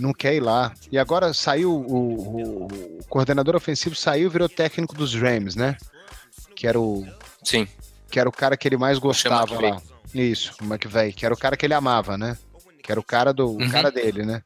não 0.00 0.12
quer 0.12 0.34
ir 0.34 0.40
lá. 0.40 0.72
E 0.90 0.98
agora 0.98 1.32
saiu 1.34 1.72
o, 1.72 1.84
o- 1.86 2.66
o 2.66 3.04
coordenador 3.08 3.54
ofensivo 3.56 3.94
saiu 3.94 4.26
e 4.26 4.30
virou 4.30 4.48
técnico 4.48 4.94
dos 4.94 5.14
Rams, 5.14 5.54
né? 5.54 5.76
Que 6.56 6.66
era 6.66 6.78
o 6.80 7.06
Sim. 7.44 7.66
que 8.10 8.18
era 8.18 8.28
o 8.28 8.32
cara 8.32 8.56
que 8.56 8.66
ele 8.66 8.76
mais 8.76 8.98
gostava 8.98 9.60
lá. 9.60 9.80
Isso, 10.14 10.52
o 10.60 10.64
McVeigh, 10.64 11.12
que 11.12 11.24
era 11.24 11.32
o 11.34 11.38
cara 11.38 11.56
que 11.56 11.64
ele 11.64 11.74
amava, 11.74 12.18
né? 12.18 12.36
Que 12.82 12.90
era 12.90 13.00
o 13.00 13.04
cara 13.04 13.32
do 13.32 13.46
o 13.46 13.60
Uhum. 13.62 13.70
cara 13.70 13.90
dele, 13.90 14.24
né? 14.24 14.42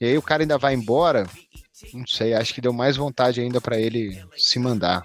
E 0.00 0.06
aí 0.06 0.16
o 0.18 0.22
cara 0.22 0.42
ainda 0.42 0.56
vai 0.58 0.74
embora. 0.74 1.26
Não 1.92 2.06
sei, 2.06 2.32
acho 2.34 2.54
que 2.54 2.60
deu 2.60 2.72
mais 2.72 2.96
vontade 2.96 3.40
ainda 3.40 3.60
pra 3.60 3.78
ele 3.78 4.18
se 4.36 4.58
mandar. 4.58 5.02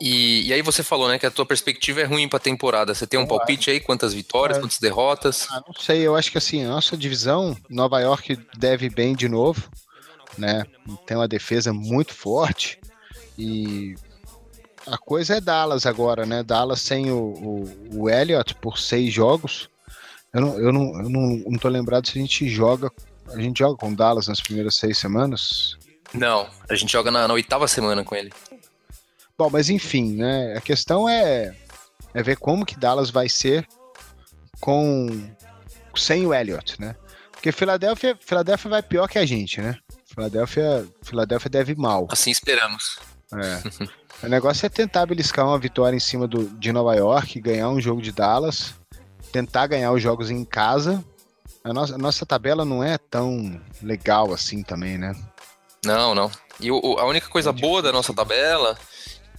E, 0.00 0.46
e 0.46 0.52
aí 0.52 0.62
você 0.62 0.82
falou, 0.82 1.08
né, 1.08 1.18
que 1.18 1.26
a 1.26 1.30
tua 1.30 1.44
perspectiva 1.44 2.00
é 2.00 2.04
ruim 2.04 2.28
pra 2.28 2.38
temporada. 2.38 2.94
Você 2.94 3.06
tem 3.06 3.18
um 3.18 3.26
palpite 3.26 3.70
aí? 3.70 3.80
Quantas 3.80 4.14
vitórias, 4.14 4.58
É. 4.58 4.60
quantas 4.60 4.78
derrotas? 4.78 5.46
Ah, 5.50 5.62
não 5.66 5.74
sei, 5.74 6.06
eu 6.06 6.14
acho 6.14 6.30
que 6.30 6.38
assim, 6.38 6.64
a 6.64 6.68
nossa 6.68 6.96
divisão, 6.96 7.56
Nova 7.68 8.00
York 8.00 8.38
deve 8.56 8.88
bem 8.88 9.16
de 9.16 9.28
novo, 9.28 9.68
né? 10.36 10.64
Tem 11.06 11.16
uma 11.16 11.26
defesa 11.26 11.72
muito 11.72 12.14
forte 12.14 12.78
e 13.36 13.96
a 14.86 14.96
coisa 14.96 15.36
é 15.36 15.40
Dallas 15.40 15.84
agora, 15.84 16.24
né? 16.24 16.42
Dallas 16.42 16.80
sem 16.80 17.10
o, 17.10 17.16
o, 17.18 18.02
o 18.04 18.10
Elliott 18.10 18.54
por 18.54 18.78
seis 18.78 19.12
jogos. 19.12 19.68
Eu 20.32 20.40
não, 20.40 20.58
eu, 20.58 20.72
não, 20.72 21.02
eu 21.02 21.08
não, 21.08 21.26
não 21.46 21.58
tô 21.58 21.68
lembrado 21.68 22.06
se 22.06 22.18
a 22.18 22.20
gente 22.22 22.48
joga. 22.48 22.90
A 23.32 23.40
gente 23.40 23.58
joga 23.58 23.76
com 23.76 23.92
Dallas 23.92 24.28
nas 24.28 24.40
primeiras 24.40 24.76
seis 24.76 24.96
semanas. 24.96 25.76
Não, 26.14 26.48
a 26.70 26.74
gente 26.74 26.90
joga 26.90 27.10
na, 27.10 27.28
na 27.28 27.34
oitava 27.34 27.68
semana 27.68 28.02
com 28.02 28.14
ele. 28.14 28.32
Bom, 29.38 29.48
mas 29.50 29.70
enfim, 29.70 30.16
né? 30.16 30.54
A 30.56 30.60
questão 30.60 31.08
é, 31.08 31.54
é 32.12 32.22
ver 32.22 32.36
como 32.36 32.66
que 32.66 32.76
Dallas 32.78 33.08
vai 33.10 33.28
ser 33.28 33.66
com 34.60 35.08
sem 35.94 36.26
o 36.26 36.34
Elliott, 36.34 36.80
né? 36.80 36.96
Porque 37.30 37.52
Filadélfia, 37.52 38.18
Filadélfia 38.20 38.70
vai 38.70 38.82
pior 38.82 39.08
que 39.08 39.18
a 39.18 39.24
gente, 39.24 39.60
né? 39.60 39.76
Filadélfia, 40.06 40.86
Filadélfia 41.02 41.48
deve 41.50 41.72
ir 41.72 41.78
mal. 41.78 42.08
Assim 42.10 42.30
esperamos. 42.32 42.98
É. 43.32 44.26
o 44.26 44.28
negócio 44.28 44.66
é 44.66 44.68
tentar 44.68 45.06
beliscar 45.06 45.46
uma 45.46 45.58
vitória 45.58 45.96
em 45.96 46.00
cima 46.00 46.26
do, 46.26 46.48
de 46.58 46.72
Nova 46.72 46.94
York, 46.96 47.40
ganhar 47.40 47.68
um 47.68 47.80
jogo 47.80 48.02
de 48.02 48.10
Dallas, 48.10 48.74
tentar 49.30 49.68
ganhar 49.68 49.92
os 49.92 50.02
jogos 50.02 50.30
em 50.30 50.44
casa. 50.44 51.04
A 51.62 51.72
nossa, 51.72 51.94
a 51.94 51.98
nossa 51.98 52.26
tabela 52.26 52.64
não 52.64 52.82
é 52.82 52.98
tão 52.98 53.60
legal 53.82 54.32
assim 54.32 54.62
também, 54.64 54.98
né? 54.98 55.14
Não, 55.84 56.12
não. 56.14 56.30
E 56.58 56.72
o- 56.72 56.80
o- 56.82 56.98
a 56.98 57.04
única 57.04 57.28
coisa 57.28 57.52
boa 57.52 57.80
da 57.80 57.92
nossa 57.92 58.12
tabela 58.12 58.76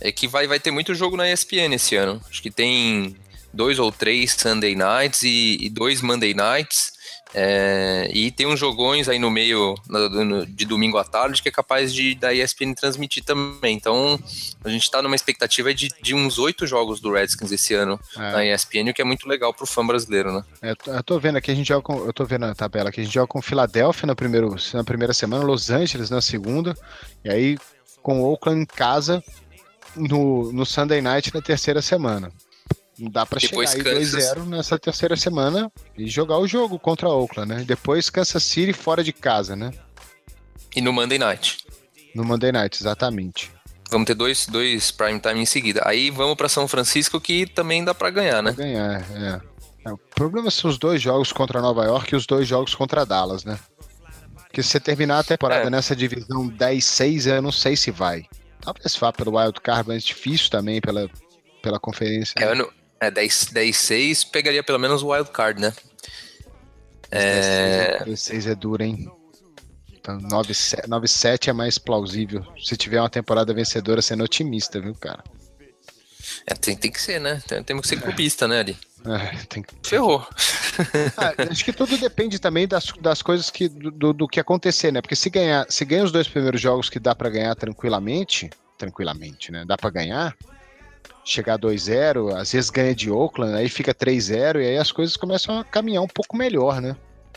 é 0.01 0.11
que 0.11 0.27
vai, 0.27 0.47
vai 0.47 0.59
ter 0.59 0.71
muito 0.71 0.93
jogo 0.95 1.15
na 1.17 1.29
ESPN 1.31 1.73
esse 1.73 1.95
ano. 1.95 2.21
Acho 2.29 2.41
que 2.41 2.51
tem 2.51 3.15
dois 3.53 3.79
ou 3.79 3.91
três 3.91 4.31
Sunday 4.31 4.75
Nights 4.75 5.23
e, 5.23 5.57
e 5.61 5.69
dois 5.69 6.01
Monday 6.01 6.33
Nights. 6.33 6.97
É, 7.31 8.09
e 8.11 8.31
tem 8.31 8.47
uns 8.47 8.59
jogões 8.59 9.07
aí 9.07 9.19
no 9.19 9.29
meio 9.29 9.75
no- 9.87 10.09
no- 10.25 10.45
de 10.47 10.65
domingo 10.65 10.97
à 10.97 11.03
tarde 11.03 11.43
que 11.43 11.49
é 11.49 11.51
capaz 11.51 11.93
de 11.93 12.15
da 12.15 12.33
ESPN 12.33 12.73
transmitir 12.73 13.23
também. 13.23 13.75
Então 13.75 14.19
a 14.63 14.69
gente 14.69 14.89
tá 14.89 14.99
numa 14.99 15.15
expectativa 15.15 15.71
de, 15.71 15.89
de 16.01 16.15
uns 16.15 16.39
oito 16.39 16.65
jogos 16.65 16.99
do 16.99 17.11
Redskins 17.13 17.51
esse 17.51 17.75
ano 17.75 17.99
É. 18.17 18.31
na 18.31 18.45
ESPN, 18.45 18.89
o 18.89 18.93
que 18.95 19.01
é 19.01 19.05
muito 19.05 19.27
legal 19.27 19.53
pro 19.53 19.67
fã 19.67 19.85
brasileiro, 19.85 20.31
né? 20.33 20.43
É, 20.59 20.71
Eu 20.71 20.75
tô- 20.75 20.91
eu 20.91 21.03
tô 21.03 21.19
vendo 21.19 21.35
aqui, 21.35 21.51
a 21.51 21.55
gente 21.55 21.67
joga 21.67 21.83
com, 21.83 21.97
eu 22.03 22.11
tô 22.13 22.25
vendo 22.25 22.45
a 22.45 22.55
tabela 22.55 22.89
aqui, 22.89 23.01
a 23.01 23.03
gente 23.03 23.13
joga 23.13 23.27
com 23.27 23.41
Filadélfia 23.43 24.07
na, 24.07 24.15
primeiro, 24.15 24.55
na 24.73 24.83
primeira 24.83 25.13
semana, 25.13 25.43
Los 25.43 25.69
Angeles 25.69 26.09
na 26.09 26.21
segunda, 26.21 26.75
e 27.23 27.29
aí 27.29 27.57
com 28.01 28.23
Oakland 28.23 28.61
em 28.61 28.65
casa 28.65 29.23
no, 29.95 30.51
no 30.51 30.65
Sunday 30.65 31.01
Night 31.01 31.33
na 31.33 31.41
terceira 31.41 31.81
semana. 31.81 32.31
Não 32.97 33.09
dá 33.09 33.25
pra 33.25 33.39
Depois 33.39 33.71
chegar 33.71 33.91
aí 33.91 33.99
Kansas. 33.99 34.35
2-0 34.35 34.45
nessa 34.45 34.77
terceira 34.77 35.15
semana 35.15 35.71
e 35.97 36.07
jogar 36.07 36.37
o 36.37 36.47
jogo 36.47 36.77
contra 36.77 37.07
Oakland, 37.07 37.47
né? 37.47 37.63
Depois 37.65 38.09
Kansas 38.09 38.43
City 38.43 38.73
fora 38.73 39.03
de 39.03 39.13
casa, 39.13 39.55
né? 39.55 39.71
E 40.75 40.81
no 40.81 40.91
Monday 40.91 41.17
Night. 41.17 41.65
No 42.13 42.25
Monday 42.25 42.51
Night, 42.51 42.77
exatamente. 42.81 43.51
Vamos 43.89 44.05
ter 44.05 44.15
dois, 44.15 44.45
dois 44.47 44.91
prime 44.91 45.19
time 45.19 45.39
em 45.39 45.45
seguida. 45.45 45.81
Aí 45.85 46.09
vamos 46.11 46.35
para 46.35 46.49
São 46.49 46.67
Francisco, 46.67 47.19
que 47.21 47.47
também 47.47 47.83
dá 47.83 47.95
para 47.95 48.09
ganhar, 48.09 48.43
né? 48.43 48.51
Ganhar, 48.51 49.01
é. 49.15 49.41
é. 49.87 49.91
O 49.91 49.97
problema 49.97 50.51
são 50.51 50.69
os 50.69 50.77
dois 50.77 51.01
jogos 51.01 51.31
contra 51.31 51.61
Nova 51.61 51.85
York 51.85 52.13
e 52.13 52.17
os 52.17 52.27
dois 52.27 52.47
jogos 52.47 52.75
contra 52.75 53.05
Dallas, 53.05 53.43
né? 53.45 53.57
Porque 54.35 54.61
se 54.61 54.69
você 54.69 54.79
terminar 54.79 55.19
a 55.19 55.23
temporada 55.23 55.67
É. 55.67 55.69
nessa 55.69 55.95
divisão 55.95 56.49
10-6, 56.49 57.27
eu 57.33 57.41
não 57.41 57.51
sei 57.51 57.75
se 57.75 57.91
vai. 57.91 58.25
Talvez 58.61 58.95
vá 58.95 59.11
pelo 59.13 59.37
Wild 59.37 59.59
Card, 59.61 59.87
mas 59.87 60.03
difícil 60.03 60.49
também 60.49 60.81
pela, 60.81 61.09
pela 61.61 61.79
conferência. 61.79 62.33
É, 62.37 62.53
não- 62.53 62.69
é 62.99 63.09
10, 63.09 63.47
10 63.51 63.77
6 63.77 64.23
pegaria 64.25 64.61
pelo 64.63 64.77
menos 64.79 65.01
o 65.01 65.09
wild 65.11 65.31
card, 65.31 65.61
né? 65.61 65.73
É, 67.11 68.03
10-6 68.05 68.45
é 68.47 68.55
duro, 68.55 68.83
hein? 68.83 69.09
Então 69.93 70.17
9-7 70.19 70.87
9-7 70.87 71.47
é 71.49 71.53
mais 71.53 71.77
plausível. 71.77 72.45
Se 72.63 72.77
tiver 72.77 72.99
uma 73.01 73.09
temporada 73.09 73.53
vencedora 73.53 74.01
sendo 74.01 74.23
otimista, 74.23 74.79
viu, 74.79 74.93
cara? 74.95 75.23
é, 76.45 76.53
tem, 76.53 76.75
tem 76.75 76.91
que 76.91 77.01
ser, 77.01 77.19
né? 77.19 77.41
Tem- 77.47 77.63
Temos 77.63 77.81
que 77.83 77.87
ser 77.89 78.01
clubista, 78.01 78.47
né, 78.47 78.59
ali? 78.59 78.77
É, 79.05 79.45
tem 79.47 79.63
que 79.63 79.73
Ferrou. 79.87 80.25
Ah, 81.17 81.33
acho 81.49 81.63
que 81.65 81.71
tudo 81.73 81.97
depende 81.97 82.39
também 82.39 82.67
das, 82.67 82.91
das 82.99 83.21
coisas 83.21 83.49
que 83.49 83.67
do, 83.69 84.13
do- 84.13 84.27
que 84.27 84.39
acontecer, 84.39 84.91
né? 84.91 85.01
Porque 85.01 85.15
se 85.15 85.29
ganhar, 85.29 85.65
se 85.69 85.83
ganha 85.85 86.03
os 86.03 86.11
dois 86.11 86.27
primeiros 86.27 86.59
jogos 86.61 86.89
que 86.89 86.99
dá 86.99 87.15
pra 87.15 87.29
ganhar 87.29 87.55
tranquilamente, 87.55 88.49
tranquilamente, 88.77 89.51
né? 89.51 89.63
Dá 89.65 89.77
pra 89.77 89.89
ganhar, 89.89 90.35
chegar 91.23 91.57
2-0, 91.57 92.35
às 92.35 92.51
vezes 92.51 92.69
ganha 92.69 92.93
de 92.95 93.09
Oakland, 93.09 93.55
aí 93.55 93.69
fica 93.69 93.93
3-0 93.93 94.61
e 94.61 94.67
aí 94.67 94.77
as 94.77 94.91
coisas 94.91 95.15
começam 95.17 95.57
a 95.59 95.63
caminhar 95.63 96.03
um 96.03 96.07
pouco 96.07 96.35
melhor, 96.37 96.81
né? 96.81 96.95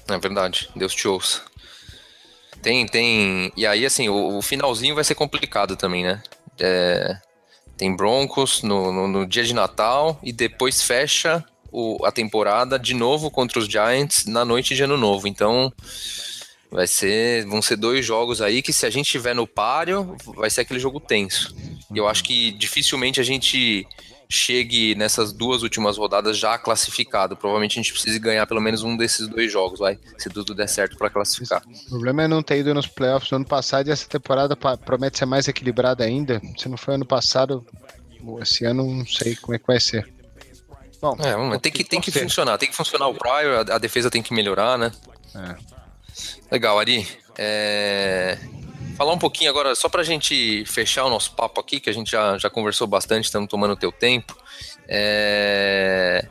É 0.09 0.18
verdade, 0.18 0.68
Deus 0.74 0.94
te 0.94 1.06
ouça. 1.06 1.43
Tem, 2.60 2.86
tem. 2.86 3.52
E 3.56 3.66
aí, 3.66 3.84
assim, 3.84 4.09
o, 4.09 4.39
o 4.39 4.43
finalzinho 4.43 4.94
vai 4.94 5.05
ser 5.05 5.14
complicado 5.14 5.76
também, 5.76 6.05
né? 6.05 6.22
É, 6.60 7.16
tem 7.76 7.94
Broncos 7.97 8.62
no, 8.62 8.93
no, 8.93 9.09
no 9.09 9.26
dia 9.26 9.43
de 9.43 9.52
Natal 9.55 10.18
e 10.22 10.32
depois 10.32 10.80
fecha 10.82 11.44
o- 11.72 12.04
a 12.04 12.12
temporada 12.12 12.78
de 12.78 12.94
novo 12.94 13.30
contra 13.30 13.58
os 13.58 13.66
Giants 13.66 14.26
na 14.26 14.44
noite 14.44 14.74
de 14.74 14.82
Ano 14.82 14.96
Novo. 14.96 15.26
Então, 15.26 15.72
vai 16.70 16.86
ser, 16.86 17.44
vão 17.46 17.60
ser 17.62 17.76
dois 17.76 18.04
jogos 18.04 18.40
aí 18.40 18.62
que 18.62 18.72
se 18.72 18.86
a 18.86 18.90
gente 18.90 19.10
tiver 19.10 19.34
no 19.34 19.46
páreo, 19.46 20.16
vai 20.36 20.50
ser 20.50 20.60
aquele 20.62 20.78
jogo 20.80 21.00
tenso. 21.00 21.54
E 21.92 21.98
eu 21.98 22.06
acho 22.08 22.22
que 22.24 22.52
dificilmente 22.52 23.20
a 23.20 23.24
gente 23.24 23.86
chegue 24.34 24.94
nessas 24.94 25.30
duas 25.30 25.62
últimas 25.62 25.98
rodadas 25.98 26.38
já 26.38 26.56
classificado. 26.56 27.36
Provavelmente 27.36 27.78
a 27.78 27.82
gente 27.82 27.92
precisa 27.92 28.18
ganhar 28.18 28.46
pelo 28.46 28.62
menos 28.62 28.82
um 28.82 28.96
desses 28.96 29.28
dois 29.28 29.52
jogos, 29.52 29.78
vai, 29.80 29.98
se 30.16 30.30
tudo 30.30 30.54
der 30.54 30.66
certo 30.68 30.96
para 30.96 31.10
classificar. 31.10 31.62
O 31.86 31.90
problema 31.90 32.22
é 32.22 32.28
não 32.28 32.42
ter 32.42 32.58
ido 32.60 32.72
nos 32.72 32.86
playoffs 32.86 33.30
no 33.30 33.36
ano 33.36 33.44
passado 33.46 33.88
e 33.88 33.90
essa 33.90 34.08
temporada 34.08 34.56
promete 34.56 35.18
ser 35.18 35.26
mais 35.26 35.48
equilibrada 35.48 36.02
ainda. 36.04 36.40
Se 36.56 36.66
não 36.66 36.78
foi 36.78 36.94
ano 36.94 37.04
passado, 37.04 37.62
esse 38.40 38.64
ano 38.64 38.86
não 38.90 39.06
sei 39.06 39.36
como 39.36 39.54
é 39.54 39.58
que 39.58 39.66
vai 39.66 39.78
ser. 39.78 40.10
Bom, 41.02 41.16
É, 41.18 41.32
vamos, 41.32 41.58
tem 41.58 41.72
que, 41.72 41.82
tem 41.84 42.00
que 42.00 42.12
funcionar, 42.12 42.56
tem 42.58 42.70
que 42.70 42.76
funcionar 42.76 43.08
o 43.08 43.14
prior, 43.14 43.68
a, 43.68 43.74
a 43.74 43.78
defesa 43.78 44.08
tem 44.08 44.22
que 44.22 44.32
melhorar, 44.32 44.78
né? 44.78 44.92
É. 45.34 45.56
Legal, 46.50 46.78
Ari. 46.78 47.06
É, 47.36 48.38
Falar 48.96 49.12
um 49.12 49.18
pouquinho 49.18 49.50
agora, 49.50 49.74
só 49.74 49.88
pra 49.88 50.02
gente 50.04 50.64
fechar 50.66 51.04
o 51.04 51.10
nosso 51.10 51.32
papo 51.32 51.60
aqui, 51.60 51.80
que 51.80 51.90
a 51.90 51.92
gente 51.92 52.10
já, 52.10 52.38
já 52.38 52.48
conversou 52.48 52.86
bastante, 52.86 53.24
estamos 53.24 53.48
tomando 53.48 53.72
o 53.72 53.76
teu 53.76 53.90
tempo. 53.90 54.36
É, 54.86 56.24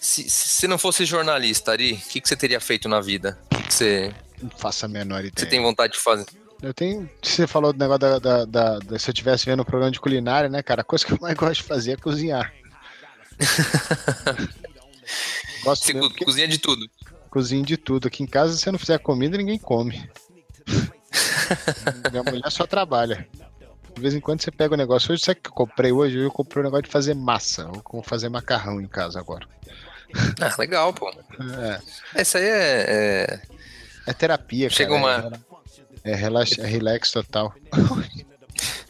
Se, 0.00 0.28
se 0.30 0.66
não 0.68 0.78
fosse 0.78 1.04
jornalista, 1.04 1.72
Ari, 1.72 1.92
o 1.94 2.08
que, 2.08 2.20
que 2.20 2.28
você 2.28 2.36
teria 2.36 2.60
feito 2.60 2.88
na 2.88 3.00
vida? 3.00 3.36
O 3.52 3.56
que, 3.56 3.62
que 3.64 3.74
você, 3.74 4.14
não 4.40 4.50
faço 4.50 4.84
a 4.86 4.88
menor 4.88 5.18
ideia. 5.18 5.32
você 5.36 5.46
tem 5.46 5.60
vontade 5.60 5.92
de 5.94 5.98
fazer? 5.98 6.24
Eu 6.62 6.72
tenho. 6.72 7.10
Você 7.22 7.46
falou 7.46 7.72
do 7.72 7.78
negócio 7.78 7.98
da, 7.98 8.18
da- 8.18 8.44
da- 8.46 8.78
da- 8.78 8.98
Se 8.98 9.10
eu 9.10 9.12
estivesse 9.12 9.44
vendo 9.44 9.60
um 9.60 9.64
programa 9.64 9.90
de 9.90 10.00
culinária, 10.00 10.48
né, 10.48 10.62
cara? 10.62 10.80
A 10.80 10.84
coisa 10.84 11.04
que 11.04 11.12
eu 11.12 11.18
mais 11.20 11.34
gosto 11.36 11.56
de 11.56 11.64
fazer 11.64 11.92
é 11.92 11.96
cozinhar. 11.96 12.50
gosto 15.62 15.84
Você 15.86 15.92
porque 15.94 16.24
cozinha 16.24 16.48
de 16.48 16.58
tudo. 16.58 16.88
cozinho 17.30 17.64
de 17.64 17.76
tudo. 17.76 18.08
Aqui 18.08 18.22
em 18.22 18.26
casa, 18.26 18.52
se 18.54 18.60
você 18.60 18.70
não 18.72 18.78
fizer 18.78 18.98
comida, 18.98 19.36
ninguém 19.36 19.58
come. 19.58 20.08
Minha 22.10 22.22
mulher 22.24 22.50
só 22.50 22.66
trabalha. 22.66 23.26
De 23.94 24.00
vez 24.00 24.14
em 24.14 24.20
quando 24.20 24.42
você 24.42 24.50
pega 24.50 24.74
o 24.74 24.76
negócio. 24.76 25.12
Hoje, 25.12 25.22
sabe 25.24 25.38
o 25.38 25.42
que 25.42 25.48
eu 25.48 25.52
comprei 25.54 25.92
hoje? 25.92 26.18
Eu 26.18 26.30
comprei 26.30 26.60
o 26.62 26.64
negócio 26.64 26.84
de 26.84 26.90
fazer 26.90 27.14
massa. 27.14 27.66
Ou 27.68 27.82
como 27.82 28.02
fazer 28.02 28.28
macarrão 28.28 28.80
em 28.80 28.86
casa 28.86 29.18
agora. 29.18 29.46
Ah, 30.40 30.54
legal, 30.58 30.92
pô. 30.92 31.10
É, 31.10 31.80
Essa 32.14 32.38
aí 32.38 32.44
é, 32.44 32.84
é- 32.88 33.42
é 34.06 34.12
terapia, 34.12 34.70
Chega 34.70 34.90
cara. 35.00 35.28
uma- 35.28 35.40
É, 36.04 36.14
relax, 36.14 36.58
é 36.58 36.66
relax 36.66 37.10
total. 37.10 37.54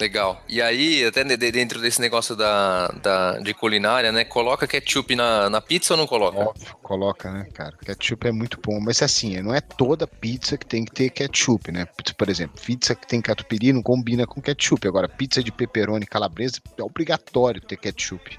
legal. 0.00 0.42
E 0.48 0.60
aí, 0.60 1.04
até 1.04 1.22
de- 1.24 1.36
de- 1.36 1.52
dentro 1.52 1.80
desse 1.80 2.00
negócio 2.00 2.34
da, 2.36 2.88
da- 2.88 3.38
de 3.38 3.54
culinária, 3.54 4.10
né? 4.12 4.24
Coloca 4.24 4.66
ketchup 4.66 5.14
na, 5.14 5.48
na 5.48 5.60
pizza 5.60 5.94
ou 5.94 5.98
não 5.98 6.06
coloca? 6.06 6.38
Óbvio, 6.38 6.76
coloca, 6.82 7.30
né, 7.30 7.46
cara? 7.54 7.76
Ketchup 7.84 8.26
é 8.26 8.32
muito 8.32 8.58
bom, 8.60 8.80
mas 8.80 9.02
assim, 9.02 9.40
não 9.40 9.54
é 9.54 9.60
toda 9.60 10.06
pizza 10.06 10.56
que 10.58 10.66
tem 10.66 10.84
que 10.84 10.92
ter 10.92 11.10
ketchup, 11.10 11.70
né? 11.72 11.86
Por 12.18 12.28
exemplo, 12.28 12.60
pizza 12.60 12.94
que 12.94 13.06
tem 13.06 13.20
catupiry 13.20 13.72
não 13.72 13.82
combina 13.82 14.26
com 14.26 14.40
ketchup. 14.42 14.86
Agora, 14.88 15.08
pizza 15.08 15.42
de 15.42 15.50
pepperoni 15.52 16.06
calabresa 16.06 16.60
é 16.78 16.82
obrigatório 16.82 17.60
ter 17.60 17.76
ketchup. 17.76 18.38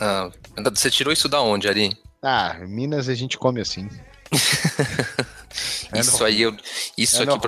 Ah, 0.00 0.30
você 0.74 0.90
tirou 0.90 1.12
isso 1.12 1.28
da 1.28 1.40
onde, 1.40 1.68
Ari? 1.68 1.96
Ah, 2.22 2.56
em 2.60 2.66
Minas 2.68 3.08
a 3.08 3.14
gente 3.14 3.38
come 3.38 3.60
assim. 3.60 3.88
É 5.92 6.00
isso 6.00 6.22
aí, 6.22 6.42
eu, 6.42 6.54
isso 6.96 7.22
é 7.22 7.24
aqui, 7.24 7.38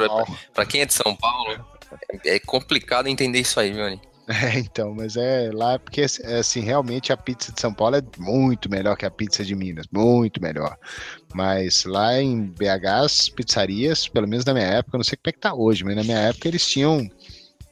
pra 0.54 0.64
quem 0.64 0.80
é 0.80 0.86
de 0.86 0.94
São 0.94 1.14
Paulo, 1.14 1.64
é, 2.24 2.38
complicado 2.40 3.06
entender 3.06 3.40
isso 3.40 3.58
aí, 3.60 3.78
Ari? 3.80 4.00
É, 4.30 4.60
então, 4.60 4.94
mas 4.94 5.16
é 5.16 5.50
lá 5.52 5.76
porque, 5.76 6.02
assim, 6.02 6.60
realmente 6.60 7.12
a 7.12 7.16
pizza 7.16 7.50
de 7.50 7.60
São 7.60 7.74
Paulo 7.74 7.96
é 7.96 8.02
muito 8.16 8.70
melhor 8.70 8.96
que 8.96 9.04
a 9.04 9.10
pizza 9.10 9.44
de 9.44 9.56
Minas, 9.56 9.86
muito 9.90 10.40
melhor. 10.40 10.78
Mas 11.34 11.84
lá 11.84 12.20
em 12.22 12.46
BH, 12.46 12.86
as 13.04 13.28
pizzarias, 13.28 14.06
pelo 14.06 14.28
menos 14.28 14.44
na 14.44 14.54
minha 14.54 14.66
época, 14.66 14.96
não 14.96 15.02
sei 15.02 15.16
como 15.16 15.30
é 15.30 15.32
que 15.32 15.40
tá 15.40 15.52
hoje, 15.52 15.82
mas 15.82 15.96
na 15.96 16.04
minha 16.04 16.18
época 16.18 16.46
eles 16.46 16.64
tinham 16.64 17.10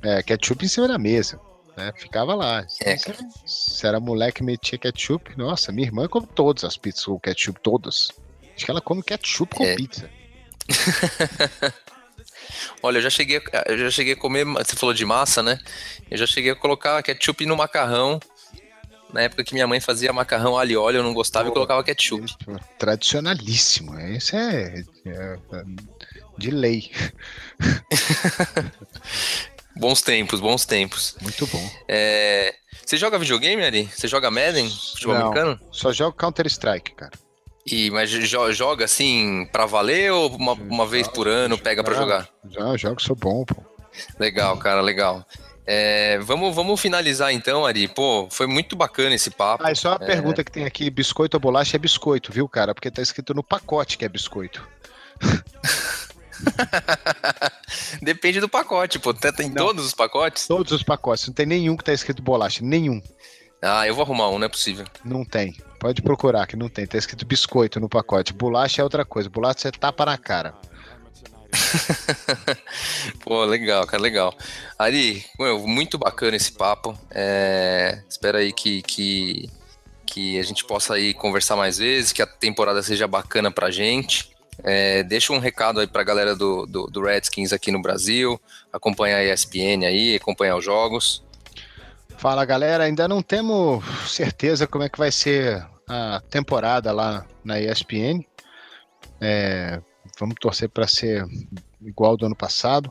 é, 0.03 0.21
ketchup 0.21 0.65
em 0.65 0.69
cima 0.69 0.89
da 0.89 0.99
mesa, 0.99 1.39
né? 1.77 1.93
Ficava 1.97 2.35
lá. 2.35 2.67
É, 2.83 2.97
se, 2.97 3.15
se 3.47 3.87
era 3.87 4.01
moleque 4.01 4.43
metia 4.43 4.79
ketchup, 4.79 5.39
nossa, 5.39 5.71
minha 5.71 5.87
irmã 5.87 6.09
come 6.09 6.27
todas 6.35 6.65
as 6.65 6.77
pizzas 6.77 7.05
com 7.05 7.21
ketchup, 7.21 7.61
todas. 7.63 8.11
Acho 8.57 8.65
que 8.65 8.71
ela 8.73 8.81
come 8.81 9.01
ketchup 9.05 9.55
com 9.55 9.63
É. 9.63 9.77
pizza. 9.77 10.11
Olha, 12.83 12.99
eu 12.99 13.03
já 13.03 13.11
cheguei, 13.11 13.39
a- 13.53 13.65
eu 13.67 13.79
já 13.79 13.91
cheguei 13.91 14.13
a 14.15 14.17
comer, 14.17 14.45
você 14.45 14.77
falou 14.77 14.95
de 14.95 15.05
massa, 15.05 15.43
né? 15.43 15.59
Eu 16.11 16.17
já 16.19 16.27
cheguei 16.27 16.53
a 16.53 16.57
colocar 16.57 17.03
ketchup 17.03 17.45
no 17.47 17.57
macarrão. 17.57 18.21
Na 19.13 19.23
época 19.23 19.43
que 19.43 19.55
minha 19.55 19.67
mãe 19.67 19.81
fazia 19.81 20.13
macarrão 20.13 20.59
alho 20.59 20.73
e 20.73 20.77
óleo, 20.77 20.99
eu 20.99 21.03
não 21.03 21.15
gostava 21.15 21.47
e 21.47 21.51
Pô, 21.51 21.55
colocava 21.55 21.83
ketchup. 21.83 22.25
Isso, 22.27 22.37
Tradicionalíssimo, 22.79 23.99
esse 24.01 24.37
é, 24.37 24.85
é- 25.07 25.39
é 25.53 25.65
de 26.37 26.51
lei. 26.51 26.91
Bons 29.77 30.03
tempos, 30.03 30.41
bons 30.41 30.65
tempos. 30.67 31.17
Muito 31.23 31.47
bom. 31.47 31.71
É, 31.89 32.55
Você 32.85 32.97
joga 32.97 33.19
videogame, 33.19 33.65
Ari? 33.65 33.89
Você 33.95 34.09
joga 34.09 34.31
Madden, 34.31 34.69
futebol 34.69 35.15
Não. 35.15 35.27
americano? 35.29 35.61
Só 35.71 35.93
jogo 35.93 36.17
Counter-Strike, 36.17 36.95
cara. 36.95 37.13
E, 37.71 37.91
mas 37.91 38.11
jo- 38.11 38.53
joga 38.53 38.85
assim 38.85 39.47
pra 39.53 39.67
valer 39.67 40.13
ou 40.13 40.35
uma, 40.37 40.53
uma 40.53 40.87
vez 40.87 41.07
por 41.09 41.27
ano 41.29 41.59
pega 41.59 41.83
pra 41.85 41.95
jogar? 41.95 42.29
Já, 42.51 42.77
jogo, 42.77 43.01
sou 43.03 43.17
bom, 43.17 43.45
pô. 43.45 43.57
Legal, 44.19 44.57
cara, 44.59 44.81
legal. 44.81 45.25
É, 45.67 46.19
vamos, 46.21 46.55
vamos 46.55 46.81
finalizar 46.81 47.33
então, 47.33 47.67
Ari. 47.67 47.89
Pô, 47.89 48.27
foi 48.31 48.47
muito 48.47 48.75
bacana 48.75 49.15
esse 49.15 49.31
papo. 49.31 49.65
Ah, 49.67 49.73
e 49.73 49.77
só 49.77 49.91
uma 49.91 49.99
pergunta 49.99 50.43
que 50.43 50.51
tem 50.51 50.65
aqui: 50.65 50.89
biscoito 50.89 51.37
ou 51.37 51.41
bolacha 51.41 51.77
é 51.77 51.79
biscoito, 51.79 52.33
viu, 52.33 52.49
cara? 52.49 52.75
Porque 52.75 52.91
tá 52.91 53.03
escrito 53.03 53.35
no 53.35 53.43
pacote 53.43 53.99
que 53.99 54.05
é 54.05 54.09
biscoito. 54.09 54.67
Depende 58.01 58.41
do 58.41 58.49
pacote, 58.49 58.99
pô. 58.99 59.13
Tem 59.13 59.33
tem 59.33 59.49
Não. 59.51 59.67
todos 59.67 59.85
os 59.85 59.93
pacotes? 59.95 60.47
Todos 60.47 60.73
os 60.73 60.83
pacotes, 60.83 61.27
não 61.27 61.35
tem 61.35 61.47
nenhum 61.47 61.77
que 61.77 61.85
tá 61.85 61.93
escrito 61.93 62.23
bolacha. 62.23 62.65
Nenhum. 62.65 63.03
Ah, 63.61 63.87
eu 63.87 63.95
vou 63.95 64.05
arrumar 64.05 64.29
um, 64.31 64.39
não 64.39 64.47
é 64.47 64.49
possível. 64.49 64.87
Não 65.05 65.25
tem. 65.25 65.57
Pode 65.79 66.03
procurar 66.03 66.47
que 66.47 66.57
não 66.57 66.69
tem. 66.69 66.87
Tá 66.87 66.99
escrito 66.99 67.27
biscoito 67.27 67.81
no 67.81 67.89
pacote. 67.89 68.33
Bolacha 68.33 68.81
é 68.81 68.85
outra 68.85 69.05
coisa. 69.05 69.29
Bolacha 69.29 69.61
você 69.61 69.73
tapa 69.73 70.05
na 70.07 70.17
cara. 70.17 70.55
Pô, 73.25 73.45
legal, 73.45 73.87
cara, 73.87 74.03
legal. 74.03 74.35
Ari, 74.79 75.25
meu, 75.39 75.67
muito 75.67 75.99
bacana 75.99 76.37
esse 76.37 76.53
papo. 76.53 76.99
É, 77.11 78.03
espero 78.09 78.39
aí 78.39 78.53
que, 78.53 78.83
que, 78.83 79.51
que 80.07 80.39
a 80.39 80.43
gente 80.43 80.65
possa 80.65 80.95
aí 80.95 81.15
conversar 81.15 81.57
mais 81.57 81.79
vezes, 81.79 82.13
que 82.13 82.23
a 82.23 82.27
temporada 82.27 82.83
seja 82.83 83.07
bacana 83.07 83.51
pra 83.51 83.71
gente. 83.71 84.31
É, 84.65 85.03
deixa 85.05 85.33
um 85.33 85.39
recado 85.39 85.81
aí 85.81 85.87
pra 85.87 86.03
galera 86.03 86.35
do, 86.35 86.67
do, 86.67 86.87
do 86.89 87.03
Redskins 87.03 87.53
aqui 87.53 87.71
no 87.71 87.81
Brasil, 87.81 88.41
acompanhar 88.73 89.19
a 89.19 89.25
ESPN 89.33 89.87
aí, 89.87 90.17
acompanhar 90.17 90.57
os 90.57 90.65
jogos. 90.65 91.23
Fala 92.19 92.45
galera, 92.45 92.83
ainda 92.83 93.07
não 93.07 93.23
temos 93.23 93.85
certeza 94.11 94.67
como 94.67 94.83
é 94.83 94.89
que 94.89 94.99
vai 94.99 95.13
ser 95.13 95.65
a 95.89 96.21
temporada 96.29 96.91
lá 96.91 97.25
na 97.45 97.61
ESPN. 97.61 98.27
É, 99.21 99.81
vamos 100.19 100.35
torcer 100.41 100.69
para 100.69 100.89
ser 100.89 101.25
igual 101.81 102.17
do 102.17 102.27
ano 102.27 102.35
passado. 102.35 102.91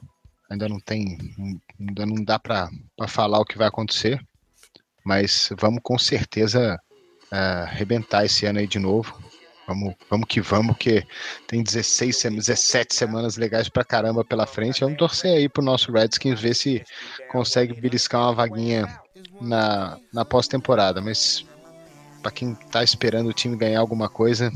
ainda 0.50 0.70
não 0.70 0.80
tem, 0.80 1.18
ainda 1.78 2.06
não 2.06 2.24
dá 2.24 2.40
para 2.40 2.70
falar 3.10 3.40
o 3.40 3.46
que 3.46 3.58
vai 3.58 3.68
acontecer, 3.68 4.18
mas 5.04 5.50
vamos 5.60 5.82
com 5.84 6.00
certeza 6.00 6.80
uh, 7.30 7.64
arrebentar 7.64 8.24
esse 8.24 8.46
ano 8.46 8.60
aí 8.60 8.68
de 8.68 8.80
novo. 8.80 9.14
Vamos, 9.68 9.94
vamos 10.10 10.28
que 10.30 10.40
vamos, 10.40 10.78
que 10.78 11.06
tem 11.46 11.62
16, 11.62 12.24
17 12.32 12.96
semanas 12.96 13.36
legais 13.36 13.68
pra 13.68 13.84
caramba 13.84 14.24
pela 14.24 14.48
frente. 14.48 14.80
Vamos 14.80 14.98
torcer 14.98 15.36
aí 15.36 15.50
pro 15.50 15.62
nosso 15.62 15.92
Redskins 15.92 16.40
ver 16.40 16.56
se 16.56 16.82
consegue 17.30 17.74
beliscar 17.74 18.22
uma 18.22 18.34
vaguinha 18.34 18.88
na, 19.42 19.98
na 20.14 20.26
pós-temporada. 20.26 21.02
Mas 21.02 21.46
para 22.22 22.32
quem 22.32 22.54
tá 22.54 22.84
esperando 22.84 23.30
o 23.30 23.34
time 23.34 23.56
ganhar 23.56 23.80
alguma 23.80 24.10
coisa, 24.10 24.52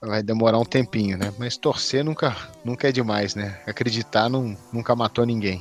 vai 0.00 0.22
demorar 0.22 0.58
um 0.58 0.64
tempinho, 0.64 1.16
né? 1.16 1.32
Mas 1.38 1.56
torcer 1.56 2.04
nunca, 2.04 2.36
nunca 2.64 2.88
é 2.88 2.92
demais, 2.92 3.34
né? 3.34 3.60
Acreditar 3.66 4.28
não, 4.28 4.56
nunca 4.72 4.94
matou 4.94 5.24
ninguém. 5.24 5.60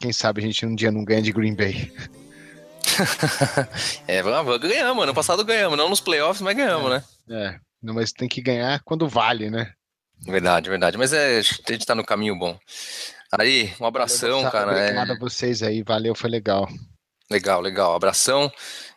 Quem 0.00 0.12
sabe 0.12 0.40
a 0.40 0.44
gente 0.44 0.64
um 0.64 0.74
dia 0.74 0.92
não 0.92 1.04
ganha 1.04 1.22
de 1.22 1.32
Green 1.32 1.54
Bay. 1.54 1.92
é, 4.06 4.22
ganhamos, 4.60 5.02
ano 5.02 5.14
passado 5.14 5.44
ganhamos, 5.44 5.76
não 5.76 5.88
nos 5.88 6.00
playoffs, 6.00 6.40
mas 6.40 6.56
ganhamos, 6.56 6.90
é, 6.90 6.94
né? 6.94 7.04
É, 7.30 7.60
mas 7.82 8.12
tem 8.12 8.28
que 8.28 8.40
ganhar 8.40 8.80
quando 8.84 9.08
vale, 9.08 9.50
né? 9.50 9.72
Verdade, 10.24 10.68
verdade. 10.68 10.96
Mas 10.96 11.12
é, 11.12 11.38
a 11.38 11.42
gente 11.42 11.86
tá 11.86 11.94
no 11.94 12.04
caminho 12.04 12.36
bom. 12.36 12.58
Aí, 13.38 13.72
um 13.80 13.86
abração, 13.86 14.42
Valeu, 14.42 14.50
cara. 14.50 14.72
Obrigado 14.72 15.12
é... 15.12 15.14
a 15.14 15.18
vocês 15.18 15.62
aí, 15.62 15.82
valeu, 15.82 16.14
foi 16.14 16.30
legal. 16.30 16.68
Legal, 17.30 17.60
legal. 17.60 17.94
Abração. 17.94 18.50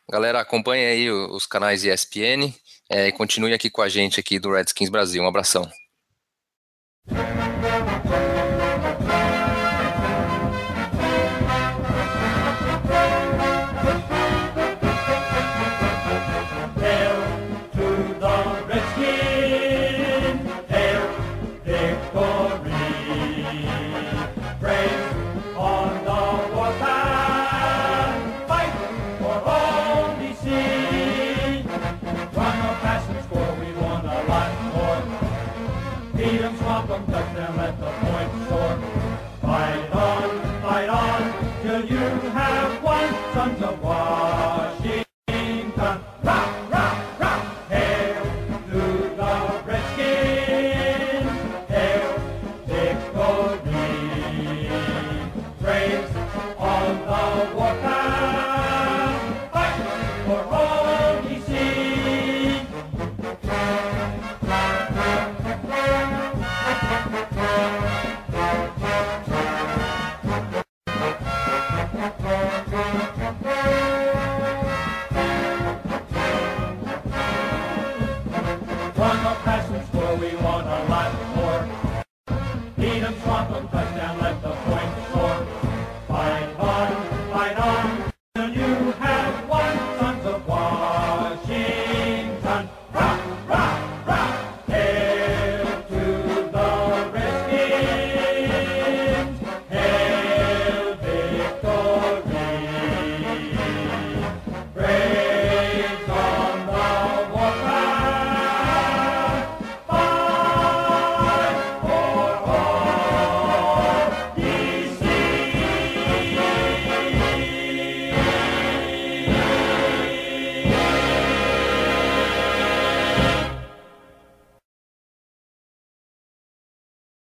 Galera, 0.09 0.39
acompanhe 0.39 0.85
aí 0.85 1.11
os 1.11 1.45
canais 1.45 1.83
ESPN 1.83 2.53
é, 2.89 3.07
e 3.07 3.11
continue 3.11 3.53
aqui 3.53 3.69
com 3.69 3.81
a 3.81 3.89
gente 3.89 4.19
aqui 4.19 4.39
do 4.39 4.51
Redskins 4.51 4.89
Brasil. 4.89 5.21
Um 5.23 5.27
abração. 5.27 5.69